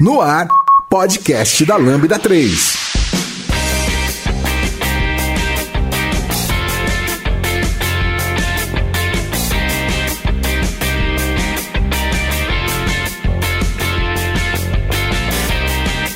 No 0.00 0.20
ar, 0.20 0.48
podcast 0.90 1.64
da 1.64 1.76
Lambda 1.76 2.18
3. 2.18 2.74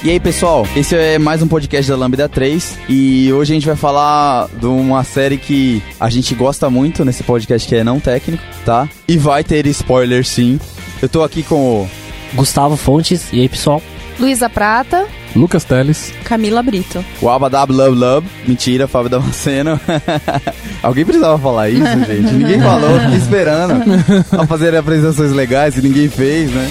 E 0.04 0.10
aí, 0.10 0.18
pessoal, 0.18 0.66
esse 0.74 0.96
é 0.96 1.18
mais 1.18 1.40
um 1.40 1.46
podcast 1.46 1.88
da 1.88 1.96
Lambda 1.96 2.28
3 2.28 2.78
e 2.88 3.32
hoje 3.32 3.52
a 3.52 3.54
gente 3.54 3.66
vai 3.66 3.76
falar 3.76 4.48
de 4.48 4.66
uma 4.66 5.04
série 5.04 5.36
que 5.38 5.80
a 6.00 6.10
gente 6.10 6.34
gosta 6.34 6.68
muito 6.68 7.04
nesse 7.04 7.22
podcast 7.22 7.68
que 7.68 7.76
é 7.76 7.84
não 7.84 8.00
técnico, 8.00 8.42
tá? 8.64 8.88
E 9.06 9.16
vai 9.16 9.44
ter 9.44 9.66
spoiler 9.66 10.26
sim. 10.26 10.58
Eu 11.00 11.08
tô 11.08 11.22
aqui 11.22 11.44
com 11.44 11.82
o 11.82 11.88
Gustavo 12.34 12.76
Fontes. 12.76 13.28
E 13.32 13.40
aí, 13.40 13.48
pessoal? 13.48 13.82
Luísa 14.18 14.48
Prata. 14.48 15.06
Lucas 15.36 15.62
Teles. 15.62 16.12
Camila 16.24 16.62
Brito. 16.62 17.04
o 17.20 17.28
Abadab 17.28 17.72
Love 17.72 17.96
Love. 17.96 18.26
Mentira, 18.46 18.88
Fábio 18.88 19.10
Damasceno. 19.10 19.78
Alguém 20.82 21.04
precisava 21.04 21.38
falar 21.38 21.68
isso, 21.70 21.84
gente? 21.84 22.32
Ninguém 22.32 22.60
falou, 22.60 22.98
fiquei 23.00 23.16
esperando. 23.18 23.84
Pra 24.30 24.46
fazer 24.46 24.74
apresentações 24.74 25.32
legais 25.32 25.76
e 25.76 25.82
ninguém 25.82 26.08
fez, 26.08 26.50
né? 26.50 26.70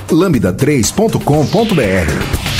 lambda3.com.br. 0.09 2.51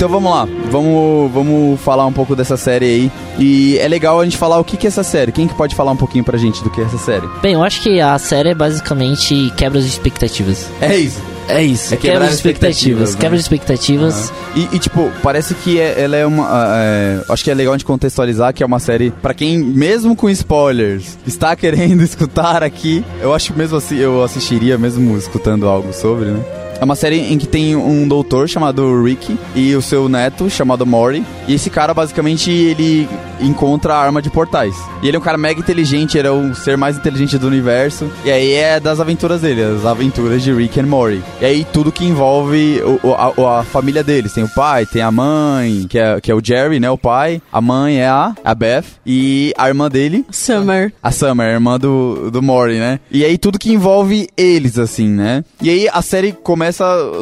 Então 0.00 0.08
vamos 0.08 0.32
lá, 0.32 0.48
vamos, 0.70 1.30
vamos 1.30 1.78
falar 1.82 2.06
um 2.06 2.12
pouco 2.12 2.34
dessa 2.34 2.56
série 2.56 2.86
aí. 2.86 3.12
E 3.38 3.76
é 3.76 3.86
legal 3.86 4.18
a 4.18 4.24
gente 4.24 4.38
falar 4.38 4.58
o 4.58 4.64
que, 4.64 4.78
que 4.78 4.86
é 4.86 4.88
essa 4.88 5.02
série. 5.02 5.30
Quem 5.30 5.46
que 5.46 5.54
pode 5.54 5.74
falar 5.74 5.92
um 5.92 5.96
pouquinho 5.96 6.24
pra 6.24 6.38
gente 6.38 6.64
do 6.64 6.70
que 6.70 6.80
é 6.80 6.84
essa 6.84 6.96
série? 6.96 7.28
Bem, 7.42 7.52
eu 7.52 7.62
acho 7.62 7.82
que 7.82 8.00
a 8.00 8.18
série 8.18 8.48
é 8.48 8.54
basicamente 8.54 9.52
quebras 9.58 9.84
de 9.84 9.90
expectativas. 9.90 10.70
É 10.80 10.96
isso. 10.96 11.20
É 11.58 11.62
isso, 11.62 11.92
É 11.94 11.96
quebra 11.96 12.26
de 12.28 12.34
expectativas, 12.34 13.10
expectativas. 13.10 13.14
né? 13.14 13.20
Quebra 13.20 13.36
de 13.36 13.42
expectativas. 13.42 14.32
E, 14.54 14.68
e, 14.72 14.78
tipo, 14.78 15.10
parece 15.22 15.54
que 15.54 15.78
é- 15.80 16.00
ela 16.00 16.16
é 16.16 16.26
uma. 16.26 16.46
ah, 16.48 16.66
é, 16.82 17.20
acho 17.28 17.44
que 17.44 17.50
é 17.50 17.54
legal 17.54 17.74
a 17.74 17.76
gente 17.76 17.84
contextualizar 17.84 18.52
que 18.54 18.62
é 18.62 18.66
uma 18.66 18.78
série. 18.78 19.10
Pra 19.22 19.34
quem, 19.34 19.58
mesmo 19.58 20.14
com 20.16 20.28
spoilers, 20.30 21.16
está 21.26 21.54
querendo 21.56 22.02
escutar 22.02 22.62
aqui, 22.62 23.04
eu 23.20 23.34
acho 23.34 23.52
mesmo 23.56 23.76
assim, 23.78 23.96
eu 23.96 24.22
assistiria 24.22 24.76
mesmo 24.78 25.16
escutando 25.16 25.66
algo 25.68 25.92
sobre, 25.92 26.26
né? 26.26 26.40
É 26.80 26.84
uma 26.84 26.96
série 26.96 27.18
em 27.32 27.36
que 27.36 27.46
tem 27.46 27.76
um 27.76 28.08
doutor 28.08 28.48
chamado 28.48 29.02
Rick 29.04 29.38
e 29.54 29.74
o 29.76 29.82
seu 29.82 30.08
neto 30.08 30.48
chamado 30.48 30.86
Mori. 30.86 31.22
E 31.46 31.54
esse 31.54 31.68
cara, 31.68 31.92
basicamente, 31.92 32.50
ele 32.50 33.06
encontra 33.40 33.94
a 33.94 33.98
arma 34.02 34.20
de 34.22 34.30
portais. 34.30 34.74
E 35.02 35.08
ele 35.08 35.16
é 35.16 35.20
um 35.20 35.22
cara 35.22 35.36
mega 35.38 35.60
inteligente, 35.60 36.16
ele 36.18 36.28
é 36.28 36.30
o 36.30 36.54
ser 36.54 36.76
mais 36.76 36.96
inteligente 36.96 37.36
do 37.38 37.46
universo. 37.46 38.10
E 38.24 38.30
aí 38.30 38.52
é 38.52 38.78
das 38.80 38.98
aventuras 39.00 39.40
dele, 39.42 39.62
as 39.62 39.84
aventuras 39.84 40.42
de 40.42 40.52
Rick 40.52 40.78
and 40.80 40.86
Morty. 40.86 41.22
E 41.40 41.44
aí 41.44 41.66
tudo 41.70 41.92
que 41.92 42.04
envolve 42.04 42.80
o- 43.02 43.08
o- 43.08 43.46
a, 43.46 43.60
a 43.60 43.64
família 43.64 44.02
deles. 44.02 44.32
Tem 44.32 44.44
o 44.44 44.48
pai, 44.48 44.86
tem 44.86 45.02
a 45.02 45.10
mãe, 45.10 45.86
que 45.88 45.98
é, 45.98 46.20
que 46.20 46.30
é 46.30 46.34
o 46.34 46.40
Jerry, 46.42 46.80
né? 46.80 46.90
O 46.90 46.98
pai. 46.98 47.40
A 47.52 47.60
mãe 47.60 47.98
é 47.98 48.08
a, 48.08 48.34
a 48.44 48.54
Beth. 48.54 48.84
E 49.04 49.52
a 49.58 49.68
irmã 49.68 49.88
dele, 49.90 50.24
Summer. 50.30 50.92
a 51.02 51.10
Summer, 51.10 51.46
a 51.48 51.52
irmã 51.52 51.78
do, 51.78 52.30
do 52.30 52.40
Mori, 52.42 52.78
né? 52.78 53.00
E 53.10 53.24
aí 53.24 53.36
tudo 53.38 53.58
que 53.58 53.72
envolve 53.72 54.28
eles, 54.36 54.78
assim, 54.78 55.08
né? 55.08 55.44
E 55.62 55.68
aí 55.70 55.88
a 55.92 56.00
série 56.02 56.32
começa 56.32 56.69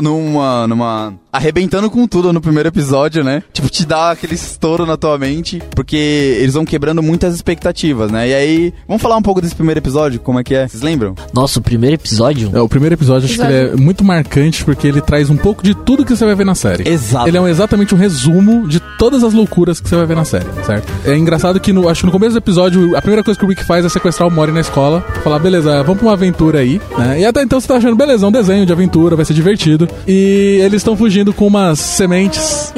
numa. 0.01 0.67
numa. 0.67 1.15
Arrebentando 1.33 1.91
com 1.91 2.07
tudo 2.07 2.33
no 2.33 2.41
primeiro 2.41 2.69
episódio, 2.69 3.23
né? 3.23 3.43
Tipo, 3.53 3.69
te 3.69 3.85
dá 3.87 4.11
aquele 4.13 4.35
estouro 4.35 4.87
na 4.87 4.97
tua 4.97 5.19
mente, 5.19 5.63
porque 5.75 5.97
eles 6.41 6.55
vão 6.55 6.65
quebrando 6.65 7.03
muitas 7.03 7.35
expectativas, 7.35 8.11
né? 8.11 8.29
E 8.29 8.35
aí. 8.35 8.75
Vamos 8.87 9.03
falar 9.03 9.17
um 9.17 9.23
pouco 9.23 9.41
desse 9.41 9.55
primeiro 9.55 9.79
episódio, 9.79 10.21
como 10.21 10.41
é 10.41 10.45
que 10.45 10.55
é? 10.55 10.67
Vocês 10.67 10.83
lembram? 10.83 11.15
Nossa, 11.33 11.59
o 11.59 11.63
primeiro 11.63 11.95
episódio. 11.97 12.51
É, 12.55 12.61
o 12.61 12.69
primeiro 12.69 12.95
episódio 12.95 13.27
acho 13.27 13.35
que 13.39 13.43
ele 13.45 13.55
é 13.73 13.77
muito 13.77 14.03
marcante 14.05 14.65
porque 14.65 14.87
ele 14.87 15.01
traz 15.01 15.29
um 15.31 15.37
pouco 15.37 15.63
de 15.63 15.75
tudo 15.75 16.05
que 16.05 16.17
você 16.17 16.25
vai 16.25 16.35
ver 16.35 16.45
na 16.47 16.55
série. 16.55 16.89
Exato. 16.89 17.29
Ele 17.29 17.37
é 17.37 17.41
um- 17.41 17.49
exatamente 17.49 17.95
um 17.95 17.99
resumo 17.99 18.67
de 18.67 18.81
todas 18.99 19.23
as 19.23 19.33
loucuras 19.35 19.81
que 19.81 19.89
você 19.89 19.97
vai 19.97 20.07
ver 20.07 20.17
na 20.17 20.25
série, 20.25 20.47
certo? 20.65 20.91
É 21.05 21.17
engraçado 21.17 21.61
que 21.61 21.73
no, 21.73 21.89
acho 21.89 22.01
que 22.01 22.07
no 22.07 22.13
começo 22.13 22.33
do 22.33 22.39
episódio, 22.39 22.97
a 22.97 23.01
primeira 23.03 23.23
coisa 23.23 23.39
que 23.39 23.45
o 23.45 23.49
Rick 23.49 23.65
faz 23.65 23.85
é 23.85 23.89
sequestrar 23.89 24.29
o 24.29 24.33
Mori 24.33 24.53
na 24.53 24.61
escola, 24.61 25.03
falar, 25.23 25.39
beleza, 25.39 25.83
vamos 25.83 25.99
pra 25.99 26.07
uma 26.07 26.13
aventura 26.15 26.61
aí, 26.61 26.81
né? 26.97 27.21
E 27.21 27.25
até 27.27 27.43
então 27.43 27.61
você 27.61 27.69
tá 27.69 27.77
achando, 27.77 27.97
beleza, 27.97 28.25
é 28.25 28.29
um 28.29 28.33
desenho 28.33 28.65
de 28.65 28.73
aventura, 28.73 29.15
vai 29.17 29.25
ser 29.25 29.35
divertido. 29.35 29.89
E 30.07 30.59
eles 30.63 30.81
estão 30.81 30.97
fugindo 30.97 31.18
com 31.33 31.47
umas 31.47 31.79
sementes. 31.79 32.73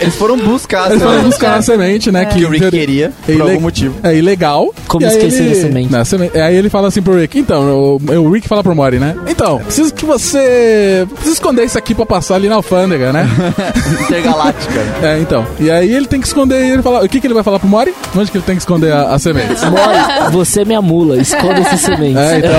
Eles 0.00 0.14
foram 0.16 0.36
buscar, 0.36 0.90
Eles 0.90 1.02
foram 1.02 1.18
né? 1.18 1.24
buscar 1.24 1.54
uma 1.56 1.62
semente, 1.62 2.10
né? 2.10 2.24
que 2.26 2.44
o 2.44 2.50
Rick 2.50 2.70
queria, 2.70 3.12
por 3.24 3.32
Ile- 3.34 3.42
algum 3.42 3.60
motivo. 3.60 3.94
É 4.02 4.14
ilegal. 4.16 4.72
Como 4.86 5.04
esquecer 5.06 5.42
ele- 5.44 5.54
da 5.54 5.60
semente? 5.60 5.92
Na 5.92 6.04
seme- 6.04 6.30
Aí 6.34 6.54
ele 6.56 6.68
fala 6.70 6.88
assim 6.88 7.02
pro 7.02 7.16
Rick, 7.16 7.38
então, 7.38 7.98
o, 7.98 8.12
o 8.18 8.30
Rick 8.30 8.48
fala 8.48 8.62
pro 8.62 8.74
Mori, 8.74 8.98
né? 8.98 9.16
Então, 9.28 9.58
preciso 9.58 9.92
que 9.94 10.04
você. 10.04 11.06
Precisa 11.14 11.34
esconder 11.34 11.64
isso 11.64 11.78
aqui 11.78 11.94
pra 11.94 12.06
passar 12.06 12.36
ali 12.36 12.48
na 12.48 12.56
alfândega, 12.56 13.12
né? 13.12 13.28
Intergaláctica. 14.02 14.80
é, 15.02 15.18
então. 15.20 15.46
E 15.60 15.70
aí 15.70 15.92
ele 15.92 16.06
tem 16.06 16.20
que 16.20 16.26
esconder 16.26 16.56
ele 16.72 16.82
fala. 16.82 17.04
O 17.04 17.08
que, 17.08 17.20
que 17.20 17.26
ele 17.26 17.34
vai 17.34 17.42
falar 17.42 17.58
pro 17.58 17.68
Mori? 17.68 17.94
Onde 18.16 18.30
que 18.30 18.36
ele 18.38 18.44
tem 18.44 18.54
que 18.56 18.62
esconder 18.62 18.92
a, 18.92 19.14
a 19.14 19.18
semente? 19.18 19.60
Mori, 19.66 20.32
você 20.32 20.62
é 20.62 20.64
minha 20.64 20.82
mula, 20.82 21.16
esconda 21.18 21.60
essas 21.60 21.80
sementes. 21.88 22.16
É, 22.18 22.38
então, 22.38 22.50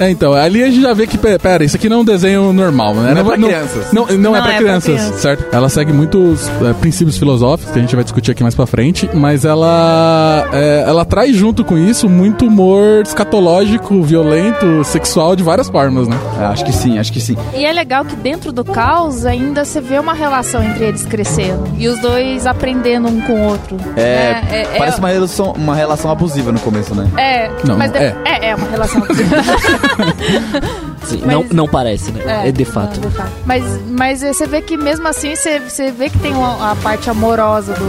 é, 0.00 0.06
é, 0.06 0.10
então, 0.10 0.32
ali 0.34 0.62
a 0.62 0.66
gente 0.66 0.80
já 0.82 0.92
vê 0.92 1.06
que, 1.06 1.18
pe- 1.18 1.38
pera, 1.38 1.64
isso 1.64 1.76
aqui 1.76 1.88
não 1.88 1.98
é 1.98 2.00
um 2.00 2.04
desenho 2.04 2.52
normal, 2.52 2.94
né? 2.94 3.07
Não 3.14 3.20
é 3.20 3.24
pra 3.24 3.36
crianças. 3.36 3.92
Não, 3.92 4.06
não, 4.06 4.10
é 4.12 4.16
Não 4.16 4.30
pra 4.32 4.38
é 4.40 4.42
pra 4.42 4.54
crianças, 4.58 4.94
crianças. 4.94 5.20
certo? 5.20 5.44
Ela 5.52 5.68
segue 5.68 5.92
muitos 5.92 6.48
é, 6.48 6.72
princípios 6.74 7.16
filosóficos 7.18 7.72
que 7.72 7.78
a 7.78 7.82
gente 7.82 7.94
vai 7.94 8.04
discutir 8.04 8.30
aqui 8.30 8.42
mais 8.42 8.54
pra 8.54 8.66
frente, 8.66 9.08
mas 9.14 9.44
ela 9.44 10.48
é, 10.52 10.84
ela 10.86 11.04
traz 11.04 11.34
junto 11.36 11.64
com 11.64 11.76
isso 11.78 12.08
muito 12.08 12.46
humor 12.46 13.02
escatológico, 13.04 14.02
violento, 14.02 14.82
sexual 14.84 15.34
de 15.36 15.42
várias 15.42 15.68
formas, 15.68 16.08
né? 16.08 16.16
É, 16.40 16.44
acho 16.44 16.64
que 16.64 16.72
sim, 16.72 16.98
acho 16.98 17.12
que 17.12 17.20
sim. 17.20 17.36
E 17.54 17.64
é 17.64 17.72
legal 17.72 18.04
que 18.04 18.16
dentro 18.16 18.52
do 18.52 18.64
caos 18.64 19.24
ainda 19.26 19.64
você 19.64 19.80
vê 19.80 19.98
uma 19.98 20.12
relação 20.12 20.62
entre 20.62 20.84
eles 20.84 21.04
crescendo. 21.04 21.64
E 21.78 21.88
os 21.88 21.98
dois 22.00 22.46
aprendendo 22.46 23.08
um 23.08 23.20
com 23.20 23.32
o 23.32 23.44
outro. 23.48 23.76
É, 23.96 24.00
né? 24.00 24.44
é, 24.50 24.78
parece 24.78 24.98
uma 24.98 25.08
relação, 25.08 25.52
uma 25.52 25.74
relação 25.74 26.10
abusiva 26.10 26.52
no 26.52 26.60
começo, 26.60 26.94
né? 26.94 27.08
É, 27.16 27.50
Não, 27.64 27.76
mas 27.76 27.90
não 27.90 27.98
é. 27.98 28.14
é. 28.24 28.48
é 28.50 28.54
uma 28.54 28.68
relação. 28.68 29.02
Sim, 31.04 31.20
Mas- 31.24 31.34
não, 31.34 31.44
não 31.52 31.68
parece, 31.68 32.10
né? 32.12 32.48
É, 32.48 32.52
de 32.52 32.64
fato. 32.64 32.97
De 32.98 33.08
fato. 33.10 33.30
Mas, 33.44 33.64
mas 33.88 34.20
você 34.22 34.46
vê 34.46 34.60
que 34.62 34.76
mesmo 34.76 35.06
assim, 35.08 35.34
você, 35.34 35.58
você 35.60 35.90
vê 35.90 36.08
que 36.10 36.18
tem 36.18 36.32
uma, 36.32 36.72
a 36.72 36.76
parte 36.76 37.08
amorosa 37.10 37.74
do, 37.74 37.84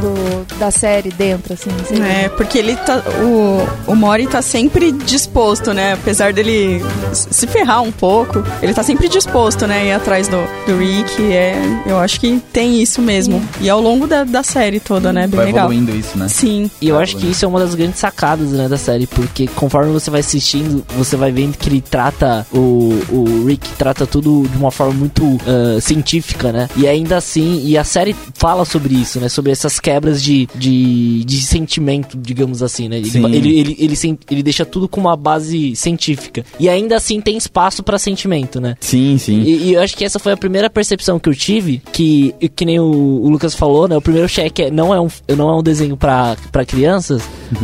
do- 0.00 0.58
da 0.58 0.70
série 0.70 1.10
dentro, 1.10 1.54
assim. 1.54 1.70
É, 2.02 2.28
porque 2.28 2.58
ele 2.58 2.76
tá. 2.76 3.02
O, 3.22 3.92
o 3.92 3.94
Mori 3.96 4.26
tá 4.26 4.40
sempre 4.42 4.92
disposto, 4.92 5.72
né? 5.72 5.94
Apesar 5.94 6.32
dele 6.32 6.80
se 7.12 7.46
ferrar 7.46 7.82
um 7.82 7.90
pouco, 7.92 8.42
ele 8.62 8.72
tá 8.74 8.82
sempre 8.82 9.08
disposto, 9.08 9.66
né? 9.66 9.86
Ir 9.86 9.92
atrás 9.92 10.28
do, 10.28 10.36
do 10.66 10.76
Rick. 10.78 11.22
É, 11.32 11.54
eu 11.86 11.98
acho 11.98 12.20
que 12.20 12.40
tem 12.52 12.80
isso 12.82 13.00
mesmo. 13.02 13.42
E 13.60 13.68
ao 13.68 13.80
longo 13.80 14.06
da, 14.06 14.24
da 14.24 14.42
série 14.42 14.78
toda, 14.80 15.12
né? 15.12 15.26
Bem 15.26 15.36
Vai 15.36 15.46
legal. 15.46 15.64
evoluindo 15.70 15.94
isso, 15.96 16.16
né? 16.18 16.28
Sim. 16.28 16.70
E 16.80 16.88
eu 16.88 16.98
acho 16.98 17.16
que 17.16 17.26
isso 17.30 17.44
é 17.44 17.48
uma 17.48 17.58
das 17.60 17.74
grandes 17.74 17.98
sacadas, 17.98 18.50
né, 18.50 18.68
da 18.68 18.76
série, 18.76 19.06
porque 19.06 19.46
conforme 19.48 19.92
você 19.92 20.10
vai 20.10 20.20
assistindo, 20.20 20.84
você 20.96 21.16
vai 21.16 21.32
vendo 21.32 21.56
que 21.56 21.68
ele 21.68 21.80
trata 21.80 22.46
o, 22.52 23.00
o 23.10 23.44
Rick 23.46 23.68
trata 23.78 24.06
tudo 24.06 24.43
de 24.48 24.56
uma 24.56 24.70
forma 24.70 24.94
muito 24.94 25.38
ah, 25.46 25.80
científica, 25.80 26.52
né? 26.52 26.68
E 26.76 26.86
ainda 26.86 27.16
assim, 27.16 27.62
e 27.64 27.76
a 27.78 27.84
série 27.84 28.14
fala 28.34 28.64
sobre 28.64 28.94
isso, 28.94 29.20
né? 29.20 29.28
Sobre 29.28 29.52
essas 29.52 29.78
quebras 29.80 30.22
de, 30.22 30.48
de, 30.54 31.24
de 31.24 31.40
sentimento, 31.42 32.16
digamos 32.20 32.62
assim. 32.62 32.88
né? 32.88 32.98
Ele, 32.98 33.10
ele, 33.36 33.60
ele, 33.60 33.76
ele, 33.78 34.18
ele 34.30 34.42
deixa 34.42 34.64
tudo 34.64 34.88
com 34.88 35.00
uma 35.00 35.16
base 35.16 35.74
científica. 35.76 36.44
E 36.58 36.68
ainda 36.68 36.96
assim 36.96 37.20
tem 37.20 37.36
espaço 37.36 37.82
pra 37.82 37.98
sentimento, 37.98 38.60
né? 38.60 38.76
Sim, 38.80 39.16
sim. 39.18 39.40
E, 39.40 39.64
e 39.68 39.74
eu 39.74 39.80
acho 39.82 39.96
que 39.96 40.04
essa 40.04 40.18
foi 40.18 40.32
a 40.32 40.36
primeira 40.36 40.68
percepção 40.70 41.18
que 41.18 41.28
eu 41.28 41.34
tive, 41.34 41.82
que, 41.92 42.34
que 42.54 42.64
nem 42.64 42.78
o, 42.80 42.84
o 42.84 43.28
Lucas 43.28 43.54
falou, 43.54 43.88
né? 43.88 43.96
O 43.96 44.00
primeiro 44.02 44.28
cheque 44.28 44.62
é, 44.62 44.70
não, 44.70 44.94
é 44.94 45.00
um, 45.00 45.08
não 45.36 45.48
é 45.50 45.56
um 45.56 45.62
desenho 45.62 45.96
pra, 45.96 46.36
pra 46.52 46.64
crianças, 46.64 47.22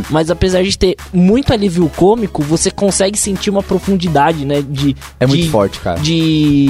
mas 0.09 0.29
apesar 0.29 0.63
de 0.63 0.77
ter 0.77 0.95
muito 1.13 1.51
alívio 1.53 1.89
cômico, 1.95 2.41
você 2.43 2.69
consegue 2.71 3.17
sentir 3.17 3.49
uma 3.49 3.63
profundidade, 3.63 4.45
né? 4.45 4.61
De, 4.67 4.95
É 5.19 5.25
muito 5.27 5.43
de- 5.43 5.49
forte, 5.49 5.79
cara. 5.79 5.99
De, 5.99 6.11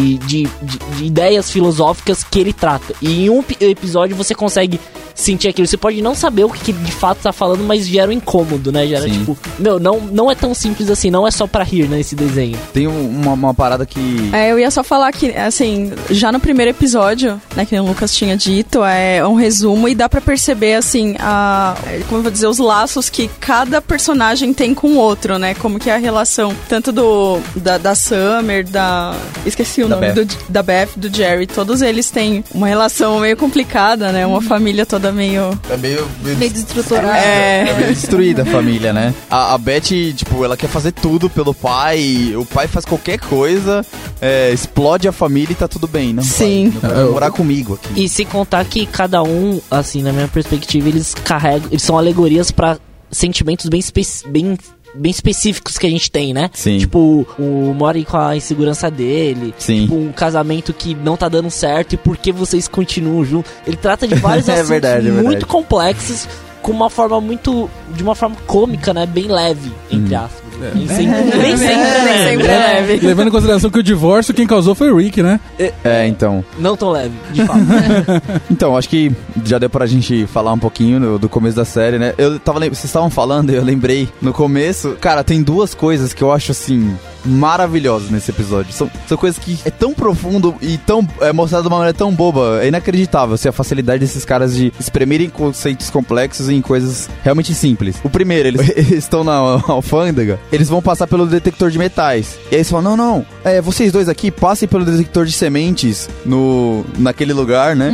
de, 0.02 0.18
de, 0.18 0.80
de 0.98 1.06
ideias 1.06 1.50
filosóficas 1.50 2.24
que 2.24 2.40
ele 2.40 2.54
trata. 2.54 2.94
E 3.02 3.26
em 3.26 3.30
um 3.30 3.42
pi- 3.44 3.58
episódio 3.62 4.16
você 4.16 4.34
consegue 4.34 4.80
sentir 5.14 5.50
aquilo. 5.50 5.68
Você 5.68 5.78
pode 5.78 6.02
não 6.02 6.16
saber 6.16 6.46
o 6.46 6.50
que, 6.50 6.60
que 6.66 6.74
de 6.74 6.92
fato 6.92 7.20
tá 7.22 7.32
falando, 7.32 7.64
mas 7.64 7.86
gera 7.86 8.10
um 8.10 8.14
incômodo, 8.14 8.72
né? 8.72 8.88
Gera 8.88 9.04
Sim. 9.04 9.12
tipo, 9.20 9.38
meu, 9.60 9.80
não, 9.80 10.00
não 10.00 10.32
é 10.32 10.36
tão 10.36 10.54
simples 10.54 10.90
assim, 10.90 11.12
não 11.12 11.28
é 11.28 11.32
só 11.32 11.46
pra 11.46 11.64
rir, 11.64 11.88
né? 11.88 12.00
Esse 12.00 12.16
desenho. 12.16 12.58
Tem 12.74 12.88
um- 12.88 13.10
uma, 13.10 13.34
uma 13.34 13.54
parada 13.54 13.86
que. 13.86 14.30
É, 14.34 14.52
eu 14.52 14.58
ia 14.58 14.72
só 14.72 14.84
falar 14.84 15.12
que, 15.12 15.30
assim, 15.32 15.92
já 16.10 16.32
no 16.32 16.40
primeiro 16.40 16.72
episódio, 16.72 17.40
né, 17.56 17.66
que 17.66 17.78
o 17.80 17.84
Lucas 17.86 18.16
tinha 18.16 18.36
dito, 18.36 18.84
é 18.84 19.26
um 19.28 19.36
resumo 19.36 19.88
e 19.88 19.94
dá 19.94 20.08
pra 20.10 20.22
perceber, 20.22 20.76
assim, 20.76 21.16
a, 21.20 21.76
como 22.08 22.20
eu 22.20 22.24
vou 22.24 22.32
dizer, 22.32 22.48
os 22.48 22.58
laços 22.58 23.10
que 23.10 23.30
cada 23.40 23.82
personagem 23.82 24.54
tem 24.54 24.74
com 24.74 24.88
o 24.94 24.96
outro, 24.98 25.38
né? 25.38 25.54
Como 25.56 25.78
que 25.78 25.90
é 25.90 25.94
a 25.94 25.98
relação, 25.98 26.56
tanto 26.70 26.92
do 26.92 27.40
da, 27.56 27.78
da 27.78 27.94
Summer, 27.94 28.66
da... 28.68 29.14
esqueci 29.46 29.84
o 29.84 29.88
nome, 29.96 30.12
Beth. 30.12 30.26
do, 30.26 30.38
da 30.50 30.64
Beth, 30.64 30.90
do 30.96 31.16
Jerry, 31.16 31.48
todos 31.48 31.82
eles 31.82 32.10
têm 32.10 32.44
uma 32.54 32.68
relação 32.68 33.20
meio 33.20 33.38
complicada, 33.38 34.12
né? 34.12 34.26
Uma 34.26 34.42
família 34.42 34.86
toda 34.86 35.12
meio... 35.12 35.58
É 35.70 35.78
meio. 35.78 36.08
Meio 36.24 36.52
desestruturado. 36.52 37.08
É 37.18 37.70
É... 37.70 37.74
meio 37.74 37.88
destruída 37.94 38.44
a 38.44 38.46
família, 38.46 38.92
né? 38.94 39.14
A, 39.30 39.54
a 39.54 39.58
Beth, 39.58 40.14
tipo, 40.16 40.44
ela 40.44 40.58
quer 40.58 40.68
fazer 40.68 40.92
tudo 40.92 41.30
pelo 41.30 41.54
pai. 41.54 42.34
O 42.36 42.46
pai 42.46 42.68
faz 42.68 42.86
qualquer 42.86 43.20
coisa, 43.20 43.86
é, 44.22 44.52
explode 44.52 45.08
a 45.08 45.12
família 45.12 45.52
e 45.52 45.56
tá 45.56 45.68
tudo 45.68 45.88
bem, 45.88 46.14
né? 46.14 46.22
Sim. 46.22 46.70
Vai, 46.82 46.92
vai 46.94 47.06
morar 47.06 47.32
comigo 47.32 47.74
aqui. 47.82 48.04
E 48.06 48.10
se 48.10 48.26
contar 48.26 48.64
que 48.66 48.86
cada 48.86 49.22
um, 49.24 49.60
assim, 49.70 50.02
na 50.02 50.12
minha 50.12 50.28
perspectiva, 50.28 50.88
eles 50.90 51.14
carregam, 51.14 51.68
eles 51.72 51.82
são 51.84 51.98
alegorias 51.98 52.52
pra 52.52 52.78
sentimentos 53.12 53.68
bem, 53.68 53.82
bem, 54.28 54.58
bem 54.94 55.12
específicos 55.12 55.78
que 55.78 55.86
a 55.88 55.90
gente 55.90 56.12
tem, 56.12 56.34
né? 56.34 56.50
Sim. 56.54 56.78
Tipo, 56.80 57.26
o 57.40 57.74
Mori 57.74 58.04
com 58.06 58.18
a 58.18 58.36
insegurança 58.36 58.90
dele. 58.92 59.54
Sim. 59.58 59.84
Tipo, 59.84 59.96
um 59.96 60.12
casamento 60.12 60.74
que 60.74 60.94
não 60.96 61.16
tá 61.18 61.28
dando 61.30 61.50
certo 61.50 61.94
e 61.94 61.98
por 61.98 62.18
que 62.18 62.32
vocês 62.32 62.68
continuam 62.68 63.24
juntos. 63.24 63.52
Ele 63.66 63.78
trata 63.78 64.08
de 64.08 64.16
vários 64.16 64.48
É 64.50 64.54
assuntos 64.54 64.70
verdade, 64.70 65.08
é 65.08 65.12
muito 65.12 65.24
verdade. 65.30 65.46
complexos 65.46 66.28
com 66.62 66.72
uma 66.72 66.90
forma 66.90 67.20
muito. 67.20 67.70
de 67.96 68.04
uma 68.04 68.14
forma 68.16 68.36
cômica, 68.48 68.94
né? 68.94 69.06
Bem 69.06 69.28
leve, 69.28 69.72
entre 69.90 70.14
Uhum. 70.16 70.22
aspas. 70.26 70.41
Nem 70.74 70.88
sempre, 70.88 71.38
nem 71.38 71.58
sempre 71.58 71.74
é 71.74 71.78
Nem 71.78 72.06
leve, 72.06 72.30
sempre 72.30 72.48
é 72.48 72.58
leve. 72.58 73.08
Levando 73.08 73.28
em 73.28 73.32
consideração 73.32 73.70
que 73.70 73.80
o 73.80 73.84
divórcio 73.84 74.34
quem 74.34 74.48
causou 74.48 74.76
foi 74.76 74.92
o 74.92 74.98
Rick, 74.98 75.22
né? 75.22 75.40
É, 75.84 76.08
então. 76.08 76.44
Não 76.58 76.76
tão 76.78 76.92
leve, 76.92 77.14
de 77.32 77.46
fato. 77.46 77.60
Então, 78.50 78.78
acho 78.78 78.90
que 78.90 79.12
já 79.44 79.58
deu 79.58 79.70
pra 79.70 79.86
gente 79.86 80.26
falar 80.28 80.54
um 80.54 80.60
pouquinho 80.60 81.00
do, 81.00 81.20
do 81.20 81.30
começo 81.30 81.56
da 81.56 81.66
série, 81.66 81.98
né? 81.98 82.14
Eu 82.18 82.40
tava 82.40 82.60
vocês 82.60 82.86
estavam 82.86 83.10
falando, 83.10 83.50
eu 83.50 83.64
lembrei 83.64 84.08
no 84.22 84.34
começo. 84.34 84.98
Cara, 85.00 85.24
tem 85.24 85.42
duas 85.42 85.74
coisas 85.74 86.14
que 86.14 86.22
eu 86.22 86.32
acho 86.32 86.52
assim 86.52 86.96
maravilhosas 87.26 88.10
nesse 88.10 88.32
episódio. 88.32 88.74
São, 88.74 88.90
são 89.08 89.18
coisas 89.18 89.38
que 89.38 89.60
é 89.66 89.70
tão 89.70 89.94
profundo 89.94 90.56
e 90.62 90.78
tão 90.78 91.08
é 91.22 91.32
mostrado 91.32 91.64
de 91.64 91.68
uma 91.68 91.78
maneira 91.78 91.98
tão 91.98 92.12
boba, 92.12 92.60
é 92.64 92.68
inacreditável 92.68 93.36
assim, 93.36 93.48
a 93.48 93.52
facilidade 93.52 94.00
desses 94.00 94.26
caras 94.26 94.56
de 94.56 94.74
espremerem 94.80 95.30
conceitos 95.30 95.90
complexos 95.90 96.50
em 96.50 96.62
coisas 96.62 97.10
realmente 97.24 97.54
simples. 97.54 97.98
O 98.04 98.10
primeiro, 98.10 98.48
eles, 98.48 98.70
eles 98.76 98.92
estão 98.92 99.24
na 99.24 99.34
alfândega, 99.68 100.40
eles 100.52 100.70
vão 100.70 100.82
passar 100.82 101.08
pelo 101.08 101.26
detector 101.26 101.70
de 101.70 101.78
metais. 101.78 102.38
E 102.52 102.56
aí 102.56 102.58
eles 102.58 102.70
falam: 102.70 102.96
"Não, 102.96 102.98
não, 102.98 103.26
é, 103.44 103.62
vocês 103.62 103.92
dois 103.92 104.10
aqui 104.10 104.32
passem 104.32 104.68
pelo 104.68 104.86
detector 104.86 105.26
de 105.26 105.32
sementes 105.32 106.10
no 106.26 106.86
naquele 106.98 107.34
lugar, 107.34 107.76
né?" 107.76 107.92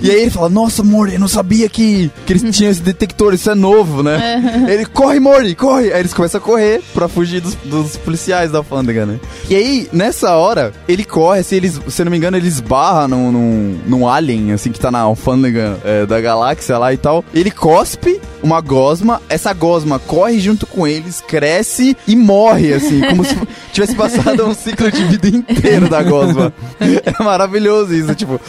E 0.00 0.10
aí 0.10 0.22
ele 0.22 0.30
fala: 0.30 0.48
Nossa, 0.48 0.82
Mori, 0.82 1.14
eu 1.14 1.20
não 1.20 1.28
sabia 1.28 1.68
que, 1.68 2.10
que 2.26 2.32
eles 2.32 2.56
tinham 2.56 2.70
esse 2.70 2.80
detector, 2.80 3.34
isso 3.34 3.50
é 3.50 3.54
novo, 3.54 4.02
né? 4.02 4.66
ele 4.68 4.84
corre, 4.86 5.18
Mori, 5.18 5.54
corre! 5.54 5.92
Aí 5.92 6.00
eles 6.00 6.14
começam 6.14 6.38
a 6.38 6.42
correr 6.42 6.80
pra 6.94 7.08
fugir 7.08 7.40
dos, 7.40 7.54
dos 7.64 7.96
policiais 7.96 8.50
da 8.50 8.62
alfândega, 8.68 9.06
né? 9.06 9.18
E 9.48 9.54
aí, 9.54 9.88
nessa 9.92 10.36
hora, 10.36 10.72
ele 10.86 11.04
corre, 11.04 11.40
assim, 11.40 11.56
eles, 11.56 11.80
se 11.88 12.02
eu 12.02 12.04
não 12.04 12.10
me 12.12 12.18
engano, 12.18 12.36
ele 12.36 12.46
esbarra 12.48 13.08
num, 13.08 13.32
num, 13.32 13.78
num 13.86 14.08
alien, 14.08 14.52
assim, 14.52 14.70
que 14.70 14.78
tá 14.78 14.90
na 14.90 15.00
alfândega 15.00 15.78
é, 15.84 16.06
da 16.06 16.20
galáxia 16.20 16.76
lá 16.78 16.92
e 16.92 16.96
tal. 16.96 17.24
Ele 17.32 17.50
cospe 17.50 18.20
uma 18.42 18.60
gosma, 18.60 19.20
essa 19.28 19.52
gosma 19.52 19.98
corre 19.98 20.38
junto 20.38 20.66
com 20.66 20.86
eles, 20.86 21.20
cresce 21.20 21.96
e 22.06 22.14
morre, 22.14 22.72
assim, 22.74 23.00
como 23.00 23.24
se 23.24 23.36
tivesse 23.72 23.94
passado 23.96 24.44
um 24.46 24.54
ciclo 24.54 24.90
de 24.92 25.02
vida 25.04 25.28
inteiro 25.28 25.88
da 25.88 26.02
gosma. 26.02 26.52
É 26.80 27.22
maravilhoso 27.22 27.94
isso, 27.94 28.14
tipo. 28.14 28.40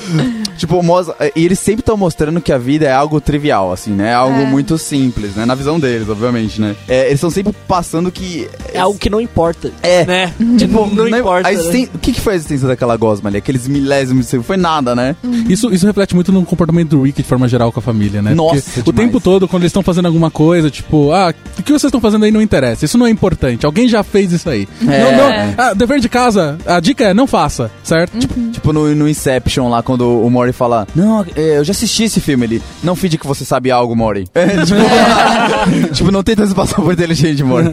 Tipo, 0.58 0.84
mostra, 0.84 1.16
e 1.36 1.46
eles 1.46 1.58
sempre 1.60 1.82
estão 1.82 1.96
mostrando 1.96 2.42
que 2.42 2.52
a 2.52 2.58
vida 2.58 2.86
é 2.86 2.92
algo 2.92 3.22
trivial, 3.22 3.72
assim, 3.72 3.92
né? 3.92 4.10
É 4.10 4.14
algo 4.14 4.40
É. 4.42 4.46
muito 4.46 4.78
simples, 4.78 5.36
né? 5.36 5.46
Na 5.46 5.56
visão 5.56 5.80
deles, 5.80 6.08
obviamente, 6.10 6.60
né? 6.60 6.76
É, 6.88 7.02
eles 7.06 7.14
estão 7.16 7.30
sempre 7.30 7.54
passando 7.68 8.12
que. 8.12 8.48
É 8.74 8.80
algo 8.80 8.98
que 9.00 9.10
não 9.10 9.22
importa. 9.22 9.72
É. 9.82 10.06
Né? 10.10 10.34
Tipo, 10.58 10.88
não 10.88 11.08
né, 11.08 11.20
importa. 11.20 11.48
a 11.48 11.52
né? 11.52 11.60
existen- 11.60 11.90
O 11.94 12.00
que, 12.00 12.12
que 12.14 12.20
foi 12.20 12.34
a 12.34 12.36
existência 12.36 12.68
daquela 12.68 12.98
gosma 12.98 13.30
ali? 13.30 13.38
Aqueles 13.38 13.68
milésimos 13.68 14.26
de 14.26 14.32
segundo? 14.32 14.46
Foi 14.46 14.58
nada, 14.58 14.96
né? 14.96 15.16
Isso, 15.48 15.72
isso 15.72 15.86
reflete 15.86 16.16
muito 16.16 16.32
no 16.32 16.44
comportamento 16.44 16.90
do 16.90 17.04
Rick 17.04 17.22
de 17.22 17.28
forma 17.28 17.48
geral 17.48 17.72
com 17.72 17.80
a 17.80 17.84
família, 17.84 18.20
né? 18.20 18.34
Nossa, 18.34 18.64
Porque 18.74 18.90
o 18.90 18.94
tempo 18.94 19.20
todo, 19.20 19.48
quando 19.48 19.62
eles 19.62 19.70
estão 19.70 19.84
fazendo 19.84 20.08
alguma 20.08 20.32
coisa, 20.32 20.72
tipo, 20.72 21.12
ah, 21.12 21.32
o 21.60 21.62
que 21.62 21.72
vocês 21.72 21.86
estão 21.86 22.02
fazendo 22.02 22.26
aí 22.26 22.32
não 22.32 22.42
interessa. 22.42 22.86
Isso 22.86 22.98
não 22.98 23.06
é 23.06 23.10
importante. 23.12 23.68
Alguém 23.68 23.88
já 23.88 24.02
fez 24.02 24.32
isso 24.32 24.50
aí. 24.50 24.68
É. 24.82 25.04
Não, 25.04 25.12
não, 25.12 25.54
ah, 25.58 25.74
dever 25.76 26.00
de 26.00 26.10
casa, 26.10 26.58
a 26.66 26.80
dica 26.80 27.04
é 27.04 27.14
não 27.14 27.28
faça, 27.28 27.70
certo? 27.84 28.18
Tipo, 28.18 28.50
Tipo 28.52 28.74
no, 28.74 28.94
no 28.96 29.08
Inception 29.08 29.70
lá, 29.70 29.82
quando 29.82 30.22
o 30.22 30.30
Mori 30.30 30.52
fala: 30.52 30.88
Não, 30.96 31.26
é, 31.36 31.58
eu 31.58 31.64
já 31.64 31.72
assisti 31.72 32.04
esse 32.04 32.20
filme. 32.20 32.46
Ele, 32.46 32.62
não 32.84 32.96
finge 32.96 33.18
que 33.18 33.28
você 33.28 33.46
sabe 33.46 33.72
algo, 33.72 33.96
Mori. 33.96 34.28
É, 34.40 34.48
tipo, 34.66 35.94
tipo, 35.94 36.12
não 36.12 36.24
tenta 36.24 36.46
se 36.48 36.56
passar 36.56 36.78
por 36.78 36.94
inteligente, 36.94 37.44
Mori. 37.44 37.72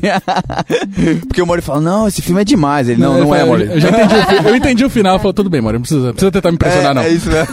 Porque 1.26 1.40
o 1.40 1.46
Mori 1.46 1.62
fala: 1.62 1.80
Não, 1.80 2.08
esse 2.08 2.20
filme 2.26 2.40
é 2.42 2.44
demais. 2.44 2.88
Ele, 2.88 3.00
não, 3.00 3.16
ele 3.16 3.24
não 3.26 3.34
é, 3.34 3.44
Mori. 3.44 3.62
Eu, 3.64 3.80
já 3.80 3.88
entendi 3.88 4.14
o, 4.14 4.26
fi- 4.26 4.48
eu 4.48 4.56
entendi 4.56 4.84
o 4.84 4.90
final, 4.90 5.18
falou, 5.18 5.32
tudo 5.32 5.48
bem, 5.50 5.60
Mori, 5.60 5.74
não 5.74 5.80
precisa, 5.82 6.06
não 6.06 6.12
precisa 6.12 6.30
tentar 6.32 6.50
me 6.50 6.54
impressionar, 6.56 6.90
é, 6.90 6.94
não. 6.94 7.02
é 7.02 7.08
isso 7.10 7.28
mesmo. 7.28 7.48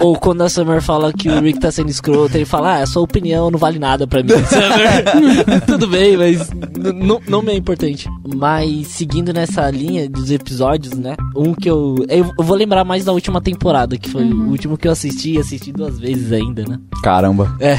Ou 0.00 0.16
quando 0.16 0.42
a 0.42 0.48
Summer 0.48 0.80
fala 0.80 1.12
que 1.12 1.28
o 1.28 1.40
Rick 1.40 1.60
tá 1.60 1.70
sendo 1.70 1.90
escroto, 1.90 2.36
ele 2.36 2.44
fala, 2.44 2.78
ah, 2.78 2.82
a 2.82 2.86
sua 2.86 3.02
opinião 3.02 3.50
não 3.50 3.58
vale 3.58 3.78
nada 3.78 4.06
pra 4.06 4.22
mim, 4.22 4.28
Summer. 4.30 5.62
Tudo 5.66 5.86
bem, 5.86 6.16
mas 6.16 6.50
n- 6.50 6.90
n- 6.92 7.20
não 7.28 7.42
me 7.42 7.52
é 7.52 7.56
importante. 7.56 8.08
Mas 8.36 8.88
seguindo 8.88 9.32
nessa 9.32 9.70
linha 9.70 10.08
dos 10.08 10.30
episódios, 10.30 10.94
né? 10.94 11.14
Um 11.36 11.54
que 11.54 11.68
eu. 11.68 11.96
Eu 12.08 12.32
vou 12.38 12.56
lembrar 12.56 12.84
mais 12.84 13.04
da 13.04 13.12
última 13.12 13.40
temporada, 13.40 13.96
que 13.98 14.08
foi 14.08 14.24
o 14.24 14.48
último 14.50 14.76
que 14.76 14.86
eu 14.88 14.92
assisti, 14.92 15.32
e 15.32 15.38
assisti 15.38 15.72
duas 15.72 15.98
vezes 15.98 16.32
ainda, 16.32 16.64
né? 16.66 16.78
Caramba. 17.02 17.56
É. 17.60 17.78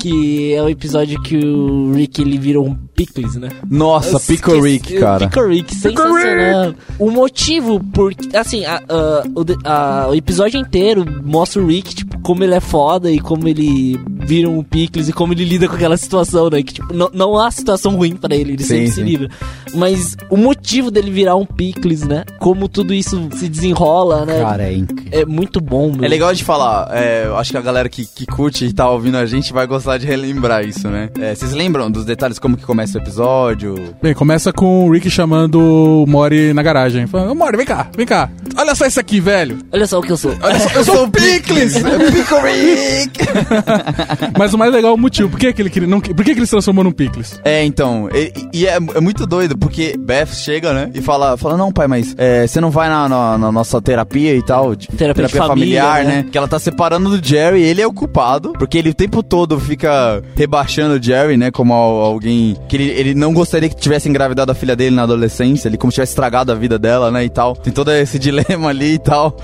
Que 0.00 0.54
é 0.54 0.62
o 0.62 0.68
episódio 0.68 1.20
que 1.22 1.36
o 1.36 1.92
Rick 1.92 2.20
ele 2.22 2.38
virou 2.38 2.66
um 2.66 2.74
Pickles, 2.94 3.34
né? 3.36 3.48
Nossa, 3.68 4.20
Pickle 4.20 4.60
Rick, 4.60 4.98
cara. 4.98 5.26
Pickle 5.28 5.48
Rick, 5.48 5.73
sensacional. 5.74 6.74
O 6.98 7.10
motivo 7.10 7.80
por. 7.92 8.14
Assim, 8.34 8.64
a- 8.64 8.82
a- 8.88 9.22
o, 9.34 9.44
a- 9.68 10.06
o 10.10 10.14
episódio 10.14 10.58
inteiro 10.58 11.04
mostra 11.24 11.60
o 11.62 11.66
Rick, 11.66 11.94
tipo, 11.94 12.18
como 12.20 12.42
ele 12.44 12.54
é 12.54 12.60
foda 12.60 13.10
e 13.10 13.18
como 13.20 13.46
ele 13.48 13.98
vira 14.24 14.48
um 14.48 14.62
Pickles 14.62 15.08
e 15.08 15.12
como 15.12 15.32
ele 15.32 15.44
lida 15.44 15.68
com 15.68 15.74
aquela 15.74 15.96
situação, 15.96 16.48
né? 16.50 16.62
Que, 16.62 16.74
tipo, 16.74 16.92
não, 16.92 17.10
não 17.12 17.38
há 17.38 17.50
situação 17.50 17.94
ruim 17.96 18.16
pra 18.16 18.34
ele, 18.34 18.52
ele 18.52 18.62
Sim, 18.62 18.68
sempre 18.68 18.86
sim. 18.88 18.92
se 18.94 19.02
livra. 19.02 19.28
Mas 19.74 20.16
o 20.30 20.36
motivo 20.36 20.90
dele 20.90 21.10
virar 21.10 21.36
um 21.36 21.44
Pickles, 21.46 22.02
né? 22.02 22.24
Como 22.38 22.68
tudo 22.68 22.92
isso 22.94 23.28
se 23.34 23.48
desenrola, 23.48 24.24
né? 24.24 24.40
Cara, 24.40 24.64
é 24.64 24.72
incrível. 24.74 25.20
É 25.20 25.24
muito 25.24 25.60
bom, 25.60 25.92
meu. 25.92 26.04
É 26.04 26.08
legal 26.08 26.32
de 26.34 26.42
falar, 26.44 26.88
é, 26.92 27.26
eu 27.26 27.36
acho 27.36 27.50
que 27.50 27.56
a 27.56 27.60
galera 27.62 27.88
que, 27.88 28.06
que 28.06 28.26
curte 28.26 28.64
e 28.64 28.72
tá 28.72 28.88
ouvindo 28.90 29.16
a 29.16 29.26
gente 29.26 29.52
vai 29.52 29.66
gostar 29.66 29.98
de 29.98 30.06
relembrar 30.06 30.64
isso, 30.64 30.88
né? 30.88 31.10
É, 31.20 31.34
vocês 31.34 31.52
lembram 31.52 31.90
dos 31.90 32.04
detalhes 32.04 32.38
como 32.38 32.56
que 32.56 32.64
começa 32.64 32.98
o 32.98 33.00
episódio? 33.00 33.74
Bem, 34.02 34.14
começa 34.14 34.52
com 34.52 34.86
o 34.86 34.92
Rick 34.92 35.10
chamando 35.10 35.60
o 35.60 36.06
Mori 36.06 36.52
na 36.52 36.62
garagem. 36.62 37.06
Falando, 37.06 37.32
"Ô, 37.32 37.34
Mori, 37.34 37.56
vem 37.56 37.66
cá, 37.66 37.88
vem 37.96 38.06
cá. 38.06 38.30
Olha 38.56 38.74
só 38.74 38.86
isso 38.86 39.00
aqui, 39.00 39.20
velho. 39.20 39.58
Olha 39.72 39.86
só 39.86 39.98
o 39.98 40.02
que 40.02 40.12
eu 40.12 40.16
sou. 40.16 40.34
Olha 40.40 40.58
só, 40.60 40.68
eu 40.70 40.84
sou 40.84 41.04
o 41.04 41.10
Pickles! 41.10 41.74
Pickle 41.74 42.40
Rick! 42.42 43.20
Mas 44.38 44.52
o 44.54 44.58
mais 44.58 44.72
legal 44.72 44.92
é 44.92 44.94
o 44.94 44.98
motivo. 44.98 45.28
Por 45.30 45.38
que, 45.38 45.52
que 45.52 45.62
ele 45.62 45.70
queria, 45.70 45.88
não, 45.88 46.00
por 46.00 46.24
que, 46.24 46.32
que 46.32 46.38
ele 46.38 46.46
se 46.46 46.50
transformou 46.52 46.84
num 46.84 46.92
Pickles? 46.92 47.40
É, 47.44 47.64
então, 47.64 48.08
e, 48.12 48.32
e 48.52 48.66
é, 48.66 48.76
é 48.76 49.00
muito 49.00 49.26
doido, 49.26 49.56
porque 49.56 49.96
Beth 49.98 50.26
chega, 50.34 50.72
né, 50.72 50.90
e 50.94 51.00
fala, 51.00 51.36
fala 51.36 51.56
não, 51.56 51.72
pai, 51.72 51.86
mas 51.88 52.14
é, 52.18 52.46
você 52.46 52.60
não 52.60 52.70
vai 52.70 52.88
na, 52.88 53.08
na- 53.08 53.38
na 53.38 53.52
nossa 53.52 53.80
terapia 53.80 54.34
e 54.34 54.42
tal, 54.42 54.74
de- 54.74 54.88
Terapia 54.88 55.26
de 55.26 55.32
família, 55.34 55.82
familiar, 55.82 56.04
né? 56.04 56.16
né? 56.22 56.26
Que 56.30 56.36
ela 56.38 56.48
tá 56.48 56.58
separando 56.58 57.16
do 57.18 57.26
Jerry, 57.26 57.62
ele 57.62 57.80
é 57.82 57.86
o 57.86 57.92
culpado, 57.92 58.52
porque 58.58 58.78
ele 58.78 58.90
o 58.90 58.94
tempo 58.94 59.22
todo 59.22 59.58
fica 59.58 60.22
rebaixando 60.36 60.94
o 60.96 61.02
Jerry, 61.02 61.36
né, 61.36 61.50
como 61.50 61.72
al- 61.74 62.00
alguém 62.02 62.56
que 62.68 62.76
ele, 62.76 62.84
ele 62.90 63.14
não 63.14 63.32
gostaria 63.32 63.68
que 63.68 63.76
tivesse 63.76 64.08
engravidado 64.08 64.52
a 64.52 64.54
filha 64.54 64.76
dele 64.76 64.94
na 64.94 65.02
adolescência, 65.02 65.68
ele 65.68 65.76
como 65.76 65.90
se 65.90 65.96
tivesse 65.96 66.12
estragado 66.12 66.52
a 66.52 66.54
vida 66.54 66.78
dela, 66.78 67.10
né, 67.10 67.24
e 67.24 67.28
tal. 67.30 67.54
Tem 67.56 67.72
todo 67.72 67.90
esse 67.92 68.18
dilema 68.20 68.68
ali 68.68 68.94
e 68.94 68.98
tal. 68.98 69.36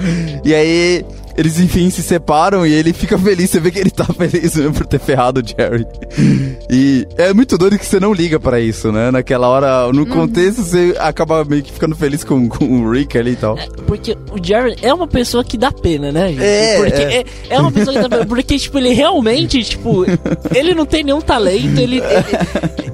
E 0.45 0.55
aí 0.55 1.05
eles 1.41 1.59
enfim 1.59 1.89
se 1.89 2.03
separam 2.03 2.67
e 2.67 2.73
ele 2.73 2.93
fica 2.93 3.19
feliz. 3.19 3.49
Você 3.49 3.59
vê 3.59 3.71
que 3.71 3.79
ele 3.79 3.91
tá 3.91 4.05
feliz 4.13 4.55
mesmo 4.55 4.75
por 4.75 4.87
ter 4.87 5.01
ferrado 5.01 5.41
o 5.41 5.43
Jerry. 5.47 5.87
E 6.69 7.07
é 7.17 7.33
muito 7.33 7.57
doido 7.57 7.79
que 7.79 7.87
você 7.87 7.99
não 7.99 8.13
liga 8.13 8.39
pra 8.39 8.61
isso, 8.61 8.93
né? 8.93 9.11
Naquela 9.11 9.49
hora, 9.49 9.91
no 9.91 10.05
contexto, 10.07 10.63
você 10.63 10.95
acaba 10.99 11.43
meio 11.45 11.63
que 11.63 11.73
ficando 11.73 11.97
feliz 11.97 12.23
com, 12.23 12.47
com 12.47 12.83
o 12.83 12.91
Rick 12.91 13.17
ali 13.17 13.33
e 13.33 13.37
tal. 13.37 13.57
Porque 13.87 14.15
o 14.31 14.45
Jerry 14.45 14.77
é 14.83 14.93
uma 14.93 15.09
pessoa 15.09 15.43
que 15.43 15.57
dá 15.57 15.73
pena, 15.73 16.13
né? 16.13 16.29
gente? 16.29 16.43
É, 16.43 16.77
porque 16.77 17.03
é. 17.03 17.17
é. 17.21 17.25
é 17.49 17.61
uma 17.61 17.73
pessoa 17.73 17.97
que 17.97 18.03
dá 18.03 18.09
pena. 18.09 18.27
Porque, 18.27 18.59
tipo, 18.59 18.79
ele 18.79 18.93
realmente, 18.93 19.65
tipo, 19.65 20.05
ele 20.55 20.75
não 20.75 20.85
tem 20.85 21.03
nenhum 21.03 21.23
talento, 21.23 21.81
ele, 21.81 22.03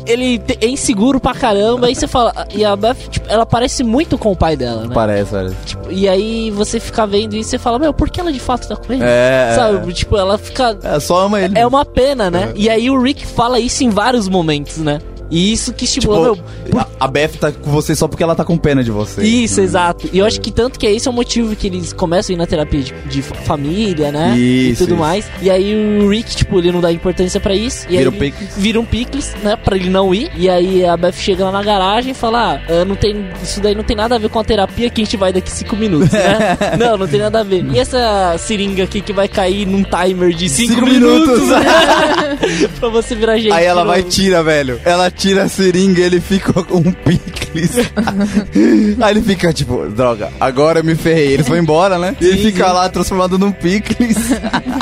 ele, 0.06 0.40
ele 0.40 0.42
é 0.60 0.68
inseguro 0.68 1.18
pra 1.18 1.34
caramba. 1.34 1.88
Aí 1.88 1.96
você 1.96 2.06
fala. 2.06 2.46
E 2.54 2.64
a 2.64 2.76
Beth, 2.76 2.94
tipo, 3.10 3.26
ela 3.28 3.44
parece 3.44 3.82
muito 3.82 4.16
com 4.16 4.30
o 4.30 4.36
pai 4.36 4.56
dela, 4.56 4.86
né? 4.86 4.94
Parece, 4.94 5.32
velho. 5.32 5.56
Tipo, 5.66 5.90
e 5.90 6.08
aí 6.08 6.50
você 6.52 6.78
fica 6.78 7.04
vendo 7.06 7.34
isso 7.34 7.48
e 7.48 7.50
você 7.50 7.58
fala, 7.58 7.80
meu, 7.80 7.92
por 7.92 8.08
que 8.08 8.20
ela 8.20 8.35
de 8.36 8.42
fato 8.42 8.68
tá 8.68 8.76
com 8.76 8.92
ele? 8.92 9.02
É. 9.04 9.52
Sabe? 9.54 9.92
Tipo, 9.92 10.16
ela 10.16 10.38
fica. 10.38 10.76
É, 10.82 11.00
só 11.00 11.26
ama 11.26 11.40
ele. 11.40 11.58
É 11.58 11.66
uma 11.66 11.84
pena, 11.84 12.30
né? 12.30 12.52
E 12.54 12.68
aí 12.68 12.90
o 12.90 13.00
Rick 13.00 13.26
fala 13.26 13.58
isso 13.58 13.82
em 13.82 13.90
vários 13.90 14.28
momentos, 14.28 14.78
né? 14.78 15.00
E 15.30 15.52
isso 15.52 15.72
que 15.72 15.84
estimula, 15.84 16.34
Tipo, 16.34 16.44
meu. 16.72 16.80
a- 16.80 16.86
a 17.00 17.08
Beth 17.08 17.32
tá 17.40 17.50
com 17.52 17.70
você 17.70 17.94
só 17.96 18.06
porque 18.06 18.22
ela 18.22 18.34
tá 18.34 18.44
com 18.44 18.56
pena 18.56 18.82
de 18.84 18.90
você. 18.90 19.22
Isso, 19.24 19.60
exato. 19.60 20.08
E 20.12 20.18
eu 20.18 20.24
acho 20.26 20.40
que 20.40 20.50
tanto 20.52 20.78
que 20.78 20.86
esse 20.86 21.08
é 21.08 21.10
o 21.10 21.14
motivo 21.14 21.54
que 21.56 21.66
eles 21.66 21.92
começam 21.92 22.32
a 22.32 22.34
ir 22.34 22.38
na 22.38 22.46
terapia 22.46 22.80
de, 22.82 22.92
de 23.08 23.22
fa- 23.22 23.34
família, 23.34 24.12
né? 24.12 24.36
Isso, 24.38 24.82
e 24.82 24.86
tudo 24.86 24.94
isso. 24.94 25.00
mais. 25.00 25.24
E 25.42 25.50
aí 25.50 25.74
o 26.00 26.08
Rick, 26.08 26.36
tipo, 26.36 26.58
ele 26.58 26.70
não 26.72 26.80
dá 26.80 26.92
importância 26.92 27.40
pra 27.40 27.54
isso. 27.54 27.86
E 27.90 27.96
Vira 27.96 28.10
um 28.10 28.12
picles. 28.12 28.50
Vira 28.56 28.80
um 28.80 28.84
picles, 28.84 29.34
né? 29.42 29.56
Pra 29.56 29.76
ele 29.76 29.90
não 29.90 30.14
ir. 30.14 30.30
E 30.36 30.48
aí 30.48 30.84
a 30.84 30.96
Beth 30.96 31.12
chega 31.14 31.44
lá 31.44 31.52
na 31.52 31.62
garagem 31.62 32.12
e 32.12 32.14
fala: 32.14 32.60
ah, 32.68 32.84
não 32.84 32.94
tem, 32.94 33.26
isso 33.42 33.60
daí 33.60 33.74
não 33.74 33.82
tem 33.84 33.96
nada 33.96 34.14
a 34.14 34.18
ver 34.18 34.28
com 34.28 34.38
a 34.38 34.44
terapia 34.44 34.88
que 34.90 35.00
a 35.00 35.04
gente 35.04 35.16
vai 35.16 35.32
daqui 35.32 35.50
cinco 35.50 35.76
minutos, 35.76 36.10
né? 36.12 36.56
não, 36.78 36.96
não 36.96 37.06
tem 37.08 37.20
nada 37.20 37.40
a 37.40 37.42
ver. 37.42 37.64
E 37.72 37.78
essa 37.78 38.36
seringa 38.38 38.84
aqui 38.84 39.00
que 39.00 39.12
vai 39.12 39.26
cair 39.28 39.66
num 39.66 39.82
timer 39.82 40.32
de 40.34 40.48
cinco, 40.48 40.74
Cinco 40.74 40.86
minutos, 40.86 41.40
minutos. 41.40 42.70
pra 42.78 42.88
você 42.88 43.14
virar 43.14 43.36
gente. 43.38 43.52
Aí 43.52 43.64
ela 43.64 43.84
vai 43.84 44.00
e 44.00 44.04
tira, 44.04 44.42
velho. 44.42 44.80
Ela 44.84 45.10
tira 45.16 45.44
a 45.44 45.48
seringa 45.48 46.00
e 46.00 46.04
ele 46.04 46.20
fica 46.20 46.52
com 46.52 46.78
um 46.78 46.92
picles. 46.92 47.76
Aí 49.00 49.10
ele 49.10 49.22
fica 49.22 49.52
tipo, 49.52 49.86
droga, 49.88 50.30
agora 50.38 50.80
eu 50.80 50.84
me 50.84 50.94
ferrei. 50.94 51.32
Eles 51.32 51.48
vão 51.48 51.56
embora, 51.56 51.98
né? 51.98 52.16
E 52.20 52.26
ele 52.26 52.38
fica 52.38 52.70
lá 52.72 52.88
transformado 52.88 53.38
num 53.38 53.50
picles. 53.50 54.16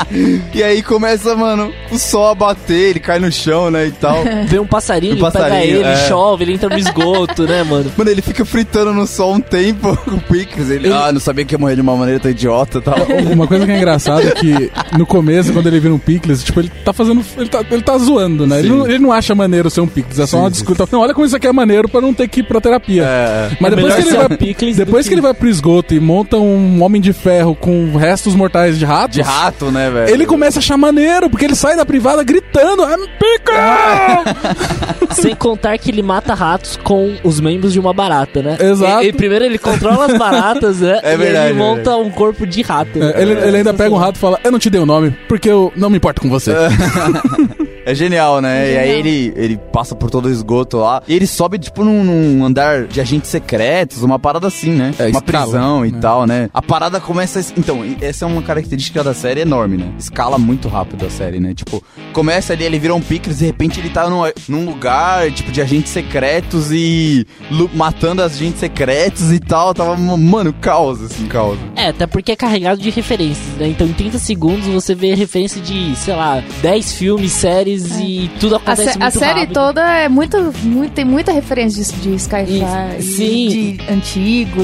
e 0.53 0.63
aí 0.63 0.81
começa, 0.83 1.35
mano, 1.35 1.71
o 1.91 1.97
sol 1.97 2.29
a 2.29 2.35
bater, 2.35 2.89
ele 2.89 2.99
cai 2.99 3.19
no 3.19 3.31
chão, 3.31 3.71
né? 3.71 3.87
E 3.87 3.91
tal. 3.91 4.17
Vê 4.47 4.59
um 4.59 4.67
passarinho, 4.67 5.13
Um 5.13 5.17
ele 5.17 5.25
pega 5.25 5.39
passarinho, 5.39 5.77
ele, 5.77 5.89
é. 5.89 6.07
chove, 6.07 6.43
ele 6.43 6.53
entra 6.53 6.69
no 6.69 6.77
esgoto, 6.77 7.43
né, 7.43 7.63
mano? 7.63 7.91
Mano, 7.97 8.09
ele 8.09 8.21
fica 8.21 8.45
fritando 8.45 8.93
no 8.93 9.07
sol 9.07 9.35
um 9.35 9.39
tempo 9.39 9.95
com 9.97 10.11
o 10.11 10.21
picles. 10.21 10.69
Ele, 10.69 10.91
ah, 10.91 11.11
não 11.11 11.19
sabia 11.19 11.45
que 11.45 11.53
ia 11.53 11.59
morrer 11.59 11.75
de 11.75 11.81
uma 11.81 11.95
maneira 11.95 12.19
tão 12.19 12.31
idiota 12.31 12.79
e 12.79 12.81
tal. 12.81 12.95
Uma 13.31 13.47
coisa 13.47 13.65
que 13.65 13.71
é 13.71 13.77
engraçada 13.77 14.23
é 14.23 14.31
que 14.31 14.71
no 14.97 15.05
começo, 15.05 15.53
quando 15.53 15.67
ele 15.67 15.79
vira 15.79 15.93
um 15.93 15.99
Pickles, 15.99 16.43
tipo, 16.43 16.59
ele 16.59 16.71
tá 16.83 16.93
fazendo. 16.93 17.23
Ele 17.37 17.49
tá, 17.49 17.63
ele 17.69 17.81
tá 17.81 17.97
zoando, 17.97 18.45
né? 18.45 18.59
Ele 18.59 18.69
não, 18.69 18.87
ele 18.87 18.99
não 18.99 19.11
acha 19.11 19.33
maneiro 19.33 19.69
ser 19.69 19.81
um 19.81 19.87
Pickles, 19.87 20.19
é 20.25 20.27
só 20.27 20.37
Sim, 20.37 20.43
uma 20.43 20.49
sim, 20.49 20.53
desculpa. 20.53 20.87
Não, 20.91 20.99
olha 20.99 21.13
como 21.13 21.25
isso 21.25 21.35
aqui 21.35 21.47
é 21.47 21.51
maneiro 21.51 21.87
pra 21.89 22.01
não 22.01 22.13
ter 22.13 22.27
que 22.27 22.41
ir 22.41 22.43
pra 22.43 22.59
terapia. 22.61 23.03
É. 23.03 23.49
Mas 23.59 23.71
É 23.71 23.75
depois, 23.75 23.95
que 23.95 24.01
ele, 24.01 24.09
um 24.09 24.17
vai, 24.17 24.27
depois 24.75 25.03
que- 25.03 25.09
que 25.09 25.13
ele 25.15 25.21
vai 25.21 25.33
pro 25.33 25.47
esgoto 25.47 25.93
e 25.93 25.99
monta 25.99 26.37
um 26.37 26.83
homem 26.83 27.01
de 27.01 27.13
ferro 27.13 27.55
com 27.55 27.95
restos 27.95 28.35
mortais 28.35 28.77
de 28.77 28.85
ratos. 28.85 29.15
De 29.15 29.21
rato, 29.21 29.71
né, 29.71 29.89
velho? 29.89 30.13
Ele 30.13 30.25
começa 30.25 30.59
a 30.59 30.61
achar 30.61 30.77
maneiro, 30.77 31.29
porque 31.29 31.45
ele 31.45 31.55
sai 31.55 31.75
da 31.75 31.85
privada 31.85 32.23
gritando: 32.23 32.83
I'm 32.83 33.07
Pickles! 33.19 35.15
Sem 35.21 35.35
contar 35.35 35.77
que 35.77 35.89
ele 35.91 36.01
mata 36.01 36.33
ratos 36.33 36.77
com 36.83 37.15
os 37.23 37.39
membros 37.39 37.71
de 37.73 37.79
uma 37.79 37.93
barata, 37.93 38.41
né? 38.41 38.57
Exato. 38.59 39.03
E, 39.03 39.07
e 39.09 39.13
primeiro 39.13 39.45
ele 39.45 39.57
controla 39.57 40.05
as 40.07 40.17
baratas, 40.17 40.79
né? 40.81 40.99
É 41.05 41.13
e 41.13 41.17
verdade, 41.17 41.49
ele 41.51 41.59
é 41.59 41.63
monta 41.63 41.95
um 41.97 42.09
corpo 42.09 42.45
de 42.47 42.61
rato. 42.61 43.01
É, 43.01 43.21
ele, 43.21 43.33
ele 43.33 43.57
ainda 43.57 43.73
pega 43.73 43.93
um 43.93 43.97
rato 43.97 44.15
e 44.15 44.19
fala: 44.19 44.39
Eu 44.43 44.51
não 44.51 44.59
te 44.59 44.69
dei 44.69 44.81
o 44.81 44.85
nome, 44.85 45.15
porque 45.27 45.49
eu 45.49 45.71
não 45.75 45.89
me 45.89 45.97
importo 45.97 46.21
com 46.21 46.29
você. 46.29 46.51
É 47.85 47.93
genial, 47.93 48.41
né? 48.41 48.73
E 48.73 48.77
aí 48.77 48.89
ele, 48.89 49.33
ele 49.35 49.57
passa 49.71 49.95
por 49.95 50.09
todo 50.09 50.25
o 50.25 50.31
esgoto 50.31 50.77
lá. 50.77 51.03
E 51.07 51.15
ele 51.15 51.27
sobe, 51.27 51.59
tipo, 51.59 51.83
num, 51.83 52.03
num 52.03 52.43
andar 52.43 52.87
de 52.87 52.99
agentes 52.99 53.29
secretos, 53.29 54.01
uma 54.01 54.17
parada 54.17 54.47
assim, 54.47 54.71
né? 54.71 54.91
É, 54.97 55.03
uma 55.03 55.19
escala, 55.19 55.43
prisão 55.43 55.85
e 55.85 55.91
né? 55.91 55.99
tal, 56.01 56.25
né? 56.25 56.49
A 56.51 56.61
parada 56.63 56.99
começa. 56.99 57.39
Então, 57.55 57.85
essa 58.01 58.25
é 58.25 58.27
uma 58.27 58.41
característica 58.41 59.03
da 59.03 59.13
série 59.13 59.41
enorme, 59.41 59.77
né? 59.77 59.93
Escala 59.99 60.39
muito 60.39 60.67
rápido 60.67 61.05
a 61.05 61.09
série, 61.11 61.39
né? 61.39 61.53
Tipo, 61.53 61.83
começa 62.11 62.53
ali, 62.53 62.63
ele 62.63 62.79
vira 62.79 62.95
um 62.95 63.01
Pickles, 63.01 63.37
de 63.37 63.45
repente 63.45 63.79
ele 63.79 63.89
tá 63.91 64.09
num, 64.09 64.23
num 64.49 64.65
lugar, 64.65 65.31
tipo, 65.31 65.51
de 65.51 65.61
agentes 65.61 65.91
secretos 65.91 66.71
e 66.71 67.27
matando 67.73 68.23
agentes 68.23 68.59
secretos 68.59 69.31
e 69.31 69.39
tal. 69.39 69.75
Tava, 69.75 69.95
mano, 69.95 70.51
caos, 70.53 71.03
assim, 71.03 71.27
caos. 71.27 71.59
É, 71.75 71.89
até 71.89 72.07
porque 72.07 72.31
é 72.31 72.35
carregado 72.35 72.81
de 72.81 72.89
referências, 72.89 73.55
né? 73.57 73.67
Então 73.67 73.85
em 73.85 73.93
30 73.93 74.17
segundos 74.17 74.65
você 74.65 74.95
vê 74.95 75.13
referência 75.13 75.61
de, 75.61 75.95
sei 75.95 76.15
lá, 76.15 76.43
10 76.63 76.93
filmes, 76.93 77.31
séries 77.31 77.74
e 77.99 78.29
tudo 78.39 78.55
A, 78.55 78.57
acontece 78.57 78.83
sé- 78.93 78.99
muito 78.99 79.03
a 79.03 79.11
série 79.11 79.39
rápido. 79.41 79.53
toda 79.53 79.81
é 79.97 80.09
muito, 80.09 80.37
muito. 80.63 80.91
Tem 80.93 81.05
muita 81.05 81.31
referência 81.31 81.83
de, 81.83 82.01
de. 82.01 82.09
E- 82.09 82.99
e 82.99 83.01
sim. 83.03 83.47
De 83.77 83.79
antigo, 83.91 84.61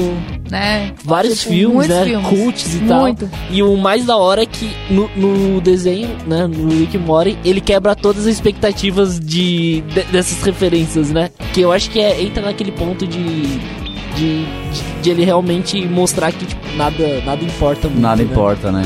né? 0.50 0.92
Vários 1.04 1.40
Tipo, 1.40 1.50
filmes, 1.52 1.88
né? 1.88 2.04
filmes. 2.04 2.28
Cults 2.28 2.74
e 2.74 2.78
tal. 2.80 3.00
Muito. 3.02 3.30
E 3.50 3.62
o 3.62 3.76
mais 3.76 4.04
da 4.04 4.16
hora 4.16 4.42
é 4.42 4.46
que 4.46 4.70
no, 4.90 5.08
no 5.16 5.60
desenho, 5.60 6.08
né, 6.26 6.46
no 6.46 6.68
Rick 6.70 6.96
Morty, 6.98 7.38
ele 7.44 7.60
quebra 7.60 7.94
todas 7.94 8.26
as 8.26 8.34
expectativas 8.34 9.18
de, 9.20 9.80
de- 9.82 10.02
dessas 10.04 10.42
referências, 10.42 11.10
né? 11.10 11.30
Que 11.52 11.60
eu 11.60 11.72
acho 11.72 11.90
que 11.90 12.00
é, 12.00 12.22
entra 12.22 12.42
naquele 12.44 12.72
ponto 12.72 13.06
de, 13.06 13.18
de, 13.18 14.44
de, 14.44 14.44
de 15.02 15.10
ele 15.10 15.24
realmente 15.24 15.80
mostrar 15.86 16.32
que 16.32 16.44
tipo, 16.46 16.60
nada, 16.76 17.20
nada 17.24 17.42
importa 17.44 17.88
muito. 17.88 18.00
Nada 18.00 18.22
né? 18.22 18.30
importa, 18.30 18.70
né? 18.72 18.82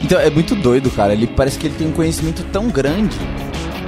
Então 0.00 0.18
é 0.20 0.30
muito 0.30 0.54
doido, 0.54 0.90
cara. 0.90 1.12
Ele 1.12 1.26
parece 1.26 1.58
que 1.58 1.66
ele 1.66 1.74
tem 1.76 1.88
um 1.88 1.92
conhecimento 1.92 2.44
tão 2.52 2.68
grande. 2.68 3.16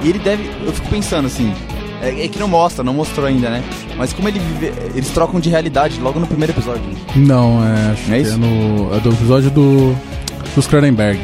E 0.03 0.09
ele 0.09 0.19
deve. 0.19 0.49
Eu 0.65 0.73
fico 0.73 0.87
pensando 0.89 1.27
assim. 1.27 1.53
É, 2.01 2.25
é 2.25 2.27
que 2.27 2.39
não 2.39 2.47
mostra, 2.47 2.83
não 2.83 2.93
mostrou 2.93 3.27
ainda, 3.27 3.49
né? 3.49 3.63
Mas 3.95 4.11
como 4.13 4.27
ele 4.27 4.39
vive. 4.39 4.73
Eles 4.95 5.09
trocam 5.09 5.39
de 5.39 5.49
realidade 5.49 5.99
logo 5.99 6.19
no 6.19 6.25
primeiro 6.27 6.51
episódio. 6.53 6.81
Não, 7.15 7.63
é, 7.63 7.91
acho 7.91 8.07
Não 8.07 8.15
é 8.15 8.19
que 8.19 8.23
isso? 8.27 8.33
é, 8.33 8.37
no, 8.37 8.95
é 8.95 8.99
do 8.99 9.09
episódio 9.11 9.51
do, 9.51 9.95
dos 10.55 10.67
Cronenberg. 10.67 11.19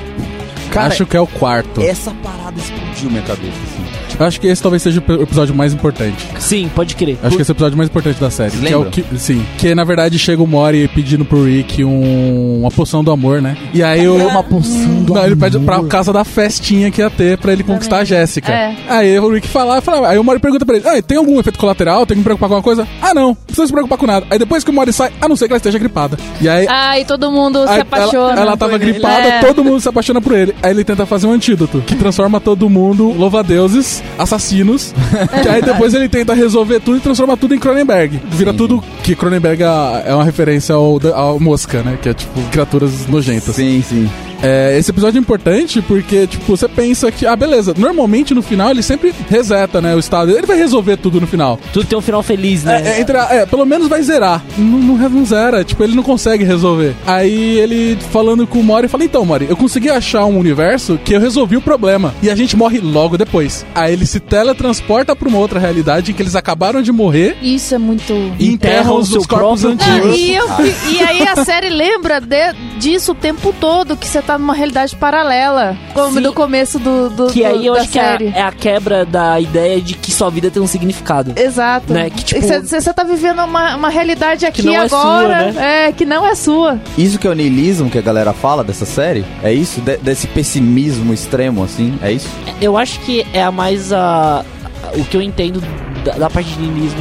Cara, 0.71 0.87
acho 0.93 1.05
que 1.05 1.17
é 1.17 1.19
o 1.19 1.25
quarto. 1.27 1.81
Essa 1.81 2.11
parada 2.23 2.57
explodiu 2.59 3.09
minha 3.09 3.23
cabeça, 3.23 3.57
assim. 3.63 3.96
Eu 4.19 4.25
Acho 4.25 4.39
que 4.41 4.47
esse 4.47 4.61
talvez 4.61 4.81
seja 4.81 5.03
o 5.07 5.21
episódio 5.23 5.53
mais 5.55 5.73
importante. 5.73 6.27
Sim, 6.39 6.69
pode 6.73 6.95
crer. 6.95 7.17
Acho 7.23 7.35
que 7.35 7.41
esse 7.41 7.51
é 7.51 7.53
o 7.53 7.55
episódio 7.55 7.77
mais 7.77 7.89
importante 7.89 8.19
da 8.19 8.29
série. 8.29 8.51
Que 8.57 8.67
é 8.67 8.75
o 8.75 8.83
lembram? 8.83 8.91
que, 8.91 9.03
sim. 9.19 9.45
Que 9.57 9.73
na 9.75 9.83
verdade 9.83 10.17
chega 10.19 10.41
o 10.41 10.47
Mori 10.47 10.87
pedindo 10.87 11.23
pro 11.23 11.43
Rick 11.45 11.83
um, 11.83 12.59
uma 12.61 12.71
poção 12.71 13.03
do 13.03 13.11
amor, 13.11 13.41
né? 13.41 13.55
E 13.73 13.83
aí 13.83 14.07
o. 14.07 14.15
Uma 14.27 14.43
poção 14.43 15.03
do 15.03 15.13
Não, 15.13 15.25
ele 15.25 15.35
pede 15.35 15.59
pra 15.59 15.83
casa 15.83 16.11
da 16.11 16.23
festinha 16.23 16.91
que 16.91 17.01
ia 17.01 17.09
ter 17.09 17.37
pra 17.37 17.53
ele 17.53 17.63
conquistar 17.63 17.99
a 17.99 18.03
Jéssica. 18.03 18.51
É. 18.51 18.75
Aí 18.89 19.19
o 19.19 19.31
Rick 19.31 19.47
fala, 19.47 19.79
fala, 19.81 20.09
aí 20.09 20.17
o 20.17 20.23
Mori 20.23 20.39
pergunta 20.39 20.65
pra 20.65 20.75
ele: 20.77 20.87
ah, 20.87 21.01
tem 21.01 21.17
algum 21.17 21.39
efeito 21.39 21.59
colateral? 21.59 22.05
Tem 22.05 22.15
que 22.15 22.19
me 22.19 22.23
preocupar 22.23 22.49
com 22.49 22.55
alguma 22.55 22.63
coisa? 22.75 22.87
Ah, 23.01 23.13
não, 23.13 23.27
não 23.27 23.35
precisa 23.35 23.67
se 23.67 23.71
preocupar 23.73 23.97
com 23.97 24.05
nada. 24.07 24.25
Aí 24.29 24.39
depois 24.39 24.63
que 24.63 24.69
o 24.69 24.73
Mori 24.73 24.91
sai, 24.91 25.11
a 25.21 25.27
não 25.27 25.35
ser 25.35 25.45
que 25.47 25.53
ela 25.53 25.57
esteja 25.57 25.77
gripada. 25.79 26.17
E 26.41 26.49
aí. 26.49 26.65
Ah, 26.69 26.99
e 26.99 27.05
todo 27.05 27.31
mundo 27.31 27.65
se 27.67 27.79
apaixona. 27.79 28.31
ela, 28.33 28.41
ela 28.41 28.57
tava 28.57 28.77
gripada, 28.77 29.27
É. 29.27 29.39
todo 29.41 29.63
mundo 29.63 29.79
se 29.79 29.87
apaixona 29.89 30.21
por 30.21 30.33
ele. 30.33 30.55
Aí 30.63 30.71
ele 30.71 30.83
tenta 30.83 31.05
fazer 31.05 31.27
um 31.27 31.31
antídoto 31.31 31.81
que 31.85 31.95
transforma 31.95 32.39
todo 32.39 32.69
mundo 32.69 33.11
louva-deuses, 33.11 34.01
assassinos. 34.17 34.93
que 35.41 35.49
aí 35.49 35.61
depois 35.61 35.93
ele 35.93 36.09
tenta 36.09 36.33
resolver 36.33 36.79
tudo 36.79 36.97
e 36.97 36.99
transforma 36.99 37.35
tudo 37.37 37.55
em 37.55 37.59
Cronenberg. 37.59 38.21
Vira 38.31 38.53
tudo 38.53 38.83
que 39.03 39.15
Cronenberg 39.15 39.63
é 39.63 39.67
é 40.05 40.13
uma 40.13 40.23
referência 40.23 40.75
ao, 40.75 40.99
ao 41.13 41.39
Mosca, 41.39 41.81
né? 41.81 41.97
Que 42.01 42.09
é 42.09 42.13
tipo 42.13 42.39
criaturas 42.49 43.07
nojentas. 43.07 43.55
Sim, 43.55 43.83
sim. 43.87 44.09
É, 44.41 44.77
esse 44.77 44.91
episódio 44.91 45.17
é 45.17 45.21
importante 45.21 45.81
porque, 45.81 46.27
tipo, 46.27 46.45
você 46.45 46.67
pensa 46.67 47.11
que, 47.11 47.25
ah, 47.25 47.35
beleza, 47.35 47.73
normalmente 47.77 48.33
no 48.33 48.41
final 48.41 48.69
ele 48.71 48.83
sempre 48.83 49.13
reseta, 49.29 49.81
né, 49.81 49.95
o 49.95 49.99
estado. 49.99 50.31
Ele 50.37 50.45
vai 50.47 50.57
resolver 50.57 50.97
tudo 50.97 51.19
no 51.19 51.27
final. 51.27 51.59
Tudo 51.73 51.85
tem 51.85 51.97
um 51.97 52.01
final 52.01 52.21
feliz, 52.23 52.63
né? 52.63 52.81
É, 52.85 52.89
é, 52.97 53.01
entre 53.01 53.17
a- 53.17 53.27
é, 53.31 53.45
pelo 53.45 53.65
menos 53.65 53.87
vai 53.87 54.01
zerar. 54.01 54.43
Não, 54.57 54.77
não, 54.79 55.09
não 55.09 55.25
zera, 55.25 55.63
tipo, 55.63 55.83
ele 55.83 55.95
não 55.95 56.03
consegue 56.03 56.43
resolver. 56.43 56.93
Aí 57.05 57.59
ele 57.59 57.97
falando 58.11 58.45
com 58.45 58.59
o 58.59 58.63
Mori, 58.63 58.87
fala, 58.87 59.03
então, 59.03 59.25
Mori, 59.25 59.47
eu 59.49 59.57
consegui 59.57 59.89
achar 59.89 60.25
um 60.25 60.37
universo 60.37 60.99
que 61.03 61.13
eu 61.13 61.19
resolvi 61.19 61.57
o 61.57 61.61
problema. 61.61 62.13
E 62.21 62.29
a 62.29 62.35
gente 62.35 62.55
morre 62.55 62.79
logo 62.79 63.17
depois. 63.17 63.65
Aí 63.73 63.93
ele 63.93 64.05
se 64.05 64.19
teletransporta 64.19 65.15
pra 65.15 65.27
uma 65.27 65.37
outra 65.37 65.59
realidade 65.59 66.11
em 66.11 66.13
que 66.13 66.21
eles 66.21 66.35
acabaram 66.35 66.81
de 66.81 66.91
morrer 66.91 67.37
Isso 67.41 67.73
é 67.73 67.77
muito. 67.77 68.13
e 68.39 68.47
enterram 68.49 68.97
os 68.97 69.07
seu 69.07 69.13
seus 69.21 69.25
corpos 69.25 69.61
próprio 69.61 69.77
Não, 69.87 69.95
antigos. 69.95 70.17
e, 70.19 70.33
eu 70.35 70.45
e 70.91 71.01
aí 71.03 71.27
a 71.27 71.43
série 71.43 71.69
lembra 71.69 72.19
de- 72.21 72.53
disso 72.77 73.11
o 73.11 73.15
tempo 73.15 73.53
todo, 73.59 73.95
que 73.97 74.07
você 74.07 74.21
tá 74.21 74.37
numa 74.37 74.53
realidade 74.53 74.95
paralela. 74.95 75.75
Como 75.93 76.13
Sim. 76.15 76.19
no 76.21 76.33
começo 76.33 76.79
do, 76.79 77.09
do 77.09 77.27
Que 77.27 77.43
aí 77.43 77.65
eu 77.65 77.73
da 77.73 77.81
acho 77.81 77.89
que 77.89 77.99
é, 77.99 78.03
série. 78.03 78.27
é 78.35 78.41
a 78.41 78.51
quebra 78.51 79.05
da 79.05 79.39
ideia 79.39 79.81
de 79.81 79.95
que 79.95 80.11
sua 80.11 80.29
vida 80.29 80.49
tem 80.51 80.61
um 80.61 80.67
significado. 80.67 81.33
Exato. 81.35 81.93
Né, 81.93 82.09
que, 82.09 82.23
tipo- 82.23 82.41
Você 82.41 82.93
tá 82.93 83.03
vivendo 83.03 83.43
uma, 83.43 83.75
uma 83.75 83.89
realidade 83.89 84.45
aqui 84.45 84.61
não 84.63 84.73
é 84.73 84.77
agora. 84.77 85.51
sua, 85.53 85.61
É, 85.63 85.91
que 85.91 86.05
não 86.05 86.25
é 86.25 86.35
sua. 86.35 86.79
Isso 86.97 87.17
que 87.19 87.27
é 87.27 87.29
o 87.29 87.33
niilismo 87.33 87.89
que 87.89 87.97
a 87.97 88.01
galera 88.01 88.33
fala 88.33 88.63
dessa 88.63 88.85
série? 88.85 89.25
É 89.43 89.51
isso? 89.51 89.81
De- 89.81 89.97
desse 89.97 90.27
pessimismo 90.27 91.13
extremo, 91.13 91.63
assim? 91.63 91.97
É 92.01 92.11
isso? 92.11 92.27
Eu 92.61 92.77
acho 92.77 92.99
que 93.01 93.25
é 93.33 93.41
a 93.43 93.51
mais 93.51 93.91
a, 93.91 94.43
a- 94.83 94.97
o 94.97 95.03
que 95.05 95.17
eu 95.17 95.21
entendo 95.21 95.61
da, 96.03 96.13
da 96.13 96.29
parte 96.29 96.49
de 96.51 96.59
niilismo 96.59 96.99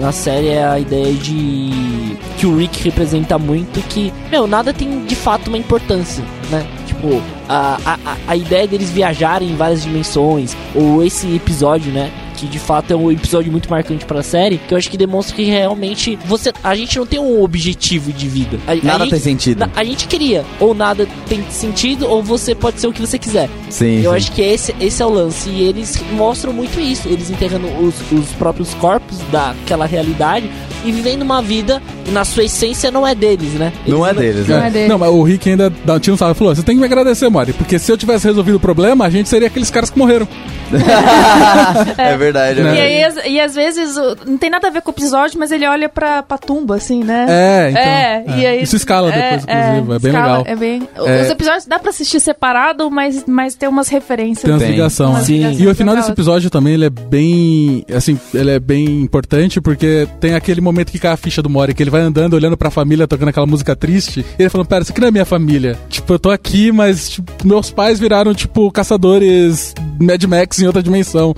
na, 0.00 0.06
na 0.06 0.12
série 0.12 0.48
é 0.48 0.64
a 0.64 0.78
ideia 0.78 1.12
de 1.14 2.16
que 2.38 2.46
o 2.46 2.56
Rick 2.56 2.82
representa 2.82 3.38
muito 3.38 3.80
que, 3.88 4.12
meu, 4.30 4.46
nada 4.46 4.72
tem 4.72 5.04
de 5.04 5.14
fato 5.14 5.48
uma 5.48 5.58
importância, 5.58 6.24
né? 6.50 6.66
Tipo, 6.86 7.20
a, 7.48 7.78
a- 7.84 8.16
a 8.28 8.36
ideia 8.36 8.66
deles 8.66 8.90
viajarem 8.90 9.50
em 9.50 9.56
várias 9.56 9.82
dimensões, 9.82 10.56
ou 10.74 11.02
esse 11.04 11.34
episódio, 11.34 11.92
né? 11.92 12.10
Que 12.42 12.48
de 12.48 12.58
fato 12.58 12.92
é 12.92 12.96
um 12.96 13.08
episódio 13.08 13.52
muito 13.52 13.70
marcante 13.70 14.04
pra 14.04 14.20
série, 14.20 14.58
que 14.66 14.74
eu 14.74 14.78
acho 14.78 14.90
que 14.90 14.96
demonstra 14.96 15.36
que 15.36 15.44
realmente 15.44 16.18
você, 16.24 16.52
a 16.64 16.74
gente 16.74 16.98
não 16.98 17.06
tem 17.06 17.20
um 17.20 17.40
objetivo 17.40 18.12
de 18.12 18.26
vida. 18.26 18.58
A, 18.66 18.72
a 18.72 18.74
Nada 18.82 19.04
gente- 19.04 19.10
tem 19.10 19.20
sentido. 19.20 19.70
A 19.76 19.84
gente 19.84 20.08
queria, 20.08 20.44
ou 20.58 20.74
nada 20.74 21.06
tem 21.28 21.40
sentido, 21.50 22.08
ou 22.08 22.20
você 22.20 22.52
pode 22.52 22.80
ser 22.80 22.88
o 22.88 22.92
que 22.92 23.00
você 23.00 23.16
quiser. 23.16 23.48
Sim, 23.70 24.00
Eu 24.02 24.10
sim. 24.10 24.16
acho 24.16 24.32
que 24.32 24.42
esse, 24.42 24.74
esse 24.80 25.00
é 25.00 25.06
o 25.06 25.08
lance. 25.10 25.48
E 25.50 25.62
eles 25.62 26.02
mostram 26.14 26.52
muito 26.52 26.80
isso. 26.80 27.06
Eles 27.08 27.30
enterrando 27.30 27.68
os, 27.80 27.94
os 28.10 28.26
próprios 28.32 28.74
corpos 28.74 29.18
daquela 29.30 29.86
realidade 29.86 30.50
e 30.84 30.90
vivendo 30.90 31.22
uma 31.22 31.40
vida 31.40 31.80
que 32.04 32.10
na 32.10 32.24
sua 32.24 32.42
essência 32.42 32.90
não 32.90 33.06
é 33.06 33.14
deles, 33.14 33.52
né? 33.52 33.72
Eles 33.86 33.96
Não 33.96 34.04
é 34.04 34.12
deles, 34.12 34.48
Não 34.48 34.58
né? 34.58 34.66
é 34.66 34.70
dele. 34.70 34.88
Não, 34.88 34.98
mas 34.98 35.10
o 35.10 35.22
Rick 35.22 35.48
ainda 35.48 35.70
dá 35.84 35.94
um 35.94 36.00
tiro 36.00 36.14
no 36.14 36.18
saco. 36.18 36.34
Falou, 36.34 36.52
você 36.56 36.62
tem 36.64 36.74
que 36.74 36.80
me 36.80 36.86
agradecer, 36.86 37.28
Mori. 37.28 37.52
Porque 37.52 37.78
se 37.78 37.92
eu 37.92 37.96
tivesse 37.96 38.26
resolvido 38.26 38.56
o 38.56 38.60
problema, 38.60 39.04
a 39.04 39.10
gente 39.10 39.28
seria 39.28 39.46
aqueles 39.46 39.70
caras 39.70 39.90
que 39.90 39.96
morreram. 39.98 40.26
É 41.98 42.16
verdade, 42.16 42.31
é 42.40 42.54
Né? 42.54 42.60
E, 42.60 42.62
verdade. 42.62 42.80
aí, 42.80 43.04
às- 43.04 43.26
e 43.26 43.40
às 43.40 43.54
vezes 43.54 43.96
não 44.26 44.36
tem 44.38 44.50
nada 44.50 44.68
a 44.68 44.70
ver 44.70 44.82
com 44.82 44.90
o 44.90 44.94
episódio, 44.94 45.38
mas 45.38 45.50
ele 45.52 45.66
olha 45.66 45.88
pra, 45.88 46.22
pra 46.22 46.38
tumba, 46.38 46.76
assim, 46.76 47.02
né? 47.04 47.26
É, 47.28 47.70
então. 47.70 47.82
É, 47.82 48.24
e 48.40 48.46
aí. 48.46 48.62
Isso 48.62 48.76
escala 48.76 49.10
depois, 49.10 49.42
inclusive. 49.44 49.92
É, 49.94 49.98
bem 49.98 50.10
escala, 50.12 50.38
legal. 50.38 50.44
É 50.46 50.56
bem... 50.56 50.88
É. 50.94 51.22
Os 51.22 51.30
episódios 51.30 51.66
dá 51.66 51.78
pra 51.78 51.90
assistir 51.90 52.20
separado, 52.20 52.90
mas, 52.90 53.24
mas 53.26 53.54
tem 53.54 53.68
umas 53.68 53.88
referências. 53.88 54.42
Tem 54.42 54.52
umas 54.52 54.62
Tem. 54.62 54.70
ligação. 54.72 55.10
Umas 55.10 55.24
Sim. 55.26 55.34
ligações 55.34 55.60
E 55.60 55.66
o 55.66 55.74
final 55.74 55.96
desse 55.96 56.10
episódio 56.10 56.50
também, 56.50 56.74
ele 56.74 56.86
é 56.86 56.90
bem, 56.90 57.84
assim, 57.94 58.18
ele 58.34 58.50
é 58.50 58.58
bem 58.60 59.00
importante 59.02 59.60
porque 59.60 60.06
tem 60.20 60.34
aquele 60.34 60.60
momento 60.60 60.90
que 60.92 60.98
cai 60.98 61.12
a 61.12 61.16
ficha 61.16 61.42
do 61.42 61.50
Mori, 61.50 61.74
que 61.74 61.82
ele 61.82 61.90
vai 61.90 62.00
andando, 62.00 62.34
olhando 62.34 62.56
pra 62.56 62.70
família, 62.70 63.06
tocando 63.06 63.28
aquela 63.28 63.46
música 63.46 63.74
triste, 63.76 64.20
e 64.38 64.42
ele 64.42 64.48
falando, 64.50 64.66
pera, 64.66 64.82
isso 64.82 64.92
aqui 64.92 65.00
não 65.00 65.08
é 65.08 65.10
minha 65.10 65.24
família. 65.24 65.78
Tipo, 65.88 66.14
eu 66.14 66.18
tô 66.18 66.30
aqui, 66.30 66.70
mas, 66.72 67.10
tipo, 67.10 67.30
meus 67.46 67.70
pais 67.70 67.98
viraram, 67.98 68.34
tipo, 68.34 68.70
caçadores 68.70 69.74
Mad 70.00 70.22
Max 70.24 70.58
em 70.60 70.66
outra 70.66 70.82
dimensão. 70.82 71.34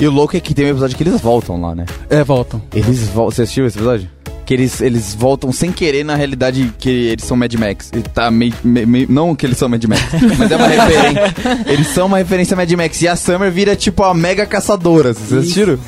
E 0.00 0.07
o 0.08 0.12
louco 0.12 0.36
é 0.36 0.40
que 0.40 0.54
tem 0.54 0.66
um 0.66 0.70
episódio 0.70 0.96
que 0.96 1.02
eles 1.02 1.20
voltam 1.20 1.60
lá, 1.60 1.74
né? 1.74 1.84
É, 2.10 2.24
voltam. 2.24 2.60
Eles 2.74 3.08
voltam. 3.08 3.30
Você 3.36 3.42
assistiu 3.42 3.66
esse 3.66 3.76
episódio? 3.78 4.08
Que 4.46 4.54
eles, 4.54 4.80
eles 4.80 5.14
voltam 5.14 5.52
sem 5.52 5.70
querer 5.70 6.02
na 6.04 6.14
realidade 6.16 6.72
que 6.78 6.88
eles 6.88 7.22
são 7.24 7.36
Mad 7.36 7.52
Max. 7.54 7.90
E 7.94 8.00
tá 8.00 8.30
meio, 8.30 8.54
meio- 8.64 8.88
meio- 8.88 9.06
Não 9.10 9.36
que 9.36 9.44
eles 9.44 9.58
são 9.58 9.68
Mad 9.68 9.84
Max, 9.84 10.02
mas 10.38 10.50
é 10.50 10.56
uma 10.56 10.66
referência. 10.68 11.34
Eles 11.70 11.86
são 11.88 12.06
uma 12.06 12.16
referência 12.16 12.54
a 12.54 12.56
Mad 12.56 12.70
Max. 12.72 13.02
E 13.02 13.08
a 13.08 13.14
Summer 13.14 13.52
vira 13.52 13.76
tipo 13.76 14.02
a 14.02 14.14
mega 14.14 14.46
caçadora. 14.46 15.12
Vocês 15.12 15.32
assistiram? 15.40 15.78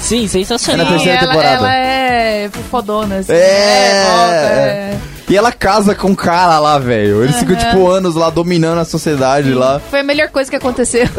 Sim, 0.00 0.26
sensacional. 0.26 0.86
É 0.86 0.88
na 0.90 0.94
terceira 0.96 1.18
ela, 1.18 1.26
temporada. 1.28 1.54
ela 1.56 1.74
é 1.74 2.50
fodona, 2.70 3.16
assim. 3.16 3.32
É. 3.32 4.04
volta, 4.06 4.34
é. 4.34 4.98
E 5.28 5.36
ela 5.36 5.52
casa 5.52 5.94
com 5.94 6.08
um 6.08 6.14
cara 6.14 6.58
lá, 6.58 6.78
velho. 6.78 7.22
Eles 7.22 7.36
ficam, 7.36 7.54
tipo, 7.54 7.88
anos 7.88 8.14
lá 8.14 8.30
dominando 8.30 8.78
a 8.78 8.84
sociedade 8.84 9.52
lá. 9.52 9.78
Foi 9.90 10.00
a 10.00 10.04
melhor 10.04 10.28
coisa 10.30 10.48
que 10.50 10.56
aconteceu. 10.56 11.06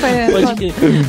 Foi- 0.00 0.44
Pode 0.44 0.54
crer. 0.72 1.04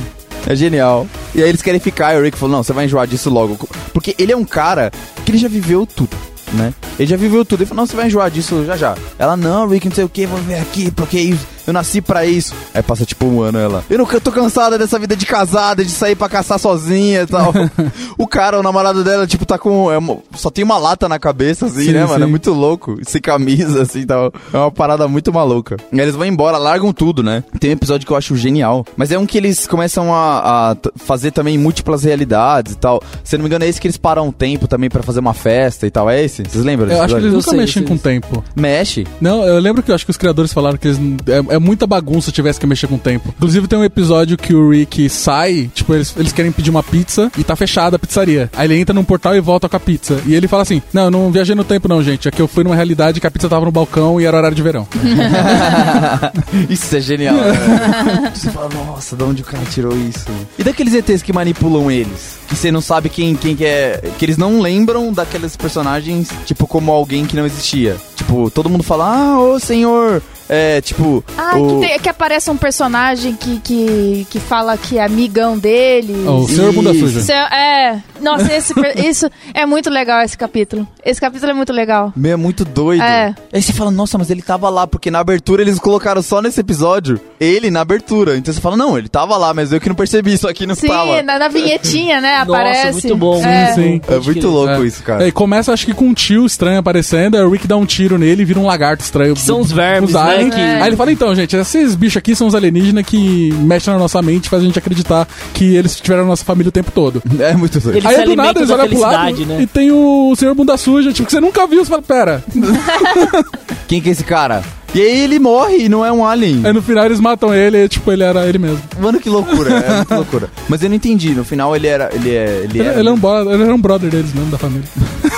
É 0.47 0.55
genial. 0.55 1.07
E 1.35 1.41
aí 1.41 1.49
eles 1.49 1.61
querem 1.61 1.79
ficar, 1.79 2.13
e 2.15 2.17
o 2.19 2.23
Rick 2.23 2.37
falou, 2.37 2.55
não, 2.57 2.63
você 2.63 2.73
vai 2.73 2.85
enjoar 2.85 3.07
disso 3.07 3.29
logo. 3.29 3.57
Porque 3.93 4.15
ele 4.17 4.31
é 4.31 4.37
um 4.37 4.43
cara 4.45 4.91
que 5.23 5.31
ele 5.31 5.37
já 5.37 5.47
viveu 5.47 5.85
tudo, 5.85 6.17
né? 6.53 6.73
Ele 6.99 7.07
já 7.09 7.15
viveu 7.15 7.45
tudo. 7.45 7.61
Ele 7.61 7.67
falou, 7.67 7.83
não, 7.83 7.87
você 7.87 7.95
vai 7.95 8.07
enjoar 8.07 8.29
disso 8.31 8.65
já 8.65 8.75
já. 8.75 8.95
Ela, 9.19 9.37
não, 9.37 9.67
Rick, 9.67 9.87
não 9.87 9.95
sei 9.95 10.03
o 10.03 10.09
que, 10.09 10.25
vou 10.25 10.39
ver 10.39 10.59
aqui, 10.59 10.89
porque 10.91 11.19
isso, 11.19 11.45
eu 11.65 11.73
nasci 11.73 12.01
pra 12.01 12.25
isso. 12.25 12.53
Aí 12.73 12.83
passa 12.83 13.05
tipo 13.05 13.25
um 13.25 13.41
ano 13.41 13.57
ela. 13.57 13.83
Eu 13.89 13.97
não 13.97 14.11
eu 14.11 14.21
tô 14.21 14.31
cansada 14.31 14.77
dessa 14.77 14.99
vida 14.99 15.15
de 15.15 15.25
casada, 15.25 15.83
de 15.83 15.91
sair 15.91 16.15
pra 16.15 16.27
caçar 16.29 16.59
sozinha 16.59 17.21
e 17.21 17.27
tal. 17.27 17.53
o 18.17 18.27
cara, 18.27 18.59
o 18.59 18.63
namorado 18.63 19.03
dela, 19.03 19.25
tipo, 19.25 19.45
tá 19.45 19.57
com. 19.57 19.91
é 19.91 19.97
uma- 19.97 20.17
só 20.35 20.49
tem 20.49 20.63
uma 20.63 20.77
lata 20.77 21.07
na 21.07 21.17
cabeça, 21.17 21.65
assim, 21.67 21.85
Sim, 21.85 21.91
né, 21.93 22.05
mano? 22.05 22.23
É 22.23 22.25
sim. 22.25 22.29
muito 22.31 22.51
louco. 22.51 22.97
Sem 23.03 23.21
camisa, 23.21 23.81
assim 23.83 24.05
tal. 24.05 24.31
É 24.53 24.57
uma 24.57 24.71
parada 24.71 25.07
muito 25.07 25.31
maluca. 25.31 25.77
E 25.91 25.95
aí 25.99 26.05
eles 26.05 26.15
vão 26.15 26.25
embora, 26.25 26.57
largam 26.57 26.91
tudo, 26.91 27.23
né? 27.23 27.43
Tem 27.59 27.69
um 27.69 27.73
episódio 27.73 28.05
que 28.05 28.11
eu 28.13 28.17
acho 28.17 28.35
genial. 28.35 28.85
Mas 28.95 29.11
é 29.11 29.17
um 29.17 29.25
que 29.25 29.37
eles 29.37 29.67
começam 29.67 30.13
a, 30.13 30.71
a 30.71 30.75
fazer 30.97 31.31
também 31.31 31.57
múltiplas 31.57 32.03
realidades 32.03 32.73
e 32.73 32.77
tal. 32.77 33.01
Se 33.23 33.35
eu 33.35 33.39
não 33.39 33.43
me 33.43 33.49
engano, 33.49 33.65
é 33.65 33.67
esse 33.67 33.79
que 33.79 33.87
eles 33.87 33.97
param 33.97 34.27
um 34.27 34.31
tempo 34.31 34.67
também 34.67 34.89
pra 34.89 35.01
fazer 35.03 35.19
uma 35.19 35.33
festa 35.33 35.87
e 35.87 35.91
tal. 35.91 36.09
É 36.09 36.23
esse? 36.23 36.43
Vocês 36.43 36.63
lembram 36.63 36.89
Eu 36.91 37.01
acho 37.01 37.15
que 37.15 37.21
eles 37.21 37.33
nunca 37.33 37.49
sei, 37.49 37.59
mexem 37.59 37.73
sei, 37.73 37.83
com 37.83 37.93
o 37.95 37.99
tempo. 37.99 38.43
Mexe. 38.55 39.07
Não, 39.19 39.43
eu 39.43 39.59
lembro 39.59 39.81
que 39.83 39.91
eu 39.91 39.95
acho 39.95 40.05
que 40.05 40.11
os 40.11 40.17
criadores 40.17 40.53
falaram 40.53 40.77
que 40.77 40.87
eles, 40.87 40.99
é, 41.27 41.50
é 41.51 41.59
muita 41.59 41.85
bagunça 41.85 42.27
se 42.27 42.31
tivesse 42.31 42.59
que 42.59 42.65
mexer 42.65 42.87
com 42.87 42.95
o 42.95 42.99
tempo. 42.99 43.33
Inclusive 43.37 43.67
tem 43.67 43.77
um 43.77 43.83
episódio 43.83 44.37
que 44.37 44.53
o 44.53 44.69
Rick 44.69 45.09
sai, 45.09 45.69
tipo, 45.73 45.93
eles, 45.93 46.13
eles 46.17 46.31
querem 46.31 46.51
pedir 46.51 46.69
uma 46.69 46.83
pizza 46.83 47.31
e 47.37 47.43
tá 47.43 47.55
fechada 47.55 47.95
a 47.95 47.99
pizzaria. 47.99 48.49
Aí 48.55 48.67
ele 48.67 48.79
entra 48.79 48.93
num 48.93 49.03
portal 49.03 49.35
e 49.35 49.39
volta 49.39 49.67
com 49.67 49.75
a 49.75 49.79
pizza. 49.79 50.21
E 50.25 50.33
ele 50.33 50.47
fala 50.47 50.63
assim: 50.63 50.81
Não, 50.93 51.03
eu 51.03 51.11
não 51.11 51.31
viajei 51.31 51.55
no 51.55 51.63
tempo, 51.63 51.87
não, 51.87 52.03
gente. 52.03 52.27
É 52.27 52.31
que 52.31 52.41
eu 52.41 52.47
fui 52.47 52.63
numa 52.63 52.75
realidade 52.75 53.19
que 53.19 53.27
a 53.27 53.31
pizza 53.31 53.49
tava 53.49 53.65
no 53.65 53.71
balcão 53.71 54.19
e 54.19 54.25
era 54.25 54.37
horário 54.37 54.55
de 54.55 54.63
verão. 54.63 54.87
isso 56.69 56.95
é 56.95 57.01
genial. 57.01 57.35
né? 57.35 58.31
você 58.33 58.49
fala, 58.49 58.69
nossa, 58.69 59.15
de 59.15 59.23
onde 59.23 59.41
o 59.41 59.45
cara 59.45 59.63
tirou 59.65 59.97
isso? 59.97 60.25
E 60.57 60.63
daqueles 60.63 60.93
ETs 60.93 61.21
que 61.21 61.33
manipulam 61.33 61.91
eles? 61.91 62.39
Que 62.47 62.55
você 62.55 62.71
não 62.71 62.81
sabe 62.81 63.09
quem, 63.09 63.35
quem 63.35 63.55
que 63.55 63.65
é. 63.65 64.01
Que 64.17 64.25
eles 64.25 64.37
não 64.37 64.61
lembram 64.61 65.11
daqueles 65.11 65.55
personagens, 65.55 66.29
tipo, 66.45 66.65
como 66.67 66.91
alguém 66.91 67.25
que 67.25 67.35
não 67.35 67.45
existia. 67.45 67.97
Tipo, 68.15 68.49
todo 68.49 68.69
mundo 68.69 68.83
fala, 68.83 69.05
ah, 69.05 69.39
ô 69.39 69.59
senhor. 69.59 70.21
É, 70.53 70.81
tipo. 70.81 71.23
Ah, 71.37 71.57
o... 71.57 71.79
que, 71.79 71.87
tem- 71.87 71.99
que 71.99 72.09
aparece 72.09 72.51
um 72.51 72.57
personagem 72.57 73.33
que, 73.35 73.57
que, 73.61 74.27
que 74.29 74.37
fala 74.39 74.77
que 74.77 74.97
é 74.97 75.03
amigão 75.05 75.57
dele. 75.57 76.13
o 76.27 76.45
Senhor 76.45 76.73
Bunda. 76.73 76.93
Suja. 76.93 77.33
É, 77.33 77.99
nossa, 78.19 78.53
esse, 78.53 78.73
isso 79.07 79.29
é 79.53 79.65
muito 79.65 79.89
legal 79.89 80.21
esse 80.23 80.37
capítulo. 80.37 80.85
Esse 81.05 81.21
capítulo 81.21 81.51
é 81.51 81.53
muito 81.53 81.71
legal. 81.71 82.11
Meu, 82.17 82.33
é 82.33 82.35
muito 82.35 82.65
doido. 82.65 83.01
É. 83.01 83.33
Aí 83.53 83.61
você 83.61 83.71
fala, 83.71 83.89
nossa, 83.91 84.17
mas 84.17 84.29
ele 84.29 84.41
tava 84.41 84.69
lá, 84.69 84.85
porque 84.85 85.09
na 85.09 85.19
abertura 85.19 85.61
eles 85.61 85.79
colocaram 85.79 86.21
só 86.21 86.41
nesse 86.41 86.59
episódio 86.59 87.19
ele 87.39 87.71
na 87.71 87.79
abertura. 87.81 88.35
Então 88.35 88.53
você 88.53 88.59
fala, 88.59 88.75
não, 88.75 88.97
ele 88.97 89.07
tava 89.07 89.37
lá, 89.37 89.53
mas 89.53 89.71
eu 89.71 89.79
que 89.79 89.87
não 89.87 89.95
percebi, 89.95 90.33
isso 90.33 90.49
aqui 90.49 90.67
não 90.67 90.75
Sim, 90.75 90.87
tava. 90.87 91.23
na, 91.23 91.39
na 91.39 91.47
vinhetinha, 91.47 92.19
né? 92.19 92.39
Nossa, 92.39 92.51
aparece. 92.51 92.91
muito 93.07 93.15
bom. 93.17 93.41
É. 93.45 93.67
Sim, 93.67 93.81
sim. 93.81 94.01
É 94.09 94.19
muito 94.19 94.47
louco 94.49 94.83
É. 94.83 94.85
isso, 94.85 95.01
cara. 95.01 95.23
É, 95.23 95.27
e 95.29 95.31
começa, 95.31 95.71
acho 95.71 95.85
que 95.85 95.93
com 95.93 96.05
um 96.09 96.13
tio 96.13 96.45
estranho 96.45 96.77
aparecendo, 96.79 97.37
aí 97.37 97.43
o 97.43 97.49
Rick 97.49 97.67
dá 97.67 97.77
um 97.77 97.85
tiro 97.85 98.17
nele 98.17 98.41
e 98.41 98.45
vira 98.45 98.59
um 98.59 98.65
lagarto 98.65 99.01
estranho. 99.01 99.33
Que 99.33 99.39
são 99.41 99.61
os 99.61 99.71
vermes, 99.71 100.09
Os 100.09 100.15
né, 100.15 100.21
que- 100.49 100.59
Aí 100.61 100.87
ele 100.87 100.95
fala, 100.95 101.11
então, 101.11 101.33
gente, 101.35 101.55
esses 101.55 101.95
bichos 101.95 102.17
aqui 102.17 102.35
são 102.35 102.47
os 102.47 102.55
alienígenas 102.55 103.05
que 103.05 103.53
mexem 103.59 103.93
na 103.93 103.99
nossa 103.99 104.21
mente 104.21 104.45
e 104.45 104.49
fazem 104.49 104.65
a 104.65 104.69
gente 104.69 104.79
acreditar 104.79 105.27
que 105.53 105.75
eles 105.75 105.99
tiveram 105.99 106.23
a 106.23 106.27
nossa 106.27 106.43
família 106.43 106.69
o 106.69 106.71
tempo 106.71 106.91
todo. 106.91 107.21
É 107.39 107.53
muito 107.55 107.79
doido. 107.79 107.97
Eles 107.97 108.05
Aí 108.05 108.25
do 108.25 108.35
nada 108.35 108.59
eles 108.59 108.69
olham 108.69 108.87
pro 108.87 108.99
lado 108.99 109.45
né? 109.45 109.61
e 109.61 109.67
tem 109.67 109.91
o 109.91 110.33
Senhor 110.37 110.53
Bunda 110.55 110.77
Suja, 110.77 111.11
tipo, 111.11 111.25
que 111.25 111.31
você 111.31 111.41
nunca 111.41 111.65
viu, 111.67 111.83
você 111.83 111.89
fala, 111.89 112.01
pera. 112.01 112.43
Quem 113.87 113.99
que 114.01 114.09
é 114.09 114.11
esse 114.11 114.23
cara? 114.23 114.61
E 114.93 115.01
aí 115.01 115.21
ele 115.21 115.39
morre 115.39 115.85
e 115.85 115.89
não 115.89 116.05
é 116.05 116.11
um 116.11 116.25
alien. 116.25 116.61
Aí 116.65 116.73
no 116.73 116.81
final 116.81 117.05
eles 117.05 117.19
matam 117.19 117.53
ele 117.53 117.77
e, 117.85 117.87
tipo, 117.87 118.11
ele 118.11 118.23
era 118.23 118.45
ele 118.47 118.57
mesmo. 118.57 118.81
Mano, 118.99 119.19
que 119.19 119.29
loucura, 119.29 119.69
é 119.73 119.95
muito 119.97 120.13
loucura. 120.13 120.49
Mas 120.67 120.83
eu 120.83 120.89
não 120.89 120.95
entendi, 120.97 121.29
no 121.33 121.45
final 121.45 121.73
ele 121.75 121.87
era. 121.87 122.09
Ele 122.13 122.29
é. 122.35 122.61
Ele, 122.65 122.79
Ele, 122.79 122.87
era 122.89 122.99
ele 122.99 123.07
é 123.07 123.11
um 123.11 123.17
brother, 123.17 123.53
ele 123.53 123.63
era 123.63 123.73
um 123.73 123.79
brother 123.81 124.09
deles 124.09 124.33
mesmo, 124.33 124.51
da 124.51 124.57
família. 124.57 124.83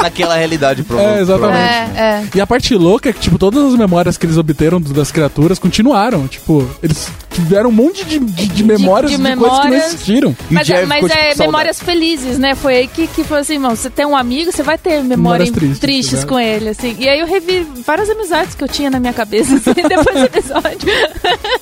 naquela 0.00 0.36
realidade, 0.36 0.82
provavelmente. 0.82 1.18
É, 1.18 1.22
exatamente. 1.22 1.58
É, 1.58 2.00
é. 2.00 2.24
E 2.34 2.40
a 2.40 2.46
parte 2.46 2.74
louca 2.74 3.10
é 3.10 3.12
que, 3.12 3.20
tipo, 3.20 3.38
todas 3.38 3.72
as 3.72 3.78
memórias 3.78 4.16
que 4.16 4.26
eles 4.26 4.36
obteram 4.36 4.80
das 4.80 5.10
criaturas 5.10 5.58
continuaram. 5.58 6.26
Tipo, 6.28 6.68
eles 6.82 7.10
tiveram 7.30 7.70
um 7.70 7.72
monte 7.72 8.04
de, 8.04 8.18
de, 8.18 8.46
de 8.48 8.64
memórias 8.64 9.10
de, 9.12 9.16
de 9.16 9.36
coisas 9.36 9.60
que 9.60 9.68
não 9.68 9.76
existiram. 9.76 10.36
E 10.50 10.54
Mas, 10.54 10.66
Jerry 10.66 10.86
mas 10.86 11.04
ficou, 11.04 11.16
tipo, 11.16 11.42
é 11.42 11.46
memórias 11.46 11.80
felizes, 11.80 12.38
né? 12.38 12.54
Foi 12.54 12.76
aí 12.76 12.88
que, 12.88 13.06
que 13.06 13.22
foi 13.24 13.38
assim, 13.40 13.54
irmão, 13.54 13.74
você 13.76 13.88
tem 13.90 14.04
um 14.06 14.16
amigo, 14.16 14.50
você 14.50 14.62
vai 14.62 14.76
ter 14.76 15.02
Memórias 15.02 15.50
tristes, 15.50 15.78
tristes, 15.78 16.24
com 16.24 16.38
ele, 16.38 16.70
assim. 16.70 16.96
E 16.98 17.08
aí 17.08 17.20
eu 17.20 17.26
revi 17.26 17.66
várias 17.86 18.10
amizades 18.10 18.54
que 18.54 18.64
eu 18.64 18.68
tinha 18.68 18.90
na 18.90 18.98
minha 18.98 19.12
cabeça, 19.12 19.54
assim, 19.56 19.72
depois 19.74 20.16
do 20.18 20.24
episódio. 20.24 20.78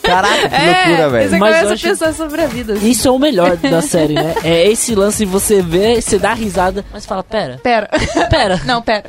Caraca, 0.02 0.48
que 0.48 0.54
é, 0.54 0.66
loucura, 0.88 0.96
Você 0.96 1.10
velho. 1.10 1.30
Mas 1.30 1.38
começa 1.40 1.64
eu 1.64 1.68
a 1.68 1.72
acho- 1.74 1.88
pensar 1.88 2.14
sobre 2.14 2.40
a 2.42 2.46
vida, 2.46 2.72
assim. 2.74 2.90
Isso 2.90 3.08
é 3.08 3.10
o 3.10 3.18
melhor 3.18 3.56
da 3.56 3.82
série, 3.82 4.14
né? 4.14 4.34
É 4.44 4.70
esse 4.70 4.94
lance 4.94 5.24
de 5.24 5.30
você 5.30 5.60
ver, 5.60 6.00
você 6.02 6.18
dá 6.18 6.32
risada, 6.32 6.84
mas 6.92 7.04
fala, 7.04 7.22
pera, 7.22 7.60
Pera. 7.62 7.88
Pera. 8.26 8.60
Não, 8.64 8.82
pera. 8.82 9.04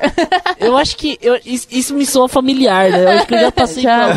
Eu 0.60 0.78
acho 0.78 0.96
que 0.98 1.18
eu- 1.22 1.40
isso, 1.46 1.68
isso 1.72 1.94
me 1.94 2.06
soa 2.06 2.28
familiar, 2.28 2.90
né? 2.90 3.04
Eu 3.04 3.10
acho 3.10 3.28
que 3.28 3.36
eu 3.36 3.40
já 3.40 3.52
passei 3.52 3.84
Já. 3.84 4.10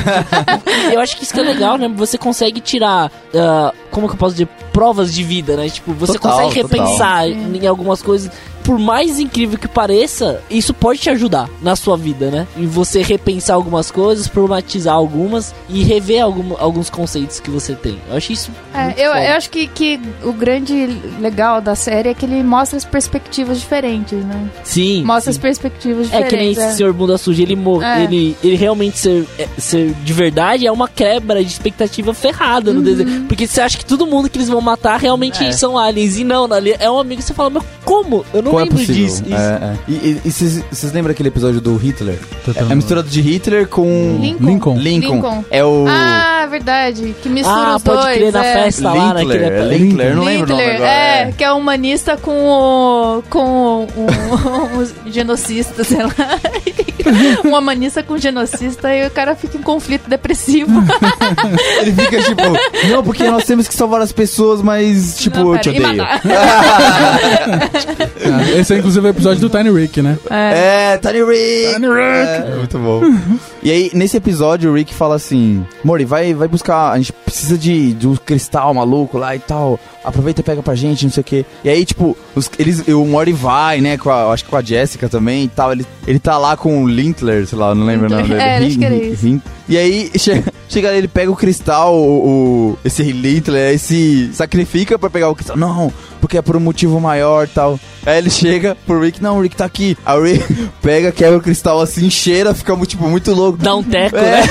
Eu 0.93 1.01
acho 1.01 1.17
que 1.17 1.23
isso 1.25 1.33
que 1.35 1.41
é 1.41 1.43
legal, 1.43 1.77
né? 1.77 1.89
Você 1.97 2.17
consegue 2.19 2.61
tirar, 2.61 3.11
ah, 3.35 3.73
como 3.91 4.07
que 4.09 4.15
eu 4.15 4.19
posso 4.19 4.33
dizer, 4.35 4.49
provas 4.73 5.13
de 5.13 5.23
vida, 5.23 5.57
né? 5.57 5.69
Tipo, 5.69 5.93
você 5.93 6.15
Total, 6.19 6.39
consegue 6.47 6.63
total. 6.63 6.85
repensar 6.87 7.29
em 7.29 7.67
algumas 7.67 8.01
coisas 8.03 8.31
por 8.65 8.79
mais 8.79 9.19
incrível 9.19 9.59
que 9.59 9.69
pareça, 9.69 10.43
isso 10.51 10.73
pode 10.75 10.99
te 11.01 11.11
ajudar 11.11 11.49
na 11.63 11.75
sua 11.77 11.97
vida, 11.97 12.31
né? 12.31 12.47
Em 12.57 12.67
você 12.67 13.03
repensar 13.03 13.55
algumas 13.55 13.91
coisas, 13.91 14.29
problematizar 14.29 14.95
algumas 14.95 15.55
e 15.69 15.83
rever 15.83 16.23
algum, 16.23 16.55
alguns 16.59 16.89
conceitos 16.91 17.41
que 17.41 17.51
você 17.51 17.75
tem. 17.75 17.99
Eu 18.09 18.17
acho 18.17 18.33
isso. 18.33 18.51
É, 18.75 18.85
muito 18.85 18.99
eu, 19.01 19.13
eu 19.13 19.33
acho 19.37 19.51
que, 19.51 19.67
que 19.67 20.01
o 20.23 20.33
grande 20.33 20.87
legal 21.21 21.61
da 21.61 21.75
série 21.75 22.11
é 22.11 22.15
que 22.15 22.25
ele 22.25 22.43
mostra 22.43 22.77
as 22.77 22.85
perspectivas 22.85 23.59
diferentes, 23.61 24.19
né? 24.25 24.49
Sim. 24.65 25.03
Mostra 25.05 25.33
sim. 25.33 25.39
as 25.39 25.43
perspectivas 25.43 26.13
É 26.13 26.23
que 26.23 26.37
nem 26.37 26.49
diferentes. 26.51 26.59
esse 26.59 26.77
Senhor 26.77 26.93
Bunda 26.93 27.19
Suja, 27.19 27.43
ele, 27.43 27.59
É. 27.83 28.05
ele, 28.05 28.37
ele 28.43 28.57
realmente 28.57 28.99
ser, 28.99 29.27
é, 29.39 29.49
ser 29.59 29.93
de 30.05 30.13
verdade 30.13 30.67
é 30.67 30.73
uma 30.73 30.89
quebra 30.89 31.43
de 31.43 31.51
expectativa 31.51 32.13
ferrada 32.15 32.71
Uhum. 32.71 32.77
no 32.77 32.83
desenho. 32.83 33.25
Porque 33.27 33.47
você 33.47 33.61
acha 33.61 33.79
que 33.79 33.85
todo 33.85 34.07
mundo 34.07 34.29
que 34.29 34.37
eles 34.39 34.49
vão 34.49 34.61
matar 34.61 34.99
realmente 34.99 35.45
É. 35.45 35.53
são 35.53 35.79
aliens. 35.79 36.19
E 36.19 36.25
não, 36.25 36.47
é 36.79 36.91
um 36.91 36.99
amigo 36.99 37.21
que 37.21 37.27
você 37.27 37.35
fala, 37.35 37.51
mas 37.51 37.63
como? 37.85 38.25
Eu 38.33 38.43
não 38.43 38.50
Como 38.51 38.61
é 38.61 38.63
lembro 38.65 38.79
possível? 38.79 39.05
disso. 39.07 39.23
Isso. 39.25 39.35
É, 39.35 39.39
é. 39.39 39.77
E- 39.89 40.21
vocês 40.71 40.93
lembram 40.93 41.13
aquele 41.13 41.29
episódio 41.29 41.61
do 41.61 41.77
Hitler? 41.77 42.19
Tentando- 42.45 42.73
É 42.73 42.75
misturado 42.75 43.09
de 43.09 43.21
Hitler 43.21 43.67
com 43.69 44.19
Lincoln. 44.21 44.47
Lincoln. 44.47 44.77
Lincoln. 44.79 45.15
Lincoln. 45.15 45.45
É 45.51 45.65
o 45.65 45.87
Ah, 45.89 46.47
verdade. 46.51 47.15
Que 47.23 47.29
mistura 47.29 47.57
Ah, 47.57 47.77
os 47.77 47.83
pode 47.83 48.03
dois. 48.03 48.17
crer 48.17 48.33
na 48.33 48.45
é. 48.45 48.53
festa 48.55 48.93
lá, 48.93 49.15
né? 49.15 49.21
Linkler, 49.21 49.43
é 49.53 49.65
Linkler, 49.65 50.17
não 50.17 50.25
lembro 50.25 50.55
o 50.55 50.57
nome 50.57 50.71
agora. 50.71 50.91
é, 50.91 51.33
que 51.37 51.45
é 51.45 51.53
humanista 51.53 52.17
com 52.17 52.33
o. 52.49 53.23
com 53.31 53.85
o, 53.85 53.87
um 55.07 55.11
genocista, 55.13 55.85
sei 55.85 56.03
lá. 56.03 56.11
um 57.45 57.55
humanista 57.55 58.03
com 58.03 58.17
genocista 58.19 58.95
e 58.95 59.07
o 59.07 59.11
cara 59.11 59.35
fica 59.35 59.57
em 59.57 59.63
conflito 59.63 60.09
depressivo. 60.09 60.71
Ele 61.81 61.93
fica 61.93 62.23
tipo, 62.23 62.43
não, 62.91 63.03
porque 63.03 63.25
nós 63.25 63.45
temos 63.45 63.69
que 63.69 63.75
salvar 63.75 64.01
as 64.01 64.13
pessoas, 64.13 64.63
mas 64.63 65.19
tipo, 65.19 65.39
Não, 65.39 65.55
eu 65.55 65.61
te 65.61 65.69
odeio. 65.71 66.03
Ah, 66.03 66.21
esse 68.59 68.75
é 68.75 68.79
inclusive 68.79 69.07
o 69.07 69.11
episódio 69.11 69.41
do 69.41 69.51
Tiny 69.51 69.71
Rick, 69.71 70.03
né? 70.03 70.19
É, 70.31 70.99
Tiny 70.99 71.23
Rick! 71.25 71.75
Tiny 71.75 71.89
Rick! 71.89 72.57
muito 72.57 72.79
bom. 72.79 73.03
e 73.63 73.71
aí, 73.71 73.91
nesse 73.95 74.17
episódio, 74.17 74.71
o 74.71 74.75
Rick 74.75 74.95
fala 74.95 75.17
assim: 75.17 75.65
Mori, 75.85 76.05
vai, 76.05 76.35
vai 76.35 76.49
buscar. 76.49 76.93
A 76.93 76.97
gente 76.99 77.13
precisa 77.13 77.57
de, 77.57 77.93
de 77.95 78.09
um 78.09 78.17
cristal 78.17 78.73
maluco 78.75 79.19
lá 79.19 79.35
e 79.35 79.39
tal. 79.39 79.79
Aproveita 80.03 80.41
e 80.41 80.45
pega 80.45 80.63
pra 80.63 80.75
gente, 80.75 81.05
não 81.05 81.13
sei 81.13 81.21
o 81.21 81.25
quê. 81.25 81.45
E 81.63 81.69
aí, 81.69 81.85
tipo, 81.85 82.17
os, 82.35 82.51
eles, 82.59 82.87
o 82.89 83.05
Mori 83.05 83.33
vai, 83.33 83.81
né? 83.83 83.99
Com 83.99 84.09
a, 84.11 84.33
acho 84.33 84.45
que 84.45 84.51
com 84.51 84.57
a 84.57 84.63
Jessica 84.63 85.09
também 85.09 85.45
e 85.45 85.49
tal. 85.49 85.73
Ele, 85.73 85.85
ele 86.07 86.19
tá 86.19 86.39
lá 86.39 86.57
com 86.57 86.83
o 86.85 86.89
Linkler, 86.89 87.47
sei 87.47 87.59
lá, 87.59 87.75
não 87.75 87.85
lembro 87.85 88.07
o 88.07 88.11
nome 88.11 88.23
dele. 88.29 88.41
É, 88.41 88.57
acho 88.59 88.79
que 88.79 88.85
era 88.85 88.95
isso. 88.95 89.43
E 89.69 89.77
aí, 89.77 90.11
chega, 90.19 90.53
chega 90.69 90.93
ele 90.95 91.07
pega 91.07 91.31
o 91.31 91.37
cristal, 91.37 91.95
o, 91.95 92.71
o- 92.73 92.79
esse 92.85 93.03
Linkler, 93.03 93.71
aí 93.71 93.79
se 93.79 94.31
sacrifica 94.33 94.99
pra 94.99 95.11
pegar 95.11 95.29
o 95.29 95.35
cristal. 95.35 95.57
Não, 95.57 95.93
porque 96.21 96.39
é 96.39 96.43
por 96.43 96.57
um 96.57 96.61
motivo 96.61 96.99
maior 96.99 97.45
e 97.45 97.49
tal. 97.49 97.79
Aí 98.07 98.17
ele 98.17 98.31
chega 98.31 98.75
pro 98.87 98.99
Rick, 99.01 99.23
não, 99.23 99.37
o 99.39 99.43
Rick 99.43 99.55
tá 99.55 99.67
aqui. 99.67 99.99
Aí 100.07 100.19
o 100.19 100.23
Rick 100.25 100.69
pega, 100.81 101.13
quebra 101.13 101.37
o 101.39 101.43
cristal 101.43 101.79
assim, 101.81 102.09
cheira, 102.09 102.55
fica 102.55 102.75
tipo, 102.87 103.07
muito 103.07 103.33
louco. 103.35 103.59
Dá 103.59 103.75
um 103.77 103.83
teco, 103.83 104.17
É. 104.17 104.23
né? 104.23 104.43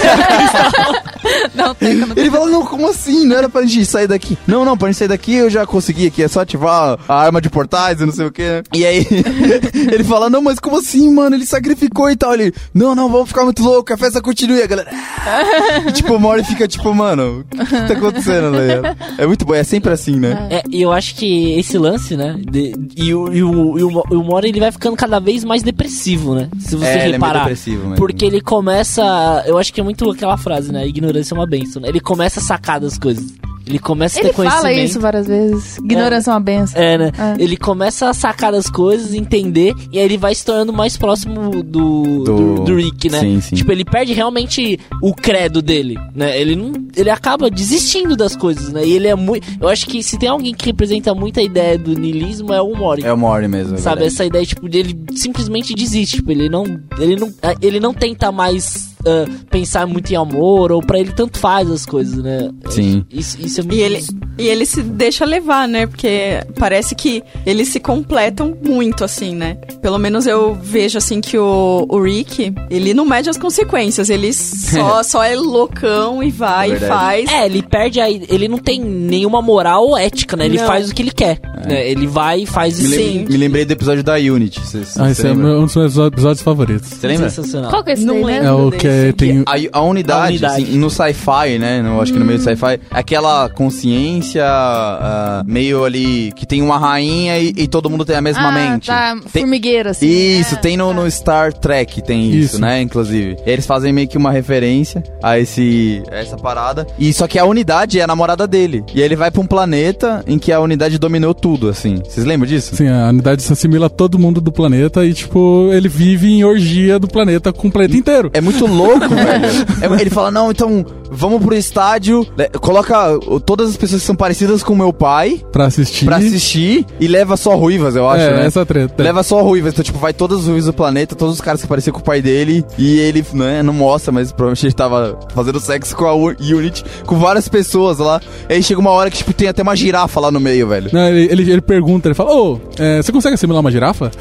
Não 1.56 1.74
tem 1.76 2.00
como. 2.00 2.14
Ele 2.16 2.30
fala, 2.32 2.50
não, 2.50 2.66
como 2.66 2.88
assim? 2.90 3.26
Não 3.26 3.36
era 3.38 3.50
pra 3.50 3.62
gente 3.66 3.86
sair 3.86 4.08
daqui. 4.08 4.38
Não, 4.48 4.64
não, 4.66 4.78
pra 4.78 4.88
gente 4.90 4.98
sair 4.98 5.08
daqui 5.08 5.34
eu 5.36 5.50
já 5.50 5.66
consegui 5.66 6.08
aqui, 6.08 6.24
é 6.24 6.28
só 6.28 6.42
ativar 6.42 6.98
a 7.08 7.14
arma 7.16 7.42
de 7.42 7.50
portais 7.50 8.00
e 8.02 8.06
não 8.06 8.14
sei 8.14 8.26
o 8.26 8.32
que, 8.32 8.42
né? 8.42 8.64
E 8.74 8.86
aí, 8.86 9.06
ele 9.92 10.04
fala, 10.04 10.30
não, 10.30 10.42
mas 10.42 10.60
como 10.60 10.78
assim, 10.78 11.10
mano? 11.14 11.36
Ele 11.36 11.46
sacrificou 11.46 12.10
e 12.10 12.16
tal. 12.16 12.34
Ele, 12.34 12.54
não, 12.74 12.94
não, 12.96 13.10
vamos 13.10 13.28
ficar 13.30 13.44
muito 13.44 13.64
louco, 13.64 13.94
a 13.94 13.98
festa 13.98 14.22
continua. 14.22 14.58
E 14.58 14.64
a 14.64 14.68
galera, 14.68 14.90
e, 15.88 15.92
tipo, 15.92 16.14
o 16.14 16.20
Mori 16.20 16.44
fica 16.44 16.68
tipo, 16.68 16.94
mano, 16.94 17.46
o 17.54 17.58
que, 17.58 17.66
que 17.66 17.88
tá 17.88 17.94
acontecendo, 17.94 18.52
né? 18.52 18.96
É 19.18 19.26
muito 19.26 19.46
bom, 19.46 19.54
é 19.56 19.64
sempre 19.64 19.92
assim, 19.92 20.16
né? 20.20 20.48
É, 20.50 20.64
e 20.70 20.82
eu 20.82 20.92
acho 20.92 21.16
que 21.16 21.58
esse 21.60 21.78
lance, 21.78 22.16
né? 22.16 22.36
de- 22.40 22.74
e, 22.96 23.14
o, 23.14 23.34
e, 23.34 23.44
o, 23.44 23.78
e, 23.80 23.84
o, 23.84 24.04
e 24.12 24.16
o 24.16 24.24
Mori 24.24 24.50
ele 24.50 24.60
vai 24.60 24.72
ficando 24.72 24.96
cada 24.96 25.20
vez 25.20 25.44
mais 25.44 25.62
depressivo, 25.64 26.36
né? 26.36 26.50
Se 26.60 26.76
você 26.76 26.86
É, 26.86 26.92
ele 26.94 27.00
é 27.00 27.04
meio 27.04 27.12
reparar. 27.14 27.40
depressivo 27.40 27.82
mesmo. 27.84 27.96
porque 27.96 28.26
ele 28.26 28.42
começa. 28.42 29.44
Eu 29.46 29.58
acho 29.58 29.74
que 29.74 29.80
é 29.80 29.84
muito 29.84 30.10
aquela 30.10 30.38
frase, 30.38 30.72
né? 30.72 30.88
Ignorância 30.88 31.34
é 31.34 31.38
uma 31.38 31.39
benção. 31.48 31.82
Né? 31.82 31.90
Ele 31.90 32.00
começa 32.00 32.40
a 32.40 32.44
sacar 32.44 32.80
das 32.80 32.98
coisas. 32.98 33.34
Ele 33.68 33.78
começa 33.78 34.18
a 34.18 34.22
ter 34.24 34.28
Ele 34.30 34.34
fala 34.34 34.50
conhecimento. 34.62 34.90
isso 34.90 35.00
várias 35.00 35.28
vezes. 35.28 35.78
Ignorância 35.78 36.32
é, 36.32 36.34
uma 36.34 36.40
benção. 36.40 36.82
É, 36.82 36.98
né? 36.98 37.12
É. 37.38 37.44
Ele 37.44 37.56
começa 37.56 38.10
a 38.10 38.14
sacar 38.16 38.52
as 38.56 38.68
coisas, 38.68 39.14
entender, 39.14 39.76
e 39.92 40.00
aí 40.00 40.06
ele 40.06 40.18
vai 40.18 40.34
se 40.34 40.44
tornando 40.44 40.74
mais 40.74 40.98
próximo 40.98 41.52
do, 41.52 41.62
do, 41.62 42.24
Do- 42.24 42.64
do 42.64 42.76
Rick, 42.76 43.10
né? 43.10 43.20
Sim, 43.20 43.42
sim. 43.42 43.56
Tipo, 43.58 43.72
ele 43.72 43.86
perde 43.86 44.12
realmente 44.12 44.80
o 45.04 45.14
credo 45.14 45.62
dele, 45.62 46.00
né? 46.16 46.40
Ele 46.42 46.56
não. 46.56 46.72
Ele 46.96 47.12
acaba 47.12 47.48
desistindo 47.52 48.16
das 48.16 48.36
coisas, 48.36 48.74
né? 48.74 48.84
E 48.88 48.94
ele 48.94 49.08
é 49.08 49.14
muito. 49.14 49.48
Eu 49.62 49.70
acho 49.70 49.86
que 49.86 50.02
se 50.02 50.18
tem 50.18 50.30
alguém 50.30 50.54
que 50.56 50.66
representa 50.66 51.14
muito 51.14 51.40
a 51.40 51.44
ideia 51.44 51.78
do 51.78 51.94
niilismo 51.94 52.52
é 52.52 52.62
o 52.62 52.76
Mori. 52.76 53.04
É 53.04 53.14
o 53.14 53.18
Mori 53.18 53.48
mesmo. 53.48 53.76
é 53.76 53.78
Sabe, 53.78 53.98
verdade. 53.98 54.16
essa 54.16 54.26
ideia, 54.26 54.46
tipo, 54.48 54.68
dele 54.68 55.00
simplesmente 55.14 55.76
desiste, 55.76 56.16
tipo, 56.18 56.32
ele 56.32 56.50
não, 56.50 56.64
ele 56.98 57.16
não, 57.18 57.32
ele 57.62 57.80
não 57.80 57.94
tenta 57.94 58.32
mais 58.32 58.90
ah, 59.06 59.26
pensar 59.50 59.86
muito 59.88 60.12
em 60.12 60.16
amor, 60.16 60.72
ou 60.72 60.82
pra 60.82 61.00
ele 61.00 61.12
tanto 61.12 61.38
faz 61.38 61.70
as 61.70 61.86
coisas, 61.86 62.16
né? 62.24 62.50
Sim. 62.70 63.06
Isso, 63.12 63.38
isso 63.40 63.60
é 63.62 63.64
muito... 63.64 63.76
E 63.76 63.82
ele, 63.82 64.04
e 64.38 64.48
ele 64.48 64.66
se 64.66 64.82
deixa 64.82 65.26
levar, 65.26 65.68
né? 65.68 65.86
Porque 65.88 66.42
parece 66.58 66.96
que 66.96 67.24
eles 67.46 67.68
se 67.70 67.80
completam 67.80 68.56
muito, 68.64 69.04
assim, 69.04 69.36
né? 69.36 69.56
Pelo 69.82 69.98
menos 69.98 70.26
eu 70.28 70.54
vejo, 70.56 70.98
assim, 70.98 71.22
que 71.22 71.38
o, 71.38 71.86
o 71.90 72.02
Rick, 72.02 72.54
ele 72.70 72.94
não 72.94 73.06
mede 73.06 73.30
as 73.30 73.38
consequências. 73.38 74.10
Ele 74.10 74.32
só, 74.34 75.02
só 75.04 75.24
é 75.24 75.36
loucão 75.36 76.24
e 76.24 76.30
vai 76.32 76.72
É 76.72 76.76
e 76.76 76.80
faz. 76.80 77.30
É, 77.32 77.46
ele 77.46 77.62
perde 77.64 78.00
a. 78.00 78.10
Ele 78.10 78.48
não 78.48 78.58
tem 78.58 78.80
nenhuma 78.82 79.42
moral 79.42 79.86
ou 79.88 79.98
ética, 79.98 80.36
né? 80.38 80.46
Ele 80.46 80.58
Não. 80.58 80.66
faz 80.68 80.90
o 80.90 80.96
que 80.96 81.02
ele 81.02 81.12
quer. 81.12 81.40
né? 81.68 81.90
Ele 81.90 82.08
vai 82.08 82.42
e 82.42 82.46
faz 82.46 82.80
Me, 82.80 82.86
isso. 82.86 82.96
lem- 82.96 83.20
Sim. 83.20 83.26
me 83.30 83.38
lembrei 83.38 83.66
do 83.66 83.72
episódio 83.72 84.04
da 84.04 84.16
Unity. 84.16 84.60
Cê, 84.66 84.84
cê- 84.86 85.02
Ah, 85.02 85.06
cê 85.06 85.12
esse 85.12 85.28
é 85.28 85.32
um 85.32 85.66
dos 85.66 85.76
meus 85.76 85.98
episódios 85.98 86.42
favoritos. 86.42 86.90
Você 86.90 87.08
lembra? 87.08 87.30
Sensacional. 87.30 87.70
Qual 87.72 87.84
que 87.84 87.92
é 87.92 87.94
esse 87.94 88.06
Não 88.06 88.16
daí, 88.16 88.24
lembro. 88.26 88.44
né? 88.44 88.50
É 88.50 88.54
o 88.54 88.70
desse. 88.70 88.82
Que 89.08 89.14
tem. 89.14 89.44
A, 89.46 89.80
a 89.80 89.82
unidade, 89.82 90.22
A 90.22 90.30
unidade. 90.30 90.64
assim, 90.64 90.78
no 90.78 90.90
sci-fi, 90.90 91.58
né? 91.60 91.82
No, 91.82 92.02
acho 92.02 92.12
que 92.14 92.20
no 92.20 92.26
meio 92.26 92.38
do 92.40 92.44
sci-fi, 92.44 92.74
é 92.74 92.80
aquela 92.92 93.50
consciência 93.50 94.44
ah, 94.46 95.44
meio 95.46 95.84
ali 95.84 96.32
que 96.36 96.46
tem 96.46 96.62
uma 96.62 96.78
rainha 96.78 97.38
e, 97.40 97.54
e 97.56 97.68
todo 97.68 97.90
mundo 97.90 98.06
tem 98.06 98.16
a 98.16 98.22
mesma 98.22 98.50
ah, 98.50 98.52
mente. 98.52 98.88
tá. 98.88 99.16
Tem- 99.32 99.42
Formigueiro, 99.44 99.90
assim. 99.90 100.08
Isso, 100.08 100.56
É, 100.56 100.58
tem 100.58 100.78
no, 100.78 100.90
tá. 100.90 100.94
no 101.02 101.10
Star 101.12 101.54
Trek, 101.54 102.02
tem 102.02 102.30
isso, 102.30 102.54
Isso. 102.56 102.62
né? 102.62 102.82
Inclusive. 102.82 103.38
Eles 103.46 103.66
fazem 103.66 103.92
meio 103.94 104.08
que 104.08 104.18
uma 104.18 104.32
referência 104.32 105.04
a 105.22 105.40
esse, 105.40 106.04
a 106.12 106.16
essa 106.18 106.38
parada. 106.38 106.86
E 106.98 107.12
só 107.14 107.28
que 107.28 107.40
a 107.40 107.46
unidade 107.46 108.00
é 108.00 108.04
a 108.04 108.08
namorada 108.08 108.48
dele. 108.48 108.84
E 108.94 109.02
ele 109.02 109.16
vai 109.16 109.32
pra 109.32 109.42
um 109.42 109.46
planeta 109.46 110.24
em 110.28 110.38
que 110.38 110.52
a 110.52 110.60
unidade 110.60 110.98
dominou 110.98 111.34
tudo, 111.34 111.70
assim. 111.70 111.96
Vocês 112.04 112.26
lembram 112.26 112.48
disso? 112.48 112.76
Sim, 112.76 112.88
a 112.90 113.10
unidade 113.10 113.42
se 113.42 113.52
assimila 113.54 113.88
a 113.88 113.90
todo 113.90 114.20
mundo 114.20 114.42
do 114.42 114.52
planeta 114.52 115.06
e, 115.06 115.14
tipo, 115.14 115.70
ele 115.72 115.88
vive 115.88 116.28
em 116.32 116.44
orgia 116.44 117.00
do 117.00 117.08
planeta 117.08 117.52
com 117.54 117.68
o 117.68 117.72
planeta 117.72 117.96
inteiro. 117.96 118.30
É 118.34 118.42
muito 118.42 118.68
louco, 118.84 119.10
velho. 119.10 119.96
É- 119.98 120.02
ele 120.02 120.10
fala, 120.10 120.32
não, 120.32 120.52
então 120.52 120.86
vamos 121.12 121.44
pro 121.44 121.56
estádio, 121.56 122.26
coloca 122.62 123.18
todas 123.46 123.70
as 123.70 123.78
pessoas 123.78 124.02
que 124.02 124.08
são 124.08 124.16
parecidas 124.16 124.64
com 124.64 124.76
meu 124.76 124.92
pai 124.94 125.42
Pra 125.52 125.66
assistir. 125.66 126.06
pra 126.06 126.18
assistir 126.18 126.86
e 127.00 127.08
leva 127.08 127.36
só 127.38 127.56
ruivas, 127.56 127.96
eu 127.96 128.08
acho, 128.10 128.24
é, 128.24 128.34
né? 128.38 128.46
essa 128.46 128.66
treta. 128.66 129.02
Leva 129.02 129.24
só 129.24 129.42
ruivas, 129.42 129.74
então 129.74 129.84
tipo, 129.84 129.98
vai 130.00 130.14
todas 130.14 130.40
as 130.42 130.46
ruivas 130.46 130.66
do 130.66 130.74
planeta, 130.74 131.16
todos 131.16 131.36
os 131.36 131.42
caras 131.42 131.62
que 131.62 131.68
pareciam 131.68 131.94
com 131.94 132.00
o 132.00 132.04
pai 132.04 132.22
dele, 132.22 132.64
e 132.78 133.00
ele, 133.00 133.26
né, 133.34 133.62
não 133.64 133.74
mostra, 133.74 134.12
mas 134.12 134.32
provavelmente 134.32 134.66
ele 134.66 134.74
tava 134.74 135.18
fazendo 135.34 135.60
sexo 135.60 135.96
com 135.96 136.06
a 136.06 136.14
U- 136.16 136.36
Unity, 136.40 136.84
com 137.06 137.18
várias 137.18 137.48
pessoas 137.48 137.98
lá. 138.00 138.20
E 138.50 138.54
aí 138.54 138.64
chega 138.64 138.80
uma 138.80 138.92
hora 138.92 139.10
que, 139.10 139.18
tipo, 139.18 139.34
tem 139.34 139.48
até 139.48 139.62
uma 139.62 139.76
girafa 139.76 140.20
lá 140.20 140.32
no 140.32 140.40
meio, 140.40 140.68
velho. 140.68 140.90
Não, 140.94 141.08
ele, 141.08 141.28
ele, 141.32 141.52
ele 141.52 141.62
pergunta, 141.62 142.08
ele 142.08 142.16
fala, 142.16 142.34
ô, 142.34 142.60
é, 142.78 143.02
você 143.02 143.12
consegue 143.12 143.36
assimilar 143.36 143.62
uma 143.62 143.72
girafa? 143.72 144.12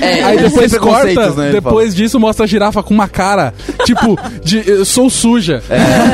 É, 0.00 0.24
Aí 0.24 0.38
depois 0.38 0.76
corta, 0.78 1.30
né, 1.30 1.52
depois 1.52 1.94
disso 1.94 2.18
mostra 2.18 2.44
a 2.44 2.46
girafa 2.48 2.82
com 2.82 2.92
uma 2.92 3.06
cara, 3.08 3.54
tipo, 3.84 4.18
de 4.42 4.62
eu 4.68 4.84
sou 4.84 5.08
suja. 5.08 5.62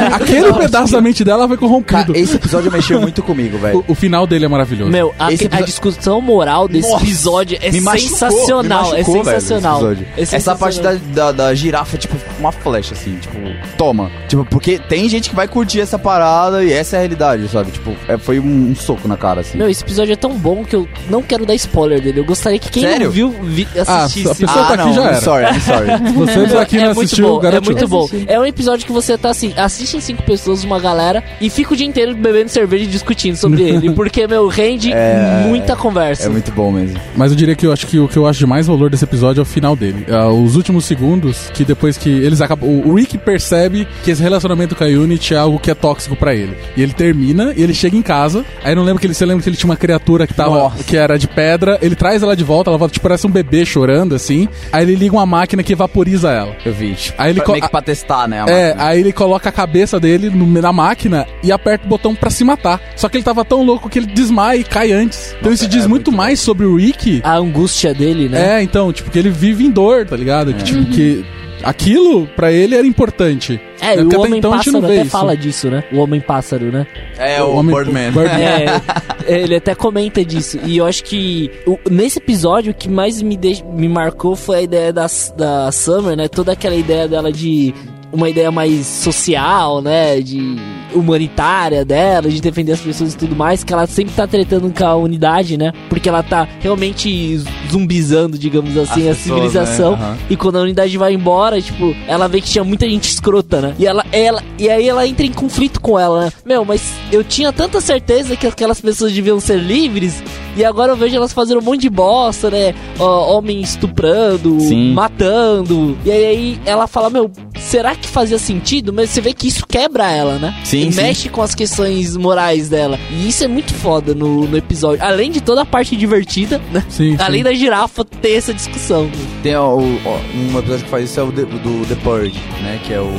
Aquele 0.15 0.53
pedaço 0.55 0.93
da 0.93 1.01
mente 1.01 1.25
dela 1.25 1.47
foi 1.49 1.57
corrompido. 1.57 2.13
Cara, 2.13 2.19
esse 2.19 2.37
episódio 2.37 2.71
mexeu 2.71 3.01
muito 3.01 3.23
comigo, 3.23 3.59
velho. 3.59 3.85
O, 3.89 3.93
o 3.93 3.95
final 3.95 4.27
dele 4.27 4.45
é 4.45 4.49
maravilhoso. 4.49 4.91
Meu, 4.91 5.15
a, 5.19 5.33
Esse 5.33 5.45
a 5.45 5.47
episódio- 5.47 5.67
discussão 5.67 6.21
moral 6.21 6.69
desse 6.69 6.89
Nossa, 6.91 7.05
episódio 7.05 7.59
é 7.61 7.71
me 7.71 7.81
machucou, 7.81 8.09
sensacional. 8.11 8.85
me 8.85 8.91
machucou, 8.93 9.17
é 9.21 9.23
velho, 9.23 9.41
sensacional. 9.41 9.77
episódio. 9.79 10.07
É 10.17 10.23
Essa 10.23 10.55
parte 10.57 10.81
da, 10.81 10.93
sensacional. 10.93 11.15
da, 11.15 11.33
da 11.33 11.55
girafa 11.55 11.97
é 11.97 11.99
tipo 11.99 12.17
uma 12.39 12.53
flecha, 12.53 12.95
assim, 12.95 13.17
tipo, 13.17 13.37
toma. 13.77 14.11
Tipo, 14.29 14.45
porque 14.45 14.79
tem 14.79 15.09
gente 15.09 15.31
que 15.31 15.37
vai 15.37 15.49
curtir 15.49 15.81
essa 15.81 15.99
parada 15.99 16.65
e 16.65 16.73
essa 16.73 16.97
é 16.97 16.99
a 16.99 17.01
realidade, 17.03 17.49
sabe? 17.49 17.71
Tipo, 17.71 17.95
é, 18.09 18.17
foi 18.19 18.39
um, 18.41 18.71
um 18.71 18.75
soco 18.77 19.07
na 19.09 19.17
cara, 19.17 19.41
assim. 19.41 19.59
Meu, 19.59 19.69
esse 19.69 19.83
episódio 19.83 20.13
é 20.13 20.17
tão 20.17 20.33
bom 20.37 20.65
que 20.65 20.75
eu 20.77 20.89
não 21.11 21.23
quero 21.23 21.45
dar 21.47 21.55
spoiler 21.55 22.01
dele. 22.01 22.21
Eu 22.21 22.25
gostaria 22.25 22.59
que 22.59 22.71
quem 22.71 22.83
Sério? 22.83 23.07
não 23.07 23.13
viu 23.13 23.31
vi, 23.43 23.67
Ah, 23.87 24.05
assistisse. 24.05 24.29
a 24.31 24.35
pessoa 24.35 24.65
tá 24.67 24.75
aqui 24.75 24.85
não, 24.85 24.93
já 24.95 25.01
I'm 25.03 25.07
era. 25.09 25.21
sorry, 25.21 25.45
I'm 25.47 25.61
sorry. 25.61 25.87
Você 26.17 26.47
tá 26.49 26.61
aqui 26.63 26.77
é 26.77 26.81
não 26.81 26.87
muito 26.95 27.05
assistiu, 27.07 27.29
bom, 27.41 27.47
é 27.47 27.61
muito 27.61 27.89
bom. 27.89 28.09
É 28.27 28.39
um 28.41 28.45
episódio 28.45 28.87
que 28.87 28.93
você 28.93 29.17
tá 29.19 29.31
assim, 29.31 29.53
assiste 29.57 29.96
deixem 29.97 30.01
cinco 30.01 30.23
pessoas, 30.23 30.65
uma 30.65 30.79
galera, 30.79 31.23
e 31.41 31.51
fica 31.51 31.75
o 31.75 31.77
dia 31.77 31.87
inteiro 31.87 32.15
bebendo 32.15 32.49
cerveja 32.49 32.85
e 32.85 32.87
discutindo 32.87 33.37
sobre 33.37 33.63
ele. 33.69 33.91
Porque, 33.93 34.27
meu, 34.27 34.47
rende 34.49 34.93
É, 34.93 35.45
muita 35.47 35.75
conversa. 35.75 36.27
É 36.27 36.29
muito 36.29 36.53
bom 36.53 36.71
mesmo. 36.71 36.99
Mas 37.17 37.31
eu 37.33 37.37
diria 37.37 37.55
que 37.55 37.67
eu 37.67 37.73
acho 37.73 37.87
que 37.87 37.99
o 37.99 38.09
que 38.09 38.17
eu 38.17 38.27
acho 38.27 38.39
de 38.39 38.47
mais 38.47 38.67
valor 38.67 38.91
desse 38.91 39.05
episódio 39.05 39.41
é 39.41 39.43
o 39.43 39.47
final 39.47 39.75
dele. 39.75 40.07
Ah, 40.11 40.29
os 40.29 40.57
últimos 40.57 40.85
segundos, 40.85 41.51
que 41.53 41.65
depois 41.65 41.97
que 41.97 42.09
eles 42.09 42.41
acabam. 42.41 42.69
O 42.85 42.95
Rick 42.95 43.19
percebe 43.19 43.87
que 44.05 44.11
esse 44.11 44.23
relacionamento 44.23 44.75
com 44.75 44.85
a 44.85 44.87
Unity 44.87 45.35
é 45.35 45.39
algo 45.39 45.59
que 45.59 45.71
é 45.71 45.75
tóxico 45.75 46.17
pra 46.17 46.35
ele. 46.35 46.57
E 46.77 46.83
ele 46.83 46.93
termina 46.93 47.53
e 47.57 47.63
ele 47.63 47.75
chega 47.75 47.97
em 47.97 48.03
casa. 48.03 48.45
Aí 48.63 48.75
não 48.75 48.83
lembro 48.83 49.01
que 49.01 49.07
ele. 49.07 49.15
Você 49.15 49.25
lembra 49.25 49.43
que 49.43 49.49
ele 49.49 49.57
tinha 49.57 49.71
uma 49.71 49.77
criatura 49.77 50.27
que 50.27 50.35
tava. 50.35 50.57
Nossa. 50.57 50.85
que 50.85 50.97
era 50.97 51.19
de 51.19 51.27
pedra. 51.27 51.79
Ele 51.81 51.95
traz 51.95 52.23
ela 52.23 52.37
de 52.37 52.45
volta, 52.45 52.71
ela 52.71 52.79
volta, 52.79 52.93
tipo, 52.93 53.05
parece 53.05 53.27
um 53.27 53.31
bebê 53.31 53.65
chorando, 53.65 54.15
assim. 54.15 54.49
Aí 54.73 54.83
ele 54.83 54.95
liga 54.95 55.15
uma 55.15 55.27
máquina 55.27 55.63
que 55.63 55.75
vaporiza 55.75 56.31
ela. 56.31 56.55
Eu 56.65 56.73
vi. 56.73 56.97
Aí 57.17 57.31
ele 57.31 57.41
pra, 57.41 57.53
meio 57.53 57.65
que 57.65 57.71
pra 57.71 57.83
testar, 57.83 58.29
né? 58.29 58.43
a 58.43 58.51
É, 58.51 58.75
aí 58.79 59.01
ele 59.01 59.13
coloca 59.13 59.49
a 59.49 59.53
cabeça 59.53 59.86
dele 60.01 60.29
no- 60.31 60.47
na 60.61 60.73
máquina 60.73 61.27
e 61.43 61.53
aperta 61.53 61.85
o 61.87 61.89
botão 61.89 62.15
pra 62.15 62.31
se 62.31 62.43
matar. 62.45 62.81
Só 62.97 63.09
que 63.09 63.17
ele 63.17 63.25
tava 63.25 63.45
tão 63.45 63.63
louco 63.63 63.89
que 63.89 63.99
ele 63.99 64.07
desmaia 64.07 64.59
e 64.59 64.65
cai 64.65 64.93
antes. 64.93 65.35
Então 65.39 65.51
Nossa, 65.51 65.65
isso 65.65 65.69
diz 65.69 65.85
é 65.85 65.89
muito 65.89 65.97
muito 65.97 66.13
mais 66.13 66.39
sobre 66.41 66.67
o 66.67 66.77
Rick 66.77 67.21
A 67.25 67.37
angústia 67.39 67.95
dele, 67.95 68.29
né? 68.29 68.59
é, 68.59 68.63
então, 68.63 68.93
tipo, 68.93 69.11
que 69.11 69.19
ele 69.19 69.31
vive 69.31 69.65
em 69.65 69.71
dor, 69.71 70.05
tá 70.07 70.15
ligado? 70.15 70.53
Que, 70.53 70.63
tipo, 70.63 70.85
que 70.91 71.25
aquilo 71.65 72.27
pra 72.37 72.53
ele 72.53 72.75
era 72.75 72.87
importante. 72.87 73.59
É, 73.81 73.89
É, 73.89 73.95
e 73.95 73.97
porque 73.99 74.15
o 74.17 74.19
até 74.21 74.29
Homem 74.29 74.39
então 74.39 74.51
Pássaro 74.53 74.79
até 74.85 75.01
isso. 75.03 75.11
fala 75.11 75.37
disso, 75.37 75.71
né? 75.71 75.85
O 75.93 75.99
Homem 75.99 76.21
Pássaro, 76.21 76.67
né? 76.71 76.87
É, 77.19 77.43
o, 77.43 77.55
homem- 77.57 77.75
Birdman. 77.75 78.11
Birdman. 78.13 78.43
É, 78.45 78.81
ele 79.43 79.57
até 79.57 79.75
comenta 79.75 80.25
disso. 80.25 80.59
E 80.65 80.77
eu 80.77 80.87
acho 80.87 81.03
que 81.05 81.51
o- 81.67 81.79
nesse 81.91 82.19
episódio 82.19 82.73
o 82.73 82.75
que 82.75 82.89
mais 82.89 83.21
me, 83.23 83.37
deix- 83.37 83.63
me 83.63 83.89
marcou 83.89 84.37
foi 84.37 84.59
a 84.59 84.63
ideia 84.63 84.93
da, 84.93 85.07
da 85.37 85.73
Summer, 85.73 86.15
né? 86.17 86.29
Toda 86.29 86.53
aquela 86.53 86.75
ideia 86.77 87.09
dela 87.09 87.33
de 87.33 87.75
uma 88.17 88.29
ideia 88.31 88.51
mais 88.51 88.87
social, 88.87 89.81
né? 89.81 90.21
De 90.21 90.57
humanitária 90.95 91.85
dela, 91.85 92.29
de 92.29 92.41
defender 92.41 92.73
as 92.73 92.81
pessoas 92.81 93.13
e 93.15 93.17
tudo 93.17 93.37
mais, 93.37 93.63
que 93.63 93.73
ela 93.73 93.87
sempre 93.87 94.15
tá 94.15 94.27
tretando 94.27 94.73
com 94.73 94.85
a 94.87 94.97
unidade, 94.97 95.57
né? 95.57 95.73
Porque 95.89 96.09
ela 96.09 96.23
tá 96.23 96.49
realmente 96.61 97.39
zumbizando, 97.71 98.39
digamos 98.39 98.77
assim, 98.77 99.09
As 99.09 99.17
a 99.17 99.19
pessoas, 99.19 99.19
civilização. 99.19 99.93
né? 99.97 100.03
Aham. 100.05 100.17
E 100.31 100.37
quando 100.37 100.57
a 100.57 100.63
unidade 100.63 100.97
vai 100.97 101.13
embora, 101.13 101.61
tipo, 101.61 101.95
ela 102.09 102.29
vê 102.29 102.41
que 102.41 102.49
tinha 102.49 102.65
muita 102.65 102.89
gente 102.89 103.11
escrota, 103.11 103.61
né? 103.61 103.75
E 103.79 103.87
ela, 103.87 104.05
ela 104.13 104.43
e 104.59 104.69
aí 104.71 104.89
ela 104.89 105.07
entra 105.07 105.27
em 105.27 105.33
conflito 105.33 105.81
com 105.81 105.99
ela, 105.99 106.27
né? 106.27 106.33
Meu, 106.45 106.65
mas 106.65 106.95
eu 107.13 107.23
tinha 107.23 107.53
tanta 107.53 107.81
certeza 107.81 108.37
que 108.37 108.47
aquelas 108.47 108.81
pessoas 108.81 109.13
deviam 109.13 109.39
ser 109.39 109.59
livres 109.59 110.23
e 110.57 110.65
agora 110.65 110.93
eu 110.93 110.97
vejo 110.97 111.15
elas 111.17 111.33
fazendo 111.33 111.59
um 111.61 111.65
monte 111.65 111.83
de 111.83 111.91
bosta, 111.91 112.51
né? 112.51 112.75
Ó, 112.99 113.37
homem 113.37 113.61
estuprando, 113.61 114.59
Sim. 114.61 114.93
matando. 114.95 115.97
E 116.05 116.11
aí 116.11 116.61
ela 116.65 116.87
fala, 116.87 117.11
meu, 117.11 117.31
será 117.77 117.95
que 117.95 118.09
fazia 118.09 118.39
sentido? 118.39 118.91
Mas 118.91 119.11
você 119.11 119.21
vê 119.21 119.35
que 119.35 119.47
isso 119.49 119.67
quebra 119.67 120.11
ela, 120.11 120.39
né? 120.39 120.55
Sim, 120.65 120.89
e 120.89 120.93
sim. 120.93 121.03
mexe 121.03 121.29
com 121.29 121.43
as 121.43 121.55
questões 121.55 122.17
morais 122.17 122.71
dela. 122.71 122.99
E 123.11 123.29
isso 123.29 123.45
é 123.45 123.47
muito 123.49 123.75
foda 123.75 124.15
no, 124.15 124.47
no 124.47 124.57
episódio. 124.57 125.05
Além 125.05 125.31
de 125.31 125.43
toda 125.43 125.61
a 125.61 125.65
parte 125.67 125.95
divertida, 125.95 126.59
né? 126.73 126.83
Sim, 126.89 127.17
Além 127.19 127.41
sim. 127.41 127.45
da 127.45 127.53
girafa 127.53 128.03
ter 128.03 128.33
essa 128.33 128.55
discussão. 128.55 129.11
Tem 129.43 129.55
ó, 129.55 129.77
o- 129.77 130.01
ó, 130.07 130.19
um 130.35 130.59
episódio 130.59 130.85
que 130.85 130.91
faz 130.91 131.11
isso 131.11 131.21
é 131.21 131.23
o 131.23 131.31
The- 131.31 131.45
do 131.45 131.85
The 131.87 131.95
Purge, 131.97 132.41
né? 132.63 132.81
Que 132.83 132.95
é 132.95 133.01
o, 133.01 133.13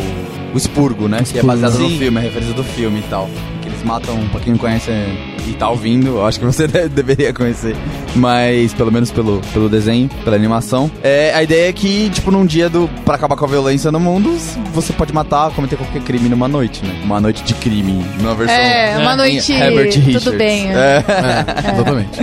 o 0.54 0.58
expurgo, 0.58 1.08
né? 1.08 1.22
Que 1.24 1.38
é 1.38 1.44
baseado 1.44 1.78
no 1.78 1.88
Sim. 1.90 2.00
filme, 2.00 2.18
é 2.20 2.24
referência 2.24 2.56
do 2.56 2.64
filme 2.64 3.00
e 3.00 3.04
tal. 3.04 3.30
Que 3.62 3.68
eles 3.70 3.84
matam, 3.84 4.18
pra 4.30 4.40
quem 4.40 4.54
não 4.54 4.60
conhece 4.60 4.90
é, 4.90 5.06
e 5.48 5.54
tá 5.54 5.70
ouvindo, 5.70 6.08
eu 6.08 6.26
acho 6.26 6.40
que 6.40 6.46
você 6.46 6.66
deve- 6.68 6.90
deveria 6.90 7.34
conhecer. 7.34 7.76
Mas, 8.16 8.74
pelo 8.74 8.92
menos 8.92 9.12
pelo, 9.12 9.42
pelo 9.54 9.70
desenho, 9.70 10.10
pela 10.24 10.36
animação. 10.36 10.90
É, 11.04 11.34
a 11.34 11.44
ideia 11.44 11.70
é 11.70 11.74
que, 11.74 12.10
tipo, 12.10 12.32
num 12.32 12.46
dia 12.46 12.70
do. 12.70 12.90
pra 13.06 13.16
acabar 13.16 13.36
com 13.36 13.46
a 13.46 13.48
violência 13.48 13.92
no 13.92 14.00
mundo, 14.00 14.36
você 14.74 14.92
pode 14.94 15.14
matar, 15.14 15.52
cometer 15.52 15.76
qualquer 15.76 16.02
crime 16.02 16.28
numa 16.30 16.48
noite, 16.48 16.84
né? 16.86 17.00
Uma 17.04 17.20
noite 17.20 17.44
de 17.44 17.54
crime. 17.56 18.04
Numa 18.20 18.34
versão. 18.36 18.56
É, 18.56 18.98
uma 18.98 19.16
noite. 19.16 19.52
Herbert 19.54 19.94
Richards. 19.94 20.24
Tudo 20.24 20.38
bem. 20.38 20.70
É. 20.70 21.04
É, 21.18 21.74
exatamente. 21.74 22.20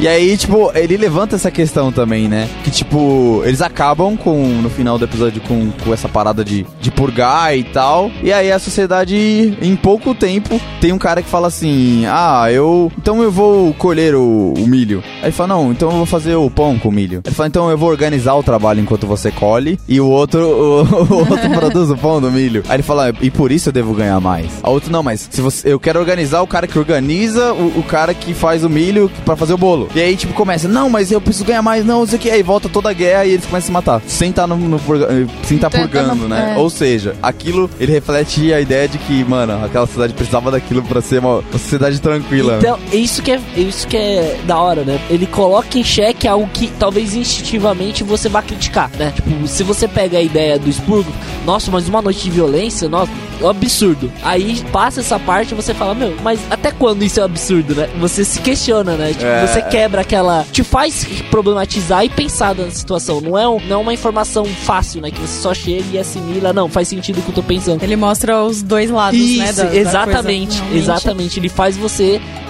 E 0.00 0.06
aí, 0.08 0.36
tipo, 0.36 0.70
ele 0.74 0.96
levanta 0.96 1.36
essa 1.36 1.50
questão 1.50 1.90
também, 1.92 2.28
né? 2.28 2.48
Que, 2.64 2.70
tipo, 2.70 3.42
eles 3.44 3.60
acabam 3.60 4.16
com, 4.16 4.36
no 4.62 4.70
final 4.70 4.98
do 4.98 5.04
episódio, 5.04 5.40
com, 5.42 5.70
com 5.84 5.92
essa 5.92 6.08
parada 6.08 6.44
de, 6.44 6.64
de 6.80 6.90
purgar 6.90 7.56
e 7.56 7.64
tal. 7.64 8.10
E 8.22 8.32
aí 8.32 8.50
a 8.50 8.58
sociedade, 8.58 9.56
em 9.60 9.76
pouco 9.76 10.14
tempo, 10.14 10.60
tem 10.80 10.92
um 10.92 10.98
cara 10.98 11.22
que 11.22 11.28
fala 11.28 11.48
assim: 11.48 12.04
Ah, 12.06 12.17
eu. 12.50 12.90
Então 12.98 13.22
eu 13.22 13.30
vou 13.30 13.72
colher 13.74 14.14
o, 14.14 14.54
o 14.56 14.66
milho. 14.66 15.02
Aí 15.18 15.24
ele 15.26 15.32
fala: 15.32 15.54
Não, 15.54 15.70
então 15.72 15.90
eu 15.90 15.96
vou 15.96 16.06
fazer 16.06 16.34
o 16.34 16.50
pão 16.50 16.78
com 16.78 16.90
milho. 16.90 17.20
Ele 17.24 17.34
fala: 17.34 17.48
Então 17.48 17.70
eu 17.70 17.78
vou 17.78 17.88
organizar 17.88 18.34
o 18.34 18.42
trabalho 18.42 18.80
enquanto 18.80 19.06
você 19.06 19.30
colhe. 19.30 19.78
E 19.88 20.00
o 20.00 20.06
outro, 20.08 20.40
o, 20.40 20.82
o 21.14 21.18
outro 21.18 21.50
produz 21.50 21.90
o 21.90 21.96
pão 21.96 22.20
do 22.20 22.30
milho. 22.30 22.62
Aí 22.68 22.76
ele 22.76 22.82
fala: 22.82 23.12
E 23.20 23.30
por 23.30 23.52
isso 23.52 23.68
eu 23.68 23.72
devo 23.72 23.94
ganhar 23.94 24.20
mais. 24.20 24.46
A 24.62 24.70
outra, 24.70 24.90
não, 24.90 25.02
mas 25.02 25.28
se 25.30 25.40
você, 25.40 25.72
eu 25.72 25.78
quero 25.80 25.98
organizar 26.00 26.42
o 26.42 26.46
cara 26.46 26.66
que 26.66 26.78
organiza, 26.78 27.52
o, 27.52 27.78
o 27.78 27.82
cara 27.82 28.12
que 28.14 28.34
faz 28.34 28.64
o 28.64 28.68
milho 28.70 29.10
pra 29.24 29.36
fazer 29.36 29.54
o 29.54 29.58
bolo. 29.58 29.88
E 29.94 30.00
aí, 30.00 30.16
tipo, 30.16 30.32
começa: 30.34 30.66
Não, 30.68 30.88
mas 30.90 31.12
eu 31.12 31.20
preciso 31.20 31.44
ganhar 31.44 31.62
mais, 31.62 31.84
não, 31.84 32.00
não 32.00 32.06
sei 32.06 32.18
o 32.18 32.20
que. 32.20 32.30
Aí 32.30 32.42
volta 32.42 32.68
toda 32.68 32.90
a 32.90 32.92
guerra 32.92 33.24
e 33.24 33.32
eles 33.32 33.46
começam 33.46 33.58
a 33.58 33.66
se 33.68 33.72
matar. 33.72 34.02
Sem 34.06 34.30
estar 34.30 34.46
no, 34.46 34.56
no 34.56 34.78
purga- 34.78 35.06
eh, 35.10 35.26
sem 35.44 35.58
Tá- 35.58 35.68
tá 35.68 35.78
purgando, 35.80 36.14
no- 36.14 36.28
né? 36.28 36.54
é. 36.56 36.58
Ou 36.58 36.70
seja, 36.70 37.14
aquilo, 37.22 37.68
ele 37.80 37.92
reflete 37.92 38.52
a 38.52 38.60
ideia 38.60 38.88
de 38.88 38.96
que, 38.98 39.24
mano, 39.24 39.64
aquela 39.64 39.86
cidade 39.86 40.12
precisava 40.14 40.50
daquilo 40.50 40.82
pra 40.82 41.00
ser 41.00 41.18
uma, 41.18 41.38
uma 41.38 41.52
sociedade 41.52 41.97
tranquila. 41.98 42.52
né? 42.54 42.58
Então, 42.60 42.78
é 42.92 42.96
isso 42.96 43.22
que 43.22 43.32
é, 43.32 43.40
é 43.56 43.60
isso 43.60 43.86
que 43.86 43.96
é 43.96 44.38
da 44.46 44.58
hora, 44.58 44.82
né? 44.82 44.98
Ele 45.10 45.26
coloca 45.26 45.78
em 45.78 45.84
xeque 45.84 46.26
algo 46.26 46.48
que 46.52 46.68
talvez 46.78 47.14
instintivamente 47.14 48.02
você 48.04 48.28
vá 48.28 48.42
criticar, 48.42 48.90
né? 48.98 49.12
Tipo, 49.14 49.46
se 49.46 49.62
você 49.62 49.86
pega 49.88 50.18
a 50.18 50.22
ideia 50.22 50.58
do 50.58 50.68
expurgo, 50.68 51.10
nossa, 51.44 51.70
mas 51.70 51.88
uma 51.88 52.02
noite 52.02 52.22
de 52.24 52.30
violência, 52.30 52.88
nossa, 52.88 53.10
é 53.40 53.44
um 53.44 53.48
absurdo. 53.48 54.10
Aí 54.22 54.62
passa 54.72 55.00
essa 55.00 55.18
parte 55.18 55.52
e 55.52 55.54
você 55.54 55.72
fala, 55.72 55.94
meu, 55.94 56.14
mas 56.22 56.40
até 56.50 56.70
quando 56.70 57.02
isso 57.04 57.20
é 57.20 57.22
um 57.22 57.26
absurdo, 57.26 57.74
né? 57.74 57.88
Você 58.00 58.24
se 58.24 58.40
questiona, 58.40 58.94
né? 58.96 59.10
Tipo, 59.12 59.24
É. 59.24 59.46
você 59.46 59.62
quebra 59.62 60.00
aquela. 60.00 60.44
Te 60.52 60.62
faz 60.64 61.06
problematizar 61.30 62.04
e 62.04 62.08
pensar 62.08 62.54
na 62.54 62.70
situação. 62.70 63.20
Não 63.20 63.38
é, 63.38 63.48
um- 63.48 63.60
não 63.68 63.76
é 63.76 63.82
uma 63.82 63.94
informação 63.94 64.44
fácil, 64.44 65.00
né? 65.00 65.10
Que 65.10 65.20
você 65.20 65.40
só 65.40 65.54
chega 65.54 65.84
e 65.92 65.98
assimila, 65.98 66.52
não, 66.52 66.68
faz 66.68 66.88
sentido 66.88 67.18
o 67.18 67.22
que 67.22 67.28
eu 67.30 67.34
tô 67.34 67.42
pensando. 67.42 67.82
Ele 67.82 67.96
mostra 67.96 68.42
os 68.42 68.62
dois 68.62 68.90
lados, 68.90 69.18
Isso, 69.18 69.38
né? 69.38 69.52
da- 69.52 69.62
da 69.64 69.74
exatamente, 69.76 70.46
coisa, 70.48 70.62
realmente. 70.64 70.78
exatamente. 70.78 71.40
Ele 71.40 71.48
faz 71.48 71.76
você 71.76 71.87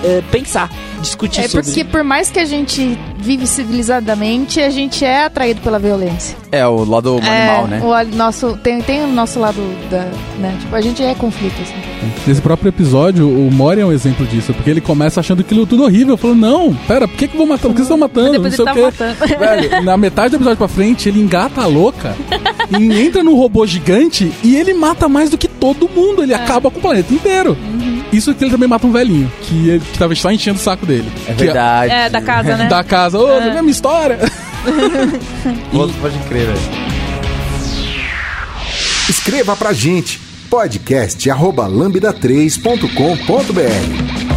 é, 0.05 0.23
pensar, 0.31 0.71
discutir 1.01 1.41
É 1.41 1.49
sobre. 1.49 1.67
porque 1.67 1.85
por 1.85 2.05
mais 2.05 2.31
que 2.31 2.39
a 2.39 2.45
gente 2.45 2.99
vive 3.17 3.47
civilizadamente, 3.47 4.61
a 4.61 4.71
gente 4.71 5.05
é 5.05 5.25
atraído 5.25 5.61
pela 5.61 5.79
violência. 5.79 6.37
É, 6.51 6.67
o 6.67 6.85
lado 6.85 7.19
animal, 7.19 7.65
é, 7.67 7.69
né? 7.69 7.81
O 7.83 8.17
nosso, 8.17 8.57
tem, 8.63 8.81
tem 8.81 9.03
o 9.03 9.09
nosso 9.09 9.39
lado 9.39 9.61
da. 9.91 10.09
Né? 10.39 10.57
Tipo, 10.61 10.75
a 10.75 10.81
gente 10.81 11.03
é 11.03 11.15
conflito, 11.15 11.61
assim. 11.61 11.75
Nesse 12.27 12.41
próprio 12.41 12.69
episódio, 12.69 13.29
o 13.29 13.51
Mori 13.51 13.81
é 13.81 13.87
um 13.87 13.93
exemplo 13.93 14.25
disso, 14.27 14.55
porque 14.55 14.71
ele 14.71 14.81
começa 14.81 15.21
achando 15.21 15.41
aquilo 15.41 15.67
tudo 15.67 15.83
horrível, 15.85 16.17
falando, 16.17 16.41
não, 16.41 16.75
pera, 16.87 17.09
por 17.09 17.17
que 17.17 17.27
que 17.29 17.35
eu 17.35 17.39
vou 17.39 17.47
matar? 17.47 17.63
Por 17.69 17.71
que 17.71 17.79
vocês 17.79 17.87
estão 17.87 17.99
matando? 17.99 18.33
Depois 18.33 18.57
não 18.57 18.65
sei 18.65 18.83
ele 18.83 18.89
o 18.89 18.93
tá 18.93 19.15
quê. 19.15 19.15
matando. 19.27 19.39
Velho, 19.39 19.83
na 19.83 19.97
metade 19.97 20.31
do 20.31 20.37
episódio 20.37 20.59
pra 20.59 20.69
frente, 20.69 21.09
ele 21.09 21.21
engata 21.21 21.61
a 21.63 21.67
louca 21.67 22.17
e 22.79 23.01
entra 23.01 23.23
num 23.25 23.37
robô 23.37 23.67
gigante 23.67 24.33
e 24.45 24.57
ele 24.57 24.75
mata 24.75 25.09
mais 25.09 25.29
do 25.31 25.37
que 25.37 25.49
todo 25.49 25.89
mundo. 25.89 26.23
É. 26.23 26.25
Ele 26.25 26.35
acaba 26.35 26.71
com 26.71 26.79
o 26.79 26.83
planeta 26.83 27.13
inteiro. 27.13 27.57
Uhum. 27.61 27.88
Isso 28.13 28.35
que 28.35 28.45
ele 28.45 28.51
também 28.51 28.69
mata 28.69 28.87
um 28.87 28.93
velhinho, 28.93 29.31
que, 29.43 29.69
ele, 29.69 29.81
que 29.81 29.99
tava 29.99 30.15
só 30.15 30.33
enchendo 30.33 30.59
o 30.59 30.63
saco 30.63 30.87
dele. 30.87 31.11
É 31.27 31.33
Que 31.33 31.45
verdade. 31.45 31.93
É, 31.93 32.09
da 32.09 32.23
casa, 32.23 32.57
né? 32.57 32.69
Da 32.79 32.83
casa, 32.83 33.19
ô, 33.19 33.31
é. 33.31 33.61
minha 33.61 33.71
história. 33.71 34.19
Outro 35.73 35.97
pode 36.01 36.19
crer, 36.21 36.47
velho. 36.47 36.59
Escreva 39.09 39.57
pra 39.57 39.73
gente 39.73 40.21
podcast 40.49 41.31
arroba 41.31 41.69
lambda3.com.br 41.69 44.29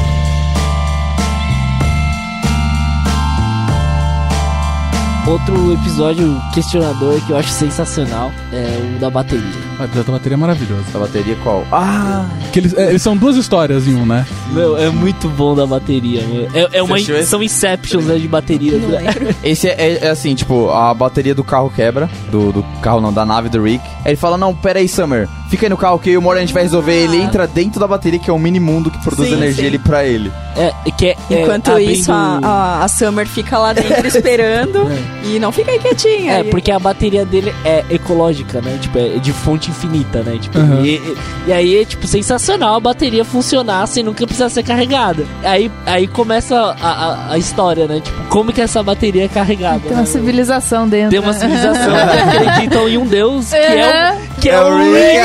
Outro 5.27 5.73
episódio 5.73 6.41
questionador 6.53 7.25
que 7.25 7.31
eu 7.31 7.37
acho 7.37 7.49
sensacional 7.49 8.31
é 8.51 8.95
o 8.95 8.99
da 8.99 9.09
bateria. 9.09 9.70
O 9.81 9.85
episódio 9.85 10.11
da 10.11 10.17
bateria 10.17 10.35
é 10.35 10.37
maravilhoso. 10.37 10.83
Essa 10.87 10.99
bateria 10.99 11.35
qual? 11.43 11.65
Ah! 11.71 12.25
Que 12.53 12.59
eles, 12.59 12.73
é, 12.75 12.89
eles 12.89 13.01
são 13.01 13.17
duas 13.17 13.35
histórias 13.35 13.87
em 13.87 13.95
um, 13.95 14.05
né? 14.05 14.25
Meu, 14.51 14.77
é 14.77 14.89
muito 14.89 15.27
bom 15.29 15.55
da 15.55 15.65
bateria, 15.65 16.21
meu. 16.27 16.47
É, 16.53 16.77
é 16.77 16.83
uma, 16.83 16.99
esse? 16.99 17.25
são 17.25 17.41
inceptions 17.41 18.05
né, 18.05 18.15
de 18.17 18.27
bateria. 18.27 18.73
Lembro. 18.73 19.35
Esse 19.43 19.67
é, 19.67 19.75
é- 19.77 20.05
é 20.05 20.09
assim, 20.09 20.35
tipo, 20.35 20.69
a 20.69 20.93
bateria 20.93 21.33
do 21.33 21.43
carro 21.43 21.71
quebra, 21.75 22.09
do, 22.29 22.51
do 22.51 22.63
carro 22.81 23.01
não, 23.01 23.11
da 23.11 23.25
nave 23.25 23.49
do 23.49 23.61
Rick. 23.61 23.83
Aí 24.05 24.11
ele 24.11 24.15
fala, 24.15 24.37
não, 24.37 24.53
pera 24.55 24.79
aí, 24.79 24.87
Summer, 24.87 25.27
fica 25.51 25.65
aí 25.67 25.69
no 25.69 25.77
carro 25.77 25.99
que 25.99 26.09
e 26.09 26.17
o 26.17 26.21
Mori 26.21 26.37
a 26.39 26.41
gente 26.41 26.53
vai 26.53 26.63
resolver. 26.63 26.93
Ele 27.03 27.17
entra 27.21 27.45
dentro 27.45 27.79
da 27.79 27.87
bateria, 27.87 28.17
que 28.19 28.29
é 28.29 28.33
um 28.33 28.39
mini 28.39 28.59
mundo 28.59 28.89
que 28.89 28.97
produz 29.03 29.27
Sim, 29.29 29.35
energia 29.35 29.61
sim. 29.63 29.67
ali 29.67 29.77
pra 29.77 30.03
ele. 30.05 30.31
É, 30.57 30.73
que 30.91 31.07
é, 31.07 31.17
é, 31.29 31.41
Enquanto 31.43 31.69
abrindo- 31.71 31.91
isso, 31.91 32.11
a, 32.11 32.39
a, 32.41 32.83
a 32.83 32.87
Summer 32.87 33.27
fica 33.27 33.57
lá 33.57 33.71
dentro 33.73 34.05
esperando 34.07 34.89
e 35.23 35.37
não 35.39 35.51
fica 35.51 35.71
aí 35.71 35.79
quietinha. 35.79 36.33
É, 36.33 36.39
E- 36.41 36.43
porque 36.45 36.71
a 36.71 36.79
bateria 36.79 37.25
dele 37.25 37.53
é 37.63 37.83
ecológica, 37.89 38.61
né? 38.61 38.77
Tipo, 38.81 38.97
é 38.97 39.09
de 39.19 39.31
fonte 39.31 39.69
infinita, 39.69 40.23
né? 40.23 40.37
Tipo, 40.39 40.57
Uhum. 40.59 40.83
e, 40.85 40.95
e- 40.95 41.17
e 41.47 41.53
aí 41.53 41.81
é, 41.81 41.85
tipo, 41.85 42.07
sensacional. 42.07 42.75
a 42.75 42.79
bateria 42.79 43.23
funcionar 43.25 43.85
sem 43.87 44.03
nunca 44.03 44.25
precisar 44.25 44.49
ser 44.49 44.63
carregada. 44.63 45.25
Aí, 45.43 45.69
aí 45.85 46.07
começa 46.07 46.75
a, 46.81 46.87
a, 46.89 47.33
a 47.33 47.37
história, 47.37 47.87
né? 47.87 47.99
Tipo, 48.01 48.23
como 48.29 48.51
que 48.53 48.61
essa 48.61 48.81
bateria 48.81 49.25
é 49.25 49.27
carregada? 49.27 49.79
Tem 49.79 49.91
uma 49.91 49.99
né? 50.01 50.05
civilização 50.05 50.87
dentro. 50.87 51.09
Tem 51.11 51.19
uma 51.19 51.31
né? 51.33 51.39
civilização 51.39 51.93
que 51.93 52.39
acreditam 52.47 52.89
em 52.89 52.97
um 52.97 53.05
deus 53.05 53.49
que 53.49 53.55
é, 53.55 54.17
o, 54.30 54.30
que 54.41 54.49
é, 54.49 54.53
É 54.53 54.59
o 54.59 54.67
o 54.67 54.77
Rick. 54.77 55.17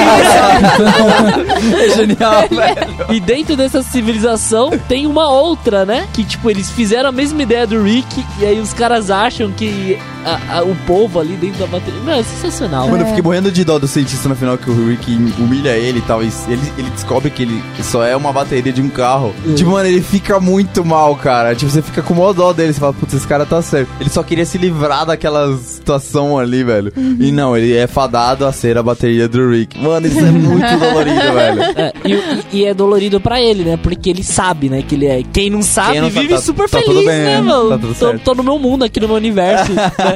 é 1.74 1.88
genial, 1.96 2.48
velho. 2.48 3.07
E 3.11 3.18
dentro 3.20 3.57
dessa 3.57 3.83
civilização 3.83 4.70
tem 4.87 5.07
uma 5.07 5.29
outra, 5.31 5.85
né? 5.85 6.07
Que 6.12 6.22
tipo, 6.22 6.50
eles 6.50 6.70
fizeram 6.70 7.09
a 7.09 7.12
mesma 7.12 7.42
ideia 7.42 7.66
do 7.66 7.83
Rick 7.83 8.24
e 8.38 8.44
aí 8.44 8.61
os 8.61 8.72
caras 8.72 9.11
acham 9.11 9.50
que 9.50 9.98
a- 10.27 10.59
a- 10.59 10.62
o 10.65 10.75
povo 10.87 11.21
ali 11.21 11.35
dentro 11.37 11.61
da 11.61 11.67
bateria. 11.67 12.01
Não, 12.05 12.12
é 12.12 12.23
sensacional. 12.23 12.89
Mano, 12.89 13.03
eu 13.03 13.07
fiquei 13.07 13.23
morrendo 13.23 13.51
de 13.51 13.65
dó 13.65 13.79
do 13.79 13.87
cientista 13.89 14.29
no 14.29 14.37
final 14.37 14.59
que 14.59 14.69
o 14.71 14.89
Rick 14.89 15.12
humilha 15.39 15.71
ele 15.77 15.99
e 15.99 16.03
tal. 16.03 16.23
E 16.23 16.27
ele, 16.49 16.73
ele 16.79 16.91
descobre 16.91 17.31
que 17.31 17.43
ele 17.43 17.62
só 17.83 18.05
é 18.05 18.17
uma 18.17 18.33
bateria 18.33 18.73
de 18.73 18.83
um 18.83 18.89
carro. 18.89 19.35
Tipo, 19.55 19.71
mano, 19.71 19.89
ele 19.89 20.01
fica 20.03 20.39
muito 20.41 20.85
mal, 20.85 21.15
cara. 21.17 21.55
Tipo, 21.55 21.71
você 21.71 21.83
fica 21.83 22.03
com 22.03 22.15
o 22.15 22.17
maior 22.17 22.33
dó 22.33 22.53
dele. 22.53 22.73
Você 22.73 22.81
fala, 22.81 22.93
putz, 22.93 23.15
esse 23.15 23.27
cara 23.27 23.47
tá 23.47 23.61
certo. 23.62 23.89
Ele 24.01 24.11
só 24.11 24.23
queria 24.23 24.45
se 24.45 24.59
livrar 24.59 25.07
daquela 25.07 25.57
situação 25.57 26.39
ali, 26.39 26.65
velho. 26.65 26.93
E 26.97 27.31
não, 27.31 27.57
ele 27.57 27.75
é 27.77 27.87
fadado 27.87 28.45
a 28.47 28.53
ser 28.53 28.77
a 28.79 28.83
bateria 28.83 29.29
do 29.29 29.51
Rick. 29.51 29.79
Mano, 29.79 30.07
isso 30.07 30.19
é 30.19 30.23
muito 30.31 30.79
dolorido, 30.79 31.33
velho. 31.33 31.62
É, 31.77 31.93
e, 32.05 32.59
e- 32.59 32.65
é 32.65 32.75
dolorido 32.75 33.21
pra 33.21 33.41
ele, 33.41 33.62
né? 33.65 33.77
Porque 33.81 34.11
ele 34.11 34.23
sabe, 34.25 34.69
né? 34.69 34.83
Que 34.83 34.95
ele 34.95 35.07
é. 35.07 35.23
Quem 35.33 35.51
não 35.51 35.62
sabe 35.62 35.93
Quem 35.93 36.01
não 36.01 36.11
vive 36.11 36.29
tá- 36.35 36.39
super 36.41 36.69
tá 36.69 36.79
feliz, 36.79 36.87
tudo 36.95 37.07
bem, 37.07 37.19
né, 37.19 37.37
né? 37.37 37.41
mano? 37.43 37.69
Tá 37.71 37.79
tudo 37.79 37.95
tô, 37.95 38.19
tô 38.19 38.35
no 38.35 38.43
meu 38.43 38.59
mundo 38.59 38.85
aqui 38.85 38.99
no 39.01 39.07
meu 39.09 39.17
universo. 39.17 39.73
né? 39.73 40.15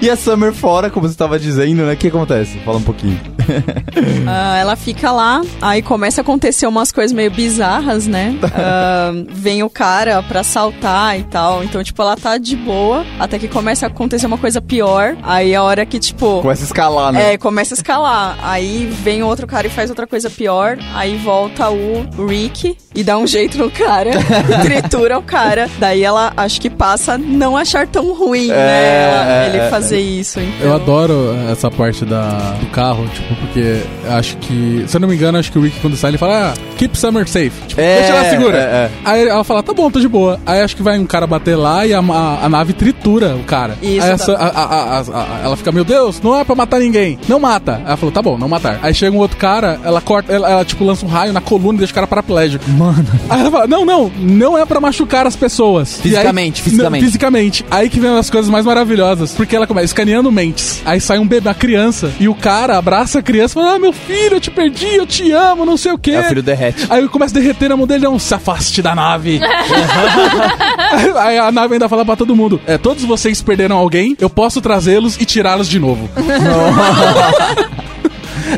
E 0.00 0.10
a 0.10 0.16
Summer 0.16 0.52
fora, 0.52 0.90
como 0.90 1.08
você 1.08 1.14
tava 1.16 1.38
dizendo, 1.38 1.82
né? 1.84 1.94
O 1.94 1.96
que 1.96 2.08
acontece? 2.08 2.58
Fala 2.64 2.78
um 2.78 2.82
pouquinho. 2.82 3.18
Ah, 4.28 4.58
ela 4.58 4.74
fica 4.74 5.12
lá, 5.12 5.40
aí 5.62 5.80
começa 5.80 6.20
a 6.20 6.22
acontecer 6.22 6.66
umas 6.66 6.90
coisas 6.90 7.12
meio 7.12 7.30
bizarras, 7.30 8.06
né? 8.06 8.34
Ah, 8.52 9.12
vem 9.30 9.62
o 9.62 9.70
cara 9.70 10.20
pra 10.22 10.40
assaltar 10.40 11.18
e 11.18 11.22
tal. 11.24 11.62
Então, 11.62 11.82
tipo, 11.84 12.02
ela 12.02 12.16
tá 12.16 12.36
de 12.38 12.56
boa, 12.56 13.04
até 13.20 13.38
que 13.38 13.46
começa 13.46 13.86
a 13.86 13.88
acontecer 13.88 14.26
uma 14.26 14.36
coisa 14.38 14.60
pior. 14.60 15.16
Aí 15.22 15.54
a 15.54 15.62
hora 15.62 15.86
que, 15.86 15.98
tipo. 16.00 16.42
Começa 16.42 16.64
a 16.64 16.66
escalar, 16.66 17.12
né? 17.12 17.34
É, 17.34 17.38
começa 17.38 17.74
a 17.74 17.76
escalar. 17.76 18.36
Aí 18.42 18.86
vem 19.02 19.22
outro 19.22 19.46
cara 19.46 19.66
e 19.68 19.70
faz 19.70 19.90
outra 19.90 20.06
coisa 20.06 20.28
pior. 20.28 20.76
Aí 20.94 21.16
volta 21.16 21.70
o 21.70 22.26
Rick 22.26 22.76
e 22.94 23.04
dá 23.04 23.16
um 23.16 23.26
jeito 23.26 23.56
no 23.58 23.70
cara. 23.70 24.10
tritura 24.62 25.18
o 25.18 25.22
cara. 25.22 25.68
Daí 25.78 26.02
ela 26.02 26.32
acho 26.36 26.60
que 26.60 26.68
passa 26.68 27.12
a 27.14 27.18
não 27.18 27.56
achar 27.56 27.86
tão 27.86 28.12
ruim, 28.14 28.48
né? 28.48 29.04
ela- 29.04 29.26
é, 29.44 29.48
ele 29.48 29.58
é. 29.58 29.70
Fazer 29.88 30.00
isso. 30.00 30.40
Então. 30.40 30.66
Eu 30.66 30.74
adoro 30.74 31.34
essa 31.50 31.70
parte 31.70 32.04
da, 32.04 32.54
do 32.60 32.66
carro, 32.66 33.06
tipo, 33.08 33.34
porque 33.36 33.80
acho 34.08 34.36
que, 34.38 34.84
se 34.86 34.96
eu 34.96 35.00
não 35.00 35.08
me 35.08 35.14
engano, 35.14 35.38
acho 35.38 35.50
que 35.52 35.58
o 35.58 35.62
Rick 35.62 35.78
quando 35.80 35.96
sai 35.96 36.10
ele 36.10 36.18
fala, 36.18 36.52
ah, 36.52 36.60
keep 36.76 36.96
Summer 36.98 37.26
safe. 37.28 37.52
Tipo, 37.66 37.80
É, 37.80 37.98
deixa 38.00 38.12
ela 38.14 38.30
segura. 38.30 38.56
é, 38.58 38.60
é. 38.60 38.90
Aí 39.04 39.28
ela 39.28 39.44
fala, 39.44 39.62
tá 39.62 39.72
bom, 39.72 39.90
tô 39.90 40.00
de 40.00 40.08
boa. 40.08 40.38
Aí 40.46 40.60
acho 40.60 40.76
que 40.76 40.82
vai 40.82 40.98
um 40.98 41.06
cara 41.06 41.26
bater 41.26 41.56
lá 41.56 41.86
e 41.86 41.92
a, 41.94 42.00
a- 42.00 42.38
a 42.44 42.48
nave 42.48 42.72
tritura 42.72 43.34
o 43.36 43.44
cara. 43.44 43.76
Isso, 43.82 44.02
Aí 44.02 44.08
tá. 44.08 44.14
essa- 44.14 44.32
a- 44.34 44.46
a- 44.48 44.98
a- 44.98 45.00
a- 45.00 45.40
ela 45.44 45.56
fica, 45.56 45.72
meu 45.72 45.84
Deus, 45.84 46.20
não 46.22 46.38
é 46.38 46.44
pra 46.44 46.54
matar 46.54 46.80
ninguém. 46.80 47.18
Não 47.28 47.38
mata. 47.38 47.80
Ela 47.86 47.96
falou, 47.96 48.12
tá 48.12 48.22
bom, 48.22 48.36
não 48.38 48.48
matar. 48.48 48.78
Aí 48.82 48.94
chega 48.94 49.14
um 49.16 49.20
outro 49.20 49.36
cara, 49.36 49.78
ela 49.84 50.00
corta, 50.00 50.32
ela, 50.32 50.50
ela, 50.50 50.64
tipo 50.64 50.84
lança 50.84 51.04
um 51.04 51.08
raio 51.08 51.32
na 51.32 51.40
coluna 51.40 51.74
e 51.74 51.78
deixa 51.78 51.92
o 51.92 51.94
cara 51.94 52.06
paraplégico. 52.06 52.68
Mano. 52.70 53.06
Aí 53.28 53.40
ela 53.40 53.50
fala, 53.50 53.66
não, 53.66 53.84
não, 53.84 54.10
não 54.18 54.58
é 54.58 54.64
pra 54.64 54.80
machucar 54.80 55.26
as 55.26 55.36
pessoas. 55.36 55.98
E 56.04 56.08
aí- 56.08 56.14
Fisicamente, 56.16 56.62
fisicamente. 56.62 57.00
Não, 57.02 57.06
fisicamente. 57.06 57.64
Aí 57.70 57.88
que 57.88 58.00
vem 58.00 58.12
das 58.14 58.30
coisas 58.30 58.50
mais 58.50 58.64
maravilhosas. 58.64 59.32
Porque 59.32 59.54
ela 59.56 59.66
começa 59.66 59.75
escaneando 59.82 60.30
mentes. 60.30 60.82
Aí 60.84 61.00
sai 61.00 61.18
um 61.18 61.26
bebê, 61.26 61.48
uma 61.48 61.54
criança. 61.54 62.12
E 62.18 62.28
o 62.28 62.34
cara 62.34 62.78
abraça 62.78 63.18
a 63.18 63.22
criança 63.22 63.52
e 63.52 63.62
fala: 63.62 63.74
Ah, 63.74 63.78
meu 63.78 63.92
filho, 63.92 64.36
eu 64.36 64.40
te 64.40 64.50
perdi, 64.50 64.94
eu 64.94 65.06
te 65.06 65.30
amo, 65.32 65.64
não 65.64 65.76
sei 65.76 65.92
o 65.92 65.98
quê. 65.98 66.12
É, 66.12 66.20
o 66.20 66.24
filho 66.24 66.42
derrete. 66.42 66.86
Aí 66.88 67.06
começa 67.08 67.36
a 67.36 67.40
derreter 67.40 67.68
na 67.68 67.76
mão 67.76 67.86
dele, 67.86 68.04
não, 68.04 68.18
se 68.18 68.34
afaste 68.34 68.82
da 68.82 68.94
nave. 68.94 69.40
Aí 71.16 71.38
a 71.38 71.52
nave 71.52 71.74
ainda 71.74 71.88
fala 71.88 72.04
pra 72.04 72.16
todo 72.16 72.36
mundo: 72.36 72.60
É, 72.66 72.78
todos 72.78 73.04
vocês 73.04 73.42
perderam 73.42 73.76
alguém, 73.76 74.16
eu 74.20 74.30
posso 74.30 74.60
trazê-los 74.60 75.16
e 75.20 75.24
tirá-los 75.24 75.68
de 75.68 75.78
novo. 75.78 76.08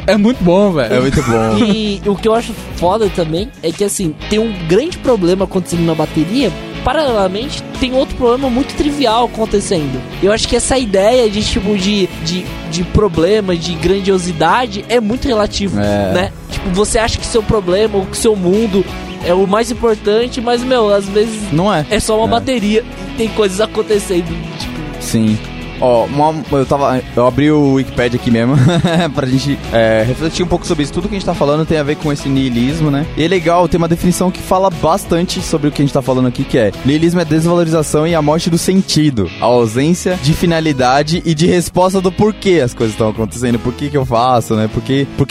é 0.06 0.16
muito 0.16 0.42
bom, 0.42 0.72
velho. 0.72 0.94
É 0.94 1.00
muito 1.00 1.22
bom. 1.22 1.58
E 1.58 2.00
o 2.06 2.16
que 2.16 2.28
eu 2.28 2.34
acho 2.34 2.52
foda 2.76 3.08
também 3.10 3.50
é 3.62 3.72
que, 3.72 3.84
assim, 3.84 4.14
tem 4.28 4.38
um 4.38 4.52
grande 4.68 4.98
problema 4.98 5.44
acontecendo 5.44 5.84
na 5.84 5.94
bateria. 5.94 6.52
Paralelamente, 6.84 7.62
tem 7.80 7.92
outro 7.94 8.16
problema 8.16 8.48
muito 8.50 8.74
trivial 8.74 9.26
acontecendo. 9.26 10.00
Eu 10.22 10.32
acho 10.32 10.48
que 10.48 10.56
essa 10.56 10.78
ideia 10.78 11.28
de, 11.30 11.42
tipo, 11.44 11.76
de, 11.76 12.06
de, 12.24 12.44
de 12.70 12.84
problema, 12.84 13.54
de 13.56 13.74
grandiosidade, 13.74 14.84
é 14.88 15.00
muito 15.00 15.26
relativo, 15.28 15.78
É. 15.80 16.12
né? 16.12 16.32
Tipo, 16.50 16.70
você 16.70 16.98
acha 16.98 17.18
que 17.18 17.26
seu 17.26 17.42
problema 17.42 17.98
ou 17.98 18.06
que 18.06 18.16
seu 18.16 18.34
mundo 18.34 18.84
é 19.24 19.34
o 19.34 19.46
mais 19.46 19.70
importante, 19.70 20.40
mas, 20.40 20.62
meu, 20.62 20.92
às 20.94 21.06
vezes 21.06 21.52
Não 21.52 21.72
é? 21.72 21.84
é 21.90 22.00
só 22.00 22.16
uma 22.16 22.26
É. 22.26 22.30
bateria 22.40 22.84
e 23.12 23.16
tem 23.16 23.28
coisas 23.28 23.60
acontecendo, 23.60 24.26
tipo... 24.58 24.78
Sim. 25.00 25.38
Ó, 25.80 26.04
uma- 26.06 26.34
eu 26.52 26.66
tava. 26.66 27.00
Eu 27.16 27.26
abri 27.26 27.50
o 27.50 27.74
Wikipedia 27.74 28.18
aqui 28.20 28.30
mesmo 28.30 28.56
pra 29.14 29.26
gente 29.26 29.58
é, 29.72 30.04
refletir 30.06 30.42
um 30.44 30.48
pouco 30.48 30.66
sobre 30.66 30.84
isso. 30.84 30.92
Tudo 30.92 31.08
que 31.08 31.14
a 31.14 31.18
gente 31.18 31.26
tá 31.26 31.34
falando 31.34 31.64
tem 31.66 31.78
a 31.78 31.82
ver 31.82 31.96
com 31.96 32.12
esse 32.12 32.28
niilismo, 32.28 32.90
né? 32.90 33.06
E 33.16 33.24
é 33.24 33.28
legal, 33.28 33.68
tem 33.68 33.78
uma 33.78 33.88
definição 33.88 34.30
que 34.30 34.40
fala 34.40 34.70
bastante 34.70 35.40
sobre 35.40 35.68
o 35.68 35.72
que 35.72 35.82
a 35.82 35.84
gente 35.84 35.94
tá 35.94 36.02
falando 36.02 36.28
aqui, 36.28 36.44
que 36.44 36.58
é 36.58 36.72
niilismo 36.84 37.20
é 37.20 37.24
desvalorização 37.24 38.06
e 38.06 38.14
a 38.14 38.22
morte 38.22 38.50
do 38.50 38.58
sentido, 38.58 39.30
a 39.40 39.44
ausência 39.44 40.18
de 40.22 40.32
finalidade 40.32 41.22
e 41.24 41.34
de 41.34 41.46
resposta 41.46 42.00
do 42.00 42.10
porquê 42.12 42.60
as 42.64 42.74
coisas 42.74 42.94
estão 42.94 43.08
acontecendo, 43.08 43.58
por 43.58 43.72
que 43.72 43.88
que 43.90 43.96
eu 43.96 44.04
faço, 44.06 44.54
né? 44.54 44.68
Por 44.72 44.82
que, 44.82 45.06
por 45.16 45.26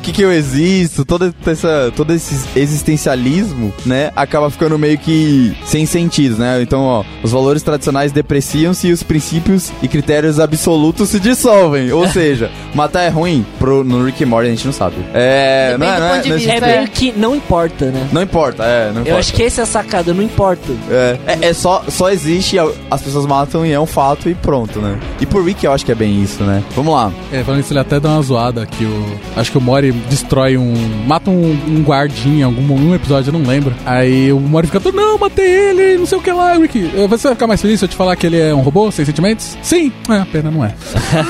que, 0.00 0.12
que 0.12 0.22
eu 0.22 0.32
existo, 0.32 1.04
toda 1.04 1.32
essa, 1.46 1.92
todo 1.94 2.12
esse 2.12 2.34
existencialismo, 2.58 3.72
né? 3.86 4.10
Acaba 4.14 4.50
ficando 4.50 4.78
meio 4.78 4.98
que 4.98 5.54
sem 5.64 5.86
sentido, 5.86 6.36
né? 6.38 6.60
Então, 6.62 6.82
ó, 6.82 7.04
os 7.22 7.32
valores 7.32 7.62
tradicionais 7.62 8.12
depreciam-se 8.12 8.88
e 8.88 8.92
os 8.92 9.02
princípios 9.02 9.70
e 9.82 9.88
critérios 9.92 10.40
absolutos 10.40 11.10
se 11.10 11.20
dissolvem. 11.20 11.92
Ou 11.92 12.08
seja, 12.10 12.50
matar 12.74 13.02
é 13.02 13.08
ruim? 13.08 13.44
Pro, 13.58 13.84
no 13.84 14.04
Rick 14.04 14.24
and 14.24 14.26
Morty 14.26 14.48
a 14.48 14.50
gente 14.50 14.64
não 14.66 14.72
sabe. 14.72 14.96
É. 15.14 15.72
Depende 15.72 15.84
não 15.86 15.92
é, 15.92 15.94
do 15.96 16.00
não 16.00 16.06
é, 16.06 16.10
ponto 16.14 16.22
de 16.22 16.28
não 16.30 16.36
é- 16.36 16.38
vista. 16.38 16.52
É 16.52 16.56
é. 16.72 16.76
meio 16.78 16.88
que 16.90 17.12
não 17.16 17.36
importa, 17.36 17.84
né? 17.86 18.08
não 18.12 18.22
importa, 18.22 18.64
é, 18.64 18.84
não 18.86 18.90
importa. 18.92 19.10
Eu 19.10 19.16
acho 19.18 19.32
que 19.32 19.42
essa 19.42 19.60
é 19.60 19.64
a 19.64 19.66
sacada, 19.66 20.12
não 20.14 20.22
importa. 20.22 20.72
É, 20.90 21.18
é, 21.26 21.48
é 21.48 21.52
só, 21.52 21.84
só 21.88 22.10
existe, 22.10 22.56
as 22.90 23.02
pessoas 23.02 23.26
matam 23.26 23.64
e 23.66 23.72
é 23.72 23.78
um 23.78 23.86
fato 23.86 24.28
e 24.28 24.34
pronto, 24.34 24.80
né? 24.80 24.98
E 25.20 25.26
por 25.26 25.44
Rick 25.44 25.64
eu 25.64 25.72
acho 25.72 25.84
que 25.84 25.92
é 25.92 25.94
bem 25.94 26.22
isso, 26.22 26.42
né? 26.42 26.62
Vamos 26.74 26.92
lá. 26.94 27.12
É, 27.32 27.42
falando 27.44 27.60
isso, 27.60 27.72
ele 27.72 27.80
até 27.80 28.00
dá 28.00 28.10
uma 28.10 28.22
zoada 28.22 28.64
que 28.66 28.84
o. 28.84 29.04
Acho 29.36 29.50
que 29.52 29.58
o 29.58 29.60
Mori 29.60 29.92
destrói 29.92 30.56
um. 30.56 30.72
Mata 31.06 31.30
um, 31.30 31.50
um 31.68 31.82
guardinha 31.82 32.40
em 32.40 32.42
algum 32.42 32.62
um 32.72 32.94
episódio, 32.94 33.28
eu 33.32 33.38
não 33.38 33.46
lembro. 33.46 33.74
Aí 33.84 34.32
o 34.32 34.40
Mori 34.40 34.66
fica 34.66 34.80
todo, 34.80 34.94
não, 34.94 35.18
matei 35.18 35.44
ele, 35.46 35.98
não 35.98 36.06
sei 36.06 36.18
o 36.18 36.22
que 36.22 36.30
lá, 36.32 36.54
Rick. 36.54 36.90
eh, 36.96 37.06
Você 37.08 37.28
vai 37.28 37.34
ficar 37.34 37.46
mais 37.46 37.60
feliz 37.60 37.78
se 37.80 37.84
eu 37.84 37.88
te 37.88 37.96
falar 37.96 38.16
que 38.16 38.26
ele 38.26 38.38
é 38.40 38.54
um 38.54 38.60
robô 38.60 38.90
sem 38.90 39.04
sentimentos? 39.04 39.56
Sim. 39.62 39.81
É, 40.08 40.14
a 40.18 40.26
pena 40.26 40.50
não 40.50 40.64
é. 40.64 40.74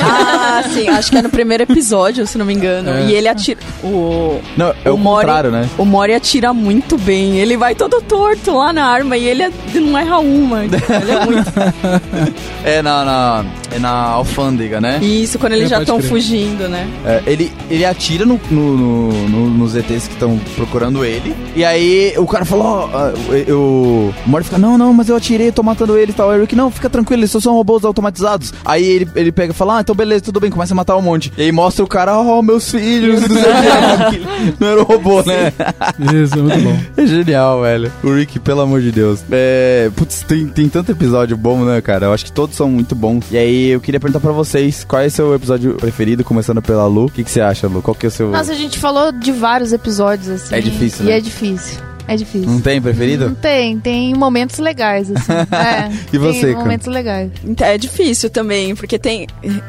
Ah, 0.02 0.62
sim, 0.72 0.88
acho 0.88 1.10
que 1.10 1.18
é 1.18 1.22
no 1.22 1.30
primeiro 1.30 1.62
episódio, 1.62 2.26
se 2.26 2.36
não 2.36 2.44
me 2.44 2.52
engano. 2.54 2.90
É. 2.90 3.06
E 3.06 3.14
ele 3.14 3.28
atira. 3.28 3.60
O, 3.84 4.40
Não, 4.56 4.74
é 4.84 4.90
o, 4.90 4.96
Mori- 4.98 5.26
contrário, 5.26 5.50
né? 5.50 5.68
O 5.78 5.84
Mori 5.84 6.14
atira 6.14 6.52
muito 6.52 6.96
bem. 6.98 7.38
Ele 7.38 7.56
vai 7.56 7.74
todo 7.74 8.00
torto 8.02 8.56
lá 8.56 8.72
na 8.72 8.84
arma 8.86 9.16
e 9.16 9.24
ele 9.26 9.42
é- 9.44 9.52
não 9.74 9.96
erra 9.98 10.18
uma. 10.18 10.64
Ele 10.64 10.76
é 10.76 11.24
muito. 11.26 11.52
É 12.64 12.80
na, 12.82 13.04
na, 13.04 13.44
na 13.78 13.90
alfândega, 13.90 14.80
né? 14.80 14.98
Isso, 15.02 15.38
quando 15.38 15.52
eles 15.52 15.66
É, 15.66 15.68
já 15.68 15.80
estão 15.80 16.00
fugindo, 16.00 16.68
né? 16.68 16.88
É, 17.04 17.22
ele, 17.26 17.52
ele 17.70 17.84
atira 17.84 18.24
no, 18.24 18.40
no, 18.50 18.76
no- 18.76 19.28
no- 19.28 19.50
nos 19.50 19.74
ETs 19.76 20.06
que 20.08 20.14
estão 20.14 20.38
procurando 20.56 21.04
ele. 21.04 21.34
E 21.56 21.64
aí 21.64 22.14
o 22.16 22.26
cara 22.26 22.44
falou: 22.44 22.66
ó, 22.66 22.88
ah, 22.92 23.12
o- 23.52 24.12
Mori 24.26 24.44
fica, 24.44 24.58
não, 24.58 24.76
não, 24.78 24.92
mas 24.92 25.08
eu 25.08 25.16
atirei, 25.16 25.50
tô 25.52 25.62
matando 25.62 25.96
ele 25.96 26.10
e 26.12 26.14
tal. 26.14 26.30
Aí 26.30 26.38
o 26.38 26.42
Rick, 26.42 26.54
não, 26.56 26.70
fica 26.70 26.88
tranquilo, 26.90 27.20
eles 27.20 27.30
só 27.30 27.40
são 27.40 27.54
robôs 27.54 27.84
automatizados. 27.84 28.52
Aí 28.64 28.84
ele, 28.84 29.08
ele 29.14 29.32
pega 29.32 29.52
e 29.52 29.56
fala, 29.56 29.78
ah, 29.78 29.80
então 29.80 29.94
beleza, 29.94 30.22
tudo 30.24 30.40
bem, 30.40 30.50
começa 30.50 30.74
a 30.74 30.76
matar 30.76 30.96
um 30.96 31.02
monte. 31.02 31.32
E 31.36 31.42
aí 31.42 31.52
mostra 31.52 31.84
o 31.84 31.88
cara, 31.88 32.18
oh, 32.18 32.42
meus 32.42 32.70
filhos, 32.70 33.20
não 33.22 33.28
sei 33.28 33.36
o 33.42 34.10
que. 34.10 34.56
Não 34.60 34.68
era 34.68 34.80
o 34.80 34.84
robô, 34.84 35.22
né? 35.22 35.52
Isso, 36.22 36.34
é 36.38 36.42
muito 36.42 36.58
bom. 36.60 36.72
É 37.02 37.06
genial, 37.06 37.62
velho. 37.62 37.92
O 38.02 38.12
Rick, 38.14 38.38
pelo 38.38 38.60
amor 38.60 38.80
de 38.80 38.90
Deus. 38.92 39.20
É. 39.30 39.90
Putz, 39.96 40.22
tem, 40.22 40.46
tem 40.46 40.68
tanto 40.68 40.92
episódio 40.92 41.36
bom, 41.36 41.64
né, 41.64 41.80
cara? 41.80 42.06
Eu 42.06 42.12
acho 42.12 42.24
que 42.24 42.32
todos 42.32 42.56
são 42.56 42.68
muito 42.68 42.94
bons. 42.94 43.24
E 43.30 43.36
aí, 43.36 43.61
eu 43.68 43.80
queria 43.80 44.00
perguntar 44.00 44.20
pra 44.20 44.32
vocês: 44.32 44.84
qual 44.84 45.02
é 45.02 45.06
o 45.06 45.10
seu 45.10 45.34
episódio 45.34 45.74
preferido, 45.74 46.24
começando 46.24 46.60
pela 46.62 46.86
Lu? 46.86 47.06
O 47.06 47.10
que, 47.10 47.22
que 47.24 47.30
você 47.30 47.40
acha, 47.40 47.66
Lu? 47.68 47.82
Qual 47.82 47.94
que 47.94 48.06
é 48.06 48.08
o 48.08 48.12
seu. 48.12 48.30
Nossa, 48.30 48.52
a 48.52 48.56
gente 48.56 48.78
falou 48.78 49.12
de 49.12 49.32
vários 49.32 49.72
episódios, 49.72 50.28
assim. 50.28 50.54
É 50.54 50.60
difícil, 50.60 51.04
E 51.04 51.08
né? 51.08 51.18
é 51.18 51.20
difícil. 51.20 51.78
É 52.08 52.16
difícil. 52.16 52.48
Não 52.48 52.60
tem 52.60 52.80
preferido? 52.80 53.28
Não 53.28 53.34
tem, 53.34 53.78
tem 53.78 54.14
momentos 54.14 54.58
legais, 54.58 55.10
assim. 55.10 55.32
É, 55.52 55.90
E 56.12 56.18
você, 56.18 56.46
tem 56.46 56.54
momentos 56.56 56.86
legais. 56.86 57.30
Então, 57.44 57.66
É 57.66 57.78
difícil 57.78 58.28
também, 58.30 58.74
porque 58.74 58.98
tem, 58.98 59.26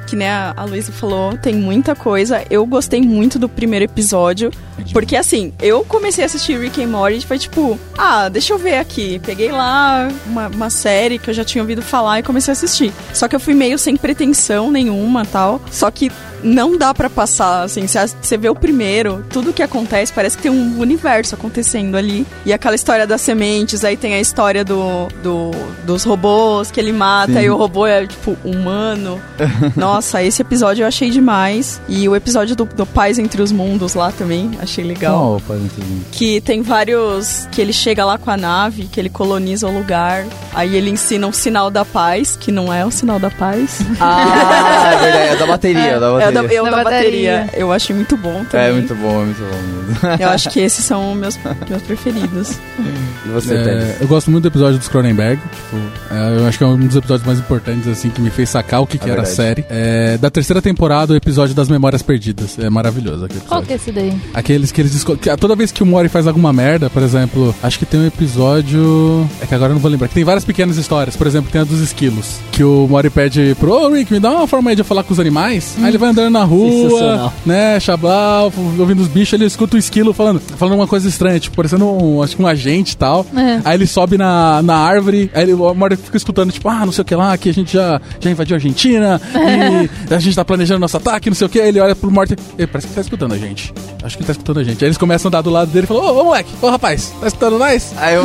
que 0.08 0.16
nem 0.16 0.28
a 0.28 0.54
a 0.56 0.66
Luísa 0.66 0.92
falou, 0.92 1.38
tem 1.38 1.54
muita 1.56 1.96
coisa. 1.96 2.44
Eu 2.50 2.66
gostei 2.66 3.02
muito 3.02 3.38
do 3.38 3.48
primeiro 3.50 3.86
episódio, 3.86 4.52
porque 4.92 5.16
assim, 5.16 5.54
eu 5.62 5.84
comecei 5.84 6.24
a 6.24 6.28
assistir 6.28 6.60
Rick 6.60 6.82
and 6.82 6.88
Morty 6.88 7.18
e 7.18 7.22
foi 7.22 7.38
tipo, 7.38 7.78
ah, 7.98 8.30
deixa 8.30 8.54
eu 8.54 8.58
ver 8.58 8.76
aqui. 8.78 9.20
Peguei 9.26 9.52
lá 9.52 10.10
uma, 10.26 10.48
uma 10.48 10.70
série 10.70 11.20
que 11.20 11.30
eu 11.30 11.34
já 11.34 11.44
tinha 11.44 11.62
ouvido 11.62 11.82
falar 11.82 12.20
e 12.20 12.24
comecei 12.24 12.52
a 12.52 12.54
assistir. 12.54 12.94
Só 13.14 13.28
que 13.28 13.36
eu 13.36 13.40
fui 13.40 13.54
meio 13.54 13.78
sem 13.78 13.96
pretensão 13.98 14.72
nenhuma 14.72 15.26
tal. 15.26 15.62
Só 15.72 15.90
que 15.92 16.12
não 16.44 16.78
dá 16.78 16.94
pra 16.94 17.10
passar, 17.10 17.64
assim, 17.64 17.86
você 17.88 18.38
vê 18.38 18.50
o 18.50 18.56
primeiro, 18.56 19.24
tudo 19.30 19.54
que 19.54 19.64
acontece, 19.64 20.12
parece 20.12 20.38
que 20.38 20.44
tem 20.44 20.52
um 20.52 20.80
universo 20.80 21.36
acontecendo 21.36 21.96
ali. 21.96 22.26
E 22.46 22.54
aquela 22.54 22.76
história 22.76 23.08
das 23.08 23.22
sementes, 23.22 23.84
aí 23.84 23.96
tem 23.98 24.14
a 24.14 24.20
história 24.20 24.64
do, 24.64 25.08
do 25.22 25.52
dos 25.86 26.04
robôs 26.04 26.72
que 26.72 26.80
ele 26.80 26.92
mata, 26.92 27.34
Sim. 27.34 27.42
e 27.42 27.50
o 27.50 27.58
robô 27.58 27.86
é, 27.86 28.06
tipo, 28.06 28.38
humano. 28.44 29.22
Nossa, 29.76 30.24
esse 30.24 30.42
episódio 30.42 30.84
eu 30.84 30.88
achei 30.88 31.10
demais. 31.10 31.82
E 31.88 32.08
o 32.08 32.16
episódio 32.16 32.56
do, 32.56 32.66
do 32.66 32.86
Paz 32.86 33.20
Entre 33.20 33.42
os 33.42 33.52
Mundos 33.52 33.94
lá 33.94 34.12
também, 34.12 34.52
achei 34.62 34.84
legal. 34.84 35.38
Oh, 35.38 35.42
pode 35.42 35.64
entender. 35.64 36.02
Que 36.12 36.42
tem 36.42 36.62
vários. 36.62 37.48
Que 37.52 37.62
ele 37.62 37.74
chega 37.74 38.06
lá 38.06 38.18
com 38.18 38.30
a 38.30 38.38
nave, 38.38 38.88
que 38.92 39.00
ele 39.00 39.10
coloniza 39.10 39.68
o 39.68 39.72
lugar. 39.74 40.26
Aí 40.54 40.76
ele 40.76 40.90
ensina 40.90 41.28
um 41.28 41.34
sinal 41.34 41.70
da 41.70 41.84
paz, 41.84 42.38
que 42.40 42.52
não 42.52 42.74
é 42.74 42.86
o 42.86 42.92
sinal 42.92 43.20
da 43.20 43.30
paz. 43.30 43.82
Ah, 44.06 44.92
é 44.94 44.98
verdade, 45.00 45.30
é 45.30 45.36
da 45.38 45.46
bateria, 45.46 45.82
é 45.82 46.00
da 46.00 46.08
É 46.08 46.12
bateria. 46.12 46.33
Da, 46.34 46.54
é 46.54 46.62
o 46.62 46.66
Da 46.66 46.72
da 46.72 46.84
bateria. 46.84 47.38
bateria. 47.42 47.50
Eu 47.54 47.72
achei 47.72 47.96
muito 47.96 48.18
bom 48.18 48.44
também. 48.46 48.68
É 48.68 48.72
muito 48.72 48.96
bom, 48.96 49.22
é 49.22 49.26
muito 49.26 49.40
bom 49.42 49.62
mesmo. 49.62 50.22
Eu 50.24 50.30
acho 50.30 50.50
que 50.50 50.60
esses 50.60 50.84
são 50.86 51.14
meus, 51.16 51.38
meus 51.70 51.82
preferidos. 51.84 52.58
E 53.26 53.30
você, 53.30 53.54
É, 53.56 53.98
eu 54.02 54.08
gosto 54.08 54.30
muito 54.30 54.44
do 54.44 54.48
episódio 54.50 54.78
dos 54.78 54.88
Cronenberg. 54.88 55.42
Tipo, 55.42 55.78
é, 56.14 56.38
eu 56.38 56.46
acho 56.48 56.58
que 56.58 56.64
é 56.64 56.68
um 56.68 56.78
dos 56.78 56.96
episódios 56.96 57.26
mais 57.26 57.40
importantes, 57.40 57.88
assim, 57.88 58.10
que 58.10 58.22
me 58.22 58.30
fez 58.30 58.50
sacar 58.50 58.82
o 58.82 58.88
que, 58.88 58.98
que 58.98 59.10
É 59.10 59.14
era 59.14 59.22
a 59.22 59.26
série. 59.26 59.64
É, 59.70 60.18
da 60.18 60.30
terceira 60.30 60.62
temporada, 60.62 61.14
o 61.14 61.16
episódio 61.16 61.56
das 61.56 61.70
Memórias 61.70 62.02
Perdidas. 62.02 62.58
É 62.60 62.70
maravilhoso 62.70 63.26
aquele 63.26 63.42
Qual 63.42 63.62
episódio. 63.62 63.68
que 63.68 63.74
é 63.74 63.76
esse 63.76 63.92
daí? 63.92 64.22
Aqueles 64.34 64.72
que 64.72 64.82
eles 64.82 65.04
que 65.04 65.38
Toda 65.38 65.56
vez 65.56 65.72
que 65.72 65.82
o 65.84 65.86
Mori 65.86 66.10
faz 66.10 66.28
alguma 66.28 66.52
merda, 66.54 66.90
por 66.90 67.02
exemplo, 67.02 67.56
acho 67.64 67.80
que 67.80 67.86
tem 67.86 68.00
um 68.00 68.06
episódio. 68.08 69.28
É 69.42 69.46
que 69.46 69.56
agora 69.56 69.72
eu 69.72 69.76
não 69.76 69.82
vou 69.82 69.90
lembrar. 69.90 70.08
Que 70.08 70.14
tem 70.16 70.24
várias 70.24 70.44
pequenas 70.46 70.78
histórias. 70.78 71.16
Por 71.16 71.28
exemplo, 71.28 71.50
tem 71.52 71.62
a 71.62 71.64
dos 71.64 71.80
esquilos. 71.80 72.40
Que 72.52 72.64
o 72.64 72.88
Mori 72.88 73.10
pede 73.10 73.56
pro 73.60 73.72
Ô 73.72 73.90
Rick, 73.90 74.12
me 74.12 74.20
dá 74.20 74.32
uma 74.32 74.48
forma 74.48 74.70
aí 74.70 74.76
de 74.76 74.82
eu 74.82 74.86
falar 74.86 75.04
com 75.04 75.14
os 75.14 75.20
animais. 75.20 75.76
Aí 75.80 75.88
ele 75.88 75.98
vai 75.98 76.10
andando 76.10 76.30
na 76.32 76.44
rua, 76.44 77.32
né? 77.46 77.80
Chablau, 77.80 78.52
ouvindo 78.80 79.02
os 79.02 79.08
bichos, 79.08 79.34
ele 79.34 79.46
escuta 79.46 79.76
o 79.76 79.80
esquilo 79.80 80.14
falando, 80.14 80.40
falando 80.40 80.76
uma 80.76 80.88
coisa 80.88 81.08
estranha, 81.08 81.40
tipo, 81.40 81.56
parecendo 81.56 81.86
um, 81.86 82.22
acho 82.22 82.36
que 82.36 82.42
um 82.42 82.48
agente 82.48 82.94
e 82.94 82.98
tal. 82.98 83.13
É. 83.36 83.62
Aí 83.64 83.78
ele 83.78 83.88
sobe 83.88 84.18
na, 84.18 84.62
na 84.62 84.76
árvore, 84.76 85.30
aí 85.34 85.44
ele, 85.44 85.54
o 85.54 85.74
Mori 85.74 85.96
fica 85.96 86.18
escutando, 86.18 86.52
tipo, 86.52 86.68
ah, 86.70 86.86
não 86.86 86.92
sei 86.92 87.02
o 87.02 87.06
que 87.06 87.16
lá, 87.16 87.38
que 87.38 87.50
a 87.50 87.54
gente 87.54 87.74
já, 87.74 88.02
já 88.20 88.32
invadiu 88.32 88.56
a 88.56 88.58
Argentina 88.58 89.22
e 90.10 90.14
a 90.14 90.20
gente 90.20 90.36
tá 90.36 90.46
planejando 90.46 90.80
nosso 90.80 90.98
ataque, 90.98 91.30
não 91.30 91.36
sei 91.36 91.48
o 91.48 91.50
que. 91.50 91.60
Aí 91.60 91.70
ele 91.70 91.80
olha 91.80 91.96
pro 91.96 92.12
Morty, 92.12 92.36
ele 92.58 92.68
parece 92.68 92.88
que 92.88 92.94
tá 92.94 93.02
escutando 93.02 93.34
a 93.34 93.38
gente. 93.38 93.74
Acho 94.04 94.18
que 94.18 94.24
tá 94.24 94.32
escutando 94.32 94.60
a 94.60 94.64
gente. 94.64 94.84
Aí 94.84 94.88
eles 94.88 94.98
começam 94.98 95.28
a 95.28 95.30
andar 95.30 95.42
do 95.42 95.50
lado 95.50 95.72
dele 95.72 95.86
e 95.86 95.88
falam, 95.88 96.04
ô, 96.04 96.22
ô 96.22 96.24
moleque, 96.26 96.52
ô 96.62 96.70
rapaz, 96.70 97.14
tá 97.20 97.28
escutando 97.28 97.58
nós? 97.58 97.94
Aí 97.98 98.16
eu... 98.16 98.24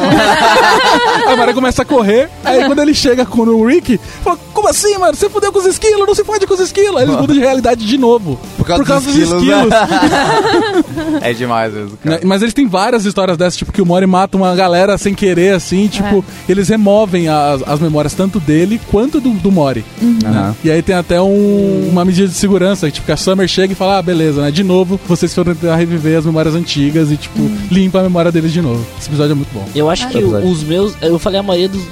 Aí 1.27 1.35
o 1.35 1.37
Mario 1.37 1.55
começa 1.55 1.83
a 1.83 1.85
correr, 1.85 2.31
aí 2.45 2.65
quando 2.65 2.81
ele 2.81 2.95
chega 2.95 3.27
com 3.27 3.43
o 3.43 3.67
Rick, 3.67 3.99
fala, 4.23 4.39
como 4.53 4.69
assim, 4.69 4.97
mano? 4.99 5.15
Você 5.15 5.29
fudeu 5.29 5.53
com 5.53 5.59
os 5.59 5.67
esquilos, 5.67 6.07
não 6.07 6.15
se 6.15 6.25
fode 6.25 6.47
com 6.47 6.55
os 6.55 6.61
esquilos. 6.61 6.97
Aí 6.97 7.05
eles 7.05 7.17
mudam 7.17 7.35
de 7.35 7.41
realidade 7.41 7.87
de 7.87 7.99
novo. 7.99 8.39
Por 8.57 8.67
causa 8.67 8.83
dos 8.85 9.15
dos 9.15 9.17
esquilos, 9.17 9.45
né? 9.45 9.79
esquilos. 9.83 11.23
é 11.23 11.33
demais 11.33 11.73
mesmo, 11.73 11.97
cara. 11.97 12.17
Né? 12.17 12.21
Mas 12.25 12.43
eles 12.43 12.55
têm 12.55 12.67
várias 12.67 13.05
histórias 13.05 13.37
dessas, 13.37 13.57
tipo, 13.57 13.73
que 13.73 13.83
o 13.83 13.87
Mori 13.87 14.07
mata 14.07 14.37
uma 14.37 14.55
galera 14.55 14.78
sem 14.99 15.15
querer, 15.15 15.55
assim, 15.55 15.87
tipo, 15.89 16.25
eles 16.49 16.69
removem 16.69 17.29
as, 17.29 17.63
as 17.67 17.81
memórias 17.81 18.15
tanto 18.15 18.39
dele 18.39 18.81
quanto 18.91 19.21
do, 19.21 19.31
do 19.31 19.51
Mori. 19.51 19.85
né? 20.01 20.19
Aham. 20.29 20.57
E 20.63 20.71
aí 20.71 20.83
tem 20.83 20.95
até 20.95 21.21
um- 21.21 21.89
uma 21.91 22.05
medida 22.05 22.29
de 22.29 22.35
segurança, 22.35 22.91
tipo, 22.91 23.07
que 23.07 23.13
a 23.13 23.17
Summer 23.17 23.49
chega 23.49 23.73
e 23.73 23.77
fala, 23.77 23.99
ah, 23.99 24.03
beleza, 24.03 24.43
né? 24.43 24.51
De 24.51 24.63
novo, 24.63 25.01
vocês 25.09 25.35
foram 25.35 25.55
tentar 25.55 25.77
reviver 25.77 26.19
as 26.19 26.25
memórias 26.27 26.55
antigas 26.55 27.11
e, 27.11 27.17
tipo, 27.17 27.39
limpa 27.71 28.01
a 28.01 28.03
memória 28.03 28.31
deles 28.31 28.53
de 28.53 28.61
novo. 28.63 28.85
Esse 28.99 29.09
episódio 29.09 29.33
é 29.33 29.35
muito 29.35 29.53
bom. 29.53 29.67
Eu 29.75 29.89
acho 29.91 30.09
que 30.09 30.19
Episódio. 30.19 30.49
os 30.49 30.63
meus. 30.63 30.95
Eu 31.03 31.19
falei 31.19 31.41
a 31.41 31.43
maioria 31.43 31.69
dos, 31.69 31.83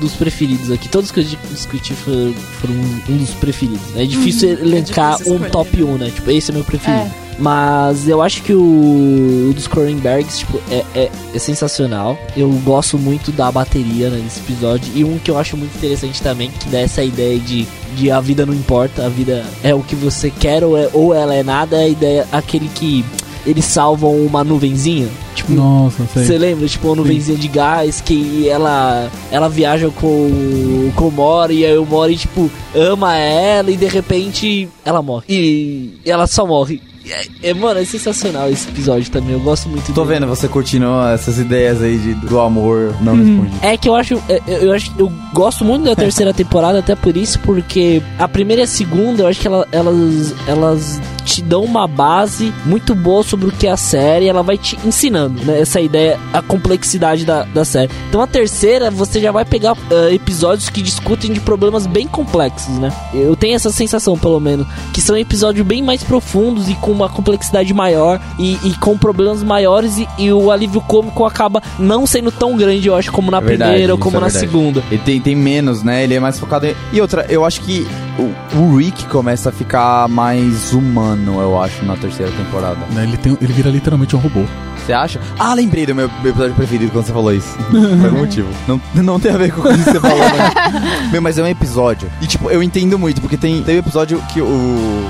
dos 0.00 0.12
preferidos 0.12 0.70
aqui. 0.70 0.88
Todos 0.88 1.10
que 1.10 1.20
eu 1.20 1.24
discuti 1.50 1.92
foram, 1.94 2.32
foram 2.60 2.74
um 3.08 3.16
dos 3.16 3.30
preferidos. 3.30 3.80
É 3.96 4.04
difícil 4.04 4.50
elencar 4.50 5.16
difícil 5.16 5.34
um 5.34 5.40
top 5.50 5.82
1, 5.82 5.98
né? 5.98 6.10
Tipo, 6.14 6.30
esse 6.30 6.50
é 6.50 6.54
meu 6.54 6.64
preferido. 6.64 7.02
É. 7.26 7.29
Mas 7.40 8.06
eu 8.06 8.20
acho 8.20 8.42
que 8.42 8.52
o, 8.52 9.48
o 9.50 9.52
dos 9.54 9.66
Cronenbergs, 9.66 10.38
tipo, 10.40 10.60
é, 10.70 10.84
é, 10.94 11.10
é 11.34 11.38
sensacional. 11.38 12.18
Eu 12.36 12.50
gosto 12.64 12.98
muito 12.98 13.32
da 13.32 13.50
bateria 13.50 14.10
né, 14.10 14.20
nesse 14.22 14.40
episódio. 14.40 14.92
E 14.94 15.02
um 15.02 15.18
que 15.18 15.30
eu 15.30 15.38
acho 15.38 15.56
muito 15.56 15.74
interessante 15.76 16.20
também, 16.22 16.50
que 16.50 16.68
dá 16.68 16.80
essa 16.80 17.02
ideia 17.02 17.38
de, 17.38 17.66
de 17.96 18.10
a 18.10 18.20
vida 18.20 18.44
não 18.44 18.52
importa, 18.52 19.06
a 19.06 19.08
vida 19.08 19.44
é 19.64 19.74
o 19.74 19.80
que 19.80 19.94
você 19.94 20.30
quer 20.30 20.62
ou, 20.62 20.76
é- 20.76 20.90
ou 20.92 21.14
ela 21.14 21.34
é 21.34 21.42
nada, 21.42 21.76
é 21.78 21.84
a 21.84 21.88
ideia, 21.88 22.28
aquele 22.30 22.68
que 22.74 23.04
eles 23.46 23.64
salvam 23.64 24.14
uma 24.18 24.44
nuvenzinha. 24.44 25.08
Tipo, 25.34 25.52
Nossa, 25.52 26.06
sei. 26.12 26.24
você 26.24 26.36
lembra? 26.36 26.68
Tipo, 26.68 26.88
uma 26.88 26.96
nuvenzinha 26.96 27.38
de 27.38 27.48
gás 27.48 28.02
que 28.02 28.46
ela 28.46 29.10
ela 29.32 29.48
viaja 29.48 29.88
com, 29.88 30.90
com 30.94 31.08
o 31.08 31.10
Mori 31.10 31.60
e 31.60 31.64
aí 31.64 31.78
o 31.78 31.86
Mori, 31.86 32.18
tipo, 32.18 32.50
ama 32.74 33.16
ela 33.16 33.70
e 33.70 33.78
de 33.78 33.86
repente 33.86 34.68
ela 34.84 35.00
morre. 35.00 35.24
E 35.30 35.94
ela 36.04 36.26
só 36.26 36.46
morre. 36.46 36.82
É, 37.12 37.26
é, 37.50 37.54
mano, 37.54 37.80
é 37.80 37.84
sensacional 37.84 38.48
esse 38.50 38.68
episódio 38.68 39.10
também. 39.10 39.32
Eu 39.32 39.40
gosto 39.40 39.68
muito 39.68 39.92
Tô 39.92 40.04
dele. 40.04 40.20
vendo 40.20 40.28
você 40.28 40.46
curtindo 40.48 40.86
essas 41.12 41.38
ideias 41.38 41.82
aí 41.82 41.98
de, 41.98 42.14
do 42.14 42.40
amor 42.40 42.94
não 43.00 43.16
respondido. 43.16 43.56
É 43.62 43.76
que 43.76 43.88
eu 43.88 43.94
acho, 43.94 44.14
é, 44.28 44.40
eu, 44.46 44.56
eu 44.58 44.72
acho, 44.72 44.92
eu 44.98 45.12
gosto 45.32 45.64
muito 45.64 45.84
da 45.84 45.96
terceira 45.96 46.32
temporada 46.34 46.78
até 46.78 46.94
por 46.94 47.16
isso, 47.16 47.38
porque 47.40 48.02
a 48.18 48.28
primeira 48.28 48.62
e 48.62 48.64
a 48.64 48.68
segunda, 48.68 49.22
eu 49.22 49.26
acho 49.28 49.40
que 49.40 49.46
ela- 49.46 49.66
elas, 49.72 50.34
elas 50.46 51.00
te 51.30 51.42
dão 51.42 51.62
uma 51.62 51.86
base 51.86 52.52
muito 52.66 52.92
boa 52.94 53.22
sobre 53.22 53.46
o 53.48 53.52
que 53.52 53.66
é 53.66 53.70
a 53.70 53.76
série, 53.76 54.26
ela 54.26 54.42
vai 54.42 54.58
te 54.58 54.76
ensinando, 54.84 55.44
né, 55.44 55.60
essa 55.60 55.80
ideia, 55.80 56.18
a 56.32 56.42
complexidade 56.42 57.24
da, 57.24 57.44
da 57.44 57.64
série. 57.64 57.90
Então 58.08 58.20
a 58.20 58.26
terceira, 58.26 58.90
você 58.90 59.20
já 59.20 59.30
vai 59.30 59.44
pegar 59.44 59.76
ah, 59.90 60.12
episódios 60.12 60.68
que 60.68 60.82
discutem 60.82 61.32
de 61.32 61.38
problemas 61.40 61.86
bem 61.86 62.08
complexos, 62.08 62.76
né? 62.78 62.92
Eu 63.14 63.36
tenho 63.36 63.54
essa 63.54 63.70
sensação, 63.70 64.18
pelo 64.18 64.40
menos, 64.40 64.66
que 64.92 65.00
são 65.00 65.16
episódios 65.16 65.64
bem 65.64 65.82
mais 65.82 66.02
profundos 66.02 66.68
e 66.68 66.74
com 66.74 66.90
uma 66.90 67.08
complexidade 67.08 67.72
maior 67.72 68.20
e, 68.38 68.58
e 68.64 68.74
com 68.78 68.98
problemas 68.98 69.42
maiores 69.42 69.98
e, 69.98 70.08
e 70.18 70.32
o 70.32 70.50
alívio 70.50 70.80
cômico 70.80 71.24
acaba 71.24 71.62
não 71.78 72.06
sendo 72.06 72.32
tão 72.32 72.56
grande, 72.56 72.88
eu 72.88 72.96
acho, 72.96 73.12
como 73.12 73.30
na 73.30 73.38
É 73.38 73.40
verdade, 73.40 73.70
primeira 73.70 73.92
ou 73.94 73.98
como 73.98 74.16
é 74.16 74.20
na 74.20 74.26
verdade. 74.26 74.46
segunda. 74.46 74.82
Ele 74.90 75.02
tem, 75.04 75.20
tem 75.20 75.36
menos, 75.36 75.82
né? 75.82 76.02
Ele 76.02 76.14
é 76.14 76.20
mais 76.20 76.38
focado 76.40 76.66
em... 76.66 76.74
E 76.92 77.00
outra, 77.00 77.24
eu 77.28 77.44
acho 77.44 77.60
que 77.60 77.86
o, 78.18 78.58
o 78.58 78.76
Rick 78.76 79.06
começa 79.06 79.50
a 79.50 79.52
ficar 79.52 80.08
mais 80.08 80.72
humano, 80.72 81.19
eu 81.26 81.60
acho, 81.60 81.84
na 81.84 81.96
terceira 81.96 82.30
temporada. 82.32 82.84
Né, 82.92 83.04
Ele, 83.04 83.16
tem, 83.16 83.36
ele 83.40 83.52
vira 83.52 83.70
literalmente 83.70 84.16
um 84.16 84.18
robô. 84.18 84.44
Você 84.90 84.94
acha? 84.94 85.20
Ah, 85.38 85.54
lembrei 85.54 85.86
do 85.86 85.94
meu 85.94 86.06
episódio 86.06 86.52
preferido 86.52 86.90
quando 86.90 87.06
você 87.06 87.12
falou 87.12 87.32
isso. 87.32 87.56
Por 87.70 88.06
algum 88.06 88.18
motivo. 88.18 88.48
Não, 88.66 88.80
não 88.94 89.20
tem 89.20 89.30
a 89.30 89.36
ver 89.36 89.52
com 89.52 89.60
o 89.60 89.62
que 89.62 89.84
você 89.84 90.00
falou, 90.00 90.18
mas... 90.18 91.10
Meu, 91.12 91.22
mas 91.22 91.38
é 91.38 91.42
um 91.42 91.46
episódio. 91.46 92.10
E, 92.20 92.26
tipo, 92.26 92.50
eu 92.50 92.60
entendo 92.60 92.98
muito, 92.98 93.20
porque 93.20 93.36
tem, 93.36 93.62
tem 93.62 93.76
um 93.76 93.78
episódio 93.78 94.20
que 94.32 94.40
o, 94.40 94.46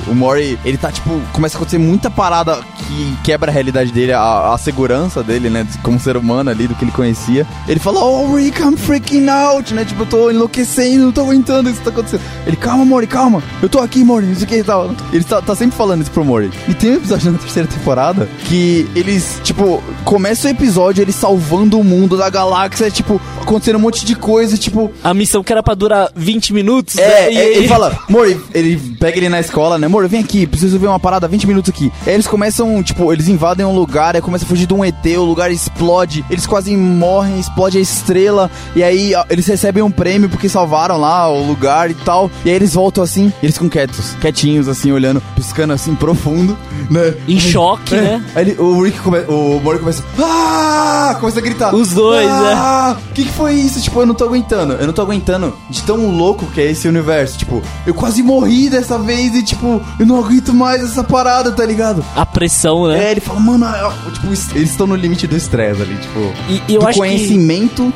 o 0.06 0.14
Mori, 0.14 0.58
ele 0.64 0.76
tá, 0.76 0.92
tipo, 0.92 1.20
começa 1.32 1.56
a 1.56 1.58
acontecer 1.58 1.78
muita 1.78 2.10
parada 2.10 2.60
que 2.76 3.16
quebra 3.22 3.50
a 3.50 3.54
realidade 3.54 3.90
dele, 3.90 4.12
a, 4.12 4.52
a 4.52 4.58
segurança 4.58 5.22
dele, 5.22 5.48
né? 5.48 5.66
Como 5.82 5.98
ser 5.98 6.16
humano 6.16 6.50
ali, 6.50 6.66
do 6.66 6.74
que 6.74 6.84
ele 6.84 6.92
conhecia. 6.92 7.46
Ele 7.66 7.80
fala, 7.80 8.04
oh, 8.04 8.34
Rick, 8.34 8.60
I'm 8.60 8.76
freaking 8.76 9.28
out, 9.28 9.72
né? 9.72 9.84
Tipo, 9.84 10.02
eu 10.02 10.06
tô 10.06 10.30
enlouquecendo, 10.30 11.06
não 11.06 11.12
tô 11.12 11.22
aguentando 11.22 11.70
isso 11.70 11.78
que 11.78 11.84
tá 11.84 11.90
acontecendo. 11.90 12.22
Ele, 12.46 12.56
calma, 12.56 12.84
Mori, 12.84 13.06
calma. 13.06 13.42
Eu 13.62 13.68
tô 13.68 13.78
aqui, 13.78 14.04
Mori, 14.04 14.26
não 14.26 14.34
sei 14.34 14.44
o 14.44 14.46
que 14.46 14.56
e 14.56 14.64
tal. 14.64 14.94
Ele 15.12 15.24
tá, 15.24 15.40
tá 15.40 15.54
sempre 15.54 15.76
falando 15.76 16.02
isso 16.02 16.10
pro 16.10 16.24
Mori. 16.24 16.50
E 16.68 16.74
tem 16.74 16.92
um 16.92 16.96
episódio 16.96 17.32
na 17.32 17.38
terceira 17.38 17.68
temporada 17.68 18.28
que 18.44 18.88
eles, 18.94 19.40
tipo, 19.42 19.69
começa 20.04 20.48
o 20.48 20.50
episódio 20.50 21.02
eles 21.02 21.14
salvando 21.14 21.78
o 21.78 21.84
mundo 21.84 22.16
da 22.16 22.28
galáxia, 22.30 22.90
tipo, 22.90 23.20
acontecendo 23.40 23.76
um 23.76 23.80
monte 23.80 24.04
de 24.04 24.14
coisa, 24.14 24.56
tipo, 24.56 24.90
A 25.02 25.12
missão 25.14 25.42
que 25.42 25.52
era 25.52 25.62
pra 25.62 25.74
durar 25.74 26.10
20 26.14 26.52
minutos, 26.52 26.96
é, 26.98 27.06
né? 27.06 27.32
E- 27.32 27.36
é, 27.38 27.56
ele 27.58 27.68
fala, 27.68 27.98
Mori, 28.08 28.40
ele 28.54 28.76
pega 28.98 29.16
ele 29.18 29.28
na 29.28 29.40
escola, 29.40 29.78
né? 29.78 29.88
Mori, 29.88 30.08
vem 30.08 30.20
aqui, 30.20 30.46
preciso 30.46 30.78
ver 30.78 30.86
uma 30.88 30.98
parada, 31.00 31.28
20 31.28 31.46
minutos 31.46 31.70
aqui. 31.70 31.92
Aí 32.06 32.14
eles 32.14 32.26
começam, 32.26 32.82
tipo, 32.82 33.12
eles 33.12 33.28
invadem 33.28 33.64
um 33.66 33.74
lugar, 33.74 34.14
aí 34.16 34.22
começa 34.22 34.44
a 34.44 34.48
fugir 34.48 34.66
de 34.66 34.74
um 34.74 34.84
ET, 34.84 35.04
o 35.18 35.24
lugar 35.24 35.50
explode, 35.50 36.24
eles 36.30 36.46
quase 36.46 36.76
morrem, 36.76 37.38
explode 37.38 37.78
a 37.78 37.80
estrela, 37.80 38.50
e 38.74 38.82
aí 38.82 39.12
eles 39.28 39.46
recebem 39.46 39.82
um 39.82 39.90
prêmio 39.90 40.28
porque 40.28 40.48
salvaram 40.48 40.96
lá 40.98 41.28
o 41.30 41.46
lugar 41.46 41.90
e 41.90 41.94
tal. 41.94 42.30
E 42.44 42.50
aí 42.50 42.56
eles 42.56 42.74
voltam 42.74 43.02
assim, 43.04 43.32
e 43.42 43.46
eles 43.46 43.54
ficam 43.56 43.68
quietos, 43.68 44.14
quietinhos, 44.20 44.68
assim, 44.68 44.92
olhando, 44.92 45.22
piscando 45.34 45.72
assim, 45.72 45.94
profundo, 45.94 46.56
né? 46.90 47.14
Em 47.28 47.38
choque, 47.38 47.94
É. 47.96 48.00
né? 48.00 48.24
Aí 48.34 48.50
ele- 48.50 48.60
o 48.60 48.82
Rick 48.82 48.98
come, 49.00 49.18
o 49.28 49.59
Mori 49.62 49.78
começa. 49.78 50.02
Ah! 50.18 51.16
Começa 51.20 51.38
a 51.38 51.42
gritar. 51.42 51.74
Os 51.74 51.88
dois, 51.90 52.26
né? 52.26 52.52
ah, 52.54 52.96
O 53.10 53.12
que, 53.14 53.24
que 53.24 53.32
foi 53.32 53.54
isso? 53.54 53.80
Tipo, 53.80 54.00
eu 54.00 54.06
não 54.06 54.14
tô 54.14 54.24
aguentando. 54.24 54.74
Eu 54.74 54.86
não 54.86 54.92
tô 54.92 55.02
aguentando 55.02 55.54
de 55.68 55.82
tão 55.82 56.10
louco 56.16 56.46
que 56.46 56.60
é 56.60 56.70
esse 56.70 56.86
universo. 56.88 57.38
Tipo, 57.38 57.62
eu 57.86 57.92
quase 57.94 58.22
morri 58.22 58.68
dessa 58.70 58.98
vez 58.98 59.34
e, 59.34 59.42
tipo, 59.42 59.80
eu 59.98 60.06
não 60.06 60.18
aguento 60.18 60.54
mais 60.54 60.82
essa 60.82 61.02
parada, 61.04 61.50
tá 61.52 61.64
ligado? 61.64 62.04
A 62.16 62.24
pressão, 62.24 62.86
né? 62.88 63.06
É, 63.08 63.10
ele 63.12 63.20
fala, 63.20 63.40
mano, 63.40 63.66
é, 63.66 63.90
tipo, 64.12 64.32
es- 64.32 64.54
eles 64.54 64.70
estão 64.70 64.86
no 64.86 64.94
limite 64.94 65.26
do 65.26 65.36
estresse 65.36 65.82
ali, 65.82 65.96
tipo. 65.96 66.18
E, 66.48 66.62
e 66.68 66.74
eu 66.74 66.80
do 66.80 66.86
acho 66.88 66.94
que 67.00 67.06
conhecimento 67.06 67.92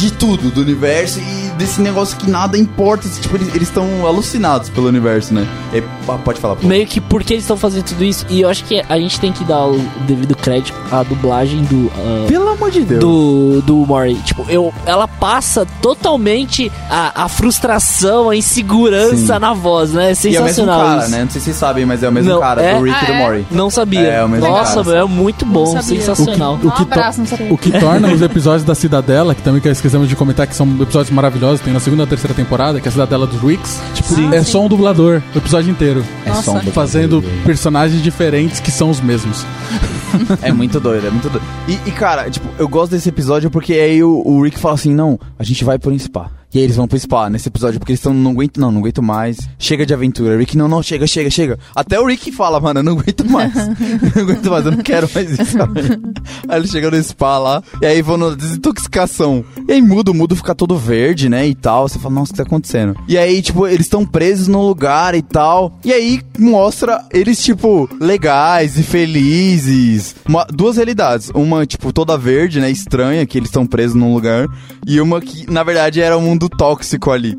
de 0.00 0.12
tudo, 0.12 0.50
do 0.50 0.60
universo 0.60 1.20
e 1.20 1.50
desse 1.58 1.80
negócio 1.80 2.16
que 2.16 2.30
nada 2.30 2.56
importa. 2.56 3.08
Tipo, 3.20 3.36
eles 3.36 3.62
estão 3.62 4.06
alucinados 4.06 4.68
pelo 4.70 4.88
universo, 4.88 5.34
né? 5.34 5.46
E, 5.72 5.82
pode 6.24 6.40
falar, 6.40 6.56
pô. 6.56 6.66
Meio 6.66 6.86
que 6.86 7.00
porque 7.00 7.34
eles 7.34 7.44
estão 7.44 7.56
fazendo 7.56 7.84
tudo 7.84 8.02
isso. 8.04 8.24
E 8.28 8.40
eu 8.40 8.48
acho 8.48 8.64
que 8.64 8.82
a 8.88 8.98
gente 8.98 9.20
tem 9.20 9.32
que 9.32 9.44
dar 9.44 9.66
o 9.66 9.78
devido 10.06 10.34
crédito 10.36 10.76
à 10.90 11.02
dublagem 11.02 11.62
do. 11.64 11.90
ah, 11.96 12.26
Pelo 12.28 12.48
amor 12.48 12.70
de 12.70 12.80
Deus. 12.82 13.00
do, 13.00 13.62
do 13.62 13.76
Mori. 13.86 14.14
Tipo, 14.24 14.44
eu, 14.48 14.72
ela 14.86 15.06
passa 15.06 15.66
totalmente 15.82 16.70
a, 16.88 17.24
a 17.24 17.28
frustração, 17.28 18.30
a 18.30 18.36
insegurança 18.36 19.34
Sim. 19.34 19.38
na 19.40 19.52
voz, 19.52 19.92
né? 19.92 20.10
É 20.12 20.14
E 20.28 20.36
é 20.36 20.40
o 20.40 20.44
mesmo 20.44 20.46
sensacional 20.48 20.80
cara, 20.80 21.02
isso. 21.02 21.10
né? 21.10 21.24
Não 21.24 21.30
sei 21.30 21.40
se 21.40 21.44
vocês 21.44 21.56
sabem, 21.56 21.84
mas 21.86 22.02
é 22.02 22.08
o 22.08 22.12
mesmo 22.12 22.30
Não, 22.30 22.40
cara 22.40 22.62
é? 22.62 22.78
do 22.78 22.84
Rick 22.84 22.96
Ah, 22.98 23.02
e 23.02 23.06
do 23.06 23.12
é? 23.12 23.18
Mori. 23.18 23.46
Não 23.50 23.70
sabia. 23.70 24.00
É, 24.00 24.24
o 24.24 24.28
mesmo 24.28 24.48
Nossa, 24.48 24.82
cara. 24.84 24.98
é 24.98 25.04
muito 25.04 25.44
bom, 25.44 25.74
Não 25.74 25.82
sabia. 25.82 26.00
sensacional. 26.00 26.54
O 26.54 26.70
que 26.70 26.82
um 26.82 26.84
abraço, 26.84 27.18
não 27.18 27.26
to- 27.26 27.30
sabia. 27.30 27.52
O 27.52 27.58
que 27.58 27.70
torna 27.78 28.08
os 28.12 28.22
episódios 28.22 28.64
da 28.64 28.74
Cidadela, 28.74 29.34
que 29.34 29.42
também 29.42 29.60
que 29.60 29.68
esquecemos 29.90 30.08
de 30.08 30.14
comentar 30.14 30.46
que 30.46 30.54
são 30.54 30.68
episódios 30.80 31.10
maravilhosos, 31.10 31.60
tem 31.60 31.72
na 31.72 31.80
segunda 31.80 32.04
e 32.04 32.06
terceira 32.06 32.32
temporada, 32.32 32.80
que 32.80 32.86
é 32.86 32.90
a 32.90 32.92
Cidadela 32.92 33.26
dos 33.26 33.40
Ricks. 33.40 33.80
Tipo, 33.94 34.14
Sim. 34.14 34.32
é 34.32 34.42
só 34.42 34.64
um 34.64 34.68
dublador 34.68 35.20
o 35.34 35.38
episódio 35.38 35.70
inteiro. 35.70 36.04
É 36.24 36.32
só 36.34 36.52
um 36.52 36.54
Nossa. 36.54 36.70
Fazendo 36.70 37.22
personagens 37.44 38.00
diferentes 38.00 38.60
que 38.60 38.70
são 38.70 38.90
os 38.90 39.00
mesmos. 39.00 39.44
É 40.42 40.52
muito 40.52 40.80
doido, 40.80 41.06
é 41.06 41.10
muito 41.10 41.28
doido. 41.30 41.44
E, 41.68 41.88
e, 41.88 41.92
cara, 41.92 42.28
tipo, 42.28 42.48
eu 42.58 42.68
gosto 42.68 42.90
desse 42.90 43.08
episódio 43.08 43.48
porque 43.48 43.74
aí 43.74 44.02
o, 44.02 44.20
o 44.26 44.42
Rick 44.42 44.58
fala 44.58 44.74
assim: 44.74 44.92
não, 44.92 45.16
a 45.38 45.44
gente 45.44 45.62
vai 45.62 45.78
pro 45.78 45.96
spa. 45.96 46.28
E 46.52 46.58
aí 46.58 46.64
eles 46.64 46.76
vão 46.76 46.88
pro 46.88 46.98
spa 46.98 47.30
nesse 47.30 47.48
episódio, 47.48 47.78
porque 47.78 47.92
eles 47.92 48.00
estão, 48.00 48.12
não 48.12 48.32
aguento, 48.32 48.58
não, 48.58 48.72
não 48.72 48.80
aguento 48.80 49.02
mais. 49.02 49.38
Chega 49.58 49.86
de 49.86 49.94
aventura. 49.94 50.36
Rick, 50.36 50.56
não, 50.56 50.66
não, 50.66 50.82
chega, 50.82 51.06
chega, 51.06 51.30
chega. 51.30 51.58
Até 51.74 51.98
o 52.00 52.06
Rick 52.06 52.32
fala, 52.32 52.58
mano, 52.58 52.80
eu 52.80 52.84
não 52.84 52.92
aguento 52.98 53.24
mais. 53.30 53.54
não 54.16 54.22
aguento 54.22 54.50
mais, 54.50 54.66
eu 54.66 54.72
não 54.72 54.82
quero 54.82 55.08
mais 55.14 55.30
isso. 55.30 55.56
aí 56.48 56.58
eles 56.58 56.70
chegam 56.70 56.90
no 56.90 57.02
spa 57.02 57.38
lá, 57.38 57.62
e 57.80 57.86
aí 57.86 58.02
vão 58.02 58.16
na 58.16 58.30
desintoxicação. 58.34 59.44
E 59.68 59.72
aí 59.72 59.82
muda, 59.82 60.10
o 60.10 60.14
mundo 60.14 60.34
fica 60.34 60.54
todo 60.54 60.76
verde, 60.76 61.28
né, 61.28 61.46
e 61.46 61.54
tal. 61.54 61.88
Você 61.88 61.98
fala, 61.98 62.14
nossa, 62.16 62.32
o 62.32 62.34
que 62.34 62.38
tá 62.38 62.42
acontecendo? 62.42 62.96
E 63.06 63.16
aí, 63.16 63.40
tipo, 63.42 63.66
eles 63.66 63.86
estão 63.86 64.04
presos 64.04 64.48
num 64.48 64.62
lugar 64.66 65.14
e 65.14 65.22
tal. 65.22 65.78
E 65.84 65.92
aí 65.92 66.20
mostra 66.38 67.04
eles, 67.12 67.42
tipo, 67.42 67.88
legais 68.00 68.78
e 68.78 68.82
felizes. 68.82 70.16
Uma- 70.26 70.46
duas 70.52 70.76
realidades. 70.76 71.30
Uma, 71.34 71.64
tipo, 71.66 71.92
toda 71.92 72.16
verde, 72.18 72.60
né, 72.60 72.70
estranha, 72.70 73.24
que 73.26 73.38
eles 73.38 73.48
estão 73.48 73.66
presos 73.66 73.94
num 73.94 74.12
lugar. 74.12 74.46
E 74.86 75.00
uma 75.00 75.20
que, 75.20 75.50
na 75.50 75.62
verdade, 75.62 76.00
era 76.00 76.16
um 76.16 76.22
mundo 76.22 76.39
tóxico 76.48 77.10
ali. 77.10 77.36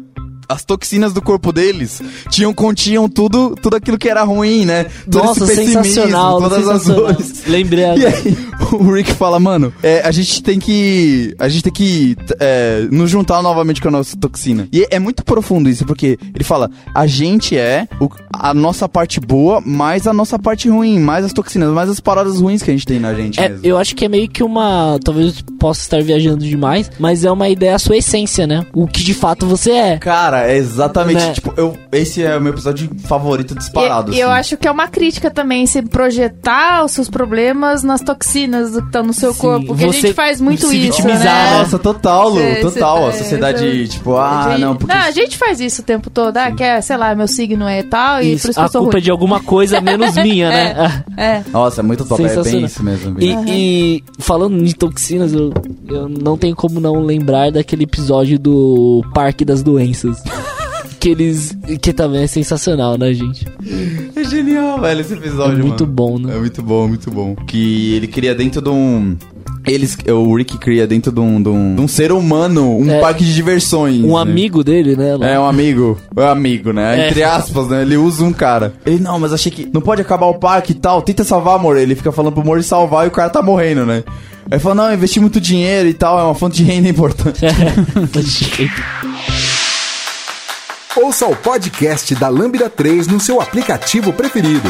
As 0.52 0.64
toxinas 0.64 1.14
do 1.14 1.22
corpo 1.22 1.52
deles 1.52 2.02
tinham, 2.30 2.54
continham 2.54 3.08
tudo, 3.10 3.56
tudo 3.62 3.76
aquilo 3.76 3.98
que 3.98 4.10
era 4.10 4.24
ruim, 4.24 4.66
né? 4.66 4.86
Todo 5.10 5.26
Nossa, 5.26 5.44
esse 5.46 5.56
pessimismo, 5.56 5.84
sensacional, 5.84 6.40
todas 6.42 6.68
as 6.68 6.82
sensacional. 6.84 7.14
dores. 7.14 7.44
Lembrei 7.48 7.82
E 7.86 8.06
aí, 8.06 8.38
o 8.74 8.92
Rick 8.92 9.14
fala, 9.14 9.40
mano, 9.40 9.74
é, 9.82 10.02
a 10.06 10.12
gente 10.12 10.42
tem 10.44 10.60
que. 10.60 11.34
A 11.40 11.48
gente 11.50 11.64
tem 11.64 11.74
que 11.74 12.16
é, 12.40 12.88
nos 12.92 13.10
juntar 13.10 13.42
novamente 13.42 13.82
com 13.82 13.88
a 13.88 13.92
nossa 13.92 14.16
toxina. 14.18 14.68
E 14.72 14.86
é 14.90 15.00
muito 15.00 15.24
profundo 15.24 15.70
isso, 15.70 15.86
porque 15.86 16.18
ele 16.34 16.44
fala, 16.44 16.70
a 16.94 17.08
gente 17.08 17.58
é 17.58 17.88
o- 18.00 18.10
a 18.34 18.54
nossa 18.54 18.88
parte 18.90 19.20
boa, 19.20 19.62
mais 19.66 20.08
a 20.08 20.14
nossa 20.14 20.38
parte 20.40 20.70
ruim, 20.70 21.00
mais 21.00 21.26
as 21.26 21.34
toxinas, 21.34 21.70
mais 21.70 21.90
as 21.90 22.00
paradas 22.00 22.40
ruins 22.40 22.62
que 22.62 22.70
a 22.72 22.74
gente 22.74 22.86
tem 22.86 23.00
na 23.00 23.14
gente 23.14 23.40
É, 23.40 23.50
mesmo. 23.50 23.66
eu 23.66 23.78
acho 23.78 23.96
que 23.96 24.06
é 24.06 24.10
meio 24.10 24.28
que 24.30 24.44
uma. 24.44 25.00
Talvez 25.04 25.38
eu 25.38 25.56
possa 25.58 25.82
estar 25.82 26.02
viajando 26.02 26.44
demais, 26.46 26.90
mas 27.00 27.24
é 27.24 27.32
uma 27.32 27.48
ideia 27.50 27.76
a 27.76 27.80
sua 27.80 27.98
essência, 27.98 28.46
né? 28.48 28.66
O 28.74 28.88
que 28.88 29.04
de 29.04 29.14
fato 29.14 29.46
você 29.46 29.72
é. 29.72 29.98
Cara, 29.98 30.41
é 30.48 30.58
exatamente. 30.58 31.18
Né? 31.20 31.34
Tipo, 31.34 31.54
eu, 31.58 31.76
esse 31.92 32.24
é 32.24 32.38
o 32.38 32.42
meu 32.42 32.54
episódio 32.54 32.90
favorito 33.06 33.56
disparado. 33.56 34.12
E, 34.14 34.18
e 34.18 34.20
eu 34.20 34.30
assim. 34.30 34.40
acho 34.40 34.58
que 34.58 34.68
é 34.68 34.72
uma 34.72 34.88
crítica 34.88 35.30
também, 35.30 35.66
se 35.66 35.82
projetar 35.82 36.84
os 36.84 36.92
seus 36.92 37.10
problemas 37.10 37.84
nas 37.84 38.02
toxinas 38.02 38.72
que 38.72 38.80
estão 38.80 39.04
no 39.04 39.14
seu 39.14 39.34
Sim, 39.34 39.40
corpo. 39.40 39.66
Porque 39.68 39.86
a 39.86 39.92
gente 39.92 40.14
faz 40.14 40.42
muito 40.42 40.68
se 40.68 40.78
isso, 40.78 40.98
vitimizar, 40.98 41.52
né? 41.52 41.58
Nossa, 41.60 41.80
total, 41.80 42.30
Lu, 42.30 42.38
Cê- 42.40 42.56
total. 42.62 43.06
a 43.06 43.10
é, 43.10 43.12
sociedade, 43.14 43.60
cê- 43.60 43.88
tipo, 43.88 44.16
ah, 44.18 44.58
não, 44.60 44.76
porque. 44.76 44.92
a 44.92 45.12
gente 45.12 45.38
faz 45.38 45.60
isso 45.60 45.82
o 45.82 45.86
tempo 45.86 46.10
todo. 46.10 46.38
Ah, 46.38 46.52
que 46.52 46.64
é, 46.64 46.82
sei 46.82 46.98
lá, 46.98 47.14
meu 47.16 47.28
signo 47.28 47.68
é 47.68 47.84
tal 47.84 48.22
e 48.22 48.34
Isso, 48.34 48.44
por 48.44 48.52
isso 48.52 48.60
que 48.60 48.62
a 48.62 48.66
eu 48.66 48.72
sou 48.72 48.82
culpa 48.82 48.98
é 48.98 49.00
ruim. 49.00 49.04
de 49.04 49.12
alguma 49.12 49.40
coisa 49.42 49.82
menos 49.82 50.16
minha, 50.22 50.50
né? 50.50 51.04
É. 51.18 51.42
Nossa, 51.52 51.82
é 51.82 51.84
muito 51.84 52.06
top. 52.06 52.24
É 52.24 52.44
bem 52.44 52.66
isso 52.66 52.84
mesmo. 52.84 53.20
E, 53.20 53.34
e 53.48 54.04
falando 54.20 54.64
de 54.64 54.76
toxinas, 54.76 55.34
eu, 55.34 55.54
eu 55.88 56.10
não 56.10 56.38
tenho 56.38 56.56
como 56.56 56.80
não 56.80 57.00
lembrar 57.02 57.52
daquele 57.52 57.84
episódio 57.84 58.40
do 58.40 59.04
Parque 59.14 59.44
das 59.46 59.62
Doenças. 59.64 60.22
Que 61.00 61.10
eles. 61.10 61.58
que 61.82 61.92
também 61.92 62.24
é 62.24 62.28
sensacional, 62.28 62.98
né, 62.98 63.14
gente? 63.14 63.46
É 64.16 64.24
genial, 64.24 64.80
velho, 64.80 65.02
esse 65.02 65.14
episódio. 65.14 65.60
É 65.60 65.64
muito 65.64 65.84
mano. 65.84 65.94
bom, 65.96 66.20
né? 66.20 66.36
É 66.36 66.40
muito 66.40 66.62
bom, 66.62 66.88
muito 66.88 67.12
bom. 67.12 67.36
Que 67.36 67.96
ele 67.96 68.08
cria 68.08 68.36
dentro 68.36 68.62
de 68.62 68.70
um. 68.70 69.18
Eles, 69.66 69.96
o 70.08 70.36
Rick 70.36 70.58
cria 70.58 70.88
dentro 70.88 71.12
de 71.12 71.20
um, 71.20 71.42
de 71.42 71.50
um, 71.50 71.76
de 71.76 71.82
um 71.82 71.88
ser 71.88 72.12
humano 72.12 72.78
um 72.80 72.90
É. 72.90 73.00
parque 73.00 73.24
de 73.24 73.34
diversões. 73.34 74.04
Um 74.04 74.16
né? 74.16 74.20
amigo 74.22 74.64
dele, 74.64 74.96
né? 74.96 75.16
lá. 75.16 75.28
É 75.28 75.40
um 75.40 75.46
amigo. 75.46 76.00
É 76.16 76.22
um 76.22 76.30
amigo, 76.30 76.74
né? 76.74 77.00
É. 77.00 77.10
Entre 77.10 77.22
aspas, 77.24 77.68
né? 77.68 77.84
Ele 77.84 77.96
usa 77.96 78.24
um 78.24 78.34
cara. 78.34 78.74
Ele, 78.86 79.00
não, 79.00 79.20
mas 79.20 79.32
achei 79.34 79.52
que 79.52 79.70
não 79.72 79.82
pode 79.82 80.02
acabar 80.02 80.26
o 80.26 80.36
parque 80.40 80.72
e 80.72 80.76
tal. 80.76 81.02
Tenta 81.04 81.24
salvar, 81.24 81.56
amor. 81.56 81.78
Ele 81.78 81.94
fica 81.96 82.12
falando 82.12 82.34
pro 82.34 82.42
amor 82.42 82.64
salvar 82.64 83.06
e 83.06 83.10
o 83.10 83.12
cara 83.12 83.30
tá 83.30 83.42
morrendo, 83.42 83.86
né? 83.86 84.04
Aí 84.50 84.60
fala, 84.60 84.76
não, 84.76 84.94
investi 84.94 85.20
muito 85.20 85.40
dinheiro 85.40 85.88
e 85.88 85.94
tal, 85.94 86.20
é 86.20 86.24
uma 86.24 86.34
fonte 86.36 86.58
de 86.58 86.64
renda 86.64 86.90
importante. 86.90 87.40
Ouça 90.98 91.26
o 91.26 91.34
podcast 91.34 92.14
da 92.16 92.28
Lambda 92.28 92.70
3 92.70 93.08
no 93.08 93.18
seu 93.18 93.40
aplicativo 93.40 94.12
preferido. 94.12 94.68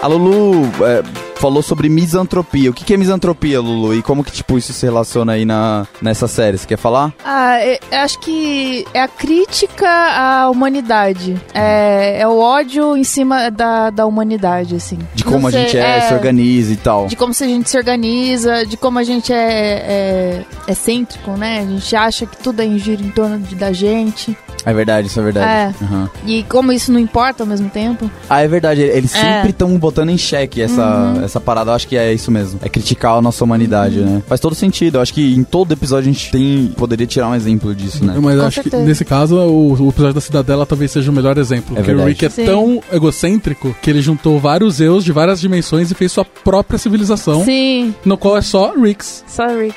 A 0.00 0.06
Lulu 0.06 0.62
é, 0.84 1.02
falou 1.36 1.62
sobre 1.62 1.88
misantropia. 1.88 2.70
O 2.70 2.72
que, 2.72 2.84
que 2.84 2.94
é 2.94 2.96
misantropia, 2.96 3.60
Lulu? 3.60 3.94
E 3.94 4.02
como 4.02 4.24
que, 4.24 4.32
tipo, 4.32 4.56
isso 4.58 4.72
se 4.72 4.84
relaciona 4.86 5.32
aí 5.32 5.44
na, 5.44 5.86
nessa 6.02 6.26
série? 6.26 6.58
Você 6.58 6.66
quer 6.66 6.78
falar? 6.78 7.12
Ah, 7.24 7.64
eu 7.64 7.76
eu 7.90 7.98
acho 8.00 8.18
que 8.20 8.84
é 8.92 9.00
a 9.02 9.08
crítica 9.08 9.88
à 9.88 10.50
humanidade. 10.50 11.40
É, 11.54 12.20
é 12.20 12.28
o 12.28 12.38
ódio 12.38 12.96
em 12.96 13.04
cima 13.04 13.50
da, 13.50 13.90
da 13.90 14.06
humanidade, 14.06 14.74
assim. 14.74 14.98
De 15.14 15.24
como 15.24 15.40
Não 15.40 15.48
a 15.48 15.52
sei, 15.52 15.62
gente 15.62 15.78
é, 15.78 16.00
se 16.02 16.14
organiza 16.14 16.72
e 16.72 16.76
tal. 16.76 17.06
De 17.06 17.16
como 17.16 17.32
se 17.34 17.44
a 17.44 17.46
gente 17.46 17.68
se 17.70 17.76
organiza, 17.76 18.64
de 18.66 18.76
como 18.76 18.98
a 18.98 19.04
gente 19.04 19.32
é, 19.32 19.36
é, 19.36 20.44
é 20.66 20.72
excêntrico, 20.72 21.32
né? 21.32 21.60
A 21.60 21.66
gente 21.66 21.94
acha 21.96 22.26
que 22.26 22.36
tudo 22.36 22.60
é 22.60 22.66
gira 22.78 23.02
em 23.02 23.10
torno 23.10 23.38
de- 23.38 23.54
da 23.54 23.72
gente. 23.72 24.36
É 24.66 24.74
verdade, 24.74 25.06
isso 25.06 25.18
é 25.20 25.22
verdade. 25.22 25.74
Aham. 25.80 26.10
E 26.26 26.42
como 26.42 26.72
isso 26.72 26.92
não 26.92 26.98
importa 27.00 27.44
ao 27.44 27.46
mesmo 27.46 27.70
tempo. 27.70 28.10
Ah, 28.28 28.42
é 28.42 28.48
verdade. 28.48 28.80
Eles 28.82 29.14
É. 29.14 29.18
Uhum. 29.18 29.24
sempre 29.34 29.50
estão 29.50 29.78
botando 29.78 30.10
em 30.10 30.18
xeque 30.18 30.60
essa, 30.60 31.14
essa 31.24 31.40
parada. 31.40 31.70
Eu 31.70 31.74
acho 31.76 31.86
que 31.86 31.96
é 31.96 32.12
isso 32.12 32.30
mesmo. 32.32 32.58
É 32.62 32.68
criticar 32.68 33.12
a 33.16 33.22
nossa 33.22 33.44
humanidade, 33.44 34.00
Uhum. 34.00 34.16
né? 34.16 34.22
Faz 34.26 34.40
todo 34.40 34.54
sentido. 34.56 34.96
Eu 34.98 35.00
acho 35.02 35.14
que 35.14 35.34
em 35.34 35.44
todo 35.44 35.70
episódio 35.72 36.10
a 36.10 36.12
gente 36.12 36.30
tem, 36.32 36.66
poderia 36.76 37.06
tirar 37.06 37.28
um 37.28 37.34
exemplo 37.34 37.74
disso, 37.74 38.04
né? 38.04 38.14
Mas 38.20 38.38
Com 38.40 38.46
acho 38.46 38.54
certeza. 38.56 38.76
que 38.82 38.88
nesse 38.88 39.04
caso 39.04 39.36
o, 39.36 39.72
o 39.84 39.88
episódio 39.88 40.14
da 40.14 40.20
Cidadela 40.20 40.66
talvez 40.66 40.90
seja 40.90 41.10
o 41.10 41.14
melhor 41.14 41.38
exemplo. 41.38 41.72
É 41.72 41.76
porque 41.76 41.92
o 41.92 41.96
verdade. 41.96 42.08
Rick 42.10 42.24
é 42.26 42.28
Sim. 42.30 42.44
tão 42.46 42.82
egocêntrico 42.92 43.74
que 43.80 43.88
ele 43.88 44.02
juntou 44.02 44.40
vários 44.40 44.80
eus 44.80 45.04
de 45.04 45.12
várias 45.12 45.40
dimensões 45.40 45.90
e 45.92 45.94
fez 45.94 46.10
sua 46.10 46.24
própria 46.24 46.76
civilização, 46.78 47.44
Sim, 47.44 47.94
no 48.04 48.18
qual 48.18 48.36
é 48.36 48.42
só 48.42 48.72
Ricks. 48.76 49.24
sorry. 49.28 49.72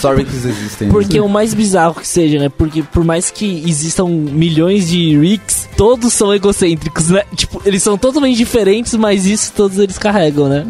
Sorry 0.00 0.24
que 0.24 0.30
eles 0.30 0.44
existem. 0.44 0.88
né? 0.88 0.92
Porque 0.92 1.20
o 1.20 1.28
mais 1.28 1.54
bizarro 1.54 1.94
que 1.94 2.06
seja, 2.06 2.38
né? 2.38 2.48
Porque 2.48 2.82
por 2.82 3.04
mais 3.04 3.29
que 3.30 3.62
existam 3.66 4.06
milhões 4.06 4.88
de 4.88 5.18
Ricks, 5.18 5.68
todos 5.76 6.12
são 6.12 6.34
egocêntricos, 6.34 7.10
né? 7.10 7.22
Tipo, 7.34 7.62
eles 7.64 7.82
são 7.82 7.96
totalmente 7.96 8.36
diferentes, 8.36 8.94
mas 8.94 9.26
isso 9.26 9.52
todos 9.56 9.78
eles 9.78 9.98
carregam, 9.98 10.48
né? 10.48 10.64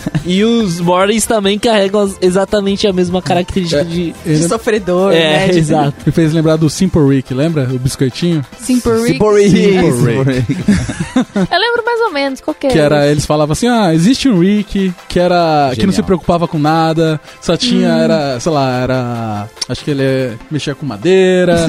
É. 0.00 0.14
E 0.26 0.42
os 0.42 0.80
Mortys 0.80 1.26
também 1.26 1.58
carregam 1.58 2.10
exatamente 2.18 2.86
a 2.86 2.94
mesma 2.94 3.20
característica 3.20 3.82
É. 3.82 3.84
de. 3.84 4.14
Sofredor, 4.48 5.12
É, 5.12 5.46
né? 5.46 5.48
De- 5.52 5.58
exato. 5.58 5.94
me 6.06 6.10
fez 6.12 6.32
lembrar 6.32 6.56
do 6.56 6.70
Simple 6.70 7.06
Rick, 7.16 7.34
lembra? 7.34 7.68
O 7.70 7.78
biscoitinho? 7.78 8.42
Simple 8.58 8.92
Rick. 9.02 9.06
Simple 9.18 9.42
Rick. 9.42 9.50
Simple 9.50 10.22
Rick. 10.32 10.56
Eu 11.52 11.58
lembro 11.60 11.84
mais 11.84 12.00
ou 12.00 12.10
menos 12.12 12.40
qual 12.40 12.54
que. 12.54 12.68
Que 12.68 12.78
era, 12.78 13.06
eles 13.06 13.26
falavam 13.26 13.52
assim, 13.52 13.68
ah, 13.68 13.92
existe 13.94 14.26
um 14.26 14.38
Rick 14.40 14.94
que 15.10 15.20
era. 15.20 15.70
que 15.74 15.82
não 15.82 15.92
se 15.92 15.96
Genial. 15.96 16.06
preocupava 16.06 16.48
com 16.48 16.58
nada, 16.58 17.20
só 17.42 17.54
tinha, 17.54 17.88
era, 17.88 18.40
sei 18.40 18.50
lá, 18.52 18.78
era. 18.80 19.48
Acho 19.68 19.84
que 19.84 19.90
ele 19.90 20.38
mexia 20.50 20.74
com 20.74 20.86
madeira. 20.86 21.66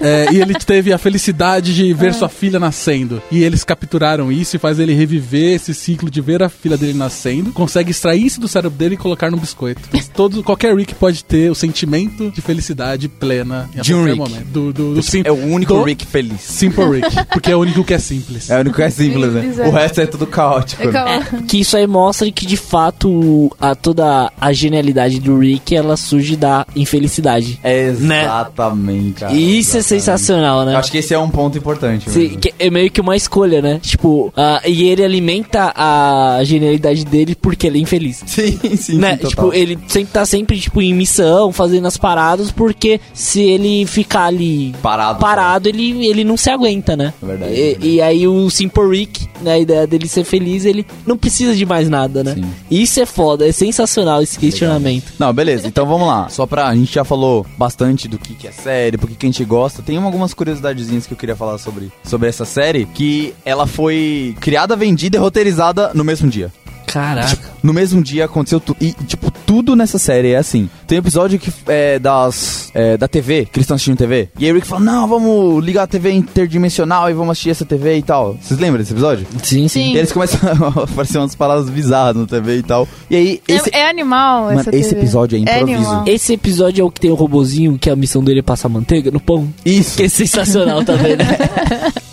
É, 0.00 0.26
e 0.32 0.40
ele 0.40 0.54
teve 0.54 0.92
a 0.92 0.98
felicidade 0.98 1.74
de 1.74 1.92
ver 1.92 2.14
sua 2.14 2.28
filha 2.28 2.58
nascendo. 2.58 3.22
E 3.30 3.42
eles 3.42 3.64
capturaram 3.64 4.30
isso 4.32 4.56
e 4.56 4.58
faz 4.58 4.78
ele 4.78 4.94
reviver 4.94 5.54
esse 5.56 5.74
ciclo 5.74 6.10
de 6.10 6.20
ver 6.20 6.42
a 6.42 6.48
filha 6.48 6.76
dele 6.76 6.94
nascendo. 6.94 7.52
Consegue 7.52 7.90
extrair 7.90 8.24
isso 8.24 8.40
do 8.40 8.48
cérebro 8.48 8.76
dele 8.78 8.94
e 8.94 8.98
colocar 8.98 9.30
no 9.30 9.36
biscoito. 9.36 9.82
Todo, 10.14 10.42
qualquer 10.42 10.74
Rick 10.76 10.94
pode 10.94 11.24
ter 11.24 11.50
o 11.50 11.54
sentimento 11.54 12.30
de 12.30 12.40
felicidade 12.40 13.08
plena 13.08 13.68
em 13.74 13.80
De 13.80 13.94
um 13.94 14.04
Rick. 14.04 14.18
momento. 14.18 14.44
Do, 14.46 14.72
do, 14.72 14.94
do 14.94 15.02
sim- 15.02 15.22
É 15.24 15.32
o 15.32 15.36
único 15.36 15.72
do 15.74 15.82
Rick 15.82 16.06
feliz. 16.06 16.40
Simple 16.40 16.84
Rick. 17.00 17.26
Porque 17.32 17.50
é 17.50 17.56
o 17.56 17.60
único 17.60 17.82
que 17.84 17.94
é 17.94 17.98
simples. 17.98 18.50
É 18.50 18.56
o 18.56 18.60
único 18.60 18.76
que 18.76 18.82
é 18.82 18.90
simples, 18.90 19.32
né? 19.32 19.54
É. 19.58 19.68
O 19.68 19.70
resto 19.70 20.00
é 20.00 20.06
tudo 20.06 20.26
caótico. 20.26 20.82
É 20.82 20.86
né? 20.86 20.92
calma. 20.92 21.42
Que 21.46 21.60
isso 21.60 21.76
aí 21.76 21.86
mostra 21.86 22.30
que 22.30 22.46
de 22.46 22.56
fato 22.56 23.54
a, 23.60 23.74
toda 23.74 24.30
a 24.40 24.52
genialidade 24.52 25.20
do 25.20 25.38
Rick 25.38 25.74
ela 25.74 25.96
surge 25.96 26.36
da 26.36 26.66
infelicidade. 26.74 27.58
Exatamente, 27.64 29.20
cara. 29.20 29.32
E 29.32 29.52
Bem 29.52 29.62
Isso 29.72 29.78
é 29.78 29.82
sensacional, 29.98 30.64
né? 30.66 30.74
Eu 30.74 30.78
acho 30.78 30.90
que 30.90 30.98
esse 30.98 31.14
é 31.14 31.18
um 31.18 31.30
ponto 31.30 31.56
importante. 31.56 32.10
Sim, 32.10 32.38
é 32.58 32.70
meio 32.70 32.90
que 32.90 33.00
uma 33.00 33.16
escolha, 33.16 33.62
né? 33.62 33.78
Tipo, 33.82 34.32
ah, 34.36 34.60
e 34.66 34.82
ele 34.84 35.02
alimenta 35.02 35.72
a 35.74 36.40
genialidade 36.44 37.04
dele 37.06 37.34
porque 37.34 37.66
ele 37.66 37.78
é 37.78 37.82
infeliz. 37.82 38.22
Sim, 38.26 38.58
sim, 38.76 38.98
né? 38.98 39.18
sim, 39.20 39.28
tipo, 39.28 39.52
ele 39.54 39.78
sempre 39.88 40.12
tá 40.12 40.24
sempre, 40.26 40.58
tipo, 40.60 40.80
em 40.82 40.92
missão, 40.92 41.52
fazendo 41.52 41.86
as 41.86 41.96
paradas, 41.96 42.50
porque 42.50 43.00
se 43.14 43.40
ele 43.40 43.86
ficar 43.86 44.24
ali 44.26 44.74
Parado. 44.82 45.18
parado, 45.18 45.68
ele, 45.68 46.06
ele 46.06 46.24
não 46.24 46.36
se 46.36 46.50
aguenta, 46.50 46.96
né? 46.96 47.12
É 47.22 47.26
verdade, 47.26 47.52
E, 47.52 47.54
é 47.54 47.64
verdade. 47.64 47.88
e 47.88 48.00
aí 48.02 48.28
o 48.28 48.50
Simple 48.50 48.88
Rick, 48.98 49.28
né, 49.40 49.52
a 49.54 49.58
ideia 49.58 49.86
dele 49.86 50.08
ser 50.08 50.24
feliz, 50.24 50.64
ele 50.64 50.84
não 51.06 51.16
precisa 51.16 51.54
de 51.54 51.64
mais 51.64 51.88
nada, 51.88 52.22
né? 52.24 52.34
Sim. 52.34 52.44
Isso 52.70 53.00
é 53.00 53.06
foda, 53.06 53.46
é 53.48 53.52
sensacional 53.52 54.22
esse 54.22 54.38
questionamento. 54.38 55.12
Não, 55.18 55.32
beleza. 55.32 55.66
Então 55.66 55.86
vamos 55.86 56.06
lá. 56.06 56.28
Só 56.28 56.46
pra. 56.46 56.68
A 56.68 56.74
gente 56.74 56.92
já 56.94 57.04
falou 57.04 57.46
bastante 57.56 58.08
do 58.08 58.18
que, 58.18 58.34
que 58.34 58.46
é 58.48 58.52
série, 58.52 58.96
por 58.98 59.08
que 59.08 59.14
que 59.16 59.26
a 59.26 59.28
gente 59.28 59.44
gosta. 59.52 59.82
Tem 59.82 59.98
algumas 59.98 60.32
curiosidadezinhas 60.32 61.06
que 61.06 61.12
eu 61.12 61.16
queria 61.16 61.36
falar 61.36 61.58
sobre, 61.58 61.92
sobre 62.02 62.26
essa 62.26 62.46
série. 62.46 62.86
Que 62.86 63.34
ela 63.44 63.66
foi 63.66 64.34
criada, 64.40 64.74
vendida 64.74 65.18
e 65.18 65.20
roteirizada 65.20 65.92
no 65.92 66.02
mesmo 66.02 66.30
dia. 66.30 66.50
Caraca. 66.92 67.50
No 67.62 67.72
mesmo 67.72 68.02
dia 68.02 68.24
aconteceu 68.24 68.60
tudo. 68.60 68.76
E, 68.80 68.92
tipo, 69.06 69.30
tudo 69.46 69.74
nessa 69.76 69.98
série 69.98 70.32
é 70.32 70.36
assim. 70.36 70.68
Tem 70.86 70.98
episódio 70.98 71.38
que 71.38 71.52
é 71.66 71.98
das. 71.98 72.70
é, 72.74 72.96
da 72.96 73.08
TV, 73.08 73.44
que 73.46 73.58
eles 73.58 73.64
estão 73.64 73.74
assistindo 73.76 73.96
TV. 73.96 74.28
E 74.38 74.44
aí 74.44 74.50
o 74.52 74.54
Rick 74.54 74.66
fala: 74.66 74.82
Não, 74.84 75.06
vamos 75.08 75.64
ligar 75.64 75.84
a 75.84 75.86
TV 75.86 76.12
interdimensional 76.12 77.08
e 77.10 77.14
vamos 77.14 77.32
assistir 77.32 77.50
essa 77.50 77.64
TV 77.64 77.98
e 77.98 78.02
tal. 78.02 78.36
Vocês 78.40 78.58
lembram 78.58 78.78
desse 78.78 78.92
episódio? 78.92 79.26
Sim, 79.42 79.68
Sim. 79.68 79.92
E 79.94 79.96
eles 79.98 80.12
começam 80.12 80.40
a 80.50 80.82
aparecer 80.84 81.18
umas 81.18 81.34
palavras 81.34 81.70
bizarras 81.70 82.16
na 82.16 82.26
TV 82.26 82.58
e 82.58 82.62
tal. 82.62 82.86
E 83.08 83.16
aí, 83.16 83.42
esse, 83.48 83.70
É, 83.74 83.80
é 83.80 83.88
animal 83.90 84.44
Mano, 84.46 84.60
esse 84.60 84.90
TV. 84.90 85.00
episódio 85.00 85.36
é 85.36 85.38
improviso. 85.40 85.72
animal. 85.78 86.04
Esse 86.06 86.32
episódio 86.34 86.82
é 86.82 86.84
o 86.84 86.90
que 86.90 87.00
tem 87.00 87.10
o 87.10 87.14
robozinho, 87.14 87.78
que 87.78 87.88
a 87.88 87.96
missão 87.96 88.22
dele 88.22 88.40
é 88.40 88.42
passar 88.42 88.68
manteiga 88.68 89.10
no 89.10 89.20
pão. 89.20 89.48
Isso. 89.64 89.96
Que 89.96 90.04
é 90.04 90.08
sensacional 90.08 90.84
também, 90.84 91.16
né? 91.16 91.24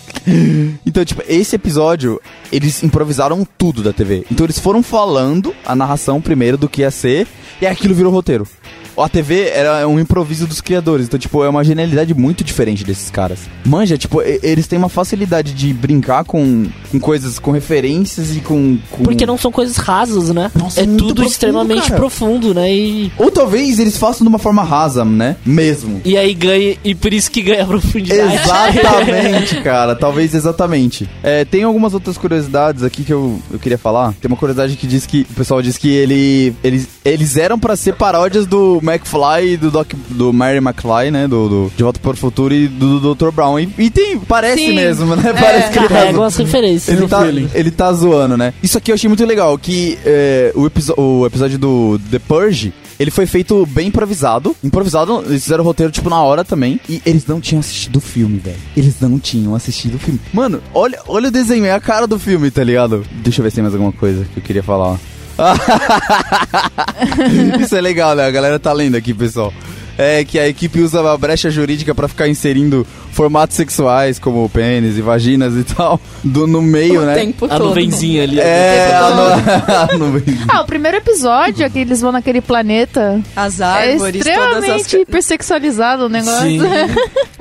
Então, 0.86 1.04
tipo, 1.04 1.24
esse 1.28 1.56
episódio, 1.56 2.22
eles 2.52 2.84
improvisaram 2.84 3.48
tudo 3.58 3.82
da 3.82 3.94
TV. 3.94 4.26
Então 4.32 4.46
eles 4.46 4.60
foram 4.60 4.82
falando 4.84 5.54
a 5.66 5.76
narração 5.76 6.22
primeiro 6.22 6.58
do 6.58 6.70
que 6.70 6.82
ia 6.82 6.92
ser, 6.92 7.28
e 7.62 7.68
aquilo 7.68 7.94
virou 7.94 8.12
roteiro. 8.12 8.48
A 9.02 9.10
TV 9.10 9.50
era 9.50 9.88
um 9.88 10.00
improviso 10.00 10.45
dos 10.47 10.62
criadores, 10.62 11.06
então, 11.08 11.20
tipo, 11.20 11.43
é 11.43 11.50
uma 11.50 11.64
genialidade 11.64 12.14
muito 12.14 12.43
diferente 12.43 12.84
desses 12.84 13.10
caras. 13.10 13.39
Manja, 13.66 13.97
tipo, 13.97 14.22
eles 14.22 14.68
têm 14.68 14.78
uma 14.80 14.89
facilidade 14.89 15.54
de 15.54 15.74
brincar 15.74 16.24
com, 16.24 16.68
com 16.91 17.00
coisas, 17.00 17.39
com 17.39 17.52
referências 17.52 18.36
e 18.36 18.39
com. 18.41 18.78
com- 18.91 19.04
Porque 19.04 19.26
não 19.26 19.38
são 19.38 19.52
coisas 19.52 19.78
rasas, 19.78 20.30
né? 20.30 20.52
Nossa, 20.56 20.82
é 20.82 20.86
muito 20.86 21.00
tudo 21.00 21.16
profundo, 21.16 21.32
extremamente 21.32 21.84
cara. 21.88 21.95
profundo, 21.95 22.54
né? 22.54 22.72
E, 22.74 23.12
Ou 23.18 23.32
talvez 23.32 23.80
eles 23.80 23.97
façam 23.97 24.26
de 24.26 24.30
uma 24.30 24.39
forma 24.39 24.64
rasa, 24.64 25.04
né? 25.06 25.36
Mesmo. 25.45 26.02
e 26.06 26.18
aí 26.18 26.34
ganha, 26.34 26.76
e 26.84 26.93
por 26.95 27.14
isso 27.14 27.30
que 27.32 27.41
ganha 27.41 27.66
profundidade. 27.66 28.36
Exatamente, 28.36 29.56
cara. 29.64 29.95
Talvez 29.95 30.34
exatamente. 30.34 31.10
É, 31.24 31.45
tem 31.45 31.64
algumas 31.64 31.93
outras 31.93 32.18
curiosidades 32.18 32.84
aqui 32.84 33.04
que 33.04 33.14
eu, 33.14 33.39
eu 33.52 33.60
queria 33.60 33.78
falar. 33.78 34.14
Tem 34.22 34.28
uma 34.30 34.38
curiosidade 34.38 34.76
que 34.76 34.88
diz 34.88 35.06
que 35.06 35.26
o 35.30 35.34
pessoal 35.34 35.62
diz 35.62 35.78
que 35.78 35.89
ele, 35.89 36.54
eles, 36.64 36.88
eles 37.04 37.38
eram 37.38 37.60
pra 37.60 37.76
ser 37.76 37.93
paródias 37.95 38.45
do 38.45 38.80
McFly 38.90 39.54
e 39.54 39.58
do 39.58 39.70
Doc, 39.72 39.92
do 40.10 40.34
Mary 40.34 40.58
McFly, 40.58 41.12
né? 41.12 41.28
Do, 41.28 41.48
do 41.50 41.72
De 41.76 41.84
Volta 41.84 42.00
para 42.00 42.12
o 42.12 42.16
Futuro 42.18 42.54
e 42.54 42.68
do, 42.68 43.00
do 43.00 43.16
Dr. 43.16 43.32
Brown. 43.32 43.60
E, 43.60 43.70
e 43.78 43.90
tem, 43.90 44.20
parece 44.20 44.58
Sim. 44.66 44.76
mesmo, 44.76 45.16
né? 45.16 45.24
É. 45.30 45.34
Parece 45.34 45.72
que 45.72 45.80
ele 45.80 45.88
tá 45.88 45.94
Carrega 45.96 46.14
zo- 46.14 46.20
umas 46.20 46.36
referências. 46.38 46.98
ele 46.98 47.08
tá, 47.08 47.22
feeling. 47.24 47.50
ele 47.54 47.72
tá 47.72 47.94
zoando, 47.94 48.36
né? 48.38 48.54
Isso 48.64 48.78
aqui 48.78 48.92
eu 48.92 48.96
achei 48.96 49.08
muito 49.08 49.26
legal, 49.26 49.58
que 49.58 49.98
é, 50.06 50.52
o, 50.56 50.70
o 51.02 51.26
episódio 51.26 51.58
do 51.60 52.00
The 52.12 52.20
Purge, 52.20 52.74
ele 53.00 53.12
foi 53.12 53.26
feito 53.26 53.66
bem 53.68 53.88
improvisado. 53.88 54.56
Improvisado, 54.64 55.24
eles 55.26 55.44
fizeram 55.44 55.64
o 55.64 55.68
roteiro, 55.68 55.92
tipo, 55.92 56.10
na 56.10 56.22
hora 56.22 56.44
também. 56.44 56.80
E 56.90 57.02
eles 57.06 57.26
não 57.26 57.40
tinham 57.40 57.60
assistido 57.62 57.96
o 57.98 58.02
filme, 58.02 58.38
velho. 58.40 58.58
Eles 58.76 58.96
não 59.00 59.18
tinham 59.18 59.56
assistido 59.56 59.96
o 59.96 60.00
filme. 60.00 60.20
Mano, 60.34 60.62
olha, 60.74 61.00
olha 61.08 61.30
o 61.30 61.32
desenho, 61.32 61.66
é 61.66 61.72
a 61.72 61.80
cara 61.80 62.06
do 62.06 62.20
filme, 62.20 62.52
tá 62.52 62.64
ligado? 62.64 63.06
Deixa 63.24 63.40
eu 63.40 63.44
ver 63.44 63.50
se 63.52 63.56
tem 63.56 63.62
mais 63.64 63.74
alguma 63.74 63.94
coisa 63.94 64.26
que 64.34 64.40
eu 64.40 64.44
queria 64.44 64.64
falar. 64.64 64.98
Isso 67.60 67.76
é 67.76 67.82
legal, 67.82 68.16
né? 68.16 68.26
A 68.26 68.32
galera 68.32 68.60
tá 68.60 68.74
lendo 68.74 68.96
aqui, 68.96 69.14
pessoal. 69.14 69.54
É 70.02 70.24
que 70.24 70.39
a 70.39 70.47
equipe 70.47 70.80
usa 70.80 71.02
a 71.12 71.18
brecha 71.18 71.50
jurídica 71.52 71.93
pra 71.93 72.08
ficar 72.08 72.30
inserindo 72.30 72.88
formatos 73.12 73.58
sexuais, 73.58 74.18
como 74.18 74.47
pênis 74.50 74.97
e 74.97 75.02
vaginas 75.02 75.54
e 75.56 75.64
tal, 75.66 76.00
do, 76.24 76.47
no 76.47 76.62
meio, 76.62 77.02
o 77.02 77.06
né? 77.06 77.16
tempo 77.16 77.45
A 77.45 77.50
todo. 77.58 77.68
nuvenzinha 77.68 78.24
ali. 78.24 78.39
É, 78.39 78.95
a 78.95 79.10
nu- 79.10 79.93
a 79.95 79.97
nuvem. 80.00 80.24
Ah, 80.47 80.62
o 80.62 80.66
primeiro 80.66 80.95
episódio 80.95 81.66
é 81.66 81.70
que 81.70 81.80
eles 81.80 82.00
vão 82.00 82.14
naquele 82.14 82.39
planeta. 82.39 83.20
As 83.36 83.60
É 83.60 83.64
árvores, 83.66 84.24
todas 84.24 84.32
as... 84.32 84.45
extremamente 84.56 84.97
hipersexualizado 84.97 86.06
o 86.06 86.10
negócio. 86.10 86.41
Sim. 86.47 86.60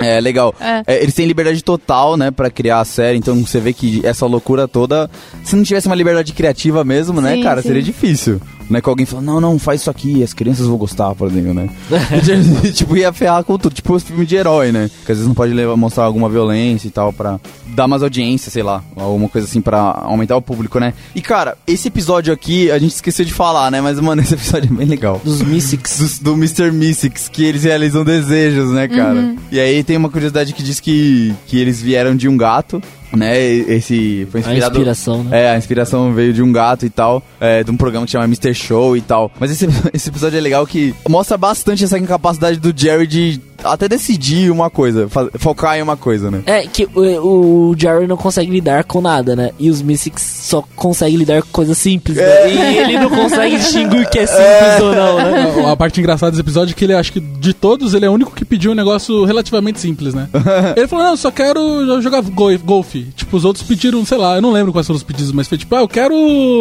É, 0.00 0.20
legal. 0.20 0.54
É. 0.61 0.82
É, 0.86 1.02
eles 1.02 1.12
têm 1.12 1.26
liberdade 1.26 1.62
total, 1.62 2.16
né, 2.16 2.30
pra 2.30 2.48
criar 2.48 2.78
a 2.80 2.84
série, 2.84 3.18
então 3.18 3.34
você 3.44 3.59
vê 3.59 3.72
que 3.72 4.00
essa 4.06 4.26
loucura 4.26 4.68
toda, 4.68 5.11
se 5.42 5.56
não 5.56 5.64
tivesse 5.64 5.88
uma 5.88 5.96
liberdade 5.96 6.32
criativa 6.32 6.84
mesmo, 6.84 7.20
né, 7.20 7.34
Sim, 7.34 7.42
cara, 7.42 7.61
sim. 7.62 7.66
seria 7.68 7.82
difícil. 7.82 8.40
Né, 8.68 8.82
que 8.82 8.88
alguém 8.88 9.06
fala, 9.06 9.22
não, 9.22 9.40
não, 9.40 9.58
faz 9.58 9.80
isso 9.80 9.90
aqui, 9.90 10.22
as 10.22 10.34
crianças 10.34 10.66
vão 10.66 10.76
gostar, 10.76 11.14
por 11.14 11.28
exemplo, 11.28 11.54
né? 11.54 11.70
tipo, 12.74 12.96
ia 12.96 13.12
ferrar 13.12 13.42
com 13.42 13.56
tudo, 13.56 13.74
tipo 13.74 13.94
os 13.94 14.02
filmes 14.02 14.28
de 14.28 14.36
herói, 14.36 14.72
né? 14.72 14.90
Que 15.06 15.12
às 15.12 15.18
vezes 15.18 15.26
não 15.26 15.34
pode 15.34 15.54
levar, 15.54 15.76
mostrar 15.76 16.04
alguma 16.04 16.28
violência 16.28 16.86
e 16.86 16.90
tal, 16.90 17.12
pra 17.12 17.40
dar 17.68 17.88
mais 17.88 18.02
audiência, 18.02 18.50
sei 18.50 18.62
lá, 18.62 18.82
alguma 18.96 19.28
coisa 19.28 19.46
assim 19.46 19.60
pra 19.60 19.78
aumentar 20.04 20.36
o 20.36 20.42
público, 20.42 20.78
né? 20.78 20.92
E, 21.14 21.22
cara, 21.22 21.56
esse 21.66 21.88
episódio 21.88 22.32
aqui, 22.32 22.70
a 22.70 22.78
gente 22.78 22.94
esqueceu 22.94 23.24
de 23.24 23.32
falar, 23.32 23.70
né? 23.70 23.80
Mas, 23.80 23.98
mano, 24.00 24.20
esse 24.22 24.34
episódio 24.34 24.70
é 24.70 24.76
bem 24.76 24.86
legal. 24.86 25.20
Dos 25.24 25.42
Mystics. 25.42 26.18
do, 26.18 26.32
do 26.32 26.32
Mr. 26.34 26.70
Mystics, 26.70 27.28
que 27.28 27.44
eles 27.44 27.64
realizam 27.64 28.04
desejos, 28.04 28.70
né, 28.70 28.88
cara? 28.88 29.34
E 29.50 29.58
aí 29.58 29.82
tem 29.82 29.96
uma 29.96 30.10
curiosidade 30.10 30.52
que 30.52 30.62
diz 30.62 30.80
que, 30.80 31.34
que 31.46 31.58
eles 31.58 31.80
vieram 31.80 32.16
de 32.16 32.28
um 32.28 32.36
gato, 32.36 32.82
né? 33.12 33.42
Esse 33.42 34.26
foi 34.30 34.40
A 34.40 34.42
inspirado. 34.42 34.74
inspiração, 34.76 35.24
né? 35.24 35.44
É, 35.44 35.50
a 35.50 35.56
inspiração 35.56 36.12
veio 36.12 36.32
de 36.32 36.42
um 36.42 36.52
gato 36.52 36.84
e 36.86 36.90
tal, 36.90 37.22
é, 37.40 37.62
de 37.64 37.70
um 37.70 37.76
programa 37.76 38.06
que 38.06 38.12
chama 38.12 38.24
Mr. 38.24 38.54
Show 38.54 38.96
e 38.96 39.00
tal. 39.00 39.30
Mas 39.38 39.50
esse, 39.50 39.66
esse 39.92 40.09
episódio 40.09 40.36
é 40.36 40.40
legal 40.40 40.66
que 40.66 40.94
mostra 41.09 41.36
bastante 41.36 41.84
essa 41.84 41.98
incapacidade 41.98 42.59
do 42.59 42.72
Jerry 42.76 43.06
de 43.06 43.40
até 43.62 43.88
decidir 43.88 44.50
uma 44.50 44.70
coisa, 44.70 45.09
focar 45.38 45.76
em 45.78 45.82
uma 45.82 45.96
coisa, 45.96 46.30
né? 46.30 46.42
É, 46.46 46.66
que 46.66 46.88
o, 46.94 47.70
o 47.70 47.74
Jerry 47.76 48.06
não 48.06 48.16
consegue 48.16 48.50
lidar 48.50 48.84
com 48.84 49.00
nada, 49.00 49.34
né? 49.34 49.50
E 49.59 49.68
os 49.70 49.82
Mystics 49.82 50.22
só 50.22 50.62
conseguem 50.76 51.16
lidar 51.18 51.42
com 51.42 51.48
coisas 51.50 51.76
simples, 51.76 52.16
né? 52.16 52.50
E 52.52 52.78
ele 52.78 52.98
não 52.98 53.11
consegue 53.11 53.56
distinguir 53.59 54.06
o 54.06 54.11
que 54.11 54.18
é 54.20 54.26
simples 54.26 54.80
ou 54.82 54.94
não, 54.94 55.16
né? 55.16 55.64
A, 55.66 55.72
a 55.72 55.76
parte 55.76 56.00
engraçada 56.00 56.30
desse 56.30 56.40
episódio 56.42 56.72
é 56.72 56.74
que 56.74 56.84
ele, 56.84 56.94
acho 56.94 57.12
que 57.12 57.20
de 57.20 57.52
todos, 57.52 57.94
ele 57.94 58.04
é 58.06 58.11
o 58.11 58.12
único 58.12 58.32
que 58.34 58.44
pediu 58.44 58.70
um 58.72 58.74
negócio 58.74 59.24
relativamente 59.24 59.80
simples, 59.80 60.14
né? 60.14 60.28
ele 60.76 60.86
falou, 60.86 61.04
não, 61.06 61.16
só 61.16 61.30
quero 61.30 61.61
jo- 61.86 62.00
jogar 62.00 62.20
gol- 62.22 62.59
golfe. 62.59 63.06
Tipo, 63.16 63.36
os 63.36 63.44
outros 63.44 63.64
pediram, 63.66 64.04
sei 64.04 64.18
lá, 64.18 64.36
eu 64.36 64.42
não 64.42 64.52
lembro 64.52 64.72
quais 64.72 64.86
foram 64.86 64.96
os 64.96 65.02
pedidos, 65.02 65.32
mas 65.32 65.48
foi 65.48 65.59
tipo, 65.59 65.74
ah, 65.74 65.80
eu 65.80 65.88
quero... 65.88 66.14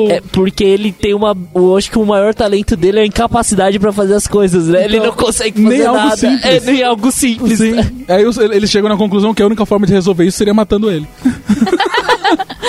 É 0.09 0.21
porque 0.31 0.63
ele 0.63 0.91
tem 0.91 1.13
uma. 1.13 1.35
Eu 1.53 1.75
acho 1.77 1.89
que 1.91 1.97
o 1.99 2.05
maior 2.05 2.33
talento 2.33 2.75
dele 2.75 2.99
é 2.99 3.01
a 3.03 3.05
incapacidade 3.05 3.77
pra 3.79 3.91
fazer 3.91 4.13
as 4.15 4.27
coisas, 4.27 4.67
né? 4.67 4.85
ele 4.85 4.97
Então, 4.97 5.07
não 5.09 5.15
consegue 5.15 5.61
fazer 5.61 5.77
nem 5.77 5.85
algo 5.87 5.99
nada. 6.01 6.17
simples. 6.17 6.43
É 6.45 6.59
nem 6.71 6.83
algo 6.87 7.11
simples. 7.11 7.57
Sim. 7.59 7.75
Aí 8.07 8.23
eles 8.51 8.69
chegam 8.69 8.89
na 8.89 8.97
conclusão 8.97 9.33
que 9.33 9.41
a 9.41 9.45
única 9.45 9.65
forma 9.65 9.85
de 9.85 9.93
resolver 9.93 10.25
isso 10.25 10.37
seria 10.37 10.53
matando 10.53 10.89
ele. 10.91 11.07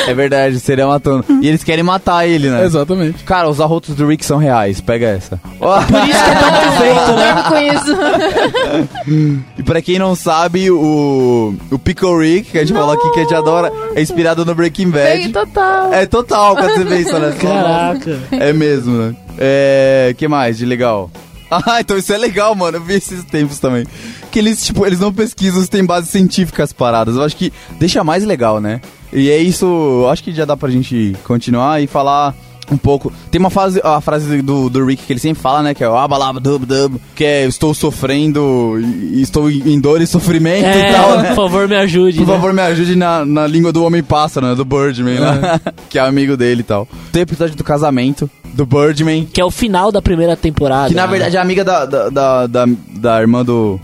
É 0.07 0.15
verdade, 0.15 0.59
seria 0.61 0.87
matando. 0.87 1.25
E 1.43 1.49
eles 1.49 1.63
querem 1.63 1.83
matar 1.85 2.27
ele, 2.27 2.49
né? 2.49 2.65
Exatamente. 2.65 3.23
Cara, 3.25 3.49
os 3.49 3.61
arrotos 3.61 3.95
do 3.95 4.07
Rick 4.07 4.25
são 4.25 4.39
reais, 4.39 4.81
pega 4.81 5.07
essa. 5.07 5.37
Por 5.59 6.09
isso 6.09 6.25
que 6.25 6.31
é 6.31 6.35
tão 6.35 6.51
perfeito, 6.63 7.13
né? 7.13 7.45
Com 7.49 9.11
isso. 9.11 9.43
E 9.59 9.63
pra 9.63 9.83
quem 9.83 9.99
não 9.99 10.15
sabe, 10.15 10.71
o, 10.71 11.55
o 11.71 11.79
Pickle 11.79 12.17
Rick, 12.19 12.53
que 12.53 12.59
a 12.59 12.65
gente 12.65 12.73
falou 12.73 12.93
aqui 12.95 13.11
que 13.13 13.19
a 13.19 13.23
gente 13.23 13.35
adora, 13.35 13.71
é 13.95 14.01
inspirado 14.01 14.45
no 14.47 14.55
Breaking 14.55 14.91
Bem 14.91 15.31
Bad. 15.31 15.47
total. 15.47 15.93
É 15.93 16.07
total, 16.07 16.57
quando 16.57 16.73
você 16.75 16.85
vê 16.85 16.99
isso, 17.01 17.19
né? 17.19 17.35
Caraca. 17.39 18.19
É 18.33 18.53
mesmo, 18.53 18.97
né? 18.97 19.15
É. 19.39 20.15
que 20.17 20.27
mais 20.27 20.57
de 20.59 20.65
legal? 20.65 21.11
Ah, 21.67 21.81
então 21.81 21.97
isso 21.97 22.13
é 22.13 22.19
legal, 22.19 22.55
mano. 22.55 22.77
Eu 22.77 22.83
vi 22.83 22.95
esses 22.95 23.25
tempos 23.25 23.59
também. 23.59 23.87
Que 24.31 24.39
eles, 24.39 24.65
tipo, 24.65 24.85
eles 24.87 25.01
não 25.01 25.13
pesquisam 25.13 25.63
se 25.63 25.71
tem 25.71 25.85
base 25.85 26.07
científica 26.09 26.63
as 26.63 26.73
paradas. 26.73 27.17
Eu 27.17 27.23
acho 27.23 27.37
que 27.37 27.53
deixa 27.79 28.05
mais 28.05 28.23
legal, 28.25 28.61
né? 28.61 28.81
E 29.13 29.31
é 29.31 29.39
isso, 29.39 30.07
acho 30.11 30.23
que 30.23 30.33
já 30.33 30.45
dá 30.45 30.57
pra 30.57 30.69
gente 30.69 31.17
continuar 31.25 31.83
e 31.83 31.87
falar 31.87 32.35
um 32.71 32.77
pouco. 32.77 33.13
Tem 33.31 33.39
uma 33.39 33.51
frase, 33.51 33.81
a 33.83 34.01
frase 34.01 34.43
do, 34.43 34.69
do 34.69 34.85
Rick 34.85 35.05
que 35.05 35.13
ele 35.13 35.21
sempre 35.21 35.43
fala, 35.43 35.63
né? 35.63 35.75
Que 35.75 35.83
é 35.85 35.89
o 35.89 35.97
abalaba 35.97 36.39
dub 36.39 36.65
dub, 36.67 36.97
que 37.15 37.25
é 37.25 37.47
estou 37.47 37.73
sofrendo, 37.75 38.75
estou 39.13 39.51
em 39.51 39.81
dor 39.81 40.01
e 40.01 40.07
sofrimento 40.07 40.67
e 40.67 40.93
tal, 40.93 41.15
É, 41.15 41.23
né? 41.23 41.29
por 41.29 41.37
favor, 41.37 41.69
me 41.69 41.77
ajude. 41.77 42.19
Por 42.19 42.27
né? 42.27 42.33
favor, 42.35 42.53
me 42.53 42.63
ajude 42.63 42.95
na, 42.97 43.25
na 43.25 43.47
língua 43.47 43.73
do 43.73 43.85
Homem-Pássaro, 43.85 44.47
né? 44.47 44.55
Do 44.55 44.65
Birdman, 44.65 45.19
né? 45.21 45.61
que 45.89 45.99
é 45.99 46.03
amigo 46.03 46.37
dele 46.37 46.61
e 46.61 46.65
tal. 46.65 46.87
Tem 47.13 47.23
episódio 47.23 47.57
do 47.57 47.65
casamento, 47.65 48.29
do 48.55 48.67
Birdman, 48.67 49.25
Que 49.27 49.41
é 49.41 49.45
o 49.45 49.51
final 49.51 49.91
da 49.93 50.03
primeira 50.03 50.37
temporada. 50.37 50.89
que 50.89 50.95
na 50.95 51.07
né? 51.07 51.11
verdade 51.11 51.37
é 51.37 51.41
amiga 51.41 51.65
da, 51.65 51.85
da, 51.85 52.09
da, 52.11 52.47
da, 52.47 52.65
da 52.95 53.21
irmã 53.21 53.45
do. 53.45 53.81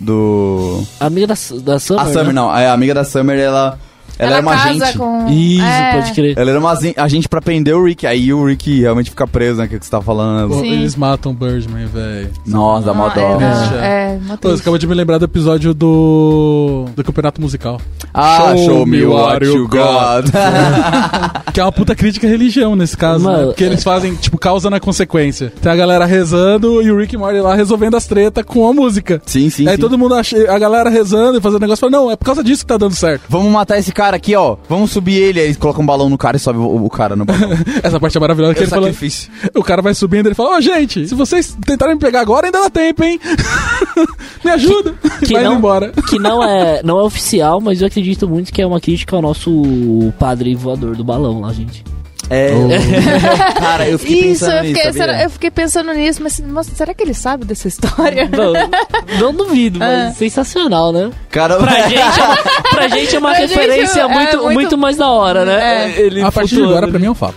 Do. 0.00 0.82
Amiga 1.00 1.26
da, 1.26 1.34
da 1.62 1.78
Summer. 1.78 2.02
A 2.02 2.06
Summer, 2.06 2.26
né? 2.26 2.32
não. 2.32 2.56
É 2.56 2.66
a 2.68 2.72
amiga 2.72 2.94
da 2.94 3.04
Summer, 3.04 3.38
ela. 3.38 3.78
Ela, 4.18 4.32
era 4.36 4.42
uma 4.42 4.52
agente. 4.52 4.98
com... 4.98 5.26
Isso, 5.28 5.62
é. 5.64 5.92
pode 5.94 6.12
crer. 6.12 6.38
Ela 6.38 6.50
era 6.50 6.58
uma 6.58 6.78
agente 6.96 7.28
pra 7.28 7.40
prender 7.40 7.74
o 7.76 7.84
Rick. 7.84 8.06
Aí 8.06 8.32
o 8.32 8.44
Rick 8.46 8.80
realmente 8.80 9.10
fica 9.10 9.26
preso, 9.26 9.58
né? 9.60 9.68
Que 9.68 9.74
é 9.74 9.76
o 9.76 9.80
que 9.80 9.86
você 9.86 9.90
tá 9.90 10.00
falando. 10.02 10.54
Pô, 10.54 10.64
eles 10.64 10.96
matam 10.96 11.32
o 11.32 11.34
Birdman, 11.34 11.86
velho. 11.86 12.30
Nossa, 12.46 12.86
dá 12.86 12.94
mó 12.94 13.06
Ah, 13.06 13.14
dó. 13.14 13.38
é, 13.80 14.18
é, 14.30 14.36
Pô, 14.40 14.50
você 14.50 14.60
acabou 14.60 14.78
de 14.78 14.86
me 14.86 14.94
lembrar 14.94 15.18
do 15.18 15.24
episódio 15.24 15.72
do. 15.74 16.86
do 16.96 17.04
campeonato 17.04 17.40
musical. 17.40 17.80
Ah, 18.12 18.54
Show 18.56 18.64
show 18.66 18.86
me 18.86 19.04
what 19.04 19.44
what 19.44 19.46
you 19.46 19.68
got. 19.68 20.24
Que 21.52 21.60
é 21.60 21.64
uma 21.64 21.72
puta 21.72 21.94
crítica 21.94 22.26
à 22.26 22.30
religião 22.30 22.76
nesse 22.76 22.96
caso, 22.96 23.24
né? 23.26 23.32
Mano, 23.32 23.46
Porque 23.48 23.64
eles 23.64 23.82
fazem, 23.82 24.14
tipo, 24.14 24.38
causa 24.38 24.70
na 24.70 24.78
consequência. 24.78 25.52
Tem 25.60 25.72
a 25.72 25.76
galera 25.76 26.04
rezando 26.04 26.80
e 26.82 26.90
o 26.90 26.96
Rick 26.96 27.14
e 27.14 27.18
Morty 27.18 27.40
lá 27.40 27.54
resolvendo 27.54 27.96
as 27.96 28.06
tretas 28.06 28.44
com 28.44 28.68
a 28.68 28.72
música. 28.72 29.20
sim, 29.26 29.50
sim, 29.50 29.66
Aí 29.66 29.74
sim. 29.74 29.80
todo 29.80 29.98
mundo 29.98 30.14
acha, 30.14 30.36
a 30.52 30.58
galera 30.58 30.88
rezando 30.88 31.38
e 31.38 31.40
fazendo 31.40 31.60
negócio 31.62 31.80
fala, 31.80 31.90
não, 31.90 32.10
é 32.10 32.16
por 32.16 32.24
causa 32.24 32.44
disso 32.44 32.62
que 32.64 32.68
tá 32.68 32.76
dando 32.76 32.94
certo. 32.94 33.22
Vamos 33.28 33.50
matar 33.50 33.76
esse 33.78 33.90
cara 33.92 34.07
aqui, 34.16 34.34
ó. 34.34 34.56
Vamos 34.68 34.90
subir 34.90 35.14
ele. 35.16 35.40
Aí 35.40 35.46
eles 35.46 35.56
colocam 35.56 35.82
um 35.82 35.86
balão 35.86 36.08
no 36.08 36.16
cara 36.18 36.36
e 36.36 36.40
sobe 36.40 36.58
o, 36.58 36.84
o 36.84 36.90
cara 36.90 37.14
no 37.16 37.24
balão. 37.24 37.50
Essa 37.82 37.98
parte 38.00 38.16
é 38.16 38.20
maravilhosa 38.20 38.54
que 38.54 38.60
É 38.60 38.62
ele 38.64 38.70
fala. 38.70 38.82
sacrifício. 38.82 39.30
O 39.54 39.62
cara 39.62 39.82
vai 39.82 39.94
subindo 39.94 40.26
e 40.26 40.28
ele 40.28 40.34
fala, 40.34 40.56
ó, 40.56 40.60
gente, 40.60 41.06
se 41.08 41.14
vocês 41.14 41.56
tentarem 41.64 41.94
me 41.94 42.00
pegar 42.00 42.20
agora, 42.20 42.46
ainda 42.46 42.62
dá 42.62 42.70
tempo, 42.70 43.02
hein? 43.04 43.18
me 44.44 44.50
ajuda. 44.50 44.94
que 45.24 45.32
vai 45.32 45.44
não- 45.44 45.56
embora. 45.56 45.92
Que 46.08 46.18
não 46.18 46.42
é, 46.42 46.82
não 46.82 46.98
é 46.98 47.02
oficial, 47.02 47.60
mas 47.60 47.80
eu 47.80 47.86
acredito 47.86 48.28
muito 48.28 48.52
que 48.52 48.62
é 48.62 48.66
uma 48.66 48.80
crítica 48.80 49.16
ao 49.16 49.22
nosso 49.22 50.12
padre 50.18 50.54
voador 50.54 50.96
do 50.96 51.04
balão 51.04 51.40
lá, 51.40 51.52
gente. 51.52 51.84
É. 52.30 52.50
cara, 53.58 53.88
eu 53.88 53.98
fiquei 53.98 54.30
Isso, 54.32 54.44
pensando 54.44 54.56
eu 54.56 54.62
nisso, 54.62 54.74
fiquei, 54.74 54.92
sabia? 54.92 55.00
será- 55.06 55.22
eu 55.22 55.30
fiquei 55.30 55.50
pensando 55.50 55.92
nisso, 55.94 56.22
mas 56.22 56.38
nossa, 56.40 56.70
será 56.74 56.92
que 56.94 57.02
ele 57.02 57.14
sabe 57.14 57.44
dessa 57.44 57.68
história? 57.68 58.28
Não, 58.28 58.52
não 59.20 59.34
duvido, 59.34 59.78
mas 59.78 60.10
É. 60.10 60.12
sensacional, 60.12 60.92
né? 60.92 61.10
Cara, 61.30 61.56
Pra 61.56 61.72
gente 61.88 61.96
é 61.96 62.24
uma, 62.24 62.36
pra 62.70 62.88
gente 62.88 63.16
é 63.16 63.18
uma 63.18 63.30
Pra 63.38 63.40
gente 63.46 63.54
referência 63.54 64.00
é 64.00 64.06
muito, 64.08 64.36
muito- 64.38 64.52
muito... 64.54 64.78
mais 64.78 64.96
da 64.96 65.08
hora, 65.10 65.44
né? 65.44 65.90
É. 65.96 66.00
Ele 66.00 66.22
A 66.22 66.30
partir 66.30 66.56
de 66.56 66.62
agora, 66.62 66.86
pra 66.86 66.96
ali. 66.96 66.98
mim, 67.00 67.06
é 67.06 67.10
um 67.10 67.14
fato. 67.14 67.34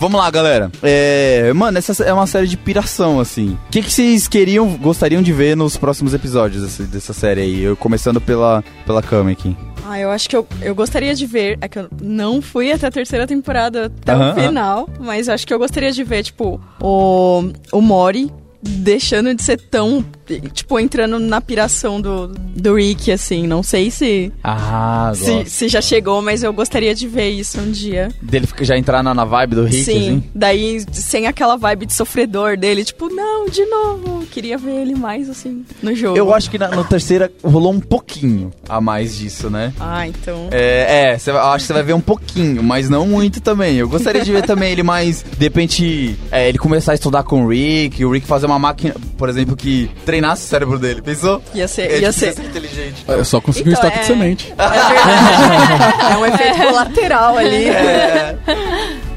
Vamos 0.00 0.20
lá, 0.20 0.30
galera. 0.30 0.70
É, 0.82 1.52
mano, 1.54 1.78
essa 1.78 2.02
é 2.02 2.12
uma 2.12 2.26
série 2.26 2.46
de 2.48 2.56
piração, 2.56 3.20
assim. 3.20 3.56
O 3.68 3.70
que, 3.70 3.82
que 3.82 3.92
vocês 3.92 4.26
queriam, 4.26 4.66
gostariam 4.76 5.22
de 5.22 5.32
ver 5.32 5.56
nos 5.56 5.76
próximos 5.76 6.12
episódios 6.14 6.62
dessa, 6.62 6.82
dessa 6.84 7.12
série 7.12 7.40
aí? 7.42 7.62
Eu 7.62 7.76
começando 7.76 8.20
pela, 8.20 8.64
pela 8.84 9.00
Kami 9.02 9.32
aqui. 9.32 9.56
Ah, 9.84 9.98
eu 9.98 10.10
acho 10.10 10.28
que 10.28 10.36
eu, 10.36 10.46
eu 10.60 10.74
gostaria 10.74 11.14
de 11.14 11.26
ver. 11.26 11.58
É 11.60 11.68
que 11.68 11.78
eu 11.78 11.88
não 12.00 12.40
fui 12.40 12.70
até 12.72 12.86
a 12.86 12.90
terceira 12.90 13.26
temporada 13.26 13.86
até 13.86 14.12
Aham, 14.12 14.30
o 14.30 14.34
final, 14.34 14.88
mas 15.00 15.28
eu 15.28 15.34
acho 15.34 15.46
que 15.46 15.52
eu 15.52 15.58
gostaria 15.58 15.90
de 15.90 16.04
ver, 16.04 16.22
tipo, 16.22 16.60
o, 16.80 17.50
o 17.72 17.80
Mori 17.80 18.30
deixando 18.62 19.34
de 19.34 19.42
ser 19.42 19.60
tão. 19.60 20.04
Tipo, 20.52 20.78
entrando 20.78 21.18
na 21.18 21.40
piração 21.40 22.00
do, 22.00 22.28
do 22.28 22.74
Rick, 22.74 23.10
assim. 23.10 23.46
Não 23.46 23.62
sei 23.62 23.90
se, 23.90 24.32
Ah, 24.42 25.12
se, 25.14 25.44
se 25.46 25.68
já 25.68 25.80
chegou, 25.80 26.22
mas 26.22 26.42
eu 26.42 26.52
gostaria 26.52 26.94
de 26.94 27.06
ver 27.08 27.30
isso 27.30 27.60
um 27.60 27.70
dia. 27.70 28.08
Dele 28.20 28.46
já 28.60 28.76
entrar 28.76 29.02
na, 29.02 29.12
na 29.14 29.24
vibe 29.24 29.54
do 29.56 29.64
Rick, 29.64 29.84
Sim, 29.84 29.98
assim? 29.98 30.24
daí 30.34 30.84
sem 30.92 31.26
aquela 31.26 31.56
vibe 31.56 31.86
de 31.86 31.94
sofredor 31.94 32.56
dele, 32.56 32.84
tipo, 32.84 33.08
não, 33.08 33.46
de 33.48 33.64
novo. 33.66 34.24
Queria 34.30 34.56
ver 34.56 34.82
ele 34.82 34.94
mais, 34.94 35.28
assim, 35.28 35.64
no 35.82 35.94
jogo. 35.94 36.16
Eu 36.16 36.32
acho 36.32 36.50
que 36.50 36.58
na, 36.58 36.68
na 36.68 36.84
terceira 36.84 37.30
rolou 37.42 37.72
um 37.72 37.80
pouquinho 37.80 38.50
a 38.68 38.80
mais 38.80 39.16
disso, 39.16 39.50
né? 39.50 39.72
Ah, 39.78 40.06
então. 40.06 40.48
É, 40.50 41.10
é, 41.12 41.18
cê, 41.18 41.30
acho 41.30 41.58
que 41.58 41.66
você 41.66 41.72
vai 41.72 41.82
ver 41.82 41.92
um 41.94 42.00
pouquinho, 42.00 42.62
mas 42.62 42.88
não 42.88 43.06
muito 43.06 43.40
também. 43.40 43.76
Eu 43.76 43.88
gostaria 43.88 44.22
de 44.24 44.32
ver 44.32 44.42
também 44.44 44.72
ele 44.72 44.82
mais, 44.82 45.22
de 45.22 45.44
repente, 45.44 46.16
é, 46.30 46.48
ele 46.48 46.58
começar 46.58 46.92
a 46.92 46.94
estudar 46.94 47.22
com 47.24 47.44
o 47.44 47.48
Rick, 47.48 48.04
o 48.04 48.10
Rick 48.12 48.26
fazer 48.26 48.46
uma 48.46 48.58
máquina, 48.58 48.94
por 49.18 49.28
exemplo, 49.28 49.56
que 49.56 49.90
treinasse 50.22 50.44
o 50.46 50.48
cérebro 50.48 50.78
dele, 50.78 51.02
pensou? 51.02 51.42
Ia 51.52 51.66
ser. 51.66 51.82
É, 51.90 51.98
ia 51.98 52.12
tipo, 52.12 52.12
ser. 52.12 52.32
ser 52.34 52.44
inteligente. 52.44 53.04
Eu 53.08 53.24
só 53.24 53.40
consegui 53.40 53.70
um 53.70 53.72
Então, 53.72 53.88
estoque 53.88 53.98
é- 53.98 54.00
de 54.00 54.06
semente. 54.06 54.54
É 54.56 56.12
é 56.14 56.16
um 56.16 56.26
efeito 56.26 56.58
colateral 56.70 57.36
ali. 57.38 57.68
É. 57.68 58.36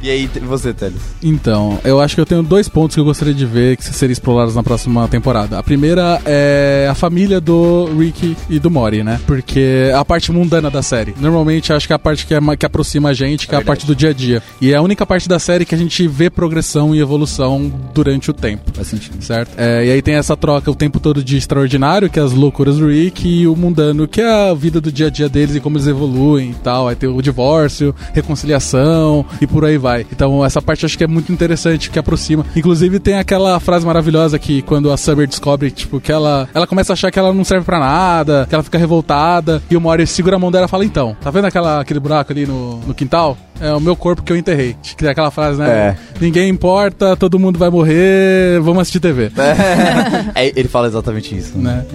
E 0.06 0.10
aí, 0.12 0.30
você, 0.44 0.72
Teles? 0.72 1.02
Então, 1.24 1.80
eu 1.84 2.00
acho 2.00 2.14
que 2.14 2.22
eu 2.22 2.28
tenho 2.28 2.44
dois 2.44 2.70
pontos 2.70 2.94
que 2.94 3.00
eu 3.00 3.04
gostaria 3.04 3.34
de 3.34 3.44
ver 3.44 3.76
que 3.76 3.84
seriam 3.84 4.14
explorados 4.14 4.54
na 4.54 4.62
próxima 4.62 5.08
temporada. 5.08 5.58
A 5.58 5.64
primeira 5.64 6.22
é 6.24 6.88
a 6.88 6.94
família 6.94 7.42
do 7.42 7.86
Rick 7.98 8.38
e 8.48 8.60
do 8.60 8.70
Mori, 8.70 9.04
né? 9.04 9.20
Porque 9.26 9.88
é 9.90 9.96
a 9.96 10.06
parte 10.06 10.32
mundana 10.32 10.70
da 10.70 10.84
série. 10.84 11.16
Normalmente, 11.20 11.74
acho 11.74 11.88
que 11.88 11.94
é 11.94 11.96
a 11.96 11.98
parte 11.98 12.28
que, 12.28 12.36
é, 12.36 12.40
que 12.56 12.68
aproxima 12.68 13.10
a 13.10 13.14
gente, 13.16 13.48
que 13.48 13.56
é, 13.56 13.58
a 13.58 13.62
Verdade. 13.62 13.66
parte 13.66 13.88
do 13.88 13.96
dia 13.96 14.12
a 14.12 14.14
dia. 14.14 14.44
E 14.62 14.72
é 14.72 14.76
a 14.76 14.82
única 14.84 15.08
parte 15.08 15.28
da 15.28 15.40
série 15.40 15.66
que 15.66 15.74
a 15.74 15.78
gente 15.78 16.08
vê 16.08 16.30
progressão 16.30 16.94
e 16.94 17.00
evolução 17.00 17.74
durante 17.92 18.30
o 18.30 18.34
tempo. 18.34 18.72
Faz 18.76 18.90
sentido. 18.90 19.20
Certo? 19.24 19.56
É, 19.58 19.88
e 19.88 19.92
aí 19.92 20.04
tem 20.04 20.14
essa 20.14 20.38
troca 20.38 20.70
o 20.70 20.76
tempo 20.76 21.00
todo 21.00 21.24
de 21.24 21.36
extraordinário, 21.36 22.12
que 22.12 22.20
é 22.20 22.22
as 22.22 22.32
loucuras 22.32 22.78
do 22.78 22.90
Rick, 22.90 23.28
e 23.28 23.48
o 23.48 23.56
mundano, 23.56 24.08
que 24.08 24.22
é 24.22 24.52
a 24.52 24.54
vida 24.54 24.80
do 24.80 24.92
dia 24.92 25.08
a 25.08 25.10
dia 25.10 25.28
deles 25.28 25.56
e 25.56 25.60
como 25.60 25.78
eles 25.78 25.88
evoluem 25.88 26.52
e 26.52 26.56
tal. 26.64 26.88
Aí 26.88 26.96
tem 26.96 27.10
o 27.10 27.22
divórcio, 27.24 27.96
reconciliação 28.14 29.26
e 29.42 29.48
por 29.48 29.66
aí 29.66 29.80
vai. 29.80 29.95
Então 30.02 30.44
essa 30.44 30.62
parte 30.62 30.86
acho 30.86 30.98
que 30.98 31.04
é 31.04 31.08
muito 31.08 31.32
interessante, 31.32 31.90
que 31.90 32.00
aproxima. 32.00 32.46
Inclusive 32.56 33.00
tem 33.00 33.16
aquela 33.16 33.60
frase 33.60 33.86
maravilhosa 33.86 34.40
que 34.40 34.62
quando 34.62 34.92
a 34.92 34.98
Summer 34.98 35.28
descobre, 35.28 35.72
tipo, 35.72 36.00
que 36.00 36.12
ela, 36.12 36.48
ela 36.54 36.68
começa 36.68 36.94
a 36.94 36.96
achar 36.96 37.12
que 37.12 37.20
ela 37.20 37.34
não 37.34 37.44
serve 37.44 37.66
pra 37.66 37.80
nada, 37.80 38.46
que 38.48 38.56
ela 38.56 38.64
fica 38.64 38.78
revoltada, 38.78 39.62
e 39.70 39.76
o 39.76 39.82
Mori 39.82 40.06
segura 40.08 40.36
a 40.36 40.40
mão 40.40 40.52
dela 40.52 40.66
e 40.66 40.70
fala, 40.70 40.86
então, 40.86 41.16
tá 41.22 41.30
vendo 41.32 41.46
aquela, 41.46 41.82
aquele 41.82 42.00
buraco 42.00 42.32
ali 42.32 42.46
no, 42.46 42.78
no 42.80 42.94
quintal? 42.94 43.38
É 43.62 43.72
o 43.74 43.80
meu 43.80 43.96
corpo 43.96 44.22
que 44.22 44.32
eu 44.32 44.38
enterrei. 44.38 44.76
Que 44.84 44.96
tem 44.96 45.10
aquela 45.10 45.32
frase, 45.32 45.60
né? 45.60 45.70
É. 45.70 45.96
Ninguém 46.20 46.50
importa, 46.50 47.16
todo 47.16 47.40
mundo 47.40 47.58
vai 47.58 47.70
morrer, 47.70 48.60
vamos 48.62 48.82
assistir 48.82 49.00
TV. 49.00 49.32
É, 50.36 50.52
ele 50.56 50.68
fala 50.68 50.88
exatamente 50.88 51.36
isso. 51.36 51.58
Né? 51.58 51.86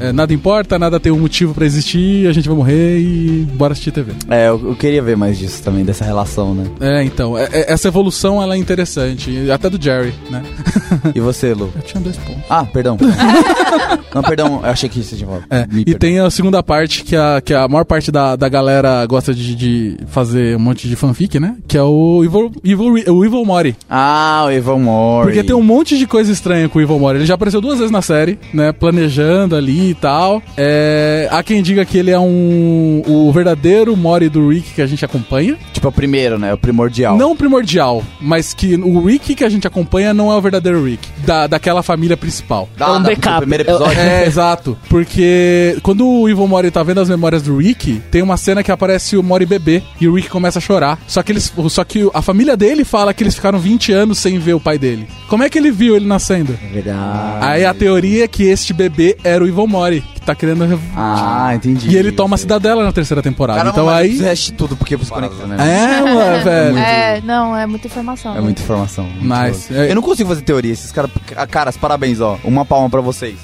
É. 0.00 0.06
É, 0.08 0.12
nada 0.12 0.32
importa, 0.32 0.78
nada 0.78 0.98
tem 0.98 1.12
um 1.12 1.18
motivo 1.18 1.52
pra 1.54 1.66
existir, 1.66 2.26
a 2.26 2.32
gente 2.32 2.48
vai 2.48 2.56
morrer 2.56 2.98
e 2.98 3.46
bora 3.54 3.72
assistir 3.72 3.90
TV. 3.90 4.12
É, 4.30 4.48
eu, 4.48 4.68
eu 4.70 4.74
queria 4.76 5.02
ver 5.02 5.16
mais 5.16 5.38
disso 5.38 5.62
também, 5.62 5.84
dessa 5.84 6.04
relação, 6.04 6.54
né? 6.54 6.64
É, 6.80 7.02
então, 7.04 7.36
é- 7.36 7.48
é- 7.52 7.72
essa 7.72 7.88
evolução 7.88 8.42
ela 8.42 8.54
é 8.54 8.58
interessante, 8.58 9.50
até 9.50 9.68
do 9.68 9.82
Jerry, 9.82 10.14
né? 10.30 10.42
E 11.14 11.20
você, 11.20 11.52
Lu? 11.54 11.70
Eu 11.76 11.82
tinha 11.82 12.02
dois 12.02 12.16
pontos. 12.16 12.42
Ah, 12.48 12.64
perdão. 12.64 12.96
não, 14.14 14.22
perdão, 14.22 14.60
eu 14.62 14.70
achei 14.70 14.88
que 14.88 15.02
você 15.02 15.16
tinha 15.16 15.26
falado. 15.28 15.44
É, 15.50 15.66
Me 15.66 15.82
e 15.82 15.84
perdoa. 15.84 15.98
tem 16.00 16.18
a 16.20 16.30
segunda 16.30 16.62
parte, 16.62 17.04
que 17.04 17.14
a, 17.16 17.40
que 17.44 17.52
a 17.54 17.68
maior 17.68 17.84
parte 17.84 18.10
da, 18.10 18.34
da 18.36 18.48
galera 18.48 19.04
gosta 19.06 19.34
de, 19.34 19.54
de 19.54 19.96
fazer 20.06 20.56
um 20.56 20.60
monte 20.60 20.88
de 20.88 20.96
fanfic, 21.10 21.38
né? 21.40 21.56
Que 21.66 21.76
é 21.76 21.82
o 21.82 22.22
Evil, 22.24 22.52
Evil, 22.64 23.14
o 23.14 23.24
Evil 23.24 23.44
Mori. 23.44 23.76
Ah, 23.88 24.44
o 24.46 24.50
Evan 24.50 24.78
Mori. 24.78 25.26
Porque 25.26 25.42
tem 25.44 25.54
um 25.54 25.62
monte 25.62 25.98
de 25.98 26.06
coisa 26.06 26.30
estranha 26.32 26.68
com 26.68 26.78
o 26.78 26.82
Evil 26.82 26.98
Mori. 26.98 27.18
Ele 27.18 27.26
já 27.26 27.34
apareceu 27.34 27.60
duas 27.60 27.78
vezes 27.78 27.90
na 27.90 28.02
série, 28.02 28.38
né? 28.52 28.72
Planejando 28.72 29.56
ali 29.56 29.90
e 29.90 29.94
tal. 29.94 30.42
É, 30.56 31.28
há 31.30 31.42
quem 31.42 31.62
diga 31.62 31.84
que 31.84 31.98
ele 31.98 32.10
é 32.10 32.18
um 32.18 33.02
o 33.06 33.30
verdadeiro 33.32 33.96
Mori 33.96 34.28
do 34.28 34.48
Rick 34.48 34.74
que 34.74 34.82
a 34.82 34.86
gente 34.86 35.04
acompanha. 35.04 35.56
Tipo, 35.72 35.86
é 35.88 35.90
o 35.90 35.92
primeiro, 35.92 36.38
né? 36.38 36.52
O 36.54 36.58
primordial. 36.58 37.16
Não 37.16 37.36
primordial, 37.36 38.02
mas 38.20 38.54
que 38.54 38.74
o 38.76 39.04
Rick 39.04 39.34
que 39.34 39.44
a 39.44 39.48
gente 39.48 39.66
acompanha 39.66 40.14
não 40.14 40.30
é 40.30 40.36
o 40.36 40.40
verdadeiro 40.40 40.84
Rick. 40.84 41.08
Da, 41.24 41.46
daquela 41.46 41.82
família 41.82 42.16
principal. 42.16 42.68
Da, 42.76 42.86
É 42.86 42.90
um 42.92 43.02
backup. 43.02 43.34
do 43.36 43.40
primeiro 43.40 43.64
episódio. 43.64 43.98
É, 44.00 44.26
exato. 44.26 44.76
Porque 44.88 45.76
quando 45.82 46.06
o 46.06 46.28
Evil 46.28 46.46
Mori 46.46 46.70
tá 46.70 46.82
vendo 46.82 47.00
as 47.00 47.08
memórias 47.08 47.42
do 47.42 47.56
Rick, 47.56 48.00
tem 48.10 48.22
uma 48.22 48.36
cena 48.36 48.62
que 48.62 48.70
aparece 48.70 49.16
o 49.16 49.22
Mori 49.22 49.46
bebê 49.46 49.82
e 50.00 50.06
o 50.08 50.14
Rick 50.14 50.28
começa 50.28 50.58
a 50.58 50.62
chorar. 50.62 50.98
Só 51.06 51.22
que 51.22 51.32
eles, 51.32 51.52
só 51.68 51.84
que 51.84 52.08
a 52.14 52.22
família 52.22 52.56
dele 52.56 52.84
fala 52.84 53.12
que 53.12 53.22
eles 53.22 53.34
ficaram 53.34 53.58
20 53.58 53.92
anos 53.92 54.18
sem 54.18 54.38
ver 54.38 54.54
o 54.54 54.60
pai 54.60 54.78
dele. 54.78 55.08
Como 55.28 55.42
é 55.42 55.50
que 55.50 55.58
ele 55.58 55.70
viu 55.70 55.96
ele 55.96 56.06
nascendo? 56.06 56.56
É 56.62 56.68
verdade. 56.68 57.44
Aí 57.44 57.64
a 57.64 57.74
teoria 57.74 58.24
é 58.24 58.28
que 58.28 58.44
este 58.44 58.72
bebê 58.72 59.16
era 59.24 59.42
o 59.42 59.48
Evil 59.48 59.66
Mori, 59.66 60.02
que 60.14 60.20
tá 60.20 60.34
querendo. 60.34 60.80
Ah, 60.96 61.52
entendi. 61.54 61.90
E 61.90 61.96
ele 61.96 62.12
toma 62.12 62.36
a 62.36 62.38
cidadela 62.38 62.84
na 62.84 62.92
terceira 62.92 63.22
temporada. 63.22 63.58
Caramba, 63.58 63.74
então 63.74 63.86
mas 63.86 64.20
aí. 64.22 64.36
Você 64.36 64.52
tudo 64.52 64.76
porque 64.76 64.96
você 64.96 65.10
conecta, 65.10 65.46
né? 65.46 65.56
É, 65.58 66.00
mano, 66.14 66.44
velho. 66.44 66.78
É, 66.78 67.20
não, 67.22 67.56
é 67.56 67.66
muita 67.66 67.86
informação. 67.86 68.32
É 68.32 68.34
né? 68.36 68.40
muita 68.40 68.62
informação. 68.62 69.04
muito 69.04 69.28
louco. 69.28 69.74
É- 69.74 69.90
Eu 69.90 69.94
não 69.94 70.02
consigo 70.02 70.28
fazer 70.28 70.42
teoria. 70.42 70.72
Esses 70.72 70.92
caras. 70.92 71.10
Caras, 71.50 71.76
parabéns, 71.76 72.20
ó. 72.20 72.38
Uma 72.44 72.64
palma 72.64 72.88
pra 72.88 73.00
vocês. 73.00 73.36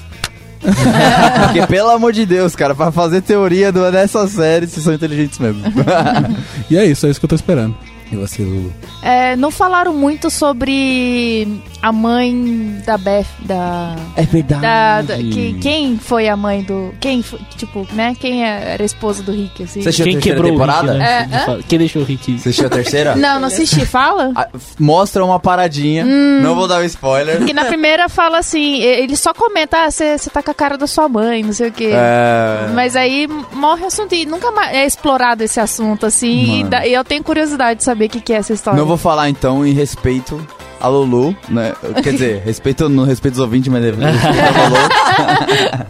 Porque, 1.45 1.67
pelo 1.67 1.89
amor 1.89 2.11
de 2.13 2.25
Deus, 2.25 2.55
cara, 2.55 2.73
pra 2.75 2.91
fazer 2.91 3.21
teoria 3.21 3.71
dessa 3.71 4.27
série, 4.27 4.67
vocês 4.67 4.83
são 4.83 4.93
inteligentes 4.93 5.39
mesmo. 5.39 5.61
E 6.69 6.77
é 6.77 6.85
isso, 6.85 7.07
é 7.07 7.09
isso 7.09 7.19
que 7.19 7.25
eu 7.25 7.29
tô 7.29 7.35
esperando. 7.35 7.75
E 8.11 8.15
você, 8.15 8.41
Lulu? 8.43 8.73
É, 9.01 9.35
não 9.35 9.51
falaram 9.51 9.93
muito 9.93 10.29
sobre 10.29 11.61
a 11.81 11.91
mãe 11.91 12.81
da 12.85 12.97
Beth, 12.97 13.25
da... 13.41 13.95
É 14.15 14.23
verdade. 14.23 14.61
Da, 14.61 15.01
da- 15.01 15.15
que, 15.17 15.57
quem 15.61 15.97
foi 15.97 16.27
a 16.27 16.35
mãe 16.35 16.63
do... 16.63 16.93
Quem, 16.99 17.21
foi, 17.21 17.39
tipo, 17.55 17.87
né? 17.93 18.15
Quem 18.19 18.43
era 18.43 18.81
a 18.81 18.85
esposa 18.85 19.21
do 19.23 19.31
Rick, 19.31 19.63
assim? 19.63 19.81
Você 19.81 19.89
assistiu 19.89 20.03
a 20.03 20.07
Quem 20.07 20.13
terceira 20.15 20.35
quebrou 20.37 20.51
temporada? 20.51 20.87
o 20.87 20.97
Rick, 20.97 21.03
né? 21.03 21.29
É, 21.31 21.39
Fala- 21.45 21.59
Quem 21.67 21.79
deixou 21.79 22.01
o 22.01 22.05
Rick? 22.05 22.31
Você 22.39 22.49
assistiu 22.49 22.67
a 22.67 22.69
terceira? 22.69 23.15
Não, 23.15 23.39
não 23.39 23.47
assisti. 23.47 23.85
Fala? 23.85 24.31
Ah, 24.35 24.47
Mostra 24.79 25.23
uma 25.23 25.39
paradinha. 25.39 26.03
Não 26.05 26.55
vou 26.55 26.67
dar 26.67 26.79
o 26.81 26.83
spoiler. 26.85 27.45
Que 27.45 27.53
na 27.53 27.65
primeira 27.65 28.09
fala 28.09 28.39
assim, 28.39 28.81
ele 28.81 29.15
só 29.15 29.33
comenta, 29.33 29.85
ah, 29.85 29.91
você 29.91 30.17
tá 30.31 30.41
com 30.41 30.51
a 30.51 30.53
cara 30.53 30.77
da 30.77 30.87
sua 30.87 31.07
mãe, 31.07 31.43
não 31.43 31.53
sei 31.53 31.69
o 31.69 31.71
quê. 31.71 31.91
É. 31.93 32.69
Mas 32.73 32.95
aí 32.95 33.27
morre 33.53 33.83
o 33.83 33.87
assunto 33.87 34.13
e 34.15 34.25
nunca 34.25 34.51
mais 34.51 34.73
é 34.75 34.85
explorado 34.85 35.43
esse 35.43 35.59
assunto, 35.59 36.05
assim. 36.05 36.61
E, 36.61 36.63
da- 36.63 36.85
e 36.87 36.93
eu 36.93 37.03
tenho 37.03 37.23
curiosidade 37.23 37.77
de 37.79 37.83
saber 37.83 37.96
o 38.05 38.09
que, 38.09 38.21
que 38.21 38.33
é 38.33 38.37
essa 38.37 38.53
história. 38.53 38.79
Não 38.79 38.85
vou 38.85 38.97
falar 38.97 39.29
então 39.29 39.65
em 39.65 39.73
respeito 39.73 40.39
a 40.79 40.87
Lulu, 40.87 41.35
né? 41.49 41.73
Quer 42.03 42.13
dizer, 42.13 42.41
respeito, 42.45 42.87
no 42.87 43.03
respeito 43.03 43.33
dos 43.35 43.41
ouvintes, 43.41 43.71
mas 43.71 43.83
respeito 43.83 44.05
a 44.05 44.67
Lulu. 44.67 45.87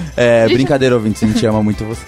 é, 0.16 0.48
brincadeira, 0.48 0.94
ouvintes, 0.94 1.22
a 1.22 1.26
gente 1.26 1.44
ama 1.46 1.62
muito 1.62 1.84
você. 1.84 2.02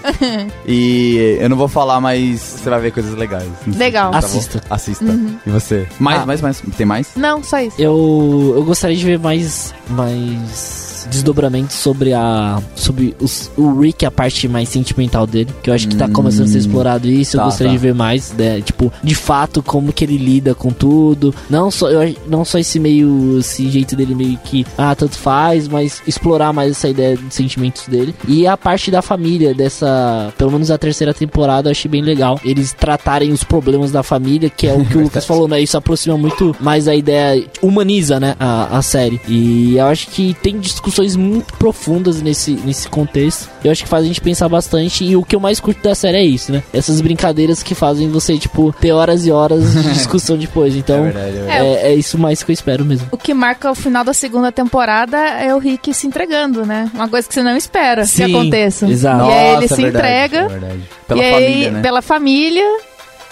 E 0.65 1.37
eu 1.39 1.49
não 1.49 1.57
vou 1.57 1.67
falar, 1.67 2.01
mas 2.01 2.39
você 2.39 2.69
vai 2.69 2.79
ver 2.81 2.91
coisas 2.91 3.13
legais. 3.15 3.47
Legal. 3.67 4.11
Tá 4.11 4.19
bom? 4.19 4.25
Assista. 4.25 4.61
Assista. 4.69 5.05
E 5.45 5.49
você? 5.49 5.87
Mais, 5.99 6.21
Ah. 6.21 6.25
mais, 6.25 6.41
mais. 6.41 6.61
Tem 6.75 6.85
mais? 6.85 7.09
Não, 7.15 7.43
só 7.43 7.59
isso. 7.59 7.75
Eu, 7.79 8.53
eu 8.55 8.63
gostaria 8.63 8.97
de 8.97 9.05
ver 9.05 9.19
mais, 9.19 9.73
mais 9.89 10.92
desdobramentos 11.09 11.75
sobre 11.75 12.13
a 12.13 12.61
sobre 12.75 13.15
os, 13.19 13.51
o 13.57 13.79
Rick, 13.79 14.05
a 14.05 14.11
parte 14.11 14.47
mais 14.47 14.69
sentimental 14.69 15.25
dele, 15.25 15.53
que 15.61 15.69
eu 15.69 15.73
acho 15.73 15.87
que 15.87 15.95
tá 15.95 16.07
começando 16.07 16.45
a 16.45 16.49
ser 16.49 16.59
explorado 16.59 17.07
isso, 17.07 17.37
eu 17.37 17.39
Tá, 17.39 17.45
gostaria 17.45 17.71
tá. 17.71 17.77
de 17.77 17.81
ver 17.81 17.93
mais, 17.93 18.31
né, 18.33 18.61
tipo, 18.61 18.91
de 19.03 19.15
fato 19.15 19.61
como 19.61 19.91
que 19.91 20.03
ele 20.03 20.17
lida 20.17 20.55
com 20.55 20.71
tudo, 20.71 21.33
não 21.49 21.69
só 21.69 21.89
eu, 21.89 22.15
não 22.27 22.45
só 22.45 22.57
esse 22.57 22.79
meio 22.79 23.39
esse 23.39 23.69
jeito 23.69 23.95
dele 23.95 24.15
meio 24.15 24.37
que 24.43 24.65
ah, 24.77 24.95
tanto 24.95 25.17
faz, 25.17 25.67
mas 25.67 26.01
explorar 26.07 26.53
mais 26.53 26.71
essa 26.71 26.89
ideia 26.89 27.17
de 27.17 27.33
sentimentos 27.33 27.87
dele. 27.87 28.15
E 28.27 28.47
a 28.47 28.55
parte 28.57 28.89
da 28.91 29.01
família 29.01 29.53
dessa, 29.53 30.33
pelo 30.37 30.51
menos 30.51 30.71
a 30.71 30.77
terceira 30.77 31.13
temporada, 31.13 31.69
eu 31.69 31.71
achei 31.71 31.89
bem 31.89 32.01
legal. 32.01 32.39
Eles 32.43 32.71
tratarem 32.73 33.31
os 33.31 33.43
problemas 33.43 33.91
da 33.91 34.03
família, 34.03 34.49
que 34.49 34.67
é 34.67 34.73
o 34.73 34.85
que 34.85 34.97
o 34.97 35.01
Lucas 35.03 35.25
falou, 35.25 35.47
né? 35.47 35.61
Isso 35.61 35.77
aproxima 35.77 36.17
muito 36.17 36.55
mais 36.59 36.87
a 36.87 36.95
ideia, 36.95 37.45
humaniza, 37.61 38.19
né, 38.19 38.35
a, 38.39 38.77
a 38.77 38.81
série. 38.81 39.19
E 39.27 39.75
eu 39.77 39.85
acho 39.85 40.07
que 40.07 40.33
tem 40.41 40.59
discussões 40.93 41.15
muito 41.15 41.53
profundas 41.55 42.21
nesse, 42.21 42.51
nesse 42.51 42.87
contexto. 42.87 43.49
Eu 43.63 43.71
acho 43.71 43.83
que 43.83 43.89
faz 43.89 44.03
a 44.03 44.07
gente 44.07 44.21
pensar 44.21 44.47
bastante. 44.47 45.03
E 45.03 45.15
o 45.15 45.23
que 45.23 45.35
eu 45.35 45.39
mais 45.39 45.59
curto 45.59 45.81
da 45.81 45.95
série 45.95 46.17
é 46.17 46.23
isso, 46.23 46.51
né? 46.51 46.61
Essas 46.71 47.01
brincadeiras 47.01 47.63
que 47.63 47.73
fazem 47.73 48.09
você, 48.09 48.37
tipo, 48.37 48.71
ter 48.79 48.91
horas 48.91 49.25
e 49.25 49.31
horas 49.31 49.73
de 49.73 49.81
discussão 49.93 50.37
depois. 50.37 50.75
Então, 50.75 50.97
É 51.07 51.11
verdade, 51.11 51.27
é 51.29 51.31
verdade. 51.41 51.65
é, 51.65 51.87
é 51.91 51.95
isso 51.95 52.17
mais 52.17 52.43
que 52.43 52.51
eu 52.51 52.53
espero 52.53 52.85
mesmo. 52.85 53.07
O 53.11 53.17
que 53.17 53.33
marca 53.33 53.71
o 53.71 53.75
final 53.75 54.03
da 54.03 54.13
segunda 54.13 54.51
temporada 54.51 55.17
é 55.17 55.53
o 55.55 55.57
Rick 55.57 55.93
se 55.93 56.05
entregando, 56.05 56.65
né? 56.65 56.89
Uma 56.93 57.07
coisa 57.07 57.27
que 57.27 57.33
você 57.33 57.41
não 57.43 57.57
espera 57.57 58.03
que 58.03 58.07
Sim, 58.09 58.35
aconteça. 58.35 58.85
exato. 58.87 59.25
E 59.29 59.33
aí 59.33 59.47
ele 59.47 59.61
Nossa, 59.61 59.75
se 59.75 59.81
verdade, 59.81 60.05
entrega. 60.07 60.37
é. 60.37 60.77
Pela 61.07 61.21
e 61.21 61.25
aí, 61.25 61.33
família, 61.33 61.71
né? 61.71 61.81
Pela 61.81 62.01
família. 62.01 62.77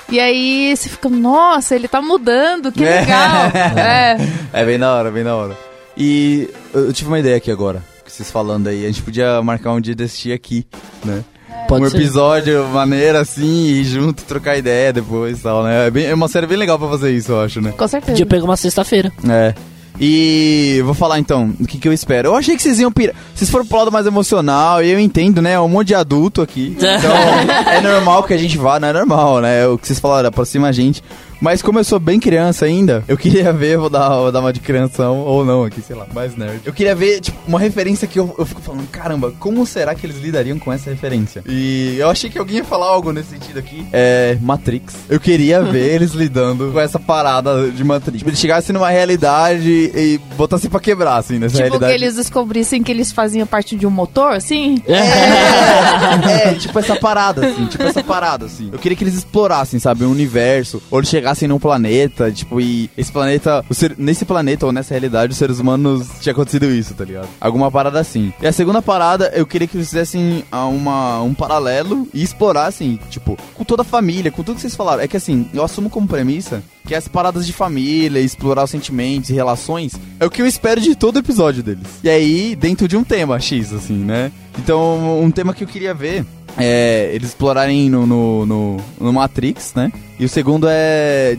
E 0.09 0.19
aí 0.19 0.75
você 0.75 0.89
fica, 0.89 1.07
nossa, 1.09 1.75
ele 1.75 1.87
tá 1.87 2.01
mudando, 2.01 2.71
que 2.71 2.83
É. 2.83 2.99
legal. 3.01 3.45
é. 3.77 4.17
É 4.51 4.65
bem 4.65 4.79
da 4.79 4.93
hora, 4.95 5.11
bem 5.11 5.23
da 5.23 5.35
hora. 5.35 5.70
E 6.03 6.49
eu 6.73 6.91
tive 6.91 7.09
uma 7.09 7.19
ideia 7.19 7.37
aqui 7.37 7.51
agora, 7.51 7.83
que 8.03 8.11
vocês 8.11 8.31
falando 8.31 8.67
aí. 8.67 8.83
A 8.85 8.87
gente 8.87 9.03
podia 9.03 9.39
marcar 9.43 9.71
um 9.73 9.79
dia 9.79 9.93
de 9.93 10.03
assistir 10.03 10.31
aqui, 10.33 10.65
né? 11.05 11.23
Pode 11.67 11.85
um 11.85 11.89
ser. 11.91 11.97
episódio 11.97 12.65
maneiro 12.69 13.19
assim, 13.19 13.67
e 13.67 13.83
junto, 13.83 14.23
trocar 14.23 14.57
ideia 14.57 14.91
depois 14.91 15.37
e 15.39 15.41
tal, 15.43 15.63
né? 15.63 15.87
É, 15.87 15.91
bem- 15.91 16.05
é 16.07 16.13
uma 16.15 16.27
série 16.27 16.47
bem 16.47 16.57
legal 16.57 16.79
pra 16.79 16.87
fazer 16.89 17.11
isso, 17.11 17.31
eu 17.31 17.41
acho, 17.41 17.61
né? 17.61 17.71
Com 17.77 17.87
certeza. 17.87 18.11
Podia 18.13 18.25
pegar 18.25 18.43
uma 18.45 18.57
sexta-feira. 18.57 19.11
É. 19.29 19.53
E 19.99 20.81
vou 20.83 20.95
falar 20.95 21.19
então 21.19 21.53
o 21.59 21.67
que, 21.67 21.77
que 21.77 21.87
eu 21.87 21.93
espero. 21.93 22.29
Eu 22.29 22.35
achei 22.35 22.55
que 22.55 22.63
vocês 22.63 22.79
iam 22.79 22.91
pirar. 22.91 23.15
Vocês 23.35 23.49
foram 23.51 23.65
pro 23.67 23.77
lado 23.77 23.91
mais 23.91 24.07
emocional, 24.07 24.83
e 24.83 24.89
eu 24.89 24.99
entendo, 24.99 25.39
né? 25.41 25.51
É 25.53 25.59
um 25.59 25.69
monte 25.69 25.89
de 25.89 25.95
adulto 25.95 26.41
aqui. 26.41 26.75
Então 26.81 27.71
é 27.71 27.79
normal 27.81 28.23
que 28.23 28.33
a 28.33 28.37
gente 28.37 28.57
vá, 28.57 28.79
não 28.79 28.87
é 28.87 28.93
normal, 28.93 29.39
né? 29.41 29.67
O 29.67 29.77
que 29.77 29.85
vocês 29.85 29.99
falaram, 29.99 30.29
aproxima 30.29 30.67
a 30.69 30.71
gente. 30.71 31.03
Mas 31.41 31.61
como 31.61 31.79
eu 31.79 31.83
sou 31.83 31.99
bem 31.99 32.19
criança 32.19 32.65
ainda, 32.65 33.03
eu 33.07 33.17
queria 33.17 33.51
ver, 33.53 33.77
vou 33.77 33.89
dar, 33.89 34.09
vou 34.09 34.31
dar 34.31 34.39
uma 34.41 34.53
de 34.53 34.59
criança 34.59 35.09
ou 35.09 35.43
não 35.43 35.63
aqui, 35.63 35.81
sei 35.81 35.95
lá, 35.95 36.05
mais 36.13 36.35
nerd. 36.37 36.61
Eu 36.63 36.71
queria 36.71 36.93
ver, 36.93 37.19
tipo, 37.19 37.37
uma 37.47 37.59
referência 37.59 38.07
que 38.07 38.19
eu, 38.19 38.33
eu 38.37 38.45
fico 38.45 38.61
falando, 38.61 38.87
caramba, 38.89 39.33
como 39.39 39.65
será 39.65 39.95
que 39.95 40.05
eles 40.05 40.17
lidariam 40.19 40.59
com 40.59 40.71
essa 40.71 40.89
referência? 40.91 41.43
E 41.47 41.95
eu 41.97 42.09
achei 42.09 42.29
que 42.29 42.37
alguém 42.37 42.57
ia 42.57 42.63
falar 42.63 42.85
algo 42.85 43.11
nesse 43.11 43.29
sentido 43.29 43.57
aqui. 43.57 43.85
É. 43.91 44.37
Matrix. 44.39 44.93
Eu 45.09 45.19
queria 45.19 45.63
ver 45.65 45.95
eles 45.95 46.11
lidando 46.11 46.71
com 46.71 46.79
essa 46.79 46.99
parada 46.99 47.71
de 47.71 47.83
Matrix. 47.83 48.19
Tipo, 48.19 48.29
eles 48.29 48.39
chegassem 48.39 48.71
numa 48.73 48.89
realidade 48.89 49.67
e 49.67 50.19
botassem 50.37 50.69
pra 50.69 50.79
quebrar, 50.79 51.17
assim, 51.17 51.39
nessa 51.39 51.55
Tipo 51.55 51.63
realidade. 51.69 51.91
que 51.91 52.03
eles 52.03 52.15
descobrissem 52.17 52.83
que 52.83 52.91
eles 52.91 53.11
faziam 53.11 53.47
parte 53.47 53.75
de 53.75 53.87
um 53.87 53.91
motor, 53.91 54.33
assim? 54.33 54.81
É, 54.87 56.49
é, 56.51 56.53
tipo 56.53 56.77
essa 56.77 56.95
parada, 56.95 57.47
assim, 57.47 57.65
tipo 57.65 57.83
essa 57.83 58.03
parada, 58.03 58.45
assim. 58.45 58.69
Eu 58.71 58.77
queria 58.77 58.95
que 58.95 59.03
eles 59.03 59.15
explorassem, 59.15 59.79
sabe, 59.79 60.03
o 60.03 60.11
universo, 60.11 60.81
ou 60.91 60.99
eles 60.99 61.09
chegassem 61.09 61.30
num 61.47 61.59
planeta, 61.59 62.31
tipo, 62.31 62.59
e 62.61 62.89
esse 62.97 63.11
planeta, 63.11 63.63
ser- 63.71 63.95
nesse 63.97 64.25
planeta 64.25 64.65
ou 64.65 64.71
nessa 64.71 64.93
realidade, 64.93 65.31
os 65.31 65.37
seres 65.37 65.59
humanos 65.59 66.07
tinha 66.19 66.33
acontecido 66.33 66.65
isso, 66.65 66.93
tá 66.93 67.03
ligado? 67.05 67.27
Alguma 67.39 67.71
parada 67.71 67.99
assim. 67.99 68.33
E 68.41 68.47
a 68.47 68.51
segunda 68.51 68.81
parada, 68.81 69.31
eu 69.35 69.45
queria 69.45 69.67
que 69.67 69.77
eles 69.77 69.87
fizessem 69.89 70.43
uma, 70.51 71.21
um 71.21 71.33
paralelo 71.33 72.07
e 72.13 72.21
explorassem, 72.21 72.99
tipo, 73.09 73.37
com 73.53 73.63
toda 73.63 73.81
a 73.81 73.85
família, 73.85 74.31
com 74.31 74.43
tudo 74.43 74.55
que 74.55 74.61
vocês 74.61 74.75
falaram. 74.75 75.01
É 75.01 75.07
que 75.07 75.17
assim, 75.17 75.47
eu 75.53 75.63
assumo 75.63 75.89
como 75.89 76.07
premissa 76.07 76.61
que 76.85 76.95
as 76.95 77.07
paradas 77.07 77.45
de 77.45 77.53
família, 77.53 78.19
explorar 78.19 78.63
os 78.63 78.71
sentimentos 78.71 79.29
e 79.29 79.33
relações, 79.33 79.93
é 80.19 80.25
o 80.25 80.29
que 80.31 80.41
eu 80.41 80.47
espero 80.47 80.81
de 80.81 80.95
todo 80.95 81.19
episódio 81.19 81.61
deles. 81.61 81.83
E 82.03 82.09
aí, 82.09 82.55
dentro 82.55 82.87
de 82.87 82.97
um 82.97 83.03
tema 83.03 83.39
X, 83.39 83.71
assim, 83.71 83.93
né? 83.97 84.31
Então, 84.57 85.21
um 85.21 85.29
tema 85.31 85.53
que 85.53 85.63
eu 85.63 85.67
queria 85.67 85.93
ver 85.93 86.25
é 86.57 87.11
eles 87.13 87.29
explorarem 87.29 87.89
no, 87.89 88.05
no, 88.05 88.45
no, 88.45 88.77
no 88.99 89.13
Matrix, 89.13 89.73
né? 89.75 89.91
E 90.21 90.25
o 90.25 90.29
segundo 90.29 90.67
é 90.69 91.35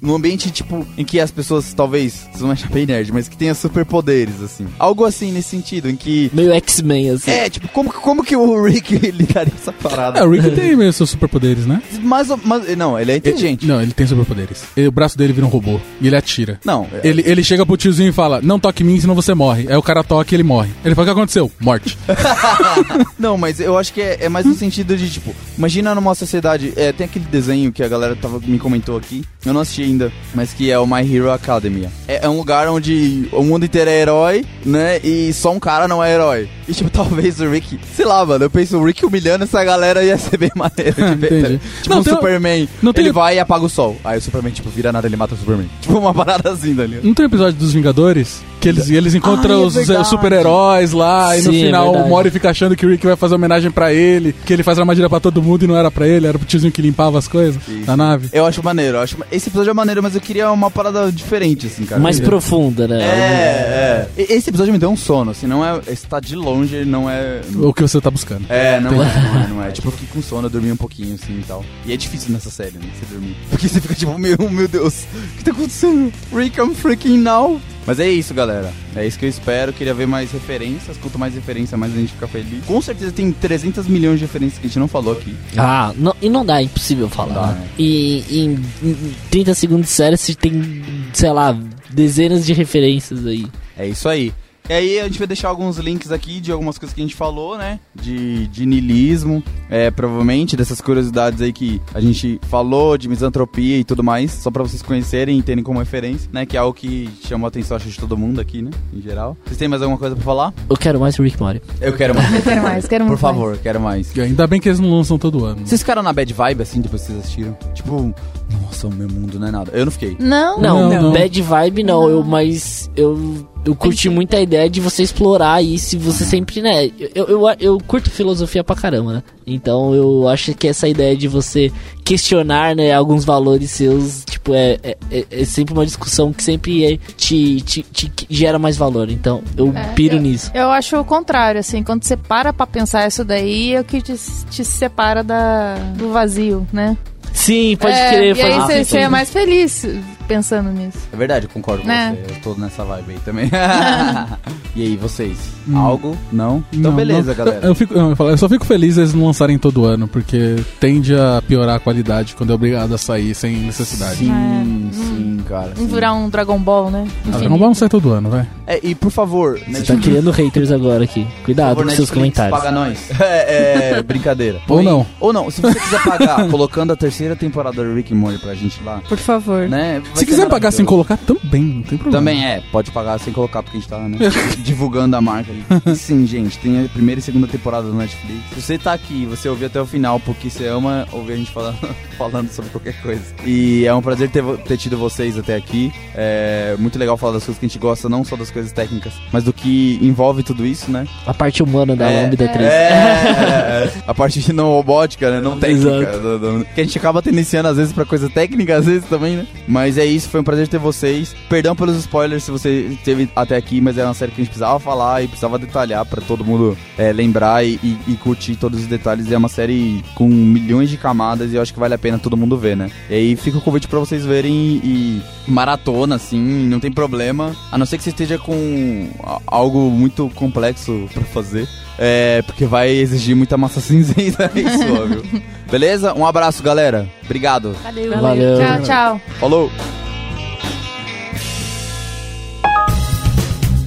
no 0.00 0.14
ambiente, 0.14 0.50
tipo, 0.50 0.86
em 0.96 1.04
que 1.04 1.20
as 1.20 1.30
pessoas, 1.30 1.74
talvez, 1.74 2.26
vocês 2.30 2.40
vão 2.40 2.50
achar 2.50 2.70
bem 2.70 2.86
nerd, 2.86 3.12
mas 3.12 3.28
que 3.28 3.36
tenha 3.36 3.54
superpoderes, 3.54 4.40
assim. 4.40 4.66
Algo 4.78 5.04
assim, 5.04 5.30
nesse 5.30 5.50
sentido, 5.50 5.90
em 5.90 5.94
que... 5.94 6.30
Meio 6.32 6.50
X-Men, 6.54 7.10
assim. 7.10 7.30
É, 7.30 7.50
tipo, 7.50 7.68
como, 7.68 7.92
que- 7.92 7.98
como 8.00 8.24
que 8.24 8.34
o 8.34 8.64
Rick 8.64 8.96
lidaria 9.12 9.52
essa 9.54 9.70
parada? 9.70 10.18
É, 10.18 10.24
o 10.24 10.30
Rick 10.30 10.50
tem 10.52 10.74
mesmo 10.74 10.94
seus 10.94 11.10
superpoderes, 11.10 11.66
né? 11.66 11.82
Mas, 12.02 12.28
mas, 12.42 12.74
não, 12.74 12.98
ele 12.98 13.12
é 13.12 13.16
inteligente. 13.16 13.66
Não, 13.66 13.82
ele 13.82 13.92
tem 13.92 14.06
superpoderes. 14.06 14.62
Ele- 14.74 14.88
O 14.88 14.92
braço 14.92 15.18
dele 15.18 15.34
vira 15.34 15.44
um 15.46 15.50
robô 15.50 15.78
e 16.00 16.06
ele 16.06 16.16
atira. 16.16 16.58
Não, 16.64 16.86
é- 16.94 17.06
Ele, 17.06 17.22
ele 17.26 17.44
chega 17.44 17.66
pro 17.66 17.76
tiozinho 17.76 18.08
e 18.08 18.12
fala: 18.12 18.40
Não 18.42 18.58
toque 18.58 18.82
em 18.82 18.86
mim, 18.86 18.98
senão 18.98 19.14
você 19.14 19.34
morre. 19.34 19.66
Aí 19.68 19.76
o 19.76 19.82
cara 19.82 20.02
toca 20.02 20.32
e 20.32 20.36
ele 20.36 20.42
morre. 20.42 20.70
Ele 20.84 20.94
fala: 20.94 21.04
O 21.04 21.08
que 21.14 21.18
aconteceu? 21.18 21.52
Morte. 21.60 21.98
Não, 23.18 23.36
mas 23.36 23.60
eu 23.60 23.76
acho 23.76 23.92
que 23.92 24.00
é, 24.00 24.18
é 24.22 24.28
mais 24.28 24.46
no 24.46 24.54
sentido 24.54 24.96
de, 24.96 25.10
tipo, 25.10 25.34
imagina 25.58 25.94
numa 25.94 26.14
sociedade. 26.14 26.72
É, 26.76 26.92
tem 26.92 27.04
aquele 27.04 27.26
desenho 27.26 27.70
que 27.72 27.82
a 27.82 27.88
galera 27.90 28.16
tava, 28.16 28.40
me 28.42 28.58
comentou 28.58 28.96
aqui. 28.96 29.22
Eu 29.44 29.52
não 29.52 29.60
assisti 29.60 29.82
ainda, 29.82 30.10
mas 30.34 30.52
que 30.54 30.70
é 30.70 30.78
o 30.78 30.86
My 30.86 31.00
Hero 31.14 31.30
Academia. 31.30 31.90
É, 32.08 32.24
é 32.24 32.28
um 32.28 32.36
lugar 32.38 32.68
onde 32.68 33.28
o 33.32 33.42
mundo 33.42 33.64
inteiro 33.66 33.90
é 33.90 34.00
herói, 34.00 34.44
né? 34.64 34.98
E 35.04 35.32
só 35.34 35.52
um 35.52 35.60
cara 35.60 35.86
não 35.86 36.02
é 36.02 36.12
herói. 36.14 36.48
E, 36.68 36.72
tipo, 36.72 36.88
talvez 36.90 37.40
o 37.40 37.50
Rick. 37.50 37.78
Sei 37.94 38.04
lá, 38.06 38.24
mano. 38.24 38.44
Eu 38.44 38.50
penso, 38.50 38.78
o 38.78 38.84
Rick 38.84 39.04
humilhando 39.04 39.44
essa 39.44 39.62
galera 39.64 40.02
ia 40.02 40.16
ser 40.16 40.36
bem 40.38 40.50
maneiro 40.56 40.94
de 40.94 41.14
ver. 41.16 41.32
Entendi. 41.40 41.60
Tipo, 41.82 41.90
Não, 41.94 42.00
um 42.00 42.04
tem- 42.04 42.14
Superman. 42.14 42.68
não 42.82 42.92
tem- 42.92 43.04
Ele 43.04 43.12
vai 43.12 43.36
e 43.36 43.38
apaga 43.38 43.64
o 43.64 43.68
sol. 43.68 43.96
Aí 44.04 44.18
o 44.18 44.22
Superman, 44.22 44.52
tipo, 44.52 44.70
vira 44.70 44.92
nada, 44.92 45.06
ele 45.06 45.16
mata 45.16 45.34
o 45.34 45.38
Superman. 45.38 45.68
Tipo, 45.82 45.98
uma 45.98 46.14
parada 46.14 46.50
assim, 46.50 46.74
tá 46.74 46.84
ligado? 46.84 47.04
Não 47.04 47.14
tem 47.14 47.26
episódio 47.26 47.58
dos 47.58 47.72
Vingadores? 47.72 48.42
Que 48.60 48.68
eles, 48.68 48.90
eles 48.90 49.14
encontram 49.14 49.54
Ah, 49.60 49.62
é 49.62 49.66
os 49.66 49.74
verdade. 49.74 50.08
super-heróis 50.08 50.92
lá, 50.92 51.36
e 51.36 51.42
no 51.42 51.50
é 51.50 51.52
final 51.52 51.88
o 51.88 51.92
verdade. 51.92 52.10
Mori 52.10 52.30
fica 52.30 52.50
achando 52.50 52.76
que 52.76 52.84
o 52.84 52.90
Rick 52.90 53.06
vai 53.06 53.16
fazer 53.16 53.34
homenagem 53.34 53.70
pra 53.70 53.92
ele, 53.92 54.34
que 54.44 54.52
ele 54.52 54.62
faz 54.62 54.78
armadilha 54.78 55.08
pra 55.08 55.18
todo 55.18 55.42
mundo 55.42 55.64
e 55.64 55.66
não 55.66 55.76
era 55.76 55.90
pra 55.90 56.06
ele, 56.06 56.26
era 56.26 56.38
pro 56.38 56.46
tiozinho 56.46 56.70
que 56.72 56.82
limpava 56.82 57.18
as 57.18 57.26
coisas 57.26 57.56
Isso. 57.66 57.86
na 57.86 57.96
nave. 57.96 58.28
Eu 58.32 58.44
acho 58.44 58.62
maneiro. 58.62 58.98
Eu 58.98 59.02
acho... 59.02 59.16
Esse 59.32 59.48
episódio 59.48 59.70
é 59.70 59.74
maneiro, 59.74 60.02
mas 60.02 60.14
eu 60.14 60.20
queria 60.20 60.50
uma 60.52 60.70
parada 60.70 61.10
diferente, 61.10 61.66
assim, 61.66 61.84
cara. 61.84 62.00
Mais 62.00 62.20
profunda, 62.20 62.86
né? 62.86 63.00
É, 63.02 64.08
é. 64.18 64.22
Esse 64.32 64.50
episódio 64.50 64.72
me 64.72 64.78
deu 64.78 64.90
um 64.90 64.96
sono, 64.96 65.30
assim, 65.30 65.46
não 65.46 65.64
é. 65.64 65.80
Está 65.88 66.20
de 66.20 66.36
longe, 66.36 66.84
não 66.84 67.08
é. 67.08 67.40
O 67.56 67.72
que 67.72 67.82
você 67.82 68.00
tá 68.00 68.10
buscando. 68.10 68.44
É, 68.48 68.78
não 68.80 68.90
é, 68.90 68.94
não 68.96 69.04
é, 69.04 69.48
não 69.48 69.64
é. 69.64 69.70
Tipo, 69.70 69.88
eu 69.88 69.92
fiquei 69.92 70.08
com 70.12 70.22
sono, 70.22 70.46
eu 70.46 70.50
dormi 70.50 70.70
um 70.70 70.76
pouquinho, 70.76 71.14
assim 71.14 71.38
e 71.38 71.44
tal. 71.46 71.64
E 71.86 71.92
é 71.92 71.96
difícil 71.96 72.32
nessa 72.32 72.50
série, 72.50 72.72
né? 72.72 72.80
Você 72.94 73.06
dormir. 73.14 73.36
Porque 73.48 73.68
você 73.68 73.80
fica 73.80 73.94
tipo, 73.94 74.18
meu, 74.18 74.36
meu 74.50 74.68
Deus, 74.68 75.04
o 75.34 75.38
que 75.38 75.44
tá 75.44 75.50
acontecendo? 75.50 76.12
Rick, 76.34 76.60
I'm 76.60 76.74
freaking 76.74 77.18
now. 77.18 77.58
Mas 77.86 77.98
é 77.98 78.08
isso, 78.08 78.32
galera. 78.34 78.72
É 78.94 79.06
isso 79.06 79.18
que 79.18 79.24
eu 79.24 79.28
espero. 79.28 79.72
Queria 79.72 79.94
ver 79.94 80.06
mais 80.06 80.30
referências. 80.30 80.96
Quanto 80.96 81.18
mais 81.18 81.34
referência, 81.34 81.76
mais 81.76 81.92
a 81.92 81.96
gente 81.96 82.12
fica 82.12 82.28
feliz. 82.28 82.64
Com 82.64 82.80
certeza 82.80 83.10
tem 83.12 83.32
300 83.32 83.86
milhões 83.86 84.18
de 84.18 84.24
referências 84.24 84.58
que 84.58 84.66
a 84.66 84.68
gente 84.68 84.78
não 84.78 84.88
falou 84.88 85.12
aqui. 85.12 85.34
Ah, 85.56 85.92
não, 85.96 86.14
e 86.20 86.28
não 86.28 86.44
dá, 86.44 86.60
é 86.60 86.64
impossível 86.64 87.08
falar. 87.08 87.34
Dá, 87.34 87.46
né? 87.48 87.60
né? 87.60 87.68
E 87.78 88.24
em, 88.30 88.64
em 88.82 89.14
30 89.30 89.54
segundos 89.54 89.86
de 89.86 89.92
série 89.92 90.16
você 90.16 90.34
tem, 90.34 90.82
sei 91.12 91.30
lá, 91.30 91.56
dezenas 91.90 92.46
de 92.46 92.52
referências 92.52 93.26
aí. 93.26 93.46
É 93.76 93.86
isso 93.86 94.08
aí. 94.08 94.32
E 94.70 94.72
aí 94.72 95.00
a 95.00 95.04
gente 95.08 95.18
vai 95.18 95.26
deixar 95.26 95.48
alguns 95.48 95.78
links 95.78 96.12
aqui 96.12 96.38
de 96.40 96.52
algumas 96.52 96.78
coisas 96.78 96.94
que 96.94 97.00
a 97.00 97.04
gente 97.04 97.16
falou, 97.16 97.58
né? 97.58 97.80
De, 97.92 98.46
de 98.46 98.64
niilismo, 98.64 99.42
é, 99.68 99.90
provavelmente, 99.90 100.56
dessas 100.56 100.80
curiosidades 100.80 101.42
aí 101.42 101.52
que 101.52 101.82
a 101.92 102.00
gente 102.00 102.40
falou, 102.42 102.96
de 102.96 103.08
misantropia 103.08 103.78
e 103.78 103.82
tudo 103.82 104.04
mais, 104.04 104.30
só 104.30 104.48
pra 104.48 104.62
vocês 104.62 104.80
conhecerem 104.80 105.40
e 105.40 105.42
terem 105.42 105.64
como 105.64 105.80
referência, 105.80 106.30
né? 106.32 106.46
Que 106.46 106.56
é 106.56 106.60
algo 106.60 106.72
que 106.72 107.10
chamou 107.26 107.46
a 107.46 107.48
atenção, 107.48 107.76
acho, 107.76 107.88
de 107.88 107.98
todo 107.98 108.16
mundo 108.16 108.40
aqui, 108.40 108.62
né? 108.62 108.70
Em 108.94 109.02
geral. 109.02 109.36
Vocês 109.44 109.56
têm 109.58 109.66
mais 109.66 109.82
alguma 109.82 109.98
coisa 109.98 110.14
pra 110.14 110.24
falar? 110.24 110.54
Eu 110.68 110.76
quero 110.76 111.00
mais 111.00 111.16
Rick 111.16 111.40
Mori. 111.40 111.60
Eu 111.80 111.92
quero 111.96 112.14
mais. 112.14 112.30
Eu 112.32 112.42
quero 112.42 112.62
mais, 112.62 112.86
quero 112.86 113.04
Por 113.06 113.08
muito 113.08 113.20
favor, 113.20 113.58
quero 113.58 113.80
mais. 113.80 114.14
E 114.14 114.20
ainda 114.20 114.46
bem 114.46 114.60
que 114.60 114.68
eles 114.68 114.78
não 114.78 114.92
lançam 114.92 115.18
todo 115.18 115.44
ano. 115.44 115.66
Vocês 115.66 115.80
ficaram 115.80 116.00
na 116.00 116.12
bad 116.12 116.32
vibe, 116.32 116.62
assim, 116.62 116.80
depois 116.80 117.02
que 117.02 117.08
vocês 117.08 117.18
assistiram? 117.18 117.58
Tipo, 117.74 118.14
nossa, 118.62 118.86
o 118.86 118.92
meu 118.92 119.08
mundo 119.08 119.36
não 119.40 119.48
é 119.48 119.50
nada. 119.50 119.72
Eu 119.74 119.84
não 119.84 119.90
fiquei. 119.90 120.10
mais. 120.10 120.24
Não, 120.24 120.60
Não, 120.60 120.88
Não, 120.88 121.02
não. 121.02 121.12
bad 121.12 121.42
vibe 121.42 121.82
não, 121.82 122.08
Eu, 122.08 122.22
mas 122.22 122.88
eu 122.94 123.48
Eu 123.64 123.74
curti 123.74 124.08
muito 124.08 124.34
a 124.34 124.40
ideia 124.40 124.70
de 124.70 124.80
você 124.80 125.02
explorar 125.02 125.62
isso 125.62 125.94
e 125.94 125.98
você 125.98 126.24
sempre, 126.24 126.62
né? 126.62 126.90
Eu, 127.14 127.26
eu, 127.26 127.42
eu 127.60 127.78
curto 127.86 128.10
filosofia 128.10 128.64
pra 128.64 128.74
caramba, 128.74 129.12
né? 129.14 129.22
Então 129.46 129.94
eu 129.94 130.26
acho 130.28 130.54
que 130.54 130.66
essa 130.66 130.88
ideia 130.88 131.14
de 131.16 131.28
você 131.28 131.70
questionar, 132.04 132.74
né, 132.74 132.92
alguns 132.92 133.24
valores 133.24 133.70
seus, 133.70 134.24
tipo, 134.24 134.54
é, 134.54 134.78
é, 134.82 134.96
é- 135.10 135.26
é 135.30 135.44
sempre 135.44 135.74
uma 135.74 135.84
discussão 135.84 136.32
que 136.32 136.42
sempre 136.42 136.84
é- 136.94 136.98
te, 137.16 137.60
te, 137.60 137.82
te 137.82 138.10
gera 138.30 138.58
mais 138.58 138.76
valor. 138.76 139.10
Então 139.10 139.42
eu 139.56 139.72
É, 139.76 139.92
piro 139.94 140.16
eu- 140.16 140.22
nisso. 140.22 140.50
Eu 140.54 140.70
acho 140.70 140.96
o 140.98 141.04
contrário, 141.04 141.60
assim, 141.60 141.82
quando 141.82 142.02
você 142.04 142.16
para 142.16 142.52
pra 142.52 142.66
pensar 142.66 143.06
isso 143.06 143.24
daí, 143.24 143.74
é 143.74 143.80
o 143.80 143.84
que 143.84 144.00
te, 144.00 144.14
te 144.50 144.64
separa 144.64 145.22
da, 145.22 145.74
do 145.96 146.10
vazio, 146.12 146.66
né? 146.72 146.96
Sim, 147.32 147.76
pode 147.76 147.94
é, 147.94 148.10
querer 148.10 148.36
E 148.36 148.42
aí 148.42 148.84
você 148.84 148.98
é 148.98 149.08
mais 149.08 149.30
feliz 149.30 149.86
pensando 150.34 150.70
nisso. 150.70 150.98
É 151.12 151.16
verdade, 151.16 151.46
eu 151.46 151.50
concordo 151.50 151.82
com 151.82 151.88
Né? 151.88 152.16
você. 152.24 152.34
Eu 152.34 152.40
tô 152.40 152.54
nessa 152.60 152.84
vibe 152.84 153.12
aí 153.14 153.18
também. 153.24 153.50
e 154.76 154.82
aí, 154.82 154.96
vocês? 154.96 155.36
Hum. 155.68 155.76
Algo? 155.76 156.16
Não? 156.32 156.64
Então 156.72 156.90
Não, 156.90 156.96
beleza, 156.96 157.30
não. 157.30 157.34
galera. 157.44 157.60
Eu, 157.64 157.70
eu 157.70 157.74
fico- 157.74 157.94
eu 157.94 158.14
falo- 158.16 158.30
eu 158.30 158.38
só 158.38 158.48
fico 158.48 158.64
feliz 158.64 158.96
eles 158.96 159.12
não 159.12 159.26
lançarem 159.26 159.58
todo 159.58 159.84
ano, 159.84 160.06
porque 160.06 160.56
tende 160.78 161.14
a 161.14 161.42
piorar 161.46 161.76
a 161.76 161.80
qualidade 161.80 162.34
quando 162.36 162.50
é 162.50 162.54
obrigado 162.54 162.94
a 162.94 162.98
sair 162.98 163.34
sem 163.34 163.56
necessidade. 163.56 164.16
Sim, 164.18 164.30
É. 164.30 164.92
sim, 164.92 165.40
cara. 165.48 165.72
Sim. 165.76 165.86
virar 165.86 166.12
um 166.14 166.28
Dragon 166.28 166.58
Ball, 166.58 166.90
né? 166.90 167.06
Ah, 167.32 167.38
Dragon 167.38 167.58
Ball 167.58 167.68
não 167.68 167.74
sai 167.74 167.88
todo 167.88 168.10
ano, 168.12 168.30
vai. 168.30 168.46
É, 168.66 168.78
e 168.82 168.94
por 168.94 169.10
favor, 169.10 169.58
Você 169.68 169.82
tá 169.82 169.96
criando 170.00 170.30
haters 170.30 170.70
agora 170.70 171.02
aqui. 171.02 171.26
Cuidado 171.44 171.74
Por 171.74 171.82
com 171.84 171.90
favor, 171.90 171.96
seus 171.96 172.10
Netflix, 172.10 172.36
comentários. 172.36 172.58
Paga 172.58 172.70
nós. 172.70 173.10
É, 173.20 173.92
é, 173.98 174.02
brincadeira. 174.02 174.58
Ou 174.68 174.76
Põe- 174.76 174.84
não. 174.84 175.06
Ou 175.18 175.32
não. 175.32 175.50
Se 175.50 175.60
você 175.60 175.78
quiser 175.78 176.02
pagar 176.04 176.48
colocando 176.48 176.92
a 176.92 176.96
terceira 176.96 177.34
temporada 177.34 177.82
do 177.82 177.94
Rick 177.94 178.12
and 178.14 178.16
Morty 178.16 178.38
pra 178.38 178.54
gente 178.54 178.82
lá, 178.84 179.00
Por 179.08 179.18
favor. 179.18 179.68
né? 179.68 180.00
Se 180.20 180.26
ser 180.26 180.30
quiser 180.30 180.48
pagar 180.48 180.70
sem 180.70 180.84
colocar, 180.84 181.16
também, 181.18 181.62
não 181.62 181.82
tem 181.82 181.98
problema. 181.98 182.10
Também 182.18 182.46
é, 182.46 182.62
pode 182.72 182.90
pagar 182.90 183.18
sem 183.18 183.32
colocar, 183.32 183.62
porque 183.62 183.76
a 183.76 183.80
gente 183.80 183.88
tá, 183.88 183.98
né, 183.98 184.18
divulgando 184.58 185.16
a 185.16 185.20
marca 185.20 185.50
ali. 185.52 185.64
Sim, 185.96 186.26
gente, 186.26 186.58
tem 186.58 186.84
a 186.84 186.88
primeira 186.88 187.18
e 187.18 187.22
segunda 187.22 187.46
temporada 187.46 187.86
do 187.88 187.94
Netflix. 187.94 188.40
Se 188.54 188.60
você 188.62 188.78
tá 188.78 188.92
aqui, 188.92 189.26
você 189.26 189.48
ouviu 189.48 189.66
até 189.66 189.80
o 189.80 189.86
final, 189.86 190.20
porque 190.20 190.48
você 190.50 190.66
ama 190.66 191.06
ouvir 191.12 191.32
a 191.34 191.36
gente 191.36 191.50
falando, 191.50 191.78
falando 192.16 192.50
sobre 192.50 192.70
qualquer 192.70 193.00
coisa. 193.02 193.22
E 193.44 193.84
é 193.84 193.94
um 193.94 194.02
prazer 194.02 194.30
ter, 194.30 194.42
ter 194.58 194.76
tido 194.76 194.96
vocês 194.98 195.38
até 195.38 195.56
aqui. 195.56 195.92
É 196.14 196.76
muito 196.78 196.98
legal 196.98 197.16
falar 197.16 197.32
das 197.34 197.44
coisas 197.44 197.58
que 197.58 197.66
a 197.66 197.68
gente 197.68 197.78
gosta, 197.78 198.08
não 198.08 198.24
só 198.24 198.36
das 198.36 198.50
coisas 198.50 198.72
técnicas, 198.72 199.12
mas 199.32 199.44
do 199.44 199.52
que 199.52 199.98
envolve 200.02 200.42
tudo 200.42 200.64
isso, 200.66 200.90
né? 200.90 201.06
A 201.26 201.32
parte 201.34 201.62
humana 201.62 201.96
da 201.96 202.10
É. 202.10 202.22
Lambda 202.22 202.48
3. 202.48 202.68
É, 202.68 203.90
a 204.06 204.14
parte 204.14 204.52
não 204.52 204.66
robótica, 204.66 205.30
né? 205.30 205.40
Não 205.40 205.58
técnica. 205.58 205.90
Exato. 205.90 206.18
do- 206.20 206.38
do- 206.38 206.64
que 206.74 206.80
a 206.80 206.84
gente 206.84 206.98
acaba 206.98 207.22
tendenciando 207.22 207.68
às 207.68 207.76
vezes 207.76 207.92
pra 207.92 208.04
coisa 208.04 208.28
técnica, 208.28 208.76
às 208.76 208.86
vezes 208.86 209.04
também, 209.08 209.36
né? 209.36 209.46
Mas 209.66 209.96
é 209.98 210.04
isso, 210.10 210.28
foi 210.28 210.40
um 210.40 210.44
prazer 210.44 210.68
ter 210.68 210.78
vocês. 210.78 211.34
Perdão 211.48 211.74
pelos 211.74 211.96
spoilers 211.96 212.44
se 212.44 212.50
você 212.50 212.86
esteve 212.92 213.28
até 213.34 213.56
aqui, 213.56 213.80
mas 213.80 213.96
é 213.98 214.04
uma 214.04 214.14
série 214.14 214.32
que 214.32 214.40
a 214.40 214.44
gente 214.44 214.50
precisava 214.50 214.78
falar 214.78 215.22
e 215.22 215.26
precisava 215.28 215.58
detalhar 215.58 216.04
pra 216.04 216.20
todo 216.20 216.44
mundo 216.44 216.76
é, 216.98 217.12
lembrar 217.12 217.64
e, 217.64 217.78
e- 217.82 217.98
e 218.08 218.16
curtir 218.16 218.56
todos 218.56 218.80
os 218.80 218.86
detalhes. 218.86 219.30
É 219.32 219.36
uma 219.36 219.48
série 219.48 220.04
com 220.14 220.28
milhões 220.28 220.90
de 220.90 220.96
camadas 220.96 221.52
e 221.52 221.56
eu 221.56 221.62
acho 221.62 221.72
que 221.72 221.80
vale 221.80 221.94
a 221.94 221.98
pena 221.98 222.18
todo 222.18 222.36
mundo 222.36 222.56
ver, 222.58 222.76
né? 222.76 222.90
E 223.08 223.14
aí 223.14 223.36
fica 223.36 223.58
o 223.58 223.60
convite 223.60 223.88
pra 223.88 223.98
vocês 223.98 224.24
verem 224.24 224.52
e 224.84 225.22
maratona, 225.48 226.16
assim, 226.16 226.40
não 226.68 226.80
tem 226.80 226.90
problema. 226.92 227.54
A 227.72 227.78
não 227.78 227.86
ser 227.86 227.96
que 227.98 228.04
você 228.04 228.10
esteja 228.10 228.38
com 228.38 229.08
algo 229.46 229.90
muito 229.90 230.30
complexo 230.34 231.08
pra 231.12 231.22
fazer. 231.24 231.68
É, 232.02 232.40
porque 232.46 232.64
vai 232.64 232.88
exigir 232.90 233.36
muita 233.36 233.58
massa 233.58 233.78
cinzenta 233.82 234.50
isso, 234.54 234.84
óbvio. 234.94 235.22
Beleza? 235.70 236.14
Um 236.14 236.24
abraço, 236.26 236.62
galera. 236.62 237.06
Obrigado. 237.24 237.76
Valeu. 237.82 238.20
Valeu. 238.20 238.58
Tchau, 238.58 238.82
tchau. 238.82 239.20
Falou! 239.38 239.99